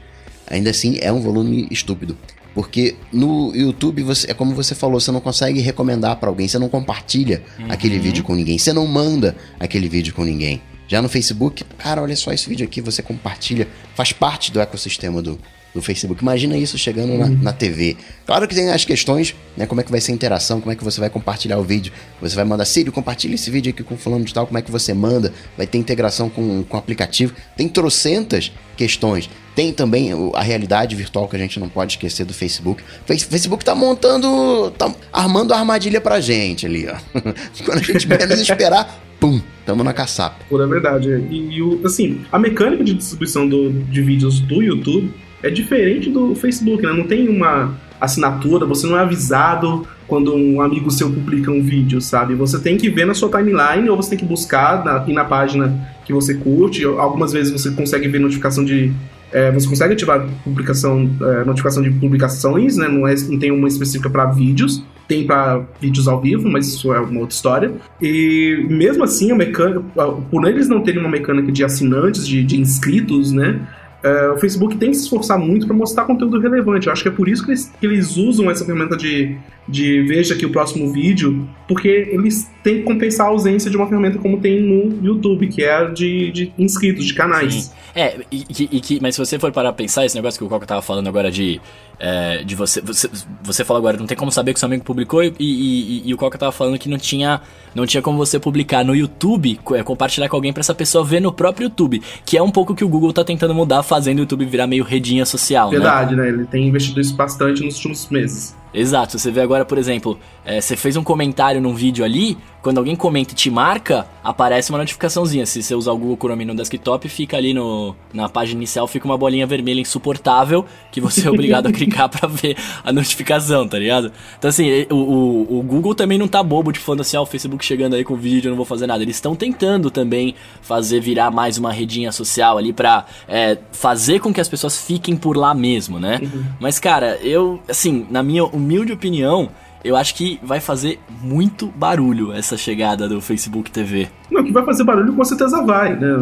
Ainda 0.49 0.69
assim, 0.69 0.97
é 1.01 1.11
um 1.11 1.19
volume 1.19 1.67
estúpido. 1.69 2.17
Porque 2.57 2.95
no 3.13 3.55
YouTube 3.55 4.01
você, 4.01 4.31
é 4.31 4.33
como 4.33 4.55
você 4.55 4.73
falou, 4.73 4.99
você 4.99 5.11
não 5.11 5.21
consegue 5.21 5.59
recomendar 5.59 6.15
para 6.15 6.27
alguém, 6.27 6.47
você 6.47 6.57
não 6.57 6.67
compartilha 6.67 7.43
uhum. 7.59 7.67
aquele 7.69 7.99
vídeo 7.99 8.23
com 8.23 8.33
ninguém, 8.33 8.57
você 8.57 8.73
não 8.73 8.87
manda 8.87 9.37
aquele 9.59 9.87
vídeo 9.87 10.11
com 10.11 10.23
ninguém. 10.23 10.59
Já 10.87 10.99
no 10.99 11.07
Facebook, 11.07 11.63
cara, 11.77 12.01
olha 12.01 12.15
só 12.15 12.33
esse 12.33 12.49
vídeo 12.49 12.65
aqui, 12.65 12.81
você 12.81 13.03
compartilha, 13.03 13.67
faz 13.93 14.11
parte 14.11 14.51
do 14.51 14.59
ecossistema 14.59 15.21
do, 15.21 15.37
do 15.71 15.83
Facebook. 15.83 16.19
Imagina 16.19 16.57
isso 16.57 16.79
chegando 16.79 17.11
uhum. 17.11 17.19
na, 17.19 17.27
na, 17.27 17.53
TV. 17.53 17.95
Claro 18.25 18.47
que 18.47 18.55
tem 18.55 18.71
as 18.71 18.83
questões, 18.83 19.35
né? 19.55 19.67
Como 19.67 19.79
é 19.79 19.83
que 19.83 19.91
vai 19.91 20.01
ser 20.01 20.11
a 20.11 20.15
interação, 20.15 20.59
como 20.59 20.71
é 20.71 20.75
que 20.75 20.83
você 20.83 20.99
vai 20.99 21.11
compartilhar 21.11 21.59
o 21.59 21.63
vídeo. 21.63 21.93
Você 22.19 22.35
vai 22.35 22.43
mandar, 22.43 22.65
Sírio, 22.65 22.91
compartilha 22.91 23.35
esse 23.35 23.51
vídeo 23.51 23.69
aqui 23.69 23.83
com 23.83 23.95
fulano 23.95 24.25
de 24.25 24.33
tal, 24.33 24.47
como 24.47 24.57
é 24.57 24.63
que 24.63 24.71
você 24.71 24.95
manda, 24.95 25.31
vai 25.55 25.67
ter 25.67 25.77
integração 25.77 26.27
com, 26.27 26.63
com 26.63 26.75
o 26.75 26.79
aplicativo. 26.79 27.35
Tem 27.55 27.69
trocentas 27.69 28.51
questões. 28.75 29.29
Tem 29.57 29.73
também 29.73 30.11
a 30.35 30.43
realidade 30.43 30.95
virtual 30.95 31.27
que 31.27 31.35
a 31.35 31.39
gente 31.39 31.59
não 31.59 31.67
pode 31.67 31.93
esquecer 31.93 32.23
do 32.23 32.31
Facebook. 32.31 32.83
O 32.83 33.07
Facebook 33.07 33.65
tá 33.65 33.73
montando, 33.73 34.69
tá 34.77 34.93
armando 35.11 35.51
a 35.51 35.57
armadilha 35.57 35.99
pra 35.99 36.19
gente 36.19 36.67
ali, 36.67 36.87
ó. 36.87 36.95
Quando 37.65 37.79
a 37.79 37.81
gente 37.81 38.07
menos 38.07 38.39
esperar, 38.39 39.01
pum, 39.19 39.41
tamo 39.65 39.83
na 39.83 39.93
caçapa. 39.93 40.35
Pura 40.47 40.67
verdade. 40.67 41.09
E, 41.31 41.57
e, 41.57 41.81
assim, 41.83 42.21
a 42.31 42.37
mecânica 42.37 42.83
de 42.83 42.93
distribuição 42.93 43.49
do, 43.49 43.71
de 43.71 43.99
vídeos 44.03 44.39
do 44.41 44.61
YouTube 44.61 45.11
é 45.41 45.49
diferente 45.49 46.11
do 46.11 46.35
Facebook, 46.35 46.83
né? 46.83 46.93
Não 46.93 47.07
tem 47.07 47.27
uma 47.27 47.75
assinatura, 47.99 48.63
você 48.63 48.85
não 48.85 48.95
é 48.95 49.01
avisado 49.01 49.87
quando 50.07 50.35
um 50.35 50.61
amigo 50.61 50.91
seu 50.91 51.11
publica 51.11 51.49
um 51.49 51.63
vídeo, 51.63 51.99
sabe? 51.99 52.35
Você 52.35 52.59
tem 52.59 52.77
que 52.77 52.91
ver 52.91 53.07
na 53.07 53.15
sua 53.15 53.29
timeline 53.29 53.89
ou 53.89 53.97
você 53.97 54.11
tem 54.11 54.19
que 54.19 54.25
buscar 54.25 54.85
na, 54.85 55.03
na 55.07 55.25
página 55.25 55.97
que 56.05 56.13
você 56.13 56.35
curte. 56.35 56.85
Algumas 56.85 57.33
vezes 57.33 57.51
você 57.51 57.71
consegue 57.71 58.07
ver 58.07 58.19
notificação 58.19 58.63
de. 58.63 58.93
É, 59.31 59.51
você 59.51 59.67
consegue 59.67 59.93
ativar 59.93 60.25
publicação, 60.43 61.09
é, 61.21 61.43
notificação 61.43 61.83
de 61.83 61.91
publicações, 61.91 62.77
né? 62.77 62.87
Não, 62.87 63.07
é, 63.07 63.15
não 63.27 63.37
tem 63.37 63.51
uma 63.51 63.67
específica 63.67 64.09
para 64.09 64.25
vídeos. 64.25 64.83
tem 65.07 65.25
para 65.25 65.63
vídeos 65.79 66.07
ao 66.07 66.19
vivo, 66.19 66.49
mas 66.49 66.67
isso 66.67 66.93
é 66.93 66.99
uma 66.99 67.21
outra 67.21 67.35
história. 67.35 67.71
E 68.01 68.65
mesmo 68.69 69.03
assim, 69.03 69.31
a 69.31 69.35
mecânica, 69.35 69.81
por 70.29 70.45
eles 70.45 70.67
não 70.67 70.81
terem 70.81 70.99
uma 70.99 71.09
mecânica 71.09 71.51
de 71.51 71.63
assinantes, 71.63 72.27
de, 72.27 72.43
de 72.43 72.59
inscritos, 72.59 73.31
né? 73.31 73.59
É, 74.03 74.29
o 74.29 74.37
Facebook 74.37 74.77
tem 74.77 74.91
que 74.91 74.97
se 74.97 75.03
esforçar 75.03 75.39
muito 75.39 75.65
para 75.65 75.75
mostrar 75.75 76.05
conteúdo 76.05 76.39
relevante. 76.39 76.87
Eu 76.87 76.93
acho 76.93 77.01
que 77.01 77.09
é 77.09 77.11
por 77.11 77.27
isso 77.27 77.43
que 77.43 77.51
eles, 77.51 77.73
que 77.79 77.85
eles 77.85 78.15
usam 78.15 78.49
essa 78.51 78.63
ferramenta 78.63 78.95
de, 78.95 79.35
de 79.67 80.01
veja 80.03 80.33
aqui 80.33 80.45
o 80.45 80.51
próximo 80.51 80.91
vídeo, 80.91 81.47
porque 81.67 82.09
eles 82.11 82.49
têm 82.63 82.77
que 82.77 82.83
compensar 82.83 83.27
a 83.27 83.29
ausência 83.29 83.69
de 83.69 83.75
uma 83.75 83.87
ferramenta 83.87 84.17
como 84.17 84.39
tem 84.39 84.61
no 84.61 85.05
YouTube, 85.05 85.47
que 85.47 85.63
é 85.63 85.85
de, 85.91 86.31
de 86.31 86.53
inscritos, 86.57 87.05
de 87.05 87.13
canais. 87.13 87.53
Sim. 87.53 87.71
É, 87.97 88.19
e, 88.31 88.45
e, 88.49 88.81
e, 88.89 88.99
mas 89.01 89.15
se 89.15 89.19
você 89.19 89.39
for 89.39 89.51
parar 89.51 89.71
pra 89.73 89.77
pensar, 89.83 90.05
esse 90.05 90.15
negócio 90.15 90.37
que 90.37 90.45
o 90.45 90.47
Coca 90.47 90.67
tava 90.67 90.83
falando 90.83 91.07
agora 91.07 91.31
de, 91.31 91.59
é, 91.99 92.43
de 92.43 92.55
você, 92.55 92.79
você. 92.79 93.09
Você 93.41 93.65
falou 93.65 93.79
agora, 93.79 93.97
não 93.97 94.05
tem 94.05 94.15
como 94.15 94.31
saber 94.31 94.53
que 94.53 94.59
seu 94.59 94.67
amigo 94.67 94.83
publicou 94.83 95.23
e, 95.23 95.33
e, 95.39 96.03
e, 96.05 96.13
o 96.13 96.17
Coca 96.17 96.37
tava 96.37 96.51
falando 96.51 96.77
que 96.77 96.87
não 96.87 96.97
tinha, 96.97 97.41
não 97.73 97.87
tinha 97.87 98.01
como 98.03 98.17
você 98.17 98.39
publicar 98.39 98.85
no 98.85 98.95
YouTube, 98.95 99.59
é, 99.73 99.81
compartilhar 99.81 100.29
com 100.29 100.35
alguém 100.35 100.53
para 100.53 100.61
essa 100.61 100.75
pessoa 100.75 101.03
ver 101.03 101.19
no 101.19 101.33
próprio 101.33 101.65
YouTube. 101.65 102.01
Que 102.23 102.37
é 102.37 102.43
um 102.43 102.51
pouco 102.51 102.75
que 102.75 102.83
o 102.83 102.87
Google 102.87 103.11
tá 103.11 103.23
tentando 103.23 103.55
mudar, 103.55 103.81
fazendo 103.81 104.19
o 104.19 104.21
YouTube 104.21 104.45
virar 104.45 104.67
meio 104.67 104.83
redinha 104.83 105.25
social. 105.25 105.71
Né? 105.71 105.77
Verdade, 105.77 106.15
né? 106.15 106.23
né? 106.23 106.29
Ele 106.29 106.45
tem 106.45 106.67
investido 106.67 107.01
isso 107.01 107.15
bastante 107.15 107.63
nos 107.63 107.77
últimos 107.77 108.09
meses. 108.09 108.55
Exato, 108.73 109.17
você 109.17 109.31
vê 109.31 109.41
agora, 109.41 109.65
por 109.65 109.77
exemplo, 109.77 110.19
é, 110.47 110.61
você 110.61 110.77
fez 110.77 110.95
um 110.95 111.03
comentário 111.03 111.59
num 111.59 111.75
vídeo 111.75 112.05
ali, 112.05 112.37
quando 112.61 112.77
alguém 112.77 112.95
comenta 112.95 113.33
e 113.33 113.35
te 113.35 113.51
marca, 113.51 114.07
aparece 114.23 114.69
uma 114.69 114.77
notificaçãozinha. 114.77 115.45
Se 115.45 115.61
você 115.61 115.75
usar 115.75 115.91
o 115.91 115.97
Google 115.97 116.15
Chrome 116.15 116.45
no 116.45 116.55
desktop, 116.55 117.09
fica 117.09 117.35
ali 117.35 117.53
no, 117.53 117.93
na 118.13 118.29
página 118.29 118.59
inicial, 118.59 118.87
fica 118.87 119.05
uma 119.05 119.17
bolinha 119.17 119.45
vermelha 119.45 119.81
insuportável 119.81 120.65
que 120.89 121.01
você 121.01 121.27
é 121.27 121.29
obrigado 121.29 121.67
a 121.67 121.71
clicar 121.71 122.07
para 122.09 122.29
ver 122.29 122.55
a 122.81 122.93
notificação, 122.93 123.67
tá 123.67 123.77
ligado? 123.77 124.09
Então 124.39 124.47
assim, 124.47 124.85
o, 124.89 124.95
o, 124.95 125.59
o, 125.59 125.63
Google 125.63 125.93
também 125.93 126.17
não 126.17 126.29
tá 126.29 126.41
bobo 126.41 126.71
de 126.71 126.79
falando 126.79 127.01
assim, 127.01 127.17
ó, 127.17 127.19
ah, 127.19 127.23
o 127.23 127.25
Facebook 127.25 127.65
chegando 127.65 127.97
aí 127.97 128.05
com 128.05 128.13
o 128.13 128.17
vídeo, 128.17 128.47
eu 128.47 128.51
não 128.51 128.57
vou 128.57 128.65
fazer 128.65 128.87
nada. 128.87 129.03
Eles 129.03 129.17
estão 129.17 129.35
tentando 129.35 129.91
também 129.91 130.33
fazer 130.61 131.01
virar 131.01 131.29
mais 131.29 131.57
uma 131.57 131.73
redinha 131.73 132.13
social 132.13 132.57
ali 132.57 132.71
pra 132.71 133.05
é, 133.27 133.57
fazer 133.73 134.19
com 134.19 134.33
que 134.33 134.39
as 134.39 134.47
pessoas 134.47 134.81
fiquem 134.81 135.17
por 135.17 135.35
lá 135.35 135.53
mesmo, 135.53 135.99
né? 135.99 136.21
Uhum. 136.23 136.45
Mas 136.57 136.79
cara, 136.79 137.17
eu, 137.21 137.61
assim, 137.67 138.07
na 138.09 138.23
minha 138.23 138.45
humilde 138.45 138.93
opinião, 138.93 139.49
eu 139.87 139.95
acho 139.95 140.15
que 140.15 140.37
vai 140.43 140.59
fazer 140.59 140.99
muito 141.23 141.67
barulho 141.67 142.33
essa 142.33 142.57
chegada 142.57 143.07
do 143.07 143.21
Facebook 143.21 143.71
TV. 143.71 144.09
Não, 144.29 144.43
que 144.43 144.51
vai 144.51 144.65
fazer 144.65 144.83
barulho 144.83 145.13
com 145.13 145.23
certeza 145.23 145.63
vai, 145.63 145.97
né? 145.97 146.13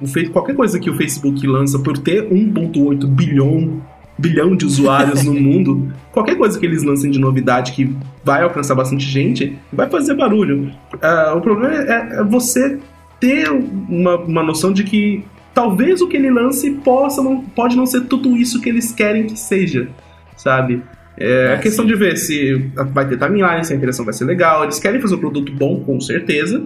O, 0.00 0.30
qualquer 0.30 0.54
coisa 0.54 0.78
que 0.78 0.90
o 0.90 0.94
Facebook 0.94 1.46
lança 1.46 1.78
por 1.78 1.96
ter 1.96 2.28
1.8 2.28 3.06
bilhão 3.06 3.82
bilhão 4.16 4.54
de 4.54 4.64
usuários 4.64 5.24
no 5.24 5.34
mundo, 5.34 5.92
qualquer 6.12 6.36
coisa 6.36 6.56
que 6.58 6.64
eles 6.64 6.84
lancem 6.84 7.10
de 7.10 7.18
novidade 7.18 7.72
que 7.72 7.96
vai 8.22 8.42
alcançar 8.42 8.74
bastante 8.74 9.04
gente, 9.04 9.58
vai 9.72 9.90
fazer 9.90 10.14
barulho. 10.14 10.70
Uh, 10.94 11.36
o 11.36 11.40
problema 11.40 11.74
é, 11.74 12.20
é, 12.20 12.22
você 12.22 12.78
ter 13.18 13.50
uma, 13.50 14.16
uma 14.18 14.42
noção 14.44 14.72
de 14.72 14.84
que 14.84 15.24
talvez 15.52 16.00
o 16.00 16.06
que 16.06 16.16
ele 16.16 16.30
lance 16.30 16.70
possa 16.70 17.22
não, 17.22 17.40
pode 17.40 17.76
não 17.76 17.86
ser 17.86 18.02
tudo 18.02 18.36
isso 18.36 18.60
que 18.60 18.68
eles 18.68 18.92
querem 18.92 19.26
que 19.26 19.36
seja, 19.36 19.88
sabe? 20.36 20.80
É, 21.18 21.54
é 21.54 21.58
questão 21.58 21.84
sim. 21.84 21.90
de 21.90 21.96
ver 21.96 22.16
se 22.16 22.70
vai 22.92 23.08
ter 23.08 23.18
timeline, 23.18 23.64
se 23.64 23.72
a 23.72 23.76
interação 23.76 24.04
vai 24.04 24.14
ser 24.14 24.24
legal. 24.24 24.64
Eles 24.64 24.78
querem 24.78 25.00
fazer 25.00 25.14
um 25.14 25.18
produto 25.18 25.52
bom, 25.52 25.80
com 25.80 26.00
certeza. 26.00 26.62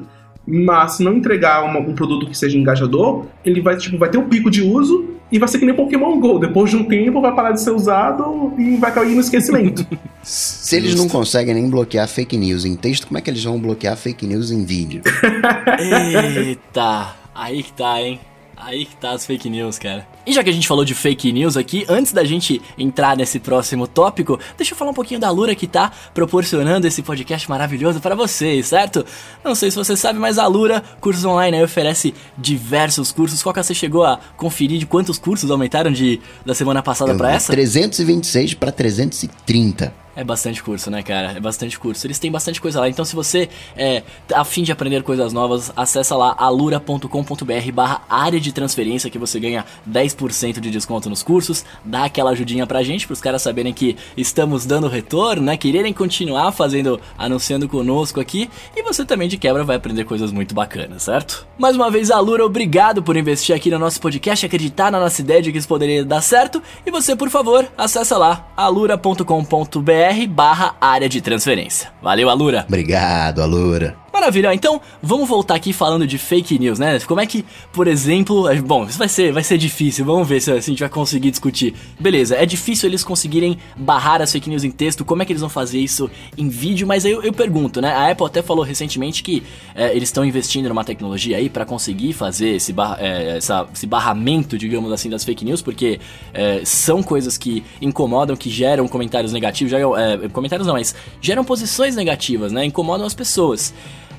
Mas 0.46 0.96
se 0.96 1.04
não 1.04 1.14
entregar 1.14 1.62
uma, 1.62 1.78
um 1.78 1.94
produto 1.94 2.26
que 2.26 2.36
seja 2.36 2.56
engajador, 2.56 3.26
ele 3.44 3.60
vai, 3.60 3.76
tipo, 3.76 3.98
vai 3.98 4.08
ter 4.08 4.16
um 4.16 4.28
pico 4.28 4.50
de 4.50 4.62
uso 4.62 5.18
e 5.30 5.38
vai 5.38 5.46
ser 5.46 5.58
que 5.58 5.66
nem 5.66 5.74
Pokémon 5.74 6.18
GO. 6.18 6.38
Depois 6.38 6.70
de 6.70 6.76
um 6.76 6.84
tempo 6.84 7.20
vai 7.20 7.34
parar 7.34 7.52
de 7.52 7.60
ser 7.60 7.70
usado 7.70 8.54
e 8.56 8.76
vai 8.76 8.92
cair 8.92 9.14
no 9.14 9.20
esquecimento. 9.20 9.86
se 10.22 10.76
eles 10.76 10.94
não 10.94 11.06
conseguem 11.06 11.54
nem 11.54 11.68
bloquear 11.68 12.08
fake 12.08 12.36
news 12.38 12.64
em 12.64 12.76
texto, 12.76 13.06
como 13.06 13.18
é 13.18 13.20
que 13.20 13.28
eles 13.28 13.44
vão 13.44 13.60
bloquear 13.60 13.94
fake 13.96 14.26
news 14.26 14.50
em 14.50 14.64
vídeo? 14.64 15.02
Eita, 15.78 17.14
aí 17.34 17.62
que 17.62 17.72
tá, 17.74 18.00
hein? 18.00 18.18
Aí 18.60 18.84
que 18.84 18.96
tá 18.96 19.12
as 19.12 19.24
fake 19.24 19.48
news, 19.48 19.78
cara. 19.78 20.06
E 20.26 20.32
já 20.32 20.42
que 20.42 20.50
a 20.50 20.52
gente 20.52 20.66
falou 20.66 20.84
de 20.84 20.94
fake 20.94 21.32
news 21.32 21.56
aqui, 21.56 21.86
antes 21.88 22.12
da 22.12 22.24
gente 22.24 22.60
entrar 22.76 23.16
nesse 23.16 23.38
próximo 23.38 23.86
tópico, 23.86 24.38
deixa 24.56 24.74
eu 24.74 24.76
falar 24.76 24.90
um 24.90 24.94
pouquinho 24.94 25.20
da 25.20 25.30
Lura 25.30 25.54
que 25.54 25.66
tá 25.66 25.92
proporcionando 26.12 26.86
esse 26.86 27.02
podcast 27.02 27.48
maravilhoso 27.48 28.00
para 28.00 28.14
vocês, 28.14 28.66
certo? 28.66 29.06
Não 29.44 29.54
sei 29.54 29.70
se 29.70 29.76
você 29.76 29.96
sabe, 29.96 30.18
mas 30.18 30.38
a 30.38 30.46
Lura 30.46 30.82
Cursos 31.00 31.24
Online 31.24 31.56
aí 31.56 31.62
oferece 31.62 32.14
diversos 32.36 33.12
cursos. 33.12 33.42
Qual 33.42 33.54
que 33.54 33.62
você 33.62 33.74
chegou 33.74 34.04
a 34.04 34.18
conferir 34.36 34.78
de 34.78 34.86
quantos 34.86 35.18
cursos 35.18 35.50
aumentaram 35.50 35.90
de 35.90 36.20
da 36.44 36.54
semana 36.54 36.82
passada 36.82 37.14
para 37.14 37.32
essa? 37.32 37.52
326 37.52 38.54
para 38.54 38.72
330. 38.72 40.07
É 40.18 40.24
bastante 40.24 40.60
curso, 40.64 40.90
né, 40.90 41.00
cara? 41.00 41.34
É 41.36 41.38
bastante 41.38 41.78
curso. 41.78 42.04
Eles 42.04 42.18
têm 42.18 42.28
bastante 42.28 42.60
coisa 42.60 42.80
lá. 42.80 42.88
Então, 42.88 43.04
se 43.04 43.14
você 43.14 43.48
é 43.76 44.02
a 44.34 44.44
fim 44.44 44.64
de 44.64 44.72
aprender 44.72 45.04
coisas 45.04 45.32
novas, 45.32 45.72
acessa 45.76 46.16
lá 46.16 46.34
alura.com.br 46.36 47.72
barra 47.72 48.02
área 48.10 48.40
de 48.40 48.50
transferência 48.50 49.08
que 49.08 49.16
você 49.16 49.38
ganha 49.38 49.64
10% 49.88 50.58
de 50.58 50.72
desconto 50.72 51.08
nos 51.08 51.22
cursos. 51.22 51.64
Dá 51.84 52.06
aquela 52.06 52.30
ajudinha 52.30 52.66
pra 52.66 52.82
gente, 52.82 53.06
pros 53.06 53.20
caras 53.20 53.42
saberem 53.42 53.72
que 53.72 53.96
estamos 54.16 54.66
dando 54.66 54.88
retorno, 54.88 55.42
né? 55.42 55.56
Quererem 55.56 55.92
continuar 55.92 56.50
fazendo, 56.50 57.00
anunciando 57.16 57.68
conosco 57.68 58.20
aqui. 58.20 58.50
E 58.74 58.82
você 58.82 59.04
também, 59.04 59.28
de 59.28 59.38
quebra, 59.38 59.62
vai 59.62 59.76
aprender 59.76 60.02
coisas 60.02 60.32
muito 60.32 60.52
bacanas, 60.52 61.04
certo? 61.04 61.46
Mais 61.56 61.76
uma 61.76 61.92
vez, 61.92 62.10
Alura, 62.10 62.44
obrigado 62.44 63.04
por 63.04 63.16
investir 63.16 63.54
aqui 63.54 63.70
no 63.70 63.78
nosso 63.78 64.00
podcast, 64.00 64.44
acreditar 64.44 64.90
na 64.90 64.98
nossa 64.98 65.20
ideia 65.20 65.40
de 65.40 65.52
que 65.52 65.58
isso 65.58 65.68
poderia 65.68 66.04
dar 66.04 66.22
certo. 66.22 66.60
E 66.84 66.90
você, 66.90 67.14
por 67.14 67.30
favor, 67.30 67.70
acessa 67.76 68.18
lá 68.18 68.48
alura.com.br 68.56 70.07
barra 70.26 70.74
área 70.80 71.08
de 71.08 71.20
transferência. 71.20 71.90
Valeu, 72.02 72.28
Alura! 72.30 72.64
Obrigado, 72.66 73.42
Alura! 73.42 73.96
Maravilha, 74.12 74.54
então 74.54 74.80
vamos 75.02 75.28
voltar 75.28 75.54
aqui 75.54 75.72
falando 75.72 76.06
de 76.06 76.16
fake 76.16 76.58
news, 76.58 76.78
né? 76.78 76.98
Como 77.00 77.20
é 77.20 77.26
que, 77.26 77.44
por 77.72 77.86
exemplo, 77.86 78.48
é, 78.48 78.60
bom, 78.60 78.84
isso 78.84 78.98
vai 78.98 79.08
ser, 79.08 79.32
vai 79.32 79.44
ser 79.44 79.58
difícil, 79.58 80.04
vamos 80.04 80.26
ver 80.26 80.40
se, 80.40 80.50
a 80.50 80.58
gente 80.60 80.80
vai 80.80 80.88
conseguir 80.88 81.30
discutir. 81.30 81.74
Beleza, 82.00 82.34
é 82.34 82.46
difícil 82.46 82.88
eles 82.88 83.04
conseguirem 83.04 83.58
barrar 83.76 84.22
as 84.22 84.32
fake 84.32 84.48
news 84.48 84.64
em 84.64 84.70
texto, 84.70 85.04
como 85.04 85.22
é 85.22 85.24
que 85.24 85.32
eles 85.32 85.40
vão 85.40 85.50
fazer 85.50 85.78
isso 85.78 86.10
em 86.36 86.48
vídeo? 86.48 86.86
Mas 86.86 87.04
aí 87.04 87.12
eu, 87.12 87.22
eu 87.22 87.32
pergunto, 87.32 87.80
né? 87.80 87.92
A 87.92 88.10
Apple 88.10 88.26
até 88.26 88.40
falou 88.42 88.64
recentemente 88.64 89.22
que 89.22 89.42
é, 89.74 89.94
eles 89.94 90.08
estão 90.08 90.24
investindo 90.24 90.68
numa 90.68 90.84
tecnologia 90.84 91.36
aí 91.36 91.50
para 91.50 91.66
conseguir 91.66 92.14
fazer 92.14 92.56
esse, 92.56 92.74
é, 92.98 93.36
essa, 93.36 93.68
esse 93.74 93.86
barramento, 93.86 94.56
digamos 94.56 94.90
assim, 94.90 95.10
das 95.10 95.22
fake 95.22 95.44
news, 95.44 95.60
porque 95.60 96.00
é, 96.32 96.62
são 96.64 97.02
coisas 97.02 97.36
que 97.36 97.62
incomodam, 97.80 98.36
que 98.36 98.48
geram 98.48 98.88
comentários 98.88 99.32
negativos, 99.32 99.70
geram, 99.70 99.96
é, 99.96 100.28
comentários 100.30 100.66
não, 100.66 100.74
mas 100.74 100.94
geram 101.20 101.44
posições 101.44 101.94
negativas, 101.94 102.52
né? 102.52 102.64
Incomodam 102.64 103.06
as 103.06 103.14
pessoas. 103.14 103.74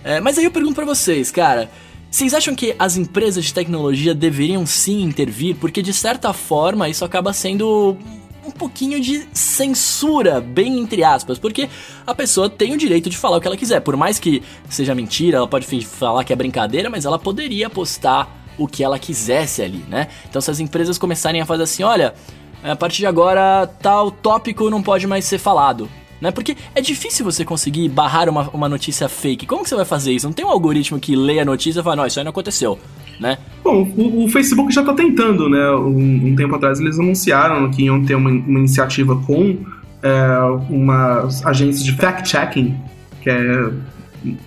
É, 0.09 0.19
mas 0.19 0.39
aí 0.39 0.45
eu 0.45 0.49
pergunto 0.49 0.73
para 0.73 0.85
vocês, 0.85 1.29
cara. 1.29 1.69
Vocês 2.09 2.33
acham 2.33 2.55
que 2.55 2.75
as 2.79 2.97
empresas 2.97 3.45
de 3.45 3.53
tecnologia 3.53 4.15
deveriam 4.15 4.65
sim 4.65 5.03
intervir? 5.03 5.55
Porque 5.57 5.83
de 5.83 5.93
certa 5.93 6.33
forma 6.33 6.89
isso 6.89 7.05
acaba 7.05 7.31
sendo 7.31 7.95
um 8.43 8.49
pouquinho 8.49 8.99
de 8.99 9.27
censura, 9.31 10.41
bem 10.41 10.79
entre 10.79 11.03
aspas, 11.03 11.37
porque 11.37 11.69
a 12.07 12.15
pessoa 12.15 12.49
tem 12.49 12.73
o 12.73 12.77
direito 12.77 13.07
de 13.07 13.15
falar 13.15 13.37
o 13.37 13.39
que 13.39 13.45
ela 13.45 13.55
quiser. 13.55 13.81
Por 13.81 13.95
mais 13.95 14.17
que 14.17 14.41
seja 14.67 14.95
mentira, 14.95 15.37
ela 15.37 15.47
pode 15.47 15.67
falar 15.85 16.23
que 16.23 16.33
é 16.33 16.35
brincadeira, 16.35 16.89
mas 16.89 17.05
ela 17.05 17.19
poderia 17.19 17.69
postar 17.69 18.35
o 18.57 18.67
que 18.67 18.83
ela 18.83 18.97
quisesse 18.97 19.61
ali, 19.61 19.85
né? 19.87 20.07
Então 20.27 20.41
se 20.41 20.49
as 20.49 20.59
empresas 20.59 20.97
começarem 20.97 21.39
a 21.39 21.45
fazer 21.45 21.61
assim, 21.61 21.83
olha, 21.83 22.15
a 22.63 22.75
partir 22.75 22.97
de 22.97 23.05
agora 23.05 23.67
tal 23.79 24.09
tópico 24.09 24.71
não 24.71 24.81
pode 24.81 25.05
mais 25.05 25.25
ser 25.25 25.37
falado 25.37 25.87
né? 26.21 26.31
Porque 26.31 26.55
é 26.75 26.81
difícil 26.81 27.23
você 27.23 27.45
conseguir 27.45 27.87
barrar 27.89 28.29
uma, 28.29 28.49
uma 28.49 28.69
notícia 28.69 29.07
fake. 29.07 29.45
Como 29.45 29.63
que 29.63 29.69
você 29.69 29.75
vai 29.75 29.85
fazer 29.85 30.11
isso? 30.11 30.25
Não 30.25 30.33
tem 30.33 30.45
um 30.45 30.49
algoritmo 30.49 30.99
que 30.99 31.15
lê 31.15 31.39
a 31.39 31.45
notícia 31.45 31.79
e 31.79 31.83
fala, 31.83 31.97
não, 31.97 32.05
isso 32.05 32.19
aí 32.19 32.25
não 32.25 32.31
aconteceu, 32.31 32.77
né? 33.19 33.37
Bom, 33.63 33.91
o, 33.97 34.25
o 34.25 34.29
Facebook 34.29 34.73
já 34.73 34.81
está 34.81 34.93
tentando, 34.93 35.49
né? 35.49 35.71
Um, 35.71 36.27
um, 36.27 36.35
tempo 36.35 36.55
atrás 36.55 36.79
eles 36.79 36.99
anunciaram 36.99 37.69
que 37.71 37.83
iam 37.83 38.03
ter 38.03 38.15
uma, 38.15 38.29
uma 38.29 38.59
iniciativa 38.59 39.15
com 39.15 39.57
é, 40.01 40.39
uma 40.69 41.27
agência 41.45 41.83
de 41.83 41.93
fact-checking, 41.93 42.75
que 43.21 43.29
é 43.29 43.69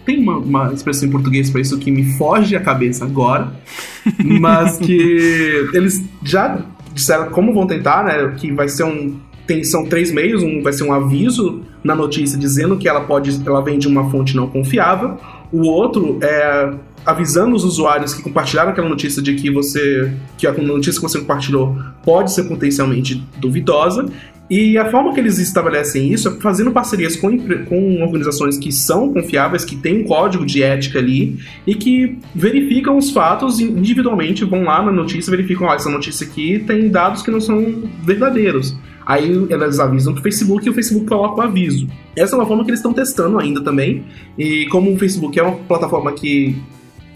tem 0.05 0.19
uma, 0.19 0.37
uma, 0.37 0.73
expressão 0.73 1.09
em 1.09 1.11
português 1.11 1.51
para 1.51 1.61
isso 1.61 1.79
que 1.79 1.91
me 1.91 2.05
foge 2.19 2.55
a 2.55 2.61
cabeça 2.61 3.05
agora, 3.05 3.53
mas 4.23 4.77
que 4.77 5.71
eles 5.73 6.05
já 6.23 6.61
disseram 6.93 7.31
como 7.31 7.55
vão 7.55 7.67
tentar, 7.67 8.05
né? 8.05 8.35
Que 8.37 8.53
vai 8.53 8.69
ser 8.69 8.85
um 8.85 9.19
tem, 9.47 9.65
são 9.65 9.85
três 9.85 10.13
meios, 10.13 10.43
um 10.43 10.63
vai 10.63 10.73
ser 10.73 10.85
um 10.85 10.93
aviso 10.93 11.63
na 11.83 11.95
notícia 11.95 12.39
dizendo 12.39 12.77
que 12.77 12.89
ela 12.89 13.03
pode, 13.03 13.41
ela 13.47 13.61
vem 13.61 13.79
de 13.79 13.89
uma 13.89 14.11
fonte 14.11 14.37
não 14.37 14.49
confiável. 14.49 15.17
O 15.53 15.67
outro 15.67 16.19
é 16.23 16.73
avisando 17.05 17.57
os 17.57 17.65
usuários 17.65 18.15
que 18.15 18.23
compartilharam 18.23 18.71
aquela 18.71 18.89
notícia 18.89 19.21
de 19.21 19.35
que 19.35 19.51
você 19.51 20.13
que 20.39 20.47
a 20.47 20.53
notícia 20.53 21.01
que 21.01 21.09
você 21.09 21.19
compartilhou 21.19 21.77
pode 22.05 22.33
ser 22.33 22.45
potencialmente 22.45 23.27
duvidosa 23.39 24.07
E 24.51 24.77
a 24.77 24.91
forma 24.91 25.15
que 25.15 25.21
eles 25.21 25.39
estabelecem 25.39 26.13
isso 26.13 26.29
é 26.29 26.33
fazendo 26.33 26.71
parcerias 26.71 27.17
com, 27.17 27.39
com 27.65 28.03
organizações 28.03 28.59
que 28.59 28.71
são 28.71 29.13
confiáveis, 29.13 29.65
que 29.65 29.77
têm 29.77 30.03
um 30.03 30.05
código 30.05 30.45
de 30.45 30.63
ética 30.63 30.99
ali 30.99 31.39
e 31.67 31.75
que 31.75 32.19
verificam 32.35 32.99
os 32.99 33.11
fatos 33.11 33.61
individualmente, 33.61 34.45
vão 34.45 34.65
lá 34.65 34.83
na 34.83 34.93
notícia, 34.93 35.31
verificam, 35.31 35.67
ó, 35.67 35.75
essa 35.75 35.89
notícia 35.89 36.27
aqui 36.27 36.63
tem 36.67 36.91
dados 36.91 37.23
que 37.23 37.31
não 37.31 37.41
são 37.41 37.85
verdadeiros. 38.05 38.77
Aí 39.07 39.47
elas 39.51 39.81
avisam 39.81 40.13
pro 40.13 40.23
Facebook 40.23 40.67
e 40.67 40.71
o 40.71 40.75
Facebook 40.75 41.07
coloca 41.07 41.41
o 41.41 41.43
aviso. 41.43 41.89
Essa 42.17 42.35
é 42.35 42.39
uma 42.39 42.47
forma 42.47 42.65
que 42.65 42.71
eles 42.71 42.79
estão 42.79 42.93
testando 42.93 43.39
ainda 43.39 43.61
também. 43.63 44.05
E 44.39 44.67
como 44.67 44.93
o 44.93 44.99
Facebook 44.99 45.39
é 45.39 45.43
uma 45.43 45.57
plataforma 45.57 46.13
que 46.13 46.57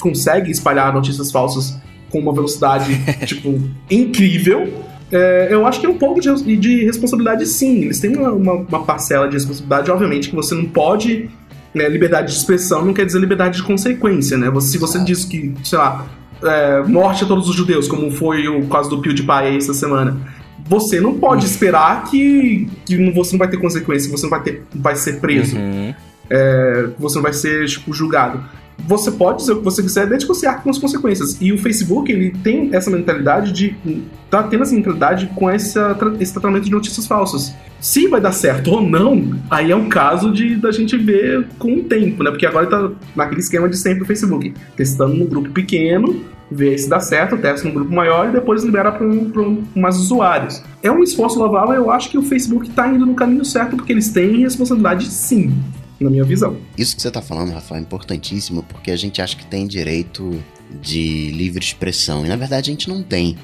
consegue 0.00 0.50
espalhar 0.50 0.92
notícias 0.92 1.30
falsas 1.30 1.78
com 2.10 2.18
uma 2.18 2.32
velocidade, 2.32 2.98
tipo, 3.26 3.60
incrível, 3.90 4.72
é, 5.10 5.48
eu 5.50 5.66
acho 5.66 5.78
que 5.78 5.86
é 5.86 5.88
um 5.88 5.98
pouco 5.98 6.20
de, 6.20 6.56
de 6.56 6.84
responsabilidade 6.84 7.46
sim. 7.46 7.82
Eles 7.82 8.00
têm 8.00 8.16
uma, 8.16 8.32
uma, 8.32 8.52
uma, 8.54 8.84
parcela 8.84 9.28
de 9.28 9.34
responsabilidade, 9.34 9.90
obviamente, 9.90 10.28
que 10.28 10.34
você 10.34 10.54
não 10.54 10.66
pode. 10.66 11.30
Né, 11.74 11.90
liberdade 11.90 12.32
de 12.32 12.38
expressão 12.38 12.86
não 12.86 12.94
quer 12.94 13.04
dizer 13.04 13.18
liberdade 13.18 13.58
de 13.58 13.62
consequência, 13.62 14.38
né? 14.38 14.48
Você, 14.48 14.68
se 14.68 14.78
você 14.78 14.98
diz 15.04 15.26
que, 15.26 15.54
sei 15.62 15.78
lá, 15.78 16.06
é, 16.42 16.82
morte 16.82 17.22
a 17.22 17.26
todos 17.26 17.50
os 17.50 17.54
judeus, 17.54 17.86
como 17.86 18.10
foi 18.10 18.48
o 18.48 18.66
caso 18.66 18.88
do 18.88 19.02
PewDiePie 19.02 19.58
essa 19.58 19.74
semana, 19.74 20.16
você 20.64 21.00
não 21.00 21.18
pode 21.18 21.44
esperar 21.44 22.04
que, 22.04 22.66
que 22.86 23.10
você 23.10 23.32
não 23.32 23.38
vai 23.38 23.48
ter 23.48 23.58
consequência, 23.58 24.10
você 24.10 24.22
não 24.22 24.30
vai, 24.30 24.42
ter, 24.42 24.62
vai 24.74 24.96
ser 24.96 25.20
preso, 25.20 25.54
uhum. 25.54 25.94
é, 26.30 26.88
você 26.98 27.16
não 27.16 27.22
vai 27.22 27.34
ser 27.34 27.66
tipo, 27.66 27.92
julgado 27.92 28.42
você 28.78 29.10
pode 29.10 29.38
dizer 29.38 29.52
o 29.52 29.58
que 29.58 29.64
você 29.64 29.82
quiser 29.82 30.06
desde 30.06 30.26
que 30.26 30.34
você 30.34 30.46
arque 30.46 30.64
com 30.64 30.70
as 30.70 30.78
consequências. 30.78 31.36
E 31.40 31.52
o 31.52 31.58
Facebook, 31.58 32.10
ele 32.10 32.30
tem 32.42 32.74
essa 32.74 32.90
mentalidade 32.90 33.52
de. 33.52 33.74
tá 34.30 34.42
tendo 34.42 34.62
essa 34.62 34.74
mentalidade 34.74 35.30
com 35.34 35.48
essa, 35.48 35.96
esse 36.20 36.32
tratamento 36.32 36.64
de 36.64 36.70
notícias 36.70 37.06
falsas. 37.06 37.54
Se 37.80 38.06
vai 38.08 38.20
dar 38.20 38.32
certo 38.32 38.70
ou 38.70 38.80
não, 38.80 39.38
aí 39.50 39.70
é 39.70 39.76
um 39.76 39.88
caso 39.88 40.32
de 40.32 40.56
da 40.56 40.70
gente 40.70 40.96
ver 40.96 41.46
com 41.58 41.74
o 41.74 41.82
tempo, 41.84 42.22
né? 42.22 42.30
Porque 42.30 42.46
agora 42.46 42.66
tá 42.66 42.90
naquele 43.14 43.40
esquema 43.40 43.68
de 43.68 43.76
sempre 43.76 44.00
do 44.00 44.06
Facebook, 44.06 44.54
testando 44.76 45.14
num 45.14 45.26
grupo 45.26 45.50
pequeno, 45.50 46.22
ver 46.50 46.78
se 46.78 46.88
dá 46.88 47.00
certo, 47.00 47.36
testa 47.36 47.66
num 47.66 47.74
grupo 47.74 47.94
maior 47.94 48.28
e 48.28 48.32
depois 48.32 48.62
libera 48.62 48.92
para 48.92 49.06
um, 49.06 49.64
mais 49.74 49.96
usuários. 49.96 50.62
É 50.82 50.90
um 50.90 51.02
esforço 51.02 51.38
louvável, 51.38 51.74
eu 51.74 51.90
acho 51.90 52.10
que 52.10 52.18
o 52.18 52.22
Facebook 52.22 52.68
está 52.68 52.88
indo 52.88 53.04
no 53.04 53.14
caminho 53.14 53.44
certo, 53.44 53.76
porque 53.76 53.92
eles 53.92 54.10
têm 54.10 54.40
responsabilidade 54.40 55.10
sim 55.10 55.52
na 56.00 56.10
minha 56.10 56.24
visão. 56.24 56.56
Isso 56.76 56.94
que 56.94 57.02
você 57.02 57.08
está 57.08 57.22
falando, 57.22 57.52
Rafael, 57.52 57.78
é 57.78 57.82
importantíssimo 57.82 58.62
porque 58.62 58.90
a 58.90 58.96
gente 58.96 59.22
acha 59.22 59.36
que 59.36 59.46
tem 59.46 59.66
direito 59.66 60.42
de 60.80 61.30
livre 61.30 61.64
expressão 61.64 62.26
e 62.26 62.28
na 62.28 62.36
verdade 62.36 62.70
a 62.70 62.72
gente 62.72 62.88
não 62.88 63.02
tem. 63.02 63.36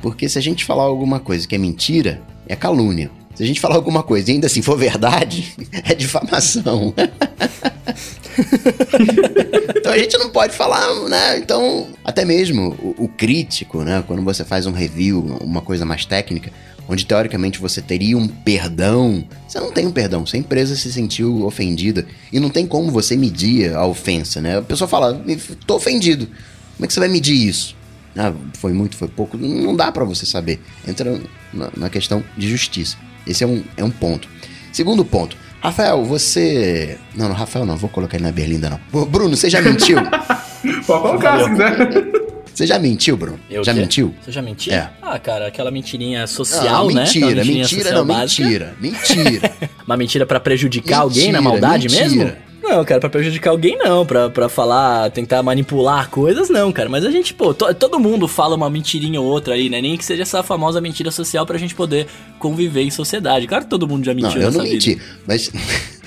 Porque 0.00 0.28
se 0.28 0.38
a 0.38 0.40
gente 0.40 0.64
falar 0.64 0.84
alguma 0.84 1.20
coisa 1.20 1.46
que 1.46 1.54
é 1.54 1.58
mentira, 1.58 2.22
é 2.46 2.54
calúnia. 2.54 3.10
Se 3.34 3.42
a 3.42 3.46
gente 3.46 3.60
falar 3.60 3.76
alguma 3.76 4.02
coisa 4.02 4.30
e 4.30 4.34
ainda 4.34 4.46
assim 4.46 4.62
for 4.62 4.76
verdade, 4.76 5.54
é 5.70 5.94
difamação. 5.94 6.94
então 9.76 9.92
a 9.92 9.98
gente 9.98 10.16
não 10.18 10.30
pode 10.30 10.54
falar, 10.54 10.88
né? 11.08 11.38
Então, 11.38 11.88
até 12.04 12.24
mesmo 12.24 12.76
o, 12.80 13.04
o, 13.04 13.08
crítico, 13.08 13.82
né? 13.82 14.02
Quando 14.06 14.22
você 14.22 14.44
faz 14.44 14.66
um 14.66 14.72
review, 14.72 15.20
uma 15.40 15.60
coisa 15.60 15.84
mais 15.84 16.04
técnica, 16.04 16.52
onde 16.88 17.04
teoricamente 17.04 17.60
você 17.60 17.82
teria 17.82 18.16
um 18.16 18.26
perdão, 18.26 19.22
você 19.46 19.60
não 19.60 19.70
tem 19.70 19.86
um 19.86 19.92
perdão. 19.92 20.24
Se 20.24 20.36
a 20.36 20.40
empresa 20.40 20.74
se 20.74 20.90
sentiu 20.90 21.44
ofendida 21.44 22.06
e 22.32 22.40
não 22.40 22.48
tem 22.48 22.66
como 22.66 22.90
você 22.90 23.16
medir 23.16 23.74
a 23.74 23.86
ofensa, 23.86 24.40
né? 24.40 24.58
A 24.58 24.62
pessoa 24.62 24.88
fala, 24.88 25.22
tô 25.66 25.76
ofendido. 25.76 26.26
Como 26.26 26.84
é 26.84 26.86
que 26.86 26.92
você 26.94 27.00
vai 27.00 27.08
medir 27.08 27.34
isso? 27.34 27.76
Ah, 28.16 28.32
foi 28.54 28.72
muito, 28.72 28.96
foi 28.96 29.08
pouco. 29.08 29.36
Não 29.36 29.76
dá 29.76 29.92
para 29.92 30.04
você 30.04 30.24
saber. 30.24 30.60
Entra 30.86 31.20
na, 31.52 31.70
na, 31.76 31.90
questão 31.90 32.24
de 32.36 32.48
justiça. 32.48 32.96
Esse 33.26 33.44
é 33.44 33.46
um, 33.46 33.62
é 33.76 33.84
um 33.84 33.90
ponto. 33.90 34.28
Segundo 34.72 35.04
ponto. 35.04 35.36
Rafael, 35.60 36.04
você. 36.04 36.98
Não, 37.14 37.28
não, 37.28 37.34
Rafael 37.34 37.66
não, 37.66 37.76
vou 37.76 37.90
colocar 37.90 38.16
ele 38.16 38.24
na 38.24 38.32
berlinda, 38.32 38.70
não. 38.70 39.04
Bruno, 39.06 39.36
você 39.36 39.50
já 39.50 39.60
mentiu? 39.60 39.98
Pode 40.86 41.02
colocar, 41.02 41.44
se 41.44 41.50
quiser. 41.50 42.17
Você 42.58 42.66
já 42.66 42.76
mentiu, 42.76 43.16
Bruno? 43.16 43.38
Eu 43.48 43.62
já 43.62 43.72
quê? 43.72 43.78
mentiu? 43.78 44.12
Você 44.20 44.32
já 44.32 44.42
mentiu? 44.42 44.74
É. 44.74 44.90
Ah, 45.00 45.16
cara, 45.16 45.46
aquela 45.46 45.70
mentirinha 45.70 46.26
social, 46.26 46.88
não, 46.88 46.92
né? 46.92 47.02
Mentira, 47.02 47.28
mentira, 47.28 47.44
mentira, 47.44 47.92
não, 47.92 48.04
mentira, 48.04 48.74
mentira. 48.80 49.52
Uma 49.86 49.96
mentira 49.96 50.26
para 50.26 50.40
prejudicar 50.40 51.04
mentira, 51.04 51.20
alguém 51.20 51.30
na 51.30 51.40
maldade 51.40 51.86
mentira. 51.86 52.08
mesmo? 52.08 52.32
Não, 52.60 52.84
cara, 52.84 52.98
pra 52.98 53.08
prejudicar 53.08 53.50
alguém 53.50 53.78
não, 53.78 54.04
pra, 54.04 54.28
pra 54.28 54.48
falar, 54.48 55.08
tentar 55.12 55.40
manipular 55.40 56.10
coisas 56.10 56.50
não, 56.50 56.72
cara. 56.72 56.88
Mas 56.88 57.04
a 57.04 57.12
gente, 57.12 57.32
pô, 57.32 57.54
to, 57.54 57.72
todo 57.74 58.00
mundo 58.00 58.26
fala 58.26 58.56
uma 58.56 58.68
mentirinha 58.68 59.20
ou 59.20 59.26
outra 59.28 59.54
aí, 59.54 59.70
né? 59.70 59.80
Nem 59.80 59.96
que 59.96 60.04
seja 60.04 60.22
essa 60.22 60.42
famosa 60.42 60.80
mentira 60.80 61.12
social 61.12 61.46
pra 61.46 61.56
gente 61.58 61.76
poder 61.76 62.08
conviver 62.40 62.82
em 62.82 62.90
sociedade. 62.90 63.46
Claro 63.46 63.64
que 63.64 63.70
todo 63.70 63.86
mundo 63.86 64.04
já 64.04 64.12
mentiu 64.12 64.40
não, 64.40 64.48
eu 64.48 64.50
não 64.50 64.62
vida. 64.62 64.72
menti, 64.74 64.98
mas... 65.24 65.48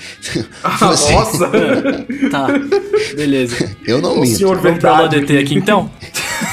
Ah, 0.62 0.78
Nossa! 0.80 1.50
tá, 2.30 2.46
beleza. 3.16 3.76
Eu 3.86 4.00
não 4.00 4.14
o 4.14 4.20
minto. 4.20 4.36
Senhor 4.36 4.58
Vamos 4.60 4.78
pra 4.78 5.06
DT 5.06 5.38
aqui 5.38 5.54
então? 5.54 5.90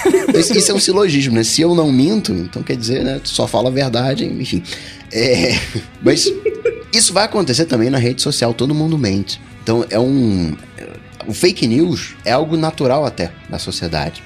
Isso 0.33 0.71
é 0.71 0.73
um 0.73 0.79
silogismo, 0.79 1.35
né? 1.35 1.43
Se 1.43 1.61
eu 1.61 1.75
não 1.75 1.91
minto, 1.91 2.31
então 2.33 2.61
quer 2.63 2.75
dizer, 2.75 3.03
né? 3.03 3.19
Tu 3.23 3.29
só 3.29 3.47
fala 3.47 3.69
a 3.69 3.71
verdade, 3.71 4.25
enfim. 4.25 4.63
É, 5.11 5.59
mas 6.01 6.31
isso 6.93 7.13
vai 7.13 7.25
acontecer 7.25 7.65
também 7.65 7.89
na 7.89 7.97
rede 7.97 8.21
social, 8.21 8.53
todo 8.53 8.73
mundo 8.73 8.97
mente. 8.97 9.39
Então 9.63 9.85
é 9.89 9.99
um. 9.99 10.55
O 11.27 11.33
fake 11.33 11.67
news 11.67 12.15
é 12.25 12.31
algo 12.31 12.57
natural 12.57 13.05
até 13.05 13.31
na 13.49 13.59
sociedade. 13.59 14.23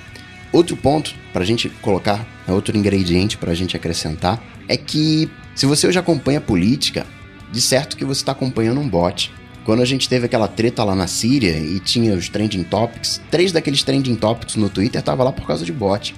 Outro 0.51 0.78
ponto 0.78 1.13
para 1.34 1.41
a 1.41 1.45
gente 1.45 1.67
colocar, 1.82 2.19
né, 2.47 2.53
outro 2.53 2.78
ingrediente 2.78 3.38
para 3.38 3.51
a 3.51 3.55
gente 3.55 3.76
acrescentar, 3.76 4.41
é 4.67 4.78
que 4.78 5.30
se 5.55 5.65
você 5.65 5.88
hoje 5.88 5.99
acompanha 5.99 6.39
política, 6.39 7.05
de 7.51 7.61
certo 7.61 7.97
que 7.97 8.05
você 8.05 8.21
está 8.21 8.32
acompanhando 8.32 8.80
um 8.80 8.88
bot. 8.88 9.32
Quando 9.66 9.82
a 9.82 9.86
gente 9.86 10.09
teve 10.09 10.26
aquela 10.26 10.47
treta 10.47 10.84
lá 10.84 10.93
na 10.93 11.07
Síria 11.07 11.57
e 11.57 11.80
tinha 11.80 12.14
os 12.14 12.28
trending 12.28 12.64
topics, 12.64 13.22
três 13.32 13.51
daqueles 13.51 13.82
trending 13.82 14.16
topics 14.16 14.55
no 14.55 14.70
Twitter 14.70 15.01
tava 15.01 15.24
lá 15.24 15.32
por 15.32 15.47
causa 15.47 15.64
de 15.64 15.72
bot. 15.72 16.14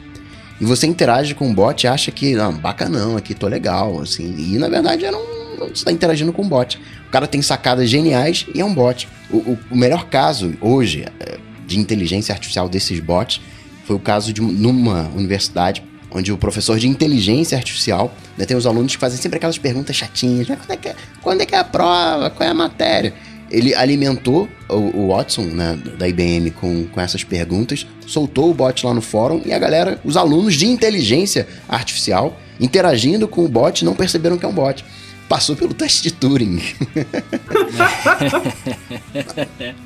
E 0.59 0.65
você 0.65 0.87
interage 0.87 1.35
com 1.35 1.51
o 1.51 1.53
bot 1.53 1.83
e 1.83 1.87
acha 1.87 2.11
que, 2.11 2.33
não, 2.33 2.53
bacanão, 2.53 3.17
aqui 3.17 3.33
tô 3.33 3.47
legal, 3.47 4.01
assim. 4.01 4.35
E 4.37 4.57
na 4.57 4.67
verdade 4.67 5.05
era 5.05 5.15
um, 5.15 5.57
você 5.59 5.73
está 5.73 5.91
interagindo 5.91 6.33
com 6.33 6.41
o 6.41 6.45
bot. 6.45 6.79
O 7.07 7.11
cara 7.11 7.27
tem 7.27 7.41
sacadas 7.41 7.89
geniais 7.89 8.45
e 8.53 8.61
é 8.61 8.65
um 8.65 8.73
bot. 8.73 9.07
O, 9.29 9.37
o, 9.37 9.59
o 9.71 9.77
melhor 9.77 10.05
caso 10.05 10.55
hoje 10.59 11.05
é, 11.19 11.37
de 11.67 11.79
inteligência 11.79 12.33
artificial 12.33 12.67
desses 12.67 12.99
bots 12.99 13.41
foi 13.85 13.95
o 13.95 13.99
caso 13.99 14.33
de 14.33 14.41
numa 14.41 15.09
universidade 15.15 15.83
onde 16.09 16.31
o 16.31 16.37
professor 16.37 16.79
de 16.79 16.87
inteligência 16.87 17.57
artificial 17.57 18.15
né, 18.37 18.45
tem 18.45 18.55
os 18.55 18.65
alunos 18.65 18.95
que 18.95 18.99
fazem 18.99 19.19
sempre 19.19 19.37
aquelas 19.37 19.57
perguntas 19.57 19.95
chatinhas, 19.95 20.47
né? 20.47 20.55
quando, 20.55 20.71
é 20.71 20.77
que, 20.77 20.87
é, 20.87 20.95
quando 21.21 21.41
é 21.41 21.45
que 21.45 21.53
é 21.53 21.57
a 21.57 21.63
prova, 21.63 22.29
qual 22.29 22.47
é 22.47 22.51
a 22.51 22.55
matéria? 22.55 23.13
Ele 23.49 23.73
alimentou 23.73 24.49
o, 24.67 24.75
o 24.75 25.07
Watson, 25.09 25.43
né, 25.43 25.77
da 25.97 26.07
IBM, 26.07 26.51
com, 26.51 26.85
com 26.85 27.01
essas 27.01 27.23
perguntas, 27.23 27.85
soltou 28.07 28.49
o 28.49 28.53
bot 28.53 28.85
lá 28.85 28.93
no 28.93 29.01
fórum 29.01 29.41
e 29.45 29.53
a 29.53 29.59
galera, 29.59 29.99
os 30.03 30.17
alunos 30.17 30.55
de 30.55 30.67
inteligência 30.67 31.47
artificial, 31.67 32.39
interagindo 32.59 33.27
com 33.27 33.43
o 33.43 33.47
bot, 33.47 33.83
não 33.85 33.93
perceberam 33.93 34.37
que 34.37 34.45
é 34.45 34.47
um 34.47 34.53
bot. 34.53 34.83
Passou 35.27 35.55
pelo 35.55 35.73
teste 35.73 36.03
de 36.03 36.11
Turing. 36.13 36.61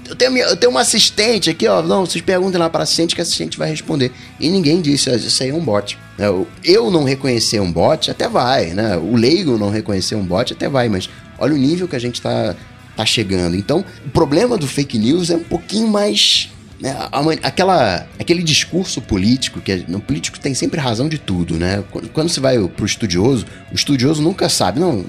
eu, 0.09 0.15
tenho, 0.15 0.37
eu 0.37 0.57
tenho 0.57 0.69
uma 0.69 0.81
assistente 0.81 1.49
aqui, 1.49 1.65
ó. 1.65 1.81
Não, 1.81 2.05
vocês 2.05 2.21
perguntem 2.21 2.59
lá 2.59 2.69
para 2.69 2.83
assistente 2.83 3.15
que 3.15 3.21
a 3.21 3.23
assistente 3.23 3.57
vai 3.57 3.69
responder. 3.69 4.11
E 4.37 4.49
ninguém 4.49 4.81
disse, 4.81 5.09
isso 5.15 5.41
aí 5.41 5.47
é 5.49 5.53
um 5.53 5.63
bot. 5.63 5.97
É, 6.17 6.25
eu 6.65 6.91
não 6.91 7.05
reconhecer 7.05 7.61
um 7.61 7.71
bot, 7.71 8.11
até 8.11 8.27
vai, 8.27 8.73
né? 8.73 8.97
O 8.97 9.15
leigo 9.15 9.57
não 9.57 9.69
reconhecer 9.69 10.15
um 10.15 10.25
bot, 10.25 10.51
até 10.51 10.67
vai, 10.67 10.89
mas 10.89 11.09
olha 11.37 11.53
o 11.53 11.57
nível 11.57 11.87
que 11.87 11.95
a 11.95 11.99
gente 11.99 12.15
está 12.15 12.53
tá 12.99 13.05
chegando. 13.05 13.55
Então, 13.55 13.83
o 14.05 14.09
problema 14.09 14.57
do 14.57 14.67
fake 14.67 14.97
news 14.97 15.29
é 15.29 15.35
um 15.35 15.43
pouquinho 15.43 15.87
mais 15.87 16.49
né, 16.81 16.95
aquela, 17.43 18.07
aquele 18.17 18.41
discurso 18.43 19.01
político, 19.01 19.59
que 19.59 19.85
o 19.89 19.99
político 19.99 20.39
tem 20.39 20.53
sempre 20.53 20.79
razão 20.79 21.09
de 21.09 21.17
tudo, 21.17 21.57
né? 21.57 21.83
Quando, 21.91 22.09
quando 22.09 22.29
você 22.29 22.39
vai 22.39 22.57
pro 22.67 22.85
estudioso, 22.85 23.45
o 23.71 23.75
estudioso 23.75 24.21
nunca 24.21 24.47
sabe, 24.47 24.79
não, 24.79 25.03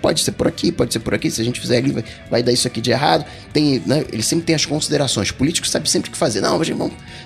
pode 0.00 0.20
ser 0.20 0.32
por 0.32 0.46
aqui, 0.46 0.70
pode 0.70 0.92
ser 0.92 1.00
por 1.00 1.14
aqui, 1.14 1.30
se 1.30 1.40
a 1.40 1.44
gente 1.44 1.60
fizer 1.60 1.78
ali, 1.78 1.90
vai, 1.90 2.04
vai 2.30 2.42
dar 2.42 2.52
isso 2.52 2.66
aqui 2.66 2.80
de 2.80 2.90
errado. 2.90 3.24
Tem, 3.52 3.82
né, 3.86 4.04
ele 4.12 4.22
sempre 4.22 4.44
tem 4.44 4.54
as 4.54 4.64
considerações. 4.64 5.30
O 5.30 5.34
político 5.34 5.66
sabe 5.66 5.90
sempre 5.90 6.08
o 6.08 6.12
que 6.12 6.18
fazer. 6.18 6.40
Não, 6.40 6.62
gente, 6.62 6.78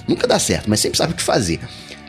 nunca 0.09 0.27
dá 0.27 0.39
certo, 0.39 0.69
mas 0.69 0.81
sempre 0.81 0.97
sabe 0.97 1.13
o 1.13 1.17
que 1.17 1.23
fazer. 1.23 1.61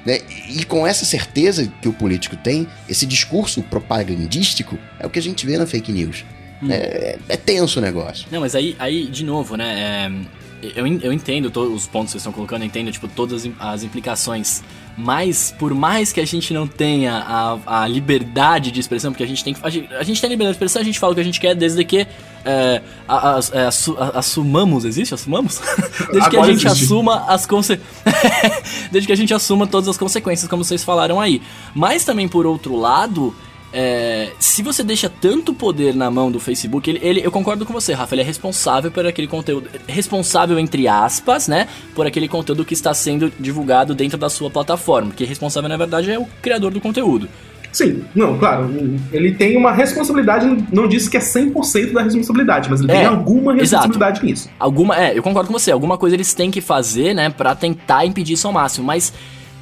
Né? 0.06 0.20
E 0.50 0.64
com 0.64 0.88
essa 0.88 1.06
certeza 1.06 1.72
que 1.82 1.90
o 1.90 1.94
político 1.94 2.36
tem, 2.36 2.68
esse 2.90 3.06
discurso 3.06 3.62
propagandístico 3.64 4.78
é 5.00 5.06
o 5.06 5.10
que 5.10 5.20
a 5.20 5.22
gente 5.22 5.46
vê 5.46 5.58
na 5.58 5.66
fake 5.66 5.92
news. 5.92 6.24
Hum. 6.62 6.68
É, 6.70 7.18
é, 7.28 7.38
tenso 7.38 7.80
o 7.80 7.82
negócio. 7.82 8.28
Não, 8.32 8.42
mas 8.42 8.56
aí, 8.56 8.76
aí 8.78 9.06
de 9.06 9.24
novo, 9.24 9.56
né? 9.56 9.80
É, 9.80 10.12
eu, 10.76 10.86
eu 10.86 11.12
entendo 11.12 11.50
todos 11.50 11.74
os 11.74 11.88
pontos 11.88 12.08
que 12.08 12.12
vocês 12.12 12.22
estão 12.22 12.32
colocando, 12.32 12.62
eu 12.62 12.68
entendo, 12.68 12.92
tipo, 12.92 13.08
todas 13.08 13.50
as 13.60 13.84
implicações. 13.84 14.62
Mas, 14.98 15.56
por 15.58 15.74
mais 15.74 16.12
que 16.12 16.20
a 16.20 16.26
gente 16.26 16.54
não 16.54 16.68
tenha 16.68 17.14
a, 17.16 17.84
a 17.84 17.88
liberdade 17.88 18.72
de 18.72 18.80
expressão, 18.80 19.12
porque 19.12 19.24
a 19.24 19.28
gente 19.28 19.44
tem 19.44 19.56
a 19.64 19.70
gente, 19.70 19.94
a 19.94 20.04
gente 20.04 20.22
tem 20.22 20.30
liberdade 20.30 20.54
de 20.54 20.58
expressão, 20.58 20.82
a 20.82 20.86
gente 20.86 21.00
fala 21.00 21.14
o 21.14 21.16
que 21.16 21.22
a 21.22 21.24
gente 21.24 21.40
quer 21.40 21.56
desde 21.56 21.84
que 21.84 22.06
é, 22.46 22.82
a, 23.08 23.38
a, 23.38 23.40
é, 23.54 23.70
assumamos, 24.14 24.86
existe? 24.86 25.14
Assumamos? 25.14 25.62
desde 26.12 26.30
que 26.30 26.38
a 26.38 26.44
gente 26.44 26.68
existe. 26.68 26.84
assuma 26.86 27.26
as 27.28 27.46
consequências. 27.46 27.92
desde 28.92 29.08
que 29.08 29.14
a 29.14 29.18
gente 29.18 29.34
assuma 29.34 29.66
todas 29.66 29.88
as 29.88 29.98
consequências, 29.98 30.50
como 30.50 30.64
vocês 30.64 30.84
falaram 30.84 31.20
aí. 31.20 31.42
Mas 31.74 32.04
também, 32.04 32.28
por 32.28 32.46
outro 32.46 32.76
lado, 32.76 33.34
é, 33.74 34.32
se 34.40 34.62
você 34.62 34.84
deixa 34.84 35.10
tanto 35.10 35.54
poder 35.54 35.96
na 35.96 36.12
mão 36.12 36.32
do 36.32 36.40
Facebook, 36.40 36.90
ele, 36.90 37.00
ele, 37.02 37.22
eu 37.26 37.32
concordo 37.32 37.66
com 37.66 37.72
você, 37.72 37.94
Rafa, 37.94 38.14
ele 38.16 38.22
é 38.22 38.26
responsável 38.26 38.92
por 38.92 39.06
aquele 39.06 39.28
conteúdo, 39.28 39.70
responsável 39.88 40.60
entre 40.60 40.88
aspas, 40.88 41.48
né, 41.48 41.68
por 41.96 42.06
aquele 42.06 42.28
conteúdo 42.28 42.66
que 42.66 42.74
está 42.74 42.94
sendo 42.94 43.32
divulgado 43.40 43.96
dentro 43.96 44.18
da 44.18 44.30
sua 44.30 44.50
plataforma, 44.50 45.12
que 45.12 45.24
responsável 45.24 45.70
na 45.70 45.78
verdade 45.78 46.12
é 46.12 46.20
o 46.20 46.28
criador 46.42 46.72
do 46.72 46.82
conteúdo. 46.82 47.30
Sim, 47.72 48.04
não, 48.14 48.38
claro. 48.38 48.70
Ele 49.14 49.32
tem 49.32 49.56
uma 49.56 49.72
responsabilidade, 49.72 50.46
não 50.74 50.90
disse 50.90 51.10
que 51.10 51.16
é 51.16 51.22
100% 51.22 51.94
da 51.94 52.02
responsabilidade, 52.02 52.70
mas 52.70 52.82
ele 52.82 52.92
é, 52.92 52.96
tem 52.96 53.06
alguma 53.06 53.54
responsabilidade 53.54 54.18
exato. 54.18 54.26
nisso. 54.26 54.50
Alguma, 54.60 54.98
é, 55.00 55.18
eu 55.18 55.24
concordo 55.24 55.48
com 55.48 55.58
você. 55.58 55.72
Alguma 55.72 55.98
coisa 55.98 56.16
eles 56.16 56.34
têm 56.34 56.52
que 56.52 56.60
fazer, 56.60 57.14
né, 57.14 57.30
para 57.30 57.56
tentar 57.56 58.06
impedir 58.06 58.34
isso 58.34 58.46
ao 58.46 58.52
máximo, 58.52 58.86
mas 58.86 59.14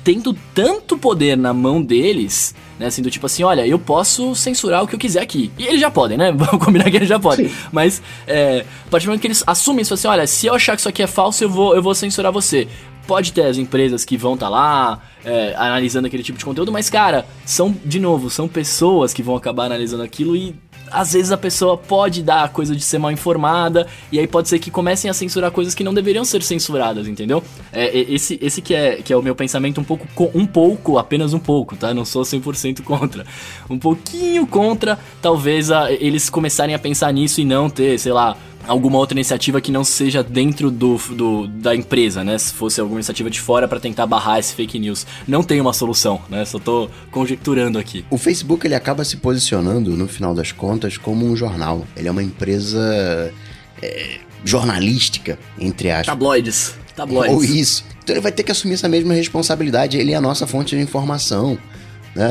tendo 0.04 0.36
tanto 0.56 0.98
poder 0.98 1.38
na 1.38 1.54
mão 1.54 1.82
deles, 1.84 2.56
né? 2.80 2.88
Assim, 2.88 3.02
do 3.02 3.12
tipo 3.12 3.26
assim, 3.26 3.44
olha, 3.44 3.68
eu 3.68 3.78
posso 3.78 4.34
censurar 4.34 4.84
o 4.84 4.88
que 4.88 4.96
eu 4.96 5.00
quiser 5.00 5.22
aqui. 5.22 5.52
E 5.58 5.68
eles 5.68 5.82
já 5.82 5.92
podem, 5.92 6.18
né? 6.18 6.32
Vamos 6.34 6.64
combinar 6.64 6.90
que 6.90 6.96
eles 6.96 7.10
já 7.10 7.20
podem. 7.20 7.50
Sim. 7.50 7.56
Mas, 7.72 8.02
é, 8.26 8.66
a 8.88 8.90
partir 8.90 9.06
do 9.06 9.10
momento 9.10 9.22
que 9.22 9.28
eles 9.28 9.44
assumem 9.46 9.82
isso, 9.82 9.94
assim, 9.94 10.08
olha, 10.08 10.26
se 10.26 10.48
eu 10.48 10.56
achar 10.56 10.76
que 10.76 10.80
isso 10.80 10.90
aqui 10.90 11.04
é 11.04 11.08
falso, 11.08 11.44
eu 11.44 11.50
vou, 11.50 11.76
eu 11.76 11.84
vou 11.84 11.94
censurar 11.94 12.32
você. 12.32 12.68
Pode 13.06 13.34
ter 13.34 13.46
as 13.46 13.58
empresas 13.58 14.06
que 14.06 14.16
vão 14.16 14.36
estar 14.36 14.46
tá 14.46 14.50
lá 14.52 15.02
é, 15.26 15.54
analisando 15.58 16.08
aquele 16.08 16.24
tipo 16.24 16.38
de 16.38 16.46
conteúdo, 16.46 16.72
mas, 16.72 16.90
cara, 16.90 17.26
são, 17.46 17.76
de 17.84 18.00
novo, 18.00 18.30
são 18.30 18.48
pessoas 18.48 19.14
que 19.14 19.22
vão 19.22 19.36
acabar 19.36 19.66
analisando 19.66 20.04
aquilo 20.04 20.36
e 20.36 20.56
às 20.92 21.14
vezes 21.14 21.32
a 21.32 21.38
pessoa 21.38 21.78
pode 21.78 22.24
dar 22.24 22.44
a 22.44 22.48
coisa 22.48 22.76
de 22.76 22.84
ser 22.84 22.98
mal 22.98 23.12
informada, 23.12 23.88
e 24.12 24.20
aí 24.20 24.28
pode 24.28 24.50
ser 24.50 24.60
que 24.60 24.72
comecem 24.72 25.10
a 25.10 25.14
censurar 25.14 25.52
coisas 25.52 25.74
que 25.76 25.84
não 25.84 25.94
deveriam 25.94 26.26
ser 26.26 26.44
censuradas, 26.44 27.08
entendeu? 27.08 27.44
É, 27.72 27.98
esse 27.98 28.40
esse 28.42 28.62
que, 28.62 28.74
é, 28.74 28.98
que 28.98 29.12
é 29.14 29.18
o 29.18 29.22
meu 29.22 29.36
pensamento 29.36 29.82
um 29.82 29.84
pouco, 29.84 30.08
um 30.34 30.46
pouco, 30.46 30.98
apenas 30.98 31.34
um 31.34 31.40
pouco, 31.40 31.76
tá? 31.76 31.94
Não 31.94 32.06
sou 32.06 32.24
100% 32.24 32.84
contra. 32.84 33.26
Um 33.70 33.78
pouquinho 33.78 34.46
contra, 34.48 35.00
talvez 35.22 35.72
a, 35.72 35.92
eles 35.92 36.30
começarem 36.30 36.76
a 36.76 36.80
pensar 36.80 37.12
nisso 37.12 37.42
e 37.42 37.46
não 37.46 37.70
ter, 37.70 37.98
sei 38.00 38.12
lá, 38.12 38.36
alguma 38.68 38.98
outra 38.98 39.18
iniciativa 39.18 39.60
que 39.62 39.72
não 39.72 39.84
seja 39.84 40.24
dentro 40.24 40.70
do, 40.70 40.98
do 40.98 41.48
da 41.48 41.76
empresa, 41.76 42.24
né? 42.24 42.38
Se 42.38 42.54
fosse 42.54 42.80
alguma 42.80 43.00
iniciativa 43.00 43.30
de 43.30 43.40
fora 43.40 43.68
para 43.68 43.80
tentar 43.80 44.06
barrar 44.06 44.40
esse 44.40 44.54
fake 44.54 44.80
news. 44.80 45.06
Não 45.28 45.44
tem 45.44 45.60
uma 45.60 45.74
solução, 45.74 46.22
né? 46.30 46.46
Só 46.46 46.60
tô 46.60 46.90
conjecturando 47.12 47.80
aqui. 47.80 48.06
O 48.10 48.18
Facebook 48.18 48.66
ele 48.66 48.76
acaba 48.76 49.04
se 49.04 49.18
posicionando, 49.18 49.92
no 49.92 50.08
final 50.08 50.34
das 50.34 50.52
contas, 50.52 50.98
como 50.98 51.26
um 51.26 51.36
jornal. 51.36 51.86
Ele 51.96 52.08
é 52.08 52.12
uma 52.12 52.24
empresa 52.24 53.34
é, 53.82 54.20
jornalística, 54.44 55.38
entre 55.60 55.90
aspas. 55.90 56.08
Tabloides. 56.08 56.76
Tabloides. 56.96 57.36
Ou 57.36 57.44
isso. 57.44 57.86
Então 58.04 58.16
ele 58.16 58.22
vai 58.22 58.32
ter 58.32 58.44
que 58.44 58.52
assumir 58.52 58.74
essa 58.74 58.90
mesma 58.90 59.14
responsabilidade. 59.14 59.98
Ele 59.98 60.12
é 60.12 60.16
a 60.16 60.22
nossa 60.22 60.46
fonte 60.46 60.76
de 60.76 60.82
informação. 60.82 61.58
Né? 62.20 62.28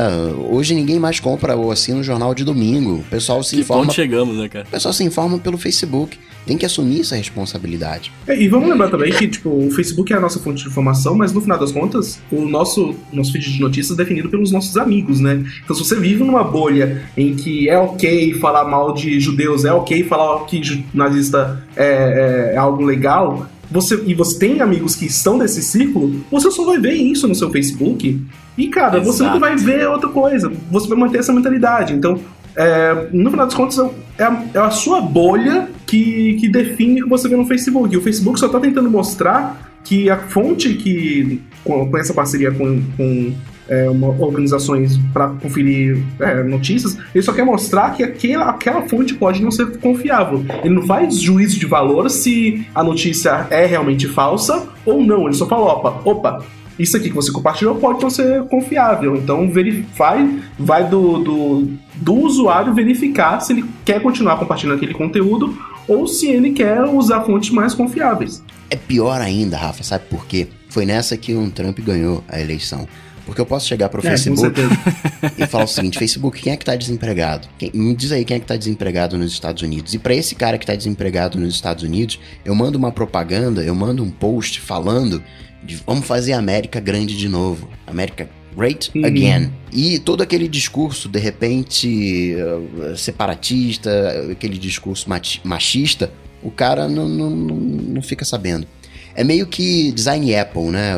Hoje 0.51 0.75
ninguém 0.75 0.99
mais 0.99 1.19
compra 1.19 1.57
ou 1.57 1.73
assina 1.73 2.01
o 2.01 2.03
jornal 2.03 2.35
de 2.35 2.45
domingo. 2.45 2.97
O 2.97 3.05
pessoal 3.05 3.43
se 3.43 3.55
que 3.55 3.63
informa. 3.63 3.85
Ponto 3.85 3.95
chegamos, 3.95 4.37
né, 4.37 4.47
cara? 4.47 4.67
O 4.67 4.71
pessoal 4.71 4.93
se 4.93 5.03
informa 5.03 5.39
pelo 5.39 5.57
Facebook. 5.57 6.19
Tem 6.47 6.59
que 6.59 6.67
assumir 6.67 7.01
essa 7.01 7.17
responsabilidade. 7.17 8.13
É, 8.27 8.39
e 8.39 8.49
vamos 8.49 8.69
lembrar 8.69 8.91
também 8.91 9.11
que 9.13 9.27
tipo, 9.29 9.49
o 9.49 9.71
Facebook 9.71 10.13
é 10.13 10.17
a 10.17 10.21
nossa 10.21 10.39
fonte 10.39 10.63
de 10.63 10.69
informação, 10.69 11.15
mas 11.15 11.33
no 11.33 11.41
final 11.41 11.59
das 11.59 11.73
contas, 11.73 12.21
o 12.31 12.47
nosso, 12.47 12.95
nosso 13.13 13.33
feed 13.33 13.53
de 13.53 13.61
notícias 13.61 13.99
é 13.99 14.03
definido 14.03 14.29
pelos 14.29 14.53
nossos 14.53 14.77
amigos, 14.77 15.21
né? 15.21 15.43
Então 15.65 15.75
se 15.75 15.85
você 15.85 15.97
vive 15.97 16.23
numa 16.23 16.45
bolha 16.45 17.03
em 17.17 17.35
que 17.35 17.69
é 17.69 17.79
ok 17.79 18.35
falar 18.35 18.65
mal 18.65 18.93
de 18.93 19.19
judeus, 19.21 19.65
é 19.65 19.73
ok 19.73 20.05
falar 20.05 20.45
que 20.45 20.85
nazista 20.93 21.67
é, 21.77 22.51
é, 22.51 22.55
é 22.55 22.57
algo 22.57 22.83
legal, 22.83 23.47
você, 23.71 24.03
e 24.07 24.15
você 24.15 24.39
tem 24.39 24.61
amigos 24.61 24.97
que 24.97 25.07
estão 25.07 25.37
nesse 25.37 25.63
círculo, 25.63 26.25
você 26.31 26.51
só 26.51 26.65
vai 26.65 26.79
ver 26.79 26.95
isso 26.95 27.29
no 27.29 27.35
seu 27.35 27.51
Facebook. 27.51 28.21
E, 28.57 28.69
cara, 28.69 28.99
Exato. 28.99 29.13
você 29.13 29.23
nunca 29.23 29.39
vai 29.39 29.57
ver 29.57 29.89
outra 29.89 30.09
coisa. 30.09 30.51
Você 30.71 30.89
vai 30.89 30.99
manter 30.99 31.19
essa 31.19 31.33
mentalidade. 31.33 31.93
Então, 31.93 32.19
é, 32.57 33.09
no 33.13 33.31
final 33.31 33.47
das 33.47 33.55
contas, 33.55 33.79
é 34.19 34.25
a, 34.25 34.45
é 34.55 34.59
a, 34.59 34.71
sua 34.71 35.01
bolha 35.01 35.69
que, 35.87 36.35
que 36.41 36.49
define 36.49 37.03
o 37.03 37.05
que 37.05 37.11
você 37.11 37.29
vê 37.29 37.37
no 37.37 37.47
Facebook. 37.47 37.95
E 37.95 37.97
o 37.97 38.03
Facebook 38.03 38.41
só 38.41 38.47
está 38.47 38.59
tentando 38.59 38.91
mostrar 38.91 39.79
que 39.85 40.11
a 40.11 40.17
fonte 40.17 40.75
que, 40.75 41.41
com, 41.63 41.89
com 41.89 41.99
essa 41.99 42.13
parceria 42.13 42.51
com, 42.51 42.83
com 42.97 43.33
é, 43.69 43.89
uma, 43.89 44.09
organizações 44.09 44.99
para 45.13 45.29
conferir 45.29 46.03
é, 46.19 46.43
notícias, 46.43 46.97
ele 47.15 47.23
só 47.23 47.33
quer 47.33 47.45
mostrar 47.45 47.91
que 47.91 48.03
aquela, 48.03 48.47
aquela 48.51 48.83
fonte 48.83 49.15
pode 49.15 49.43
não 49.43 49.51
ser 49.51 49.79
confiável. 49.79 50.45
Ele 50.65 50.75
não 50.75 50.83
faz 50.83 51.21
juízo 51.21 51.59
de 51.59 51.67
valor 51.67 52.09
se 52.11 52.67
a 52.75 52.83
notícia 52.83 53.47
é 53.51 53.67
realmente 53.67 54.09
falsa 54.09 54.69
ou 54.85 55.05
não. 55.05 55.27
Ele 55.27 55.35
só 55.35 55.47
fala: 55.47 55.73
opa, 55.73 56.01
opa, 56.05 56.45
isso 56.79 56.97
aqui 56.97 57.09
que 57.09 57.15
você 57.15 57.33
compartilhou 57.33 57.75
pode 57.77 58.01
não 58.01 58.09
ser 58.09 58.45
confiável. 58.45 59.17
Então 59.17 59.51
vai, 59.97 60.41
vai 60.59 60.89
do, 60.89 61.19
do, 61.19 61.69
do 61.97 62.15
usuário 62.15 62.73
verificar 62.73 63.41
se 63.41 63.53
ele 63.53 63.65
quer 63.85 64.01
continuar 64.01 64.39
compartilhando 64.39 64.77
aquele 64.77 64.95
conteúdo 64.95 65.59
ou 65.89 66.07
se 66.07 66.29
ele 66.29 66.53
quer 66.53 66.83
usar 66.83 67.23
fontes 67.23 67.51
mais 67.51 67.75
confiáveis. 67.75 68.43
É 68.71 68.77
pior 68.77 69.21
ainda, 69.21 69.57
Rafa, 69.57 69.83
sabe 69.83 70.05
por 70.09 70.27
quê? 70.27 70.47
Foi 70.69 70.85
nessa 70.85 71.17
que 71.17 71.35
um 71.35 71.51
Trump 71.51 71.79
ganhou 71.81 72.23
a 72.29 72.39
eleição. 72.39 72.87
Porque 73.29 73.43
eu 73.43 73.47
posso 73.47 73.69
chegar 73.69 73.91
pro 73.91 74.01
é, 74.01 74.09
Facebook 74.09 74.59
e 75.37 75.47
falar 75.47 75.65
o 75.65 75.69
seguinte: 75.69 75.99
Facebook, 75.99 76.41
quem 76.41 76.55
é 76.55 76.57
que 76.57 76.65
tá 76.65 76.75
desempregado? 76.75 77.47
Quem, 77.59 77.71
me 77.75 77.95
diz 77.95 78.11
aí 78.11 78.25
quem 78.25 78.39
é 78.39 78.41
que 78.41 78.47
tá 78.47 78.57
desempregado 78.57 79.19
nos 79.19 79.31
Estados 79.31 79.63
Unidos. 79.63 79.93
E 79.93 79.99
para 79.99 80.15
esse 80.15 80.35
cara 80.35 80.57
que 80.57 80.65
tá 80.65 80.75
desempregado 80.75 81.39
nos 81.39 81.55
Estados 81.55 81.85
Unidos, 81.85 82.19
eu 82.43 82.55
mando 82.55 82.79
uma 82.79 82.91
propaganda, 82.91 83.63
eu 83.63 83.75
mando 83.75 84.03
um 84.03 84.11
post 84.11 84.63
falando 84.63 85.23
de 85.63 85.77
vamos 85.77 86.07
fazer 86.07 86.33
a 86.33 86.39
América 86.39 86.81
grande 86.81 87.19
de 87.19 87.29
novo. 87.29 87.69
América 87.87 88.31
Great 88.57 88.91
uhum. 88.97 89.05
Again. 89.05 89.53
E 89.71 89.99
todo 89.99 90.23
aquele 90.23 90.49
discurso, 90.49 91.07
de 91.07 91.19
repente, 91.19 92.35
uh, 92.35 92.97
separatista, 92.97 94.31
aquele 94.33 94.57
discurso 94.57 95.07
machista, 95.45 96.11
o 96.43 96.51
cara 96.51 96.89
não, 96.89 97.07
não, 97.07 97.29
não 97.29 98.01
fica 98.01 98.25
sabendo. 98.25 98.67
É 99.15 99.23
meio 99.23 99.47
que 99.47 99.93
design 99.93 100.35
Apple, 100.35 100.71
né? 100.71 100.95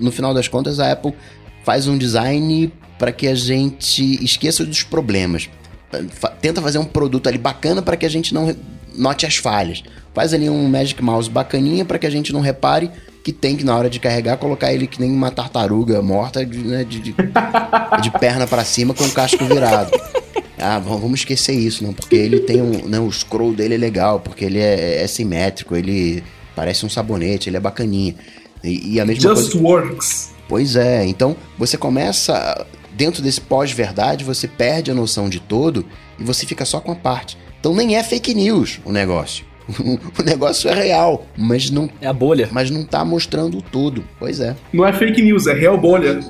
No 0.00 0.10
final 0.10 0.34
das 0.34 0.48
contas, 0.48 0.80
a 0.80 0.90
Apple 0.90 1.14
faz 1.64 1.88
um 1.88 1.98
design 1.98 2.72
para 2.98 3.10
que 3.10 3.26
a 3.26 3.34
gente 3.34 4.24
esqueça 4.24 4.64
dos 4.64 4.82
problemas. 4.82 5.48
Tenta 6.40 6.62
fazer 6.62 6.78
um 6.78 6.84
produto 6.84 7.28
ali 7.28 7.38
bacana 7.38 7.82
para 7.82 7.96
que 7.96 8.06
a 8.06 8.08
gente 8.08 8.32
não 8.32 8.54
note 8.96 9.26
as 9.26 9.36
falhas. 9.36 9.82
Faz 10.12 10.32
ali 10.32 10.48
um 10.48 10.68
Magic 10.68 11.02
Mouse 11.02 11.28
bacaninha 11.28 11.84
para 11.84 11.98
que 11.98 12.06
a 12.06 12.10
gente 12.10 12.32
não 12.32 12.40
repare 12.40 12.90
que 13.24 13.32
tem 13.32 13.56
que 13.56 13.64
na 13.64 13.74
hora 13.74 13.88
de 13.88 13.98
carregar 13.98 14.36
colocar 14.36 14.72
ele 14.72 14.86
que 14.86 15.00
nem 15.00 15.10
uma 15.10 15.30
tartaruga 15.30 16.02
morta 16.02 16.44
de, 16.44 16.58
né, 16.58 16.84
de, 16.84 17.00
de, 17.00 17.14
de 18.02 18.10
perna 18.20 18.46
para 18.46 18.64
cima 18.64 18.92
com 18.92 19.02
o 19.02 19.10
casco 19.10 19.44
virado. 19.46 19.90
Ah, 20.58 20.78
vamos 20.78 21.20
esquecer 21.20 21.54
isso, 21.54 21.82
não, 21.82 21.92
porque 21.92 22.14
ele 22.14 22.40
tem 22.40 22.60
um, 22.60 22.82
não, 22.82 22.88
né, 22.88 23.00
o 23.00 23.10
scroll 23.10 23.54
dele 23.54 23.74
é 23.74 23.78
legal, 23.78 24.20
porque 24.20 24.44
ele 24.44 24.58
é, 24.58 25.02
é 25.02 25.06
simétrico, 25.06 25.74
ele 25.74 26.22
parece 26.54 26.86
um 26.86 26.88
sabonete, 26.88 27.48
ele 27.48 27.56
é 27.56 27.60
bacaninha. 27.60 28.14
E, 28.62 28.94
e 28.94 29.00
a 29.00 29.04
mesma 29.04 29.34
Just 29.34 29.52
coisa... 29.52 29.66
works. 29.66 30.33
Pois 30.48 30.76
é, 30.76 31.04
então 31.06 31.36
você 31.58 31.76
começa 31.76 32.66
dentro 32.92 33.22
desse 33.22 33.40
pós-verdade, 33.40 34.24
você 34.24 34.46
perde 34.46 34.90
a 34.90 34.94
noção 34.94 35.28
de 35.28 35.40
todo 35.40 35.84
e 36.18 36.24
você 36.24 36.46
fica 36.46 36.64
só 36.64 36.80
com 36.80 36.92
a 36.92 36.96
parte. 36.96 37.36
Então 37.58 37.74
nem 37.74 37.96
é 37.96 38.02
fake 38.02 38.34
news 38.34 38.80
o 38.84 38.92
negócio. 38.92 39.44
o 40.18 40.22
negócio 40.22 40.68
é 40.68 40.74
real, 40.74 41.26
mas 41.36 41.70
não. 41.70 41.88
É 42.00 42.06
a 42.06 42.12
bolha. 42.12 42.48
Mas 42.52 42.70
não 42.70 42.84
tá 42.84 43.04
mostrando 43.04 43.62
tudo. 43.62 44.04
Pois 44.18 44.40
é. 44.40 44.54
Não 44.72 44.86
é 44.86 44.92
fake 44.92 45.22
news, 45.22 45.46
é 45.46 45.54
real 45.54 45.78
bolha. 45.78 46.20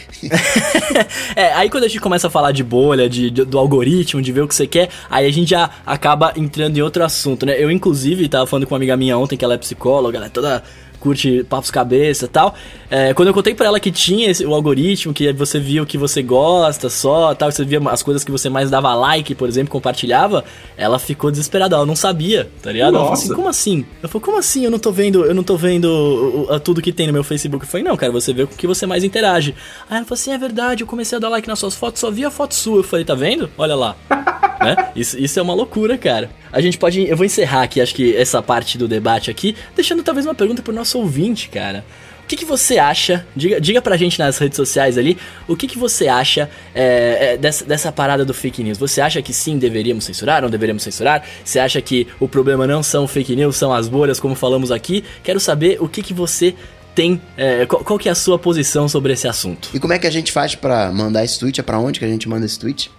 é, 1.34 1.52
aí 1.54 1.70
quando 1.70 1.84
a 1.84 1.88
gente 1.88 2.00
começa 2.00 2.26
a 2.26 2.30
falar 2.30 2.52
de 2.52 2.62
bolha, 2.62 3.08
de, 3.08 3.30
de, 3.30 3.44
do 3.44 3.58
algoritmo, 3.58 4.20
de 4.20 4.32
ver 4.32 4.42
o 4.42 4.48
que 4.48 4.54
você 4.54 4.66
quer, 4.66 4.90
aí 5.08 5.26
a 5.26 5.32
gente 5.32 5.50
já 5.50 5.70
acaba 5.86 6.34
entrando 6.36 6.76
em 6.76 6.82
outro 6.82 7.02
assunto, 7.02 7.46
né? 7.46 7.54
Eu, 7.58 7.70
inclusive, 7.70 8.28
tava 8.28 8.46
falando 8.46 8.66
com 8.66 8.74
uma 8.74 8.78
amiga 8.78 8.96
minha 8.96 9.16
ontem, 9.16 9.36
que 9.36 9.44
ela 9.44 9.54
é 9.54 9.58
psicóloga, 9.58 10.18
ela 10.18 10.26
é 10.26 10.30
toda 10.30 10.62
curte 11.00 11.42
papos 11.44 11.70
cabeça 11.70 12.26
e 12.26 12.28
tal. 12.28 12.54
É, 12.90 13.14
quando 13.14 13.28
eu 13.28 13.34
contei 13.34 13.54
pra 13.54 13.66
ela 13.66 13.80
que 13.80 13.90
tinha 13.90 14.30
esse, 14.30 14.44
o 14.44 14.54
algoritmo, 14.54 15.12
que 15.12 15.32
você 15.32 15.58
via 15.58 15.82
o 15.82 15.86
que 15.86 15.96
você 15.96 16.22
gosta 16.22 16.90
só, 16.90 17.34
tal, 17.34 17.50
você 17.50 17.64
via 17.64 17.80
as 17.90 18.02
coisas 18.02 18.22
que 18.22 18.30
você 18.30 18.48
mais 18.48 18.70
dava 18.70 18.94
like, 18.94 19.34
por 19.34 19.48
exemplo, 19.48 19.70
compartilhava, 19.72 20.44
ela 20.76 20.98
ficou 20.98 21.30
desesperada, 21.30 21.76
ela 21.76 21.86
não 21.86 21.96
sabia, 21.96 22.48
tá 22.62 22.70
ligado? 22.70 22.92
Nossa. 22.92 23.04
Ela 23.04 23.16
falou 23.16 23.24
assim, 23.24 23.34
como 23.34 23.48
assim? 23.48 23.86
Eu 24.02 24.08
falei, 24.08 24.24
como 24.24 24.38
assim? 24.38 24.64
Eu 24.64 24.70
não 24.70 24.78
tô 24.78 24.92
vendo, 24.92 25.24
eu 25.24 25.34
não 25.34 25.42
tô 25.42 25.56
vendo 25.56 25.86
o, 25.86 26.52
o, 26.52 26.60
tudo 26.60 26.82
que 26.82 26.92
tem 26.92 27.06
no 27.06 27.12
meu 27.12 27.24
Facebook. 27.24 27.64
Eu 27.64 27.70
falei, 27.70 27.84
não, 27.84 27.96
cara, 27.96 28.12
você 28.12 28.32
vê 28.32 28.46
com 28.46 28.54
o 28.54 28.56
que 28.56 28.66
você 28.66 28.86
mais 28.86 29.02
interage. 29.02 29.54
Aí 29.88 29.96
ela 29.96 30.04
falou 30.04 30.14
assim, 30.14 30.32
é 30.32 30.38
verdade, 30.38 30.82
eu 30.82 30.86
comecei 30.86 31.16
a 31.16 31.20
dar 31.20 31.28
like 31.28 31.48
nas 31.48 31.58
suas 31.58 31.74
fotos, 31.74 32.00
só 32.00 32.10
via 32.10 32.30
foto 32.30 32.54
sua. 32.54 32.78
Eu 32.78 32.84
falei, 32.84 33.04
tá 33.04 33.14
vendo? 33.14 33.50
Olha 33.56 33.74
lá. 33.74 33.96
né? 34.60 34.90
Isso, 34.94 35.18
isso 35.18 35.38
é 35.38 35.42
uma 35.42 35.54
loucura, 35.54 35.96
cara. 35.96 36.30
A 36.52 36.60
gente 36.60 36.76
pode. 36.78 37.06
Eu 37.08 37.16
vou 37.16 37.24
encerrar 37.24 37.62
aqui, 37.62 37.80
acho 37.80 37.94
que 37.94 38.14
essa 38.16 38.42
parte 38.42 38.76
do 38.76 38.86
debate 38.86 39.30
aqui, 39.30 39.56
deixando 39.74 40.02
talvez 40.02 40.26
uma 40.26 40.34
pergunta 40.34 40.62
pro 40.62 40.72
nosso 40.72 40.89
ouvinte, 40.98 41.48
cara. 41.48 41.84
O 42.22 42.26
que, 42.30 42.36
que 42.36 42.44
você 42.44 42.78
acha? 42.78 43.26
Diga, 43.34 43.60
diga 43.60 43.82
pra 43.82 43.96
gente 43.96 44.16
nas 44.18 44.38
redes 44.38 44.54
sociais 44.54 44.96
ali, 44.96 45.18
o 45.48 45.56
que, 45.56 45.66
que 45.66 45.76
você 45.76 46.06
acha 46.06 46.48
é, 46.72 47.32
é, 47.32 47.36
dessa, 47.36 47.64
dessa 47.64 47.90
parada 47.90 48.24
do 48.24 48.32
fake 48.32 48.62
news? 48.62 48.78
Você 48.78 49.00
acha 49.00 49.20
que 49.20 49.32
sim, 49.32 49.58
deveríamos 49.58 50.04
censurar, 50.04 50.40
não 50.40 50.48
deveríamos 50.48 50.84
censurar? 50.84 51.26
Você 51.44 51.58
acha 51.58 51.82
que 51.82 52.06
o 52.20 52.28
problema 52.28 52.68
não 52.68 52.84
são 52.84 53.08
fake 53.08 53.34
news, 53.34 53.56
são 53.56 53.72
as 53.72 53.88
bolhas, 53.88 54.20
como 54.20 54.36
falamos 54.36 54.70
aqui? 54.70 55.02
Quero 55.24 55.40
saber 55.40 55.78
o 55.80 55.88
que, 55.88 56.04
que 56.04 56.14
você 56.14 56.54
tem. 56.94 57.20
É, 57.36 57.66
qual, 57.66 57.82
qual, 57.82 57.98
que 57.98 58.08
é 58.08 58.12
a 58.12 58.14
sua 58.14 58.38
posição 58.38 58.88
sobre 58.88 59.12
esse 59.12 59.26
assunto? 59.26 59.70
E 59.74 59.80
como 59.80 59.92
é 59.92 59.98
que 59.98 60.06
a 60.06 60.10
gente 60.10 60.30
faz 60.30 60.54
para 60.54 60.92
mandar 60.92 61.24
esse 61.24 61.38
tweet? 61.38 61.58
É 61.58 61.64
pra 61.64 61.78
onde 61.78 61.98
que 61.98 62.04
a 62.04 62.08
gente 62.08 62.28
manda 62.28 62.46
esse 62.46 62.58
tweet? 62.58 62.90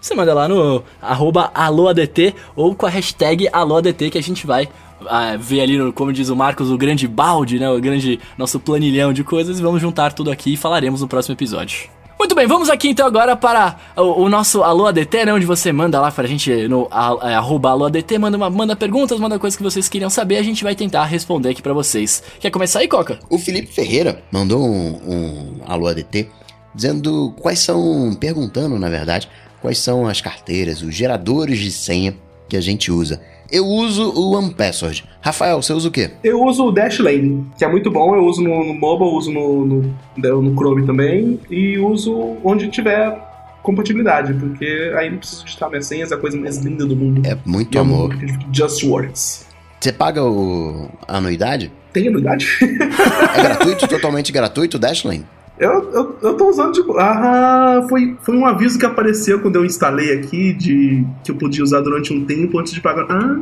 Você 0.00 0.14
manda 0.14 0.32
lá 0.32 0.48
no 0.48 0.84
arroba 1.02 1.50
aloadt 1.54 2.34
ou 2.54 2.74
com 2.74 2.86
a 2.86 2.88
hashtag 2.88 3.48
aloadt 3.52 4.10
que 4.10 4.18
a 4.18 4.22
gente 4.22 4.46
vai 4.46 4.68
ah, 5.06 5.36
ver 5.38 5.60
ali, 5.60 5.92
como 5.92 6.12
diz 6.12 6.28
o 6.28 6.36
Marcos, 6.36 6.70
o 6.70 6.78
grande 6.78 7.06
balde, 7.06 7.58
né? 7.58 7.68
O 7.70 7.80
grande 7.80 8.18
nosso 8.36 8.58
planilhão 8.58 9.12
de 9.12 9.22
coisas 9.24 9.58
e 9.58 9.62
vamos 9.62 9.80
juntar 9.80 10.12
tudo 10.12 10.30
aqui 10.30 10.54
e 10.54 10.56
falaremos 10.56 11.00
no 11.00 11.08
próximo 11.08 11.34
episódio. 11.34 11.88
Muito 12.18 12.34
bem, 12.34 12.48
vamos 12.48 12.68
aqui 12.68 12.88
então 12.88 13.06
agora 13.06 13.36
para 13.36 13.76
o, 13.96 14.24
o 14.24 14.28
nosso 14.28 14.64
Alô 14.64 14.86
ADT, 14.86 15.26
né? 15.26 15.32
Onde 15.32 15.46
você 15.46 15.70
manda 15.70 16.00
lá 16.00 16.10
pra 16.10 16.26
gente 16.26 16.66
no 16.66 16.88
a, 16.90 17.28
a, 17.28 17.30
é, 17.30 17.34
arroba 17.36 17.70
Alô 17.70 17.84
ADT, 17.84 18.18
manda, 18.18 18.36
uma, 18.36 18.50
manda 18.50 18.74
perguntas, 18.74 19.20
manda 19.20 19.38
coisas 19.38 19.56
que 19.56 19.62
vocês 19.62 19.88
queriam 19.88 20.10
saber, 20.10 20.36
a 20.36 20.42
gente 20.42 20.64
vai 20.64 20.74
tentar 20.74 21.04
responder 21.04 21.50
aqui 21.50 21.62
para 21.62 21.72
vocês. 21.72 22.22
Quer 22.40 22.50
começar 22.50 22.80
aí, 22.80 22.88
Coca? 22.88 23.20
O 23.30 23.38
Felipe 23.38 23.72
Ferreira 23.72 24.20
mandou 24.32 24.60
um, 24.60 24.98
um 25.06 25.60
Alô 25.64 25.86
ADT 25.86 26.28
dizendo 26.74 27.32
quais 27.40 27.60
são, 27.60 28.16
perguntando 28.18 28.76
na 28.80 28.88
verdade, 28.88 29.28
quais 29.60 29.78
são 29.78 30.08
as 30.08 30.20
carteiras, 30.20 30.82
os 30.82 30.92
geradores 30.92 31.58
de 31.60 31.70
senha 31.70 32.16
que 32.48 32.56
a 32.56 32.60
gente 32.60 32.90
usa. 32.90 33.20
Eu 33.50 33.64
uso 33.66 34.10
o 34.10 34.34
OnePassword. 34.34 35.04
Rafael, 35.20 35.62
você 35.62 35.72
usa 35.72 35.88
o 35.88 35.90
quê? 35.90 36.10
Eu 36.22 36.42
uso 36.42 36.66
o 36.66 36.72
Dashlane, 36.72 37.46
que 37.56 37.64
é 37.64 37.68
muito 37.68 37.90
bom. 37.90 38.14
Eu 38.14 38.24
uso 38.24 38.42
no, 38.42 38.64
no 38.64 38.74
mobile, 38.74 39.10
uso 39.10 39.32
no, 39.32 39.64
no, 39.64 40.42
no 40.42 40.54
Chrome 40.54 40.86
também. 40.86 41.40
E 41.50 41.78
uso 41.78 42.36
onde 42.44 42.68
tiver 42.68 43.26
compatibilidade, 43.62 44.34
porque 44.34 44.92
aí 44.96 45.10
não 45.10 45.18
preciso 45.18 45.44
digitar 45.44 45.68
minhas 45.68 45.86
senhas, 45.86 46.10
é 46.10 46.14
a 46.14 46.18
coisa 46.18 46.38
mais 46.38 46.58
linda 46.58 46.86
do 46.86 46.96
mundo. 46.96 47.22
É 47.26 47.36
muito 47.44 47.74
e 47.74 47.78
amor. 47.78 48.14
É 48.14 48.54
just 48.54 48.82
works. 48.82 49.46
Você 49.80 49.92
paga 49.92 50.24
o, 50.24 50.88
a 51.06 51.18
anuidade? 51.18 51.70
Tem 51.92 52.08
anuidade? 52.08 52.46
é 52.62 53.42
gratuito, 53.42 53.86
totalmente 53.86 54.32
gratuito 54.32 54.76
o 54.76 54.80
Dashlane? 54.80 55.24
Eu, 55.58 55.90
eu, 55.92 56.16
eu 56.22 56.34
tô 56.34 56.48
usando, 56.48 56.72
tipo. 56.72 56.96
Ah, 56.98 57.84
foi, 57.88 58.16
foi 58.22 58.36
um 58.36 58.46
aviso 58.46 58.78
que 58.78 58.86
apareceu 58.86 59.40
quando 59.40 59.56
eu 59.56 59.64
instalei 59.64 60.12
aqui 60.12 60.52
de 60.52 61.04
que 61.24 61.30
eu 61.30 61.36
podia 61.36 61.64
usar 61.64 61.80
durante 61.80 62.12
um 62.12 62.24
tempo 62.24 62.58
antes 62.58 62.72
de 62.72 62.80
pagar. 62.80 63.06
Ah. 63.10 63.38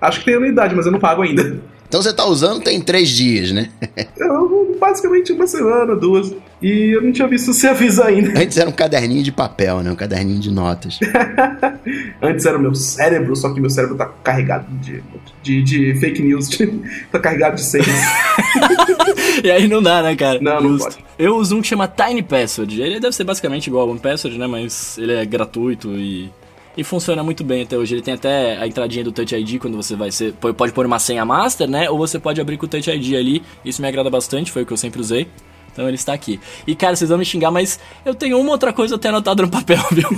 Acho 0.00 0.20
que 0.20 0.26
tem 0.26 0.34
anuidade, 0.34 0.74
mas 0.74 0.86
eu 0.86 0.92
não 0.92 0.98
pago 0.98 1.22
ainda. 1.22 1.60
Então 1.88 2.02
você 2.02 2.12
tá 2.12 2.26
usando 2.26 2.62
tem 2.62 2.80
três 2.80 3.08
dias, 3.08 3.50
né? 3.50 3.70
eu, 4.18 4.76
basicamente 4.78 5.32
uma 5.32 5.46
semana, 5.46 5.96
duas. 5.96 6.34
E 6.60 6.94
eu 6.94 7.02
não 7.02 7.12
tinha 7.12 7.26
visto 7.26 7.50
esse 7.50 7.66
aviso 7.66 8.02
ainda. 8.02 8.38
Antes 8.38 8.58
era 8.58 8.68
um 8.68 8.72
caderninho 8.72 9.22
de 9.22 9.32
papel, 9.32 9.80
né? 9.80 9.90
Um 9.90 9.96
caderninho 9.96 10.40
de 10.40 10.50
notas. 10.50 10.98
Antes 12.20 12.44
era 12.44 12.58
o 12.58 12.60
meu 12.60 12.74
cérebro, 12.74 13.34
só 13.34 13.54
que 13.54 13.60
meu 13.60 13.70
cérebro 13.70 13.96
tá 13.96 14.06
carregado 14.22 14.66
de, 14.76 15.02
de, 15.42 15.62
de 15.62 15.94
fake 15.98 16.20
news. 16.20 16.48
tá 17.10 17.18
carregado 17.18 17.54
de 17.54 17.64
senhas. 17.64 17.88
e 19.44 19.50
aí 19.50 19.68
não 19.68 19.82
dá, 19.82 20.02
né, 20.02 20.16
cara? 20.16 20.40
Não, 20.40 20.60
não 20.60 20.78
pode. 20.78 20.96
Eu 21.18 21.36
uso 21.36 21.56
um 21.56 21.62
que 21.62 21.68
chama 21.68 21.88
Tiny 21.88 22.22
Password. 22.22 22.80
Ele 22.80 23.00
deve 23.00 23.14
ser 23.14 23.24
basicamente 23.24 23.66
igual 23.66 23.84
ao 23.84 23.90
One 23.90 24.00
Password, 24.00 24.38
né? 24.38 24.46
Mas 24.46 24.98
ele 24.98 25.12
é 25.12 25.24
gratuito 25.24 25.92
e 25.92 26.30
e 26.78 26.84
funciona 26.84 27.24
muito 27.24 27.42
bem 27.42 27.62
até 27.62 27.76
hoje. 27.76 27.96
Ele 27.96 28.02
tem 28.02 28.14
até 28.14 28.56
a 28.56 28.64
entradinha 28.64 29.02
do 29.02 29.10
Touch 29.10 29.34
ID 29.34 29.60
quando 29.60 29.76
você 29.76 29.96
vai 29.96 30.12
ser. 30.12 30.32
Pode 30.34 30.72
pôr 30.72 30.86
uma 30.86 31.00
senha 31.00 31.24
master, 31.24 31.68
né? 31.68 31.90
Ou 31.90 31.98
você 31.98 32.20
pode 32.20 32.40
abrir 32.40 32.56
com 32.56 32.66
o 32.66 32.68
Touch 32.68 32.88
ID 32.88 33.14
ali. 33.16 33.42
Isso 33.64 33.82
me 33.82 33.88
agrada 33.88 34.08
bastante, 34.08 34.52
foi 34.52 34.62
o 34.62 34.66
que 34.66 34.72
eu 34.72 34.76
sempre 34.76 35.00
usei. 35.00 35.26
Então 35.72 35.88
ele 35.88 35.96
está 35.96 36.12
aqui. 36.12 36.38
E 36.68 36.76
cara, 36.76 36.94
vocês 36.94 37.10
vão 37.10 37.18
me 37.18 37.24
xingar, 37.24 37.50
mas 37.50 37.80
eu 38.04 38.14
tenho 38.14 38.38
uma 38.38 38.52
outra 38.52 38.72
coisa 38.72 38.94
até 38.94 39.08
anotada 39.08 39.42
no 39.42 39.48
papel, 39.48 39.82
viu? 39.90 40.08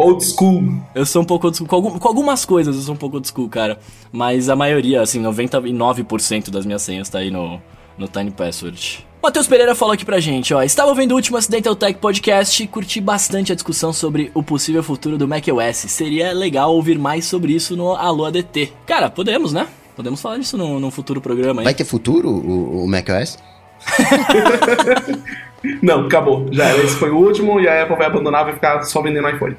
Old 0.00 0.24
school. 0.24 0.64
Eu 0.94 1.04
sou 1.04 1.22
um 1.22 1.24
pouco 1.24 1.46
old 1.46 1.56
school. 1.56 1.68
Com, 1.68 1.76
algum, 1.76 1.98
com, 1.98 2.08
algumas 2.08 2.44
coisas 2.44 2.74
eu 2.74 2.82
sou 2.82 2.94
um 2.94 2.98
pouco 2.98 3.16
old 3.16 3.28
school, 3.28 3.48
cara. 3.48 3.78
Mas 4.10 4.48
a 4.48 4.56
maioria, 4.56 5.02
assim, 5.02 5.22
99% 5.22 6.50
das 6.50 6.64
minhas 6.64 6.82
senhas 6.82 7.08
tá 7.08 7.18
aí 7.18 7.30
no, 7.30 7.60
no 7.98 8.08
Tiny 8.08 8.30
Password. 8.30 9.06
Matheus 9.22 9.46
Pereira 9.46 9.74
falou 9.74 9.92
aqui 9.92 10.04
pra 10.04 10.18
gente, 10.18 10.54
ó. 10.54 10.62
Estava 10.62 10.88
ouvindo 10.88 11.12
o 11.12 11.14
último 11.16 11.36
Acidental 11.36 11.76
Tech 11.76 11.98
Podcast 11.98 12.62
e 12.62 12.66
curti 12.66 13.02
bastante 13.02 13.52
a 13.52 13.54
discussão 13.54 13.92
sobre 13.92 14.30
o 14.32 14.42
possível 14.42 14.82
futuro 14.82 15.18
do 15.18 15.28
macOS. 15.28 15.76
Seria 15.76 16.32
legal 16.32 16.74
ouvir 16.74 16.98
mais 16.98 17.26
sobre 17.26 17.52
isso 17.52 17.76
no 17.76 17.94
Alô 17.94 18.24
ADT. 18.24 18.72
Cara, 18.86 19.10
podemos, 19.10 19.52
né? 19.52 19.68
Podemos 19.94 20.22
falar 20.22 20.38
disso 20.38 20.56
num, 20.56 20.80
num 20.80 20.90
futuro 20.90 21.20
programa 21.20 21.60
aí. 21.60 21.64
Vai 21.64 21.74
ter 21.74 21.84
futuro 21.84 22.30
o, 22.30 22.84
o 22.84 22.88
macOS? 22.88 23.38
Não, 25.82 26.06
acabou. 26.06 26.46
Já 26.52 26.76
esse 26.76 26.96
foi 26.96 27.10
o 27.10 27.16
último 27.16 27.60
e 27.60 27.68
a 27.68 27.82
Apple 27.82 27.96
vai 27.96 28.06
abandonar, 28.06 28.44
vai 28.44 28.54
ficar 28.54 28.82
só 28.82 29.02
vendendo 29.02 29.28
iPhone. 29.28 29.56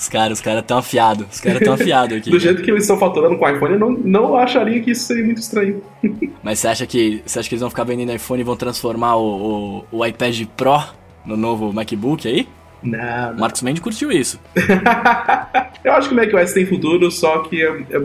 Os 0.00 0.08
caras, 0.08 0.38
os 0.38 0.40
caras 0.44 0.64
tão 0.66 0.78
afiados. 0.78 1.26
Os 1.30 1.40
caras 1.40 1.60
tão 1.60 1.74
afiados 1.74 2.16
aqui. 2.16 2.30
Do 2.30 2.38
cara. 2.38 2.40
jeito 2.40 2.62
que 2.62 2.70
eles 2.70 2.84
estão 2.84 2.98
faturando 2.98 3.36
com 3.36 3.44
o 3.44 3.48
iPhone, 3.48 3.74
eu 3.74 3.78
não, 3.78 3.90
não 3.90 4.36
acharia 4.36 4.80
que 4.80 4.92
isso 4.92 5.04
seria 5.04 5.24
muito 5.24 5.42
estranho. 5.42 5.82
Mas 6.42 6.58
você 6.58 6.68
acha 6.68 6.86
que 6.86 7.22
você 7.24 7.38
acha 7.38 7.48
que 7.48 7.54
eles 7.54 7.60
vão 7.60 7.68
ficar 7.68 7.84
vendendo 7.84 8.14
iPhone 8.14 8.40
e 8.40 8.44
vão 8.44 8.56
transformar 8.56 9.16
o, 9.16 9.84
o, 9.92 9.98
o 9.98 10.06
iPad 10.06 10.42
Pro 10.56 10.80
no 11.24 11.36
novo 11.36 11.70
MacBook 11.72 12.26
aí? 12.26 12.48
Não. 12.82 12.98
não. 13.32 13.38
Marcos 13.38 13.60
Mendes 13.60 13.82
curtiu 13.82 14.10
isso. 14.10 14.40
eu 15.84 15.92
acho 15.92 16.08
que 16.08 16.14
o 16.14 16.16
macOS 16.16 16.52
tem 16.52 16.64
futuro, 16.64 17.10
só 17.10 17.40
que 17.40 17.62
é, 17.62 17.68
é, 17.90 18.02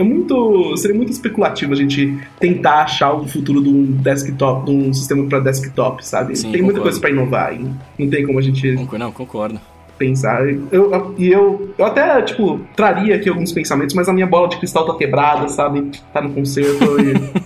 é, 0.00 0.04
muito. 0.04 0.76
Seria 0.76 0.96
muito 0.96 1.12
especulativo 1.12 1.72
a 1.72 1.76
gente 1.76 2.18
tentar 2.38 2.82
achar 2.82 3.12
o 3.12 3.26
futuro 3.26 3.62
de 3.62 3.68
um 3.68 3.84
desktop, 3.84 4.66
de 4.66 4.70
um 4.70 4.92
sistema 4.92 5.26
para 5.26 5.40
desktop, 5.40 6.04
sabe? 6.04 6.36
Sim, 6.36 6.50
tem 6.50 6.60
concordo. 6.60 6.64
muita 6.64 6.80
coisa 6.80 7.00
para 7.00 7.10
inovar, 7.10 7.52
hein? 7.52 7.74
Não 7.98 8.08
tem 8.08 8.26
como 8.26 8.38
a 8.38 8.42
gente. 8.42 8.72
Não, 8.98 9.12
concordo 9.12 9.60
pensar. 9.98 10.40
Eu, 10.72 11.14
e 11.18 11.28
eu, 11.28 11.74
eu 11.76 11.84
até, 11.84 12.22
tipo, 12.22 12.58
traria 12.74 13.16
aqui 13.16 13.28
alguns 13.28 13.52
pensamentos, 13.52 13.94
mas 13.94 14.08
a 14.08 14.14
minha 14.14 14.26
bola 14.26 14.48
de 14.48 14.56
cristal 14.56 14.86
tá 14.86 14.96
quebrada, 14.96 15.46
sabe? 15.48 15.90
Tá 16.10 16.22
no 16.22 16.32
conserto 16.32 16.98
e. 16.98 17.42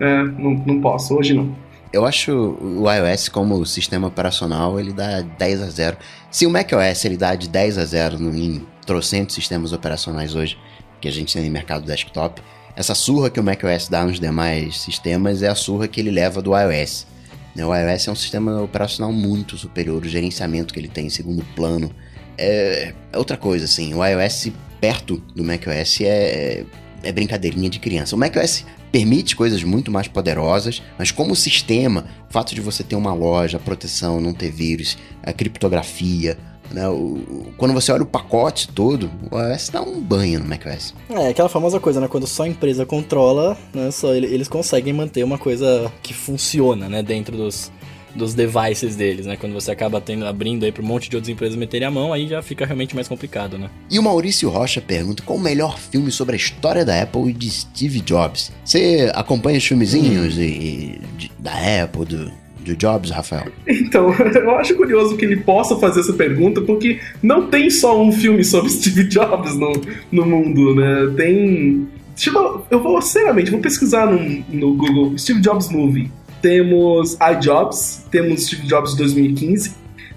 é, 0.00 0.22
não, 0.22 0.52
não 0.66 0.80
posso, 0.80 1.14
hoje 1.14 1.34
não. 1.34 1.54
Eu 1.92 2.04
acho 2.04 2.32
o 2.32 2.90
iOS 2.90 3.28
como 3.28 3.64
sistema 3.64 4.08
operacional, 4.08 4.80
ele 4.80 4.92
dá 4.92 5.20
10 5.20 5.62
a 5.62 5.66
0. 5.66 5.96
Se 6.30 6.46
o 6.46 6.50
macOS 6.50 7.04
ele 7.04 7.16
dá 7.16 7.34
de 7.34 7.48
10 7.48 7.78
a 7.78 7.84
0 7.84 8.18
no, 8.18 8.34
em 8.34 8.66
trocentos 8.86 9.34
sistemas 9.34 9.72
operacionais 9.72 10.34
hoje, 10.34 10.56
que 11.00 11.08
a 11.08 11.12
gente 11.12 11.32
tem 11.32 11.44
no 11.44 11.50
mercado 11.50 11.84
desktop, 11.84 12.40
essa 12.76 12.94
surra 12.94 13.28
que 13.28 13.40
o 13.40 13.42
macOS 13.42 13.88
dá 13.88 14.04
nos 14.04 14.20
demais 14.20 14.80
sistemas 14.80 15.42
é 15.42 15.48
a 15.48 15.54
surra 15.54 15.88
que 15.88 16.00
ele 16.00 16.10
leva 16.10 16.40
do 16.40 16.52
iOS. 16.56 17.06
Né, 17.54 17.64
o 17.64 17.74
iOS 17.74 18.06
é 18.06 18.10
um 18.12 18.14
sistema 18.14 18.62
operacional 18.62 19.12
muito 19.12 19.56
superior, 19.56 20.02
o 20.04 20.08
gerenciamento 20.08 20.72
que 20.72 20.78
ele 20.78 20.88
tem 20.88 21.06
em 21.06 21.10
segundo 21.10 21.44
plano 21.56 21.92
é, 22.38 22.94
é 23.12 23.18
outra 23.18 23.36
coisa, 23.36 23.64
assim. 23.64 23.92
O 23.94 24.04
iOS 24.04 24.52
perto 24.80 25.16
do 25.34 25.42
macOS 25.42 26.00
é, 26.02 26.64
é 27.02 27.12
brincadeirinha 27.12 27.68
de 27.68 27.80
criança. 27.80 28.14
O 28.14 28.18
macOS 28.18 28.64
permite 28.92 29.36
coisas 29.36 29.62
muito 29.64 29.90
mais 29.90 30.08
poderosas, 30.08 30.82
mas 30.96 31.10
como 31.10 31.34
sistema, 31.34 32.06
o 32.28 32.32
fato 32.32 32.54
de 32.54 32.60
você 32.60 32.82
ter 32.82 32.96
uma 32.96 33.12
loja, 33.12 33.58
proteção, 33.58 34.20
não 34.20 34.32
ter 34.32 34.50
vírus, 34.50 34.96
a 35.22 35.32
criptografia, 35.32 36.38
né? 36.72 36.88
O, 36.88 37.52
quando 37.56 37.74
você 37.74 37.90
olha 37.92 38.02
o 38.02 38.06
pacote 38.06 38.68
todo, 38.68 39.10
o 39.30 39.38
iOS 39.38 39.68
dá 39.70 39.82
um 39.82 40.00
banho 40.00 40.40
no 40.40 40.46
macOS. 40.46 40.94
É, 41.10 41.28
aquela 41.28 41.48
famosa 41.48 41.80
coisa, 41.80 42.00
né? 42.00 42.08
Quando 42.08 42.26
só 42.26 42.44
a 42.44 42.48
empresa 42.48 42.84
controla, 42.84 43.56
né? 43.72 43.90
Só 43.90 44.14
eles 44.14 44.48
conseguem 44.48 44.92
manter 44.92 45.22
uma 45.22 45.38
coisa 45.38 45.90
que 46.02 46.14
funciona, 46.14 46.88
né? 46.88 47.02
Dentro 47.02 47.36
dos, 47.36 47.70
dos 48.14 48.34
devices 48.34 48.96
deles, 48.96 49.26
né? 49.26 49.36
Quando 49.36 49.52
você 49.52 49.70
acaba 49.70 50.00
tendo, 50.00 50.26
abrindo 50.26 50.64
aí 50.64 50.72
para 50.72 50.82
um 50.82 50.86
monte 50.86 51.08
de 51.08 51.16
outras 51.16 51.28
empresas 51.32 51.56
meterem 51.56 51.86
a 51.86 51.90
mão, 51.90 52.12
aí 52.12 52.28
já 52.28 52.42
fica 52.42 52.66
realmente 52.66 52.94
mais 52.94 53.08
complicado, 53.08 53.58
né? 53.58 53.70
E 53.90 53.98
o 53.98 54.02
Maurício 54.02 54.50
Rocha 54.50 54.80
pergunta 54.80 55.22
qual 55.22 55.38
o 55.38 55.42
melhor 55.42 55.78
filme 55.78 56.10
sobre 56.10 56.34
a 56.34 56.36
história 56.36 56.84
da 56.84 57.02
Apple 57.02 57.30
e 57.30 57.32
de 57.32 57.50
Steve 57.50 58.00
Jobs. 58.00 58.52
Você 58.64 59.10
acompanha 59.14 59.58
os 59.58 59.66
filmezinhos 59.66 60.36
hum. 60.36 60.40
e, 60.40 61.00
de, 61.16 61.30
da 61.38 61.84
Apple, 61.84 62.04
do, 62.04 62.32
de 62.68 62.76
Jobs, 62.76 63.10
Rafael? 63.10 63.48
Então, 63.66 64.12
eu 64.34 64.50
acho 64.56 64.74
curioso 64.74 65.16
que 65.16 65.24
ele 65.24 65.36
possa 65.36 65.76
fazer 65.76 66.00
essa 66.00 66.12
pergunta, 66.12 66.60
porque 66.60 67.00
não 67.22 67.46
tem 67.46 67.70
só 67.70 68.00
um 68.00 68.12
filme 68.12 68.44
sobre 68.44 68.70
Steve 68.70 69.04
Jobs 69.04 69.56
no, 69.56 69.72
no 70.12 70.26
mundo, 70.26 70.74
né? 70.74 71.12
Tem. 71.16 71.88
Tipo, 72.14 72.66
eu 72.70 72.82
vou, 72.82 73.00
seriamente, 73.00 73.50
vou 73.50 73.60
pesquisar 73.60 74.06
no, 74.06 74.44
no 74.48 74.74
Google 74.74 75.16
Steve 75.16 75.40
Jobs 75.40 75.70
Movie. 75.70 76.10
Temos 76.42 77.16
iJobs, 77.20 78.06
temos 78.10 78.46
Steve 78.46 78.66
Jobs 78.66 78.94
2015, 78.94 79.74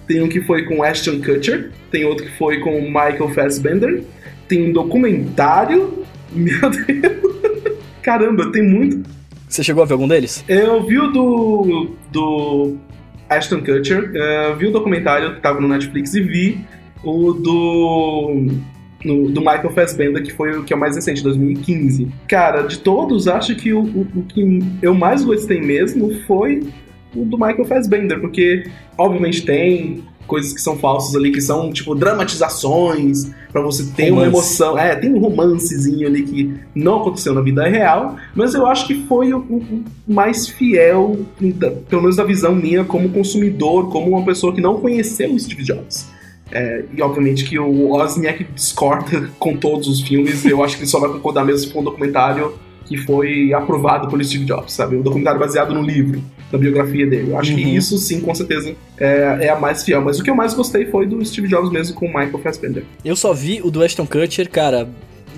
tem 0.08 0.22
um 0.22 0.28
que 0.28 0.42
foi 0.42 0.64
com 0.66 0.84
Ashton 0.84 1.20
Kutcher, 1.20 1.72
tem 1.90 2.06
outro 2.06 2.26
que 2.26 2.38
foi 2.38 2.60
com 2.60 2.82
Michael 2.82 3.30
Fassbender, 3.34 4.04
tem 4.48 4.70
um 4.70 4.74
documentário. 4.74 6.06
Meu 6.32 6.70
Deus! 6.70 7.32
Caramba, 8.02 8.52
tem 8.52 8.64
muito. 8.64 9.10
Você 9.52 9.66
chegou 9.66 9.84
a 9.84 9.86
ver 9.86 9.94
algum 9.94 10.08
deles? 10.08 10.46
Eu 10.48 10.82
vi 10.82 10.98
o 10.98 11.12
do, 11.12 11.92
do 12.10 12.78
Ashton 13.30 13.60
Kutcher, 13.60 14.10
uh, 14.12 14.56
vi 14.56 14.68
o 14.68 14.72
documentário 14.72 15.36
que 15.36 15.42
tava 15.42 15.60
no 15.60 15.68
Netflix 15.68 16.14
e 16.14 16.22
vi 16.22 16.66
o 17.04 17.34
do 17.34 18.46
no, 19.04 19.30
do 19.30 19.42
Michael 19.42 19.72
Fassbender, 19.72 20.24
que 20.24 20.32
foi 20.32 20.58
o 20.58 20.64
que 20.64 20.72
é 20.72 20.76
o 20.76 20.80
mais 20.80 20.96
recente, 20.96 21.22
2015. 21.22 22.08
Cara, 22.30 22.62
de 22.62 22.80
todos, 22.80 23.28
acho 23.28 23.54
que 23.56 23.74
o, 23.74 23.82
o, 23.82 24.08
o, 24.16 24.24
que 24.24 24.60
eu 24.82 24.94
mais 24.94 25.26
gostei 25.26 25.60
mesmo 25.60 26.14
foi 26.22 26.64
o 27.14 27.26
do 27.26 27.38
Michael 27.38 27.66
Fassbender, 27.66 28.22
porque 28.22 28.64
obviamente 28.98 29.46
tem 29.46 30.02
coisas 30.28 30.54
que 30.54 30.62
são 30.62 30.78
falsas 30.78 31.16
ali, 31.16 31.32
que 31.32 31.42
são, 31.42 31.72
tipo, 31.72 31.94
dramatizações, 31.94 33.32
para 33.52 33.62
você 33.62 33.84
ter 33.96 34.10
Romance. 34.10 34.12
uma 34.12 34.26
emoção. 34.28 34.80
É, 34.80 34.96
tem 34.96 35.14
um 35.14 35.20
romancezinho 35.20 36.08
ali 36.08 36.24
que 36.24 36.54
não 36.74 37.02
aconteceu 37.02 37.34
na 37.34 37.42
vida 37.42 37.68
real, 37.68 38.16
mas 38.36 38.54
eu 38.54 38.66
acho 38.66 38.88
que 38.88 39.06
foi 39.08 39.34
o, 39.34 39.40
o 39.40 39.84
mais 40.08 40.48
fiel, 40.48 41.20
pelo 41.90 42.02
menos 42.02 42.16
da 42.16 42.24
visão 42.24 42.56
minha, 42.56 42.84
como 42.84 43.10
consumidor, 43.10 43.90
como 43.90 44.12
uma 44.12 44.26
pessoa 44.26 44.54
que 44.54 44.62
não 44.62 44.80
conheceu 44.80 45.34
o 45.34 45.40
Steve 45.40 45.64
Jobs. 45.64 46.08
É, 46.52 46.84
e 46.94 47.02
obviamente 47.02 47.46
que 47.46 47.58
o 47.58 47.90
Wozniak 47.90 48.46
discorda 48.54 49.30
com 49.40 49.56
todos 49.56 49.88
os 49.88 50.02
filmes, 50.02 50.46
eu 50.46 50.64
acho 50.64 50.76
que 50.76 50.84
ele 50.84 50.90
só 50.90 51.00
vai 51.00 51.10
concordar 51.10 51.46
mesmo 51.46 51.72
com 51.72 51.80
o 51.80 51.84
documentário 51.84 52.54
que 52.92 52.98
foi 52.98 53.54
aprovado 53.54 54.10
pelo 54.10 54.22
Steve 54.22 54.44
Jobs, 54.44 54.74
sabe? 54.74 54.98
O 54.98 55.02
documentário 55.02 55.40
baseado 55.40 55.74
no 55.74 55.82
livro, 55.82 56.22
na 56.52 56.60
biografia 56.60 57.08
dele. 57.08 57.32
Eu 57.32 57.40
acho 57.40 57.52
uhum. 57.52 57.58
que 57.58 57.64
isso 57.64 57.98
sim, 57.98 58.20
com 58.20 58.36
certeza, 58.36 58.76
é, 59.00 59.38
é, 59.42 59.50
a 59.50 59.58
mais 59.58 59.82
fiel. 59.82 60.02
Mas 60.02 60.20
o 60.20 60.24
que 60.24 60.30
eu 60.30 60.36
mais 60.36 60.54
gostei 60.54 60.86
foi 60.86 61.06
do 61.06 61.24
Steve 61.24 61.48
Jobs 61.48 61.72
mesmo 61.72 61.96
com 61.96 62.06
o 62.06 62.10
Michael 62.10 62.38
Fassbender. 62.40 62.84
Eu 63.06 63.16
só 63.16 63.34
vi 63.34 63.62
o 63.64 63.72
do 63.72 63.82
Ashton 63.82 64.06
Kutcher, 64.06 64.50
cara, 64.50 64.90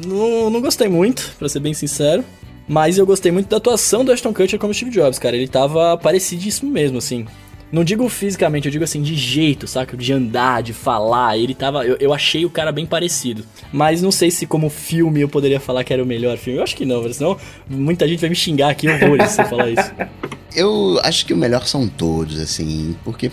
não, 0.04 0.50
não 0.50 0.62
gostei 0.62 0.88
muito, 0.88 1.36
pra 1.38 1.48
ser 1.48 1.60
bem 1.60 1.76
sincero. 1.76 2.24
Mas 2.68 2.98
eu 2.98 3.06
gostei 3.06 3.32
muito 3.32 3.50
da 3.50 3.58
atuação 3.58 4.04
do 4.04 4.12
Ashton 4.12 4.34
Kutcher 4.34 4.58
como 4.58 4.74
Steve 4.74 4.90
Jobs, 4.90 5.20
cara. 5.20 5.36
Ele 5.36 5.48
tava 5.48 5.96
parecidíssimo 5.98 6.72
mesmo, 6.72 6.98
assim. 6.98 7.26
Não 7.74 7.84
digo 7.84 8.08
fisicamente, 8.08 8.68
eu 8.68 8.72
digo 8.72 8.84
assim, 8.84 9.02
de 9.02 9.16
jeito, 9.16 9.66
saca? 9.66 9.98
De 9.98 10.14
andar, 10.14 10.62
de 10.62 10.72
falar. 10.72 11.40
Ele 11.40 11.56
tava. 11.56 11.84
Eu, 11.84 11.98
eu 12.00 12.14
achei 12.14 12.46
o 12.46 12.50
cara 12.50 12.72
bem 12.72 12.86
parecido. 12.86 13.44
Mas 13.72 14.00
não 14.00 14.12
sei 14.12 14.30
se 14.30 14.46
como 14.46 14.70
filme 14.70 15.22
eu 15.22 15.28
poderia 15.28 15.60
falar 15.60 15.84
que 15.84 15.92
era 15.92 16.04
o 16.04 16.06
melhor 16.06 16.38
filme. 16.38 16.60
Eu 16.60 16.64
acho 16.64 16.76
que 16.76 16.86
não, 16.86 17.12
senão 17.12 17.36
muita 17.68 18.08
gente 18.08 18.20
vai 18.20 18.30
me 18.30 18.36
xingar 18.36 18.70
aqui 18.70 18.88
horrores 18.88 19.32
se 19.32 19.42
eu 19.42 19.46
falar 19.48 19.72
isso. 19.72 19.92
Eu 20.56 21.00
acho 21.02 21.26
que 21.26 21.34
o 21.34 21.38
melhor 21.38 21.66
são 21.66 21.88
todos, 21.88 22.40
assim, 22.40 22.96
porque 23.04 23.32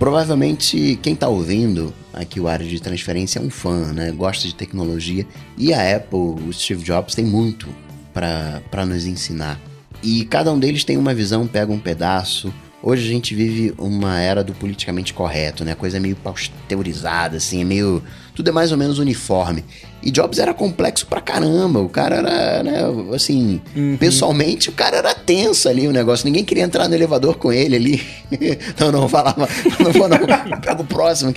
provavelmente 0.00 0.98
quem 1.00 1.14
tá 1.14 1.28
ouvindo 1.28 1.94
aqui 2.12 2.40
o 2.40 2.48
área 2.48 2.66
de 2.66 2.82
transferência 2.82 3.38
é 3.38 3.42
um 3.42 3.48
fã, 3.48 3.92
né? 3.92 4.10
Gosta 4.10 4.48
de 4.48 4.54
tecnologia. 4.56 5.24
E 5.56 5.72
a 5.72 5.96
Apple, 5.96 6.18
o 6.18 6.52
Steve 6.52 6.82
Jobs, 6.82 7.14
tem 7.14 7.24
muito 7.24 7.68
para 8.12 8.84
nos 8.84 9.06
ensinar. 9.06 9.60
E 10.02 10.24
cada 10.24 10.52
um 10.52 10.58
deles 10.58 10.82
tem 10.82 10.96
uma 10.96 11.14
visão, 11.14 11.46
pega 11.46 11.70
um 11.70 11.78
pedaço 11.78 12.52
Hoje 12.82 13.06
a 13.06 13.12
gente 13.12 13.34
vive 13.34 13.74
uma 13.76 14.18
era 14.18 14.42
do 14.42 14.54
politicamente 14.54 15.12
correto, 15.12 15.64
né? 15.64 15.72
A 15.72 15.76
coisa 15.76 15.98
é 15.98 16.00
meio 16.00 16.16
pasteurizada, 16.16 17.36
assim, 17.36 17.60
é 17.60 17.64
meio. 17.64 18.02
Tudo 18.34 18.48
é 18.48 18.52
mais 18.52 18.72
ou 18.72 18.78
menos 18.78 18.98
uniforme. 18.98 19.62
E 20.02 20.10
Jobs 20.10 20.38
era 20.38 20.54
complexo 20.54 21.06
pra 21.06 21.20
caramba. 21.20 21.80
O 21.80 21.90
cara 21.90 22.16
era, 22.16 22.62
né, 22.62 22.80
assim, 23.14 23.60
uhum. 23.76 23.98
pessoalmente 23.98 24.70
o 24.70 24.72
cara 24.72 24.96
era 24.96 25.14
tenso 25.14 25.68
ali 25.68 25.86
o 25.86 25.92
negócio. 25.92 26.24
Ninguém 26.24 26.42
queria 26.42 26.64
entrar 26.64 26.88
no 26.88 26.94
elevador 26.94 27.36
com 27.36 27.52
ele 27.52 27.76
ali. 27.76 28.02
não, 28.80 28.90
não, 28.90 29.08
falava, 29.10 29.46
não 29.78 29.92
vou 29.92 30.08
não, 30.08 30.18
pega 30.58 30.80
o 30.80 30.84
próximo. 30.84 31.34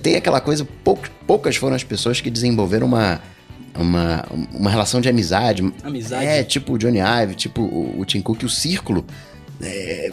Tem 0.00 0.14
aquela 0.14 0.40
coisa, 0.40 0.66
poucas 1.26 1.56
foram 1.56 1.74
as 1.74 1.82
pessoas 1.82 2.20
que 2.20 2.30
desenvolveram 2.30 2.86
uma, 2.86 3.20
uma, 3.76 4.24
uma 4.52 4.70
relação 4.70 5.00
de 5.00 5.08
amizade. 5.08 5.68
Amizade. 5.82 6.24
É, 6.24 6.44
tipo 6.44 6.74
o 6.74 6.78
Johnny 6.78 7.00
Ive, 7.00 7.34
tipo 7.34 7.62
o, 7.62 7.98
o 7.98 8.04
Tim 8.04 8.20
Cook, 8.20 8.44
o 8.44 8.48
círculo 8.48 9.04
é, 9.66 10.12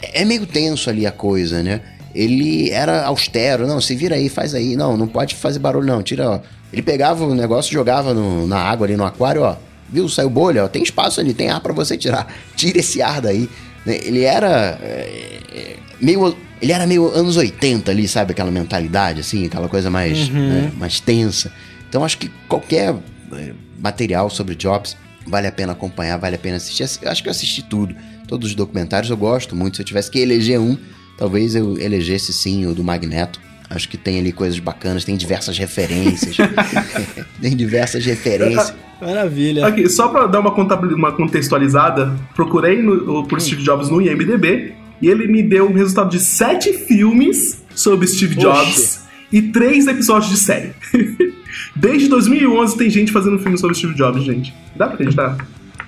é 0.00 0.24
meio 0.24 0.46
tenso 0.46 0.90
ali 0.90 1.06
a 1.06 1.12
coisa, 1.12 1.62
né? 1.62 1.80
Ele 2.14 2.70
era 2.70 3.04
austero, 3.04 3.66
não, 3.66 3.80
se 3.80 3.94
vira 3.94 4.16
aí, 4.16 4.28
faz 4.28 4.54
aí, 4.54 4.74
não, 4.74 4.96
não 4.96 5.06
pode 5.06 5.34
fazer 5.36 5.58
barulho 5.58 5.86
não, 5.86 6.02
tira, 6.02 6.28
ó. 6.28 6.40
Ele 6.72 6.82
pegava 6.82 7.24
o 7.24 7.34
negócio, 7.34 7.72
jogava 7.72 8.12
no, 8.12 8.46
na 8.46 8.58
água 8.58 8.86
ali 8.86 8.96
no 8.96 9.04
aquário, 9.04 9.42
ó, 9.42 9.56
viu, 9.88 10.08
saiu 10.08 10.30
bolha, 10.30 10.64
ó, 10.64 10.68
tem 10.68 10.82
espaço 10.82 11.20
ali, 11.20 11.32
tem 11.32 11.50
ar 11.50 11.60
para 11.60 11.72
você 11.72 11.96
tirar, 11.96 12.32
tira 12.56 12.78
esse 12.78 13.00
ar 13.00 13.20
daí. 13.20 13.48
Né? 13.84 13.98
Ele 14.02 14.22
era 14.22 14.78
é, 14.82 15.40
é, 15.52 15.76
meio, 16.00 16.36
ele 16.60 16.72
era 16.72 16.86
meio 16.86 17.08
anos 17.08 17.36
80 17.36 17.90
ali, 17.90 18.08
sabe, 18.08 18.32
aquela 18.32 18.50
mentalidade 18.50 19.20
assim, 19.20 19.46
aquela 19.46 19.68
coisa 19.68 19.88
mais, 19.88 20.28
uhum. 20.28 20.48
né, 20.48 20.72
mais 20.76 21.00
tensa. 21.00 21.52
Então 21.88 22.04
acho 22.04 22.18
que 22.18 22.28
qualquer 22.48 22.94
é, 23.32 23.52
material 23.78 24.30
sobre 24.30 24.54
Jobs 24.54 24.96
vale 25.26 25.46
a 25.46 25.52
pena 25.52 25.72
acompanhar, 25.72 26.18
vale 26.18 26.36
a 26.36 26.38
pena 26.38 26.56
assistir. 26.56 26.82
Acho 26.82 27.22
que 27.22 27.28
eu 27.28 27.32
assisti 27.32 27.62
tudo 27.62 27.94
todos 28.30 28.50
os 28.50 28.54
documentários 28.54 29.10
eu 29.10 29.16
gosto 29.16 29.56
muito. 29.56 29.76
Se 29.76 29.82
eu 29.82 29.86
tivesse 29.86 30.08
que 30.08 30.20
eleger 30.20 30.60
um, 30.60 30.78
talvez 31.18 31.56
eu 31.56 31.76
elegesse 31.76 32.32
sim 32.32 32.64
o 32.64 32.72
do 32.72 32.84
Magneto. 32.84 33.40
Acho 33.68 33.88
que 33.88 33.96
tem 33.96 34.20
ali 34.20 34.30
coisas 34.30 34.58
bacanas, 34.60 35.04
tem 35.04 35.16
diversas 35.16 35.58
referências. 35.58 36.36
tem 37.42 37.56
diversas 37.56 38.06
referências. 38.06 38.72
Maravilha. 39.00 39.66
Aqui, 39.66 39.88
só 39.88 40.08
para 40.08 40.28
dar 40.28 40.40
uma, 40.40 40.52
uma, 40.52 41.12
contextualizada, 41.12 42.16
procurei 42.34 42.80
no, 42.80 43.26
por 43.26 43.38
hum. 43.38 43.40
Steve 43.40 43.62
Jobs 43.64 43.90
no 43.90 44.00
IMDB 44.00 44.74
e 45.02 45.08
ele 45.08 45.26
me 45.26 45.42
deu 45.42 45.68
um 45.68 45.72
resultado 45.72 46.10
de 46.10 46.20
sete 46.20 46.72
filmes 46.72 47.64
sobre 47.74 48.06
Steve 48.06 48.36
Jobs 48.36 49.00
e 49.32 49.42
três 49.42 49.88
episódios 49.88 50.30
de 50.30 50.36
série. 50.36 50.72
Desde 51.74 52.08
2011 52.08 52.76
tem 52.76 52.90
gente 52.90 53.10
fazendo 53.10 53.38
filme 53.40 53.58
sobre 53.58 53.76
Steve 53.76 53.94
Jobs, 53.94 54.22
gente. 54.22 54.54
Dá 54.76 54.86
pra 54.86 54.94
acreditar? 54.94 55.36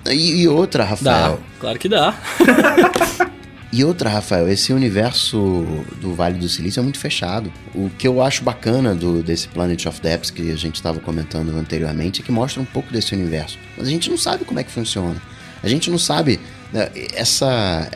E, 0.07 0.41
e 0.41 0.47
outra, 0.47 0.83
Rafael. 0.83 1.37
Dá, 1.37 1.59
claro 1.59 1.79
que 1.79 1.89
dá. 1.89 2.15
E 3.75 3.83
outra, 3.83 4.07
Rafael, 4.07 4.47
esse 4.47 4.71
universo 4.71 5.65
do 5.99 6.13
Vale 6.13 6.37
do 6.37 6.47
Silício 6.47 6.79
é 6.79 6.83
muito 6.83 6.99
fechado. 6.99 7.51
O 7.73 7.89
que 7.89 8.07
eu 8.07 8.21
acho 8.21 8.43
bacana 8.43 8.93
do, 8.93 9.23
desse 9.23 9.47
Planet 9.47 9.87
of 9.87 9.99
Depths 9.99 10.29
que 10.29 10.51
a 10.51 10.55
gente 10.55 10.75
estava 10.75 10.99
comentando 10.99 11.57
anteriormente 11.57 12.21
é 12.21 12.23
que 12.23 12.31
mostra 12.31 12.61
um 12.61 12.65
pouco 12.65 12.93
desse 12.93 13.15
universo. 13.15 13.57
Mas 13.75 13.87
a 13.87 13.89
gente 13.89 14.11
não 14.11 14.17
sabe 14.17 14.45
como 14.45 14.59
é 14.59 14.63
que 14.63 14.69
funciona. 14.71 15.19
A 15.63 15.67
gente 15.67 15.89
não 15.89 15.97
sabe. 15.97 16.39
Né, 16.71 16.87
essa, 17.15 17.89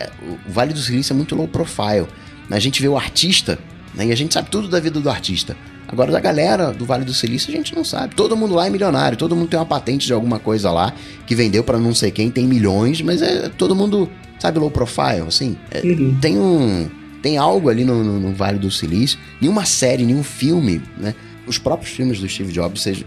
o 0.47 0.51
Vale 0.51 0.73
do 0.73 0.79
Silício 0.79 1.13
é 1.13 1.15
muito 1.15 1.35
low 1.35 1.47
profile. 1.47 2.07
A 2.49 2.57
gente 2.57 2.81
vê 2.81 2.87
o 2.87 2.97
artista 2.97 3.59
né, 3.93 4.07
e 4.07 4.11
a 4.11 4.15
gente 4.15 4.33
sabe 4.33 4.49
tudo 4.49 4.67
da 4.67 4.79
vida 4.79 4.99
do 4.99 5.09
artista. 5.11 5.55
Agora, 5.87 6.11
da 6.11 6.19
galera 6.19 6.71
do 6.73 6.85
Vale 6.85 7.05
do 7.05 7.13
Silício, 7.13 7.49
a 7.51 7.55
gente 7.55 7.73
não 7.73 7.83
sabe. 7.83 8.13
Todo 8.13 8.35
mundo 8.35 8.53
lá 8.53 8.67
é 8.67 8.69
milionário, 8.69 9.17
todo 9.17 9.35
mundo 9.35 9.47
tem 9.47 9.57
uma 9.57 9.65
patente 9.65 10.05
de 10.05 10.13
alguma 10.13 10.37
coisa 10.37 10.69
lá, 10.69 10.93
que 11.25 11.33
vendeu 11.33 11.63
para 11.63 11.77
não 11.77 11.93
sei 11.93 12.11
quem, 12.11 12.29
tem 12.29 12.45
milhões, 12.45 13.01
mas 13.01 13.21
é 13.21 13.49
todo 13.49 13.73
mundo, 13.73 14.09
sabe, 14.37 14.59
low 14.59 14.69
profile, 14.69 15.23
assim. 15.27 15.57
É, 15.71 15.81
uhum. 15.81 16.17
Tem 16.19 16.37
um. 16.37 16.89
Tem 17.21 17.37
algo 17.37 17.69
ali 17.69 17.83
no, 17.83 18.03
no, 18.03 18.19
no, 18.19 18.33
Vale 18.33 18.59
do 18.59 18.69
Silício, 18.69 19.17
nenhuma 19.41 19.65
série, 19.65 20.05
nenhum 20.05 20.23
filme, 20.23 20.81
né? 20.97 21.15
Os 21.47 21.57
próprios 21.57 21.93
filmes 21.93 22.19
do 22.19 22.27
Steve 22.27 22.51
Jobs, 22.51 22.81
seja, 22.81 23.05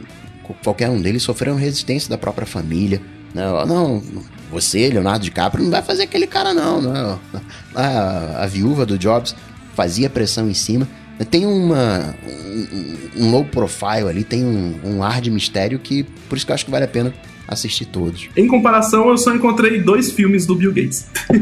qualquer 0.65 0.89
um 0.89 1.01
deles, 1.01 1.23
sofreram 1.23 1.57
resistência 1.57 2.09
da 2.09 2.19
própria 2.19 2.47
família. 2.47 3.01
Né? 3.35 3.45
Não, 3.67 4.03
você, 4.51 4.89
Leonardo 4.89 5.25
DiCaprio, 5.25 5.63
não 5.63 5.71
vai 5.71 5.83
fazer 5.83 6.05
aquele 6.05 6.27
cara, 6.27 6.53
não. 6.53 6.81
não. 6.81 7.21
A, 7.73 8.43
a 8.43 8.47
viúva 8.47 8.85
do 8.85 8.99
Jobs 8.99 9.35
fazia 9.75 10.11
pressão 10.11 10.51
em 10.51 10.55
cima. 10.55 10.89
Tem 11.29 11.45
uma, 11.45 12.15
um, 12.27 13.25
um 13.25 13.31
low 13.31 13.45
profile 13.45 14.09
ali, 14.09 14.25
tem 14.25 14.45
um, 14.45 14.79
um 14.85 15.03
ar 15.03 15.21
de 15.21 15.31
mistério 15.31 15.79
que, 15.79 16.05
por 16.29 16.37
isso 16.37 16.47
que 16.47 16.53
eu 16.53 16.55
acho 16.55 16.65
que 16.65 16.71
vale 16.71 16.85
a 16.85 16.89
pena 16.89 17.13
assistir 17.47 17.85
todos. 17.87 18.29
Em 18.37 18.47
comparação, 18.47 19.09
eu 19.09 19.19
só 19.19 19.35
encontrei 19.35 19.81
dois 19.81 20.13
filmes 20.13 20.47
do 20.47 20.55
Bill 20.55 20.73
Gates. 20.73 21.11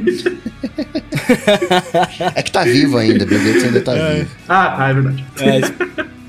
é 2.34 2.42
que 2.42 2.50
tá 2.50 2.64
vivo 2.64 2.96
ainda, 2.96 3.26
Bill 3.26 3.44
Gates 3.44 3.64
ainda 3.64 3.80
tá 3.82 3.94
é. 3.94 4.14
vivo. 4.16 4.30
Ah, 4.48 4.70
tá, 4.76 4.88
é 4.88 4.94
verdade. 4.94 5.24
É, 5.38 5.60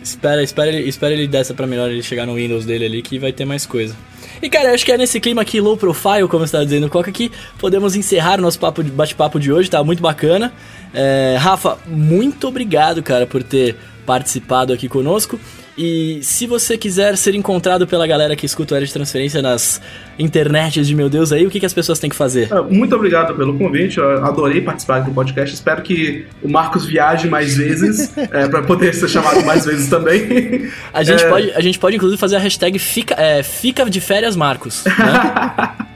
espera, 0.04 0.44
espera, 0.44 0.68
ele, 0.70 0.90
espera 0.90 1.14
ele 1.14 1.28
dessa 1.28 1.54
pra 1.54 1.66
melhor 1.66 1.90
ele 1.90 2.04
chegar 2.04 2.26
no 2.26 2.36
Windows 2.36 2.66
dele 2.66 2.86
ali 2.86 3.02
que 3.02 3.18
vai 3.18 3.32
ter 3.32 3.46
mais 3.46 3.66
coisa. 3.66 3.96
E 4.42 4.50
cara, 4.50 4.74
acho 4.74 4.86
que 4.86 4.92
é 4.92 4.98
nesse 4.98 5.20
clima 5.20 5.42
aqui 5.42 5.60
low 5.60 5.76
profile, 5.76 6.28
como 6.30 6.48
você 6.48 6.58
tá 6.58 6.64
dizendo, 6.64 6.90
Coca, 6.90 7.12
que 7.12 7.32
podemos 7.58 7.96
encerrar 7.96 8.40
o 8.40 8.42
nosso 8.42 8.60
bate-papo 8.94 9.40
de 9.40 9.52
hoje, 9.52 9.70
tá 9.70 9.84
muito 9.84 10.02
bacana. 10.02 10.54
É, 10.94 11.36
Rafa, 11.40 11.78
muito 11.86 12.48
obrigado, 12.48 13.04
cara, 13.04 13.28
por 13.28 13.44
ter 13.44 13.76
participado 14.06 14.72
aqui 14.74 14.88
conosco. 14.88 15.40
E 15.82 16.20
se 16.22 16.46
você 16.46 16.78
quiser 16.78 17.16
ser 17.16 17.34
encontrado 17.36 17.88
pela 17.88 18.06
galera 18.06 18.36
que 18.36 18.46
escuta 18.46 18.74
o 18.74 18.78
Era 18.78 18.86
de 18.86 18.92
Transferência 18.92 19.42
nas 19.42 19.82
internets 20.20 20.86
de 20.86 20.94
meu 20.94 21.08
Deus 21.08 21.32
aí, 21.32 21.48
o 21.48 21.50
que, 21.50 21.58
que 21.58 21.66
as 21.66 21.72
pessoas 21.72 21.98
têm 21.98 22.10
que 22.10 22.18
fazer? 22.18 22.54
Ah, 22.54 22.62
muito 22.62 22.94
obrigado 22.94 23.34
pelo 23.34 23.58
convite, 23.58 23.98
eu 23.98 24.26
adorei 24.26 24.60
participar 24.60 25.00
do 25.00 25.12
podcast. 25.12 25.56
Espero 25.56 25.82
que 25.82 26.26
o 26.44 26.50
Marcos 26.50 26.86
viaje 26.86 27.30
mais 27.30 27.56
vezes, 27.56 28.12
é, 28.20 28.50
para 28.50 28.62
poder 28.64 28.94
ser 28.94 29.08
chamado 29.08 29.42
mais 29.46 29.66
vezes 29.66 29.90
também. 29.90 30.70
A 30.94 31.02
gente, 31.02 31.24
é... 31.24 31.30
pode, 31.30 31.52
a 31.54 31.62
gente 31.62 31.80
pode 31.80 31.96
inclusive 31.96 32.20
fazer 32.20 32.36
a 32.36 32.40
hashtag 32.40 32.78
Fica, 32.78 33.16
é, 33.18 33.42
fica 33.42 33.90
de 33.90 34.02
Férias 34.02 34.36
Marcos. 34.36 34.84
Né? 34.84 34.94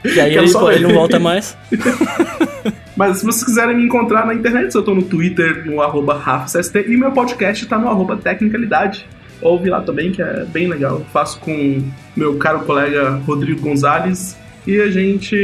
que 0.14 0.18
aí 0.18 0.34
ele, 0.34 0.50
ele 0.72 0.86
não 0.86 0.94
volta 0.94 1.18
mais. 1.18 1.54
Mas 2.96 3.18
se 3.18 3.26
vocês 3.26 3.44
quiserem 3.44 3.76
me 3.76 3.84
encontrar 3.84 4.24
na 4.24 4.32
internet, 4.32 4.74
eu 4.74 4.82
tô 4.82 4.94
no 4.94 5.02
Twitter, 5.02 5.66
no 5.66 5.82
arroba 5.82 6.16
RafaCST, 6.16 6.86
e 6.88 6.96
meu 6.96 7.12
podcast 7.12 7.66
tá 7.66 7.76
no 7.76 7.86
arroba 7.90 8.16
Tecnicalidade 8.16 9.04
ouve 9.44 9.70
lá 9.70 9.80
também, 9.80 10.10
que 10.10 10.22
é 10.22 10.44
bem 10.46 10.66
legal. 10.66 10.98
Eu 10.98 11.04
faço 11.12 11.38
com 11.38 11.82
meu 12.16 12.36
caro 12.36 12.60
colega 12.60 13.20
Rodrigo 13.26 13.60
Gonzalez. 13.60 14.36
E 14.66 14.80
a 14.80 14.90
gente 14.90 15.36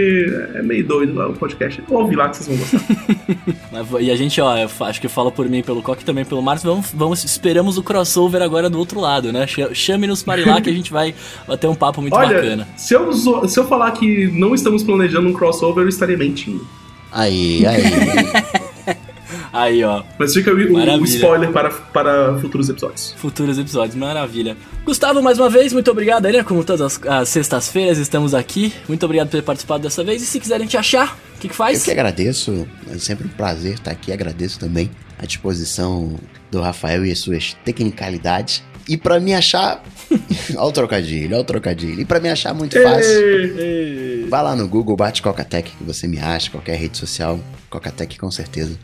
é 0.54 0.62
meio 0.62 0.82
doido 0.82 1.12
lá 1.12 1.28
o 1.28 1.34
podcast. 1.34 1.82
Ouve 1.90 2.16
lá 2.16 2.30
que 2.30 2.38
vocês 2.38 2.48
vão 2.48 2.56
gostar. 2.56 4.00
e 4.00 4.10
a 4.10 4.16
gente, 4.16 4.40
ó, 4.40 4.66
acho 4.86 4.98
que 4.98 5.08
fala 5.08 5.30
por 5.30 5.46
mim 5.46 5.62
pelo 5.62 5.82
Coque 5.82 6.02
também 6.02 6.24
pelo 6.24 6.40
Marcos. 6.40 6.64
Vamos, 6.64 6.90
vamos, 6.94 7.22
esperamos 7.22 7.76
o 7.76 7.82
crossover 7.82 8.40
agora 8.40 8.70
do 8.70 8.78
outro 8.78 8.98
lado, 8.98 9.30
né? 9.30 9.46
Chame-nos 9.74 10.22
para 10.22 10.40
ir 10.40 10.48
lá 10.48 10.58
que 10.62 10.70
a 10.70 10.72
gente 10.72 10.90
vai 10.90 11.14
ter 11.60 11.66
um 11.66 11.74
papo 11.74 12.00
muito 12.00 12.16
Olha, 12.16 12.34
bacana. 12.34 12.68
Se 12.78 12.94
eu, 12.94 13.12
se 13.12 13.60
eu 13.60 13.66
falar 13.66 13.90
que 13.90 14.28
não 14.28 14.54
estamos 14.54 14.82
planejando 14.82 15.28
um 15.28 15.34
crossover, 15.34 15.84
eu 15.84 15.88
estaria 15.90 16.16
mentindo. 16.16 16.66
Aí, 17.12 17.66
aí. 17.66 17.82
Aí, 19.52 19.82
ó. 19.82 20.02
Mas 20.18 20.32
fica 20.32 20.52
o, 20.52 20.54
o, 20.54 21.04
spoiler 21.04 21.50
para, 21.50 21.70
para 21.70 22.38
futuros 22.38 22.68
episódios. 22.68 23.14
Futuros 23.16 23.58
episódios, 23.58 23.96
maravilha. 23.96 24.56
Gustavo, 24.84 25.20
mais 25.22 25.38
uma 25.38 25.50
vez, 25.50 25.72
muito 25.72 25.90
obrigado 25.90 26.26
aí, 26.26 26.32
né? 26.32 26.44
Como 26.44 26.62
todas 26.64 26.80
as, 26.80 27.06
as 27.06 27.28
sextas-feiras 27.28 27.98
estamos 27.98 28.34
aqui. 28.34 28.72
Muito 28.86 29.04
obrigado 29.04 29.28
por 29.28 29.36
ter 29.36 29.42
participado 29.42 29.82
dessa 29.82 30.04
vez. 30.04 30.22
E 30.22 30.26
se 30.26 30.38
quiserem 30.38 30.66
te 30.66 30.76
achar, 30.76 31.18
o 31.36 31.40
que, 31.40 31.48
que 31.48 31.54
faz? 31.54 31.78
Eu 31.78 31.84
que 31.84 31.90
agradeço. 31.90 32.66
É 32.92 32.98
sempre 32.98 33.26
um 33.26 33.30
prazer 33.30 33.74
estar 33.74 33.90
aqui. 33.90 34.12
Agradeço 34.12 34.58
também 34.58 34.90
a 35.18 35.26
disposição 35.26 36.14
do 36.50 36.60
Rafael 36.60 37.04
e 37.04 37.10
as 37.10 37.18
suas 37.18 37.54
tecnicalidades. 37.64 38.62
E 38.88 38.96
para 38.96 39.18
me 39.18 39.34
achar. 39.34 39.82
olha 40.56 40.62
o 40.62 40.72
trocadilho, 40.72 41.34
olha 41.34 41.42
o 41.42 41.44
trocadilho. 41.44 42.00
E 42.00 42.04
para 42.04 42.20
me 42.20 42.28
achar 42.28 42.54
muito 42.54 42.80
fácil. 42.80 44.28
Vai 44.28 44.42
lá 44.42 44.54
no 44.54 44.68
Google, 44.68 44.96
bate 44.96 45.22
Cocatec 45.22 45.72
que 45.76 45.84
você 45.84 46.06
me 46.06 46.18
acha, 46.18 46.50
qualquer 46.50 46.76
rede 46.76 46.96
social. 46.96 47.38
Cocatec 47.68 48.18
com 48.18 48.30
certeza 48.30 48.76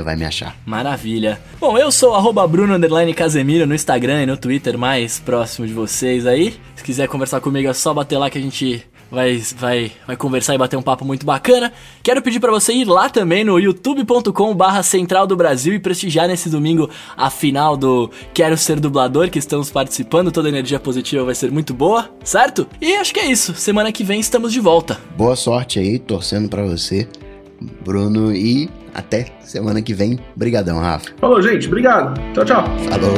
você 0.00 0.02
vai 0.02 0.16
me 0.16 0.24
achar. 0.24 0.56
Maravilha. 0.64 1.40
Bom, 1.60 1.76
eu 1.76 1.92
sou 1.92 2.14
arroba 2.14 2.46
Bruno 2.46 2.74
Casemiro 3.14 3.66
no 3.66 3.74
Instagram 3.74 4.22
e 4.22 4.26
no 4.26 4.36
Twitter 4.36 4.76
mais 4.78 5.20
próximo 5.20 5.66
de 5.66 5.72
vocês 5.72 6.26
aí. 6.26 6.54
Se 6.74 6.82
quiser 6.82 7.06
conversar 7.06 7.40
comigo 7.40 7.68
é 7.68 7.74
só 7.74 7.92
bater 7.92 8.16
lá 8.16 8.30
que 8.30 8.38
a 8.38 8.40
gente 8.40 8.82
vai, 9.10 9.36
vai, 9.56 9.92
vai 10.06 10.16
conversar 10.16 10.54
e 10.54 10.58
bater 10.58 10.76
um 10.76 10.82
papo 10.82 11.04
muito 11.04 11.26
bacana. 11.26 11.72
Quero 12.02 12.22
pedir 12.22 12.40
para 12.40 12.50
você 12.50 12.72
ir 12.72 12.86
lá 12.86 13.10
também 13.10 13.44
no 13.44 13.58
youtube.com 13.58 14.54
barra 14.54 14.82
Central 14.82 15.26
do 15.26 15.36
Brasil 15.36 15.74
e 15.74 15.78
prestigiar 15.78 16.26
nesse 16.26 16.48
domingo 16.48 16.88
a 17.16 17.28
final 17.28 17.76
do 17.76 18.10
Quero 18.32 18.56
Ser 18.56 18.80
Dublador, 18.80 19.28
que 19.28 19.38
estamos 19.38 19.70
participando, 19.70 20.32
toda 20.32 20.48
a 20.48 20.50
energia 20.50 20.80
positiva 20.80 21.24
vai 21.24 21.34
ser 21.34 21.50
muito 21.50 21.74
boa, 21.74 22.10
certo? 22.24 22.66
E 22.80 22.94
acho 22.96 23.12
que 23.12 23.20
é 23.20 23.30
isso, 23.30 23.54
semana 23.54 23.92
que 23.92 24.04
vem 24.04 24.20
estamos 24.20 24.52
de 24.52 24.60
volta. 24.60 24.98
Boa 25.16 25.36
sorte 25.36 25.78
aí, 25.78 25.98
torcendo 25.98 26.48
para 26.48 26.64
você, 26.64 27.06
Bruno, 27.84 28.34
e 28.34 28.70
até 28.94 29.26
semana 29.40 29.82
que 29.82 29.94
vem. 29.94 30.18
Brigadão, 30.36 30.78
Rafa. 30.78 31.10
Falou, 31.20 31.40
gente, 31.42 31.66
obrigado. 31.66 32.20
Tchau, 32.34 32.44
tchau. 32.44 32.64
Falou. 32.88 33.14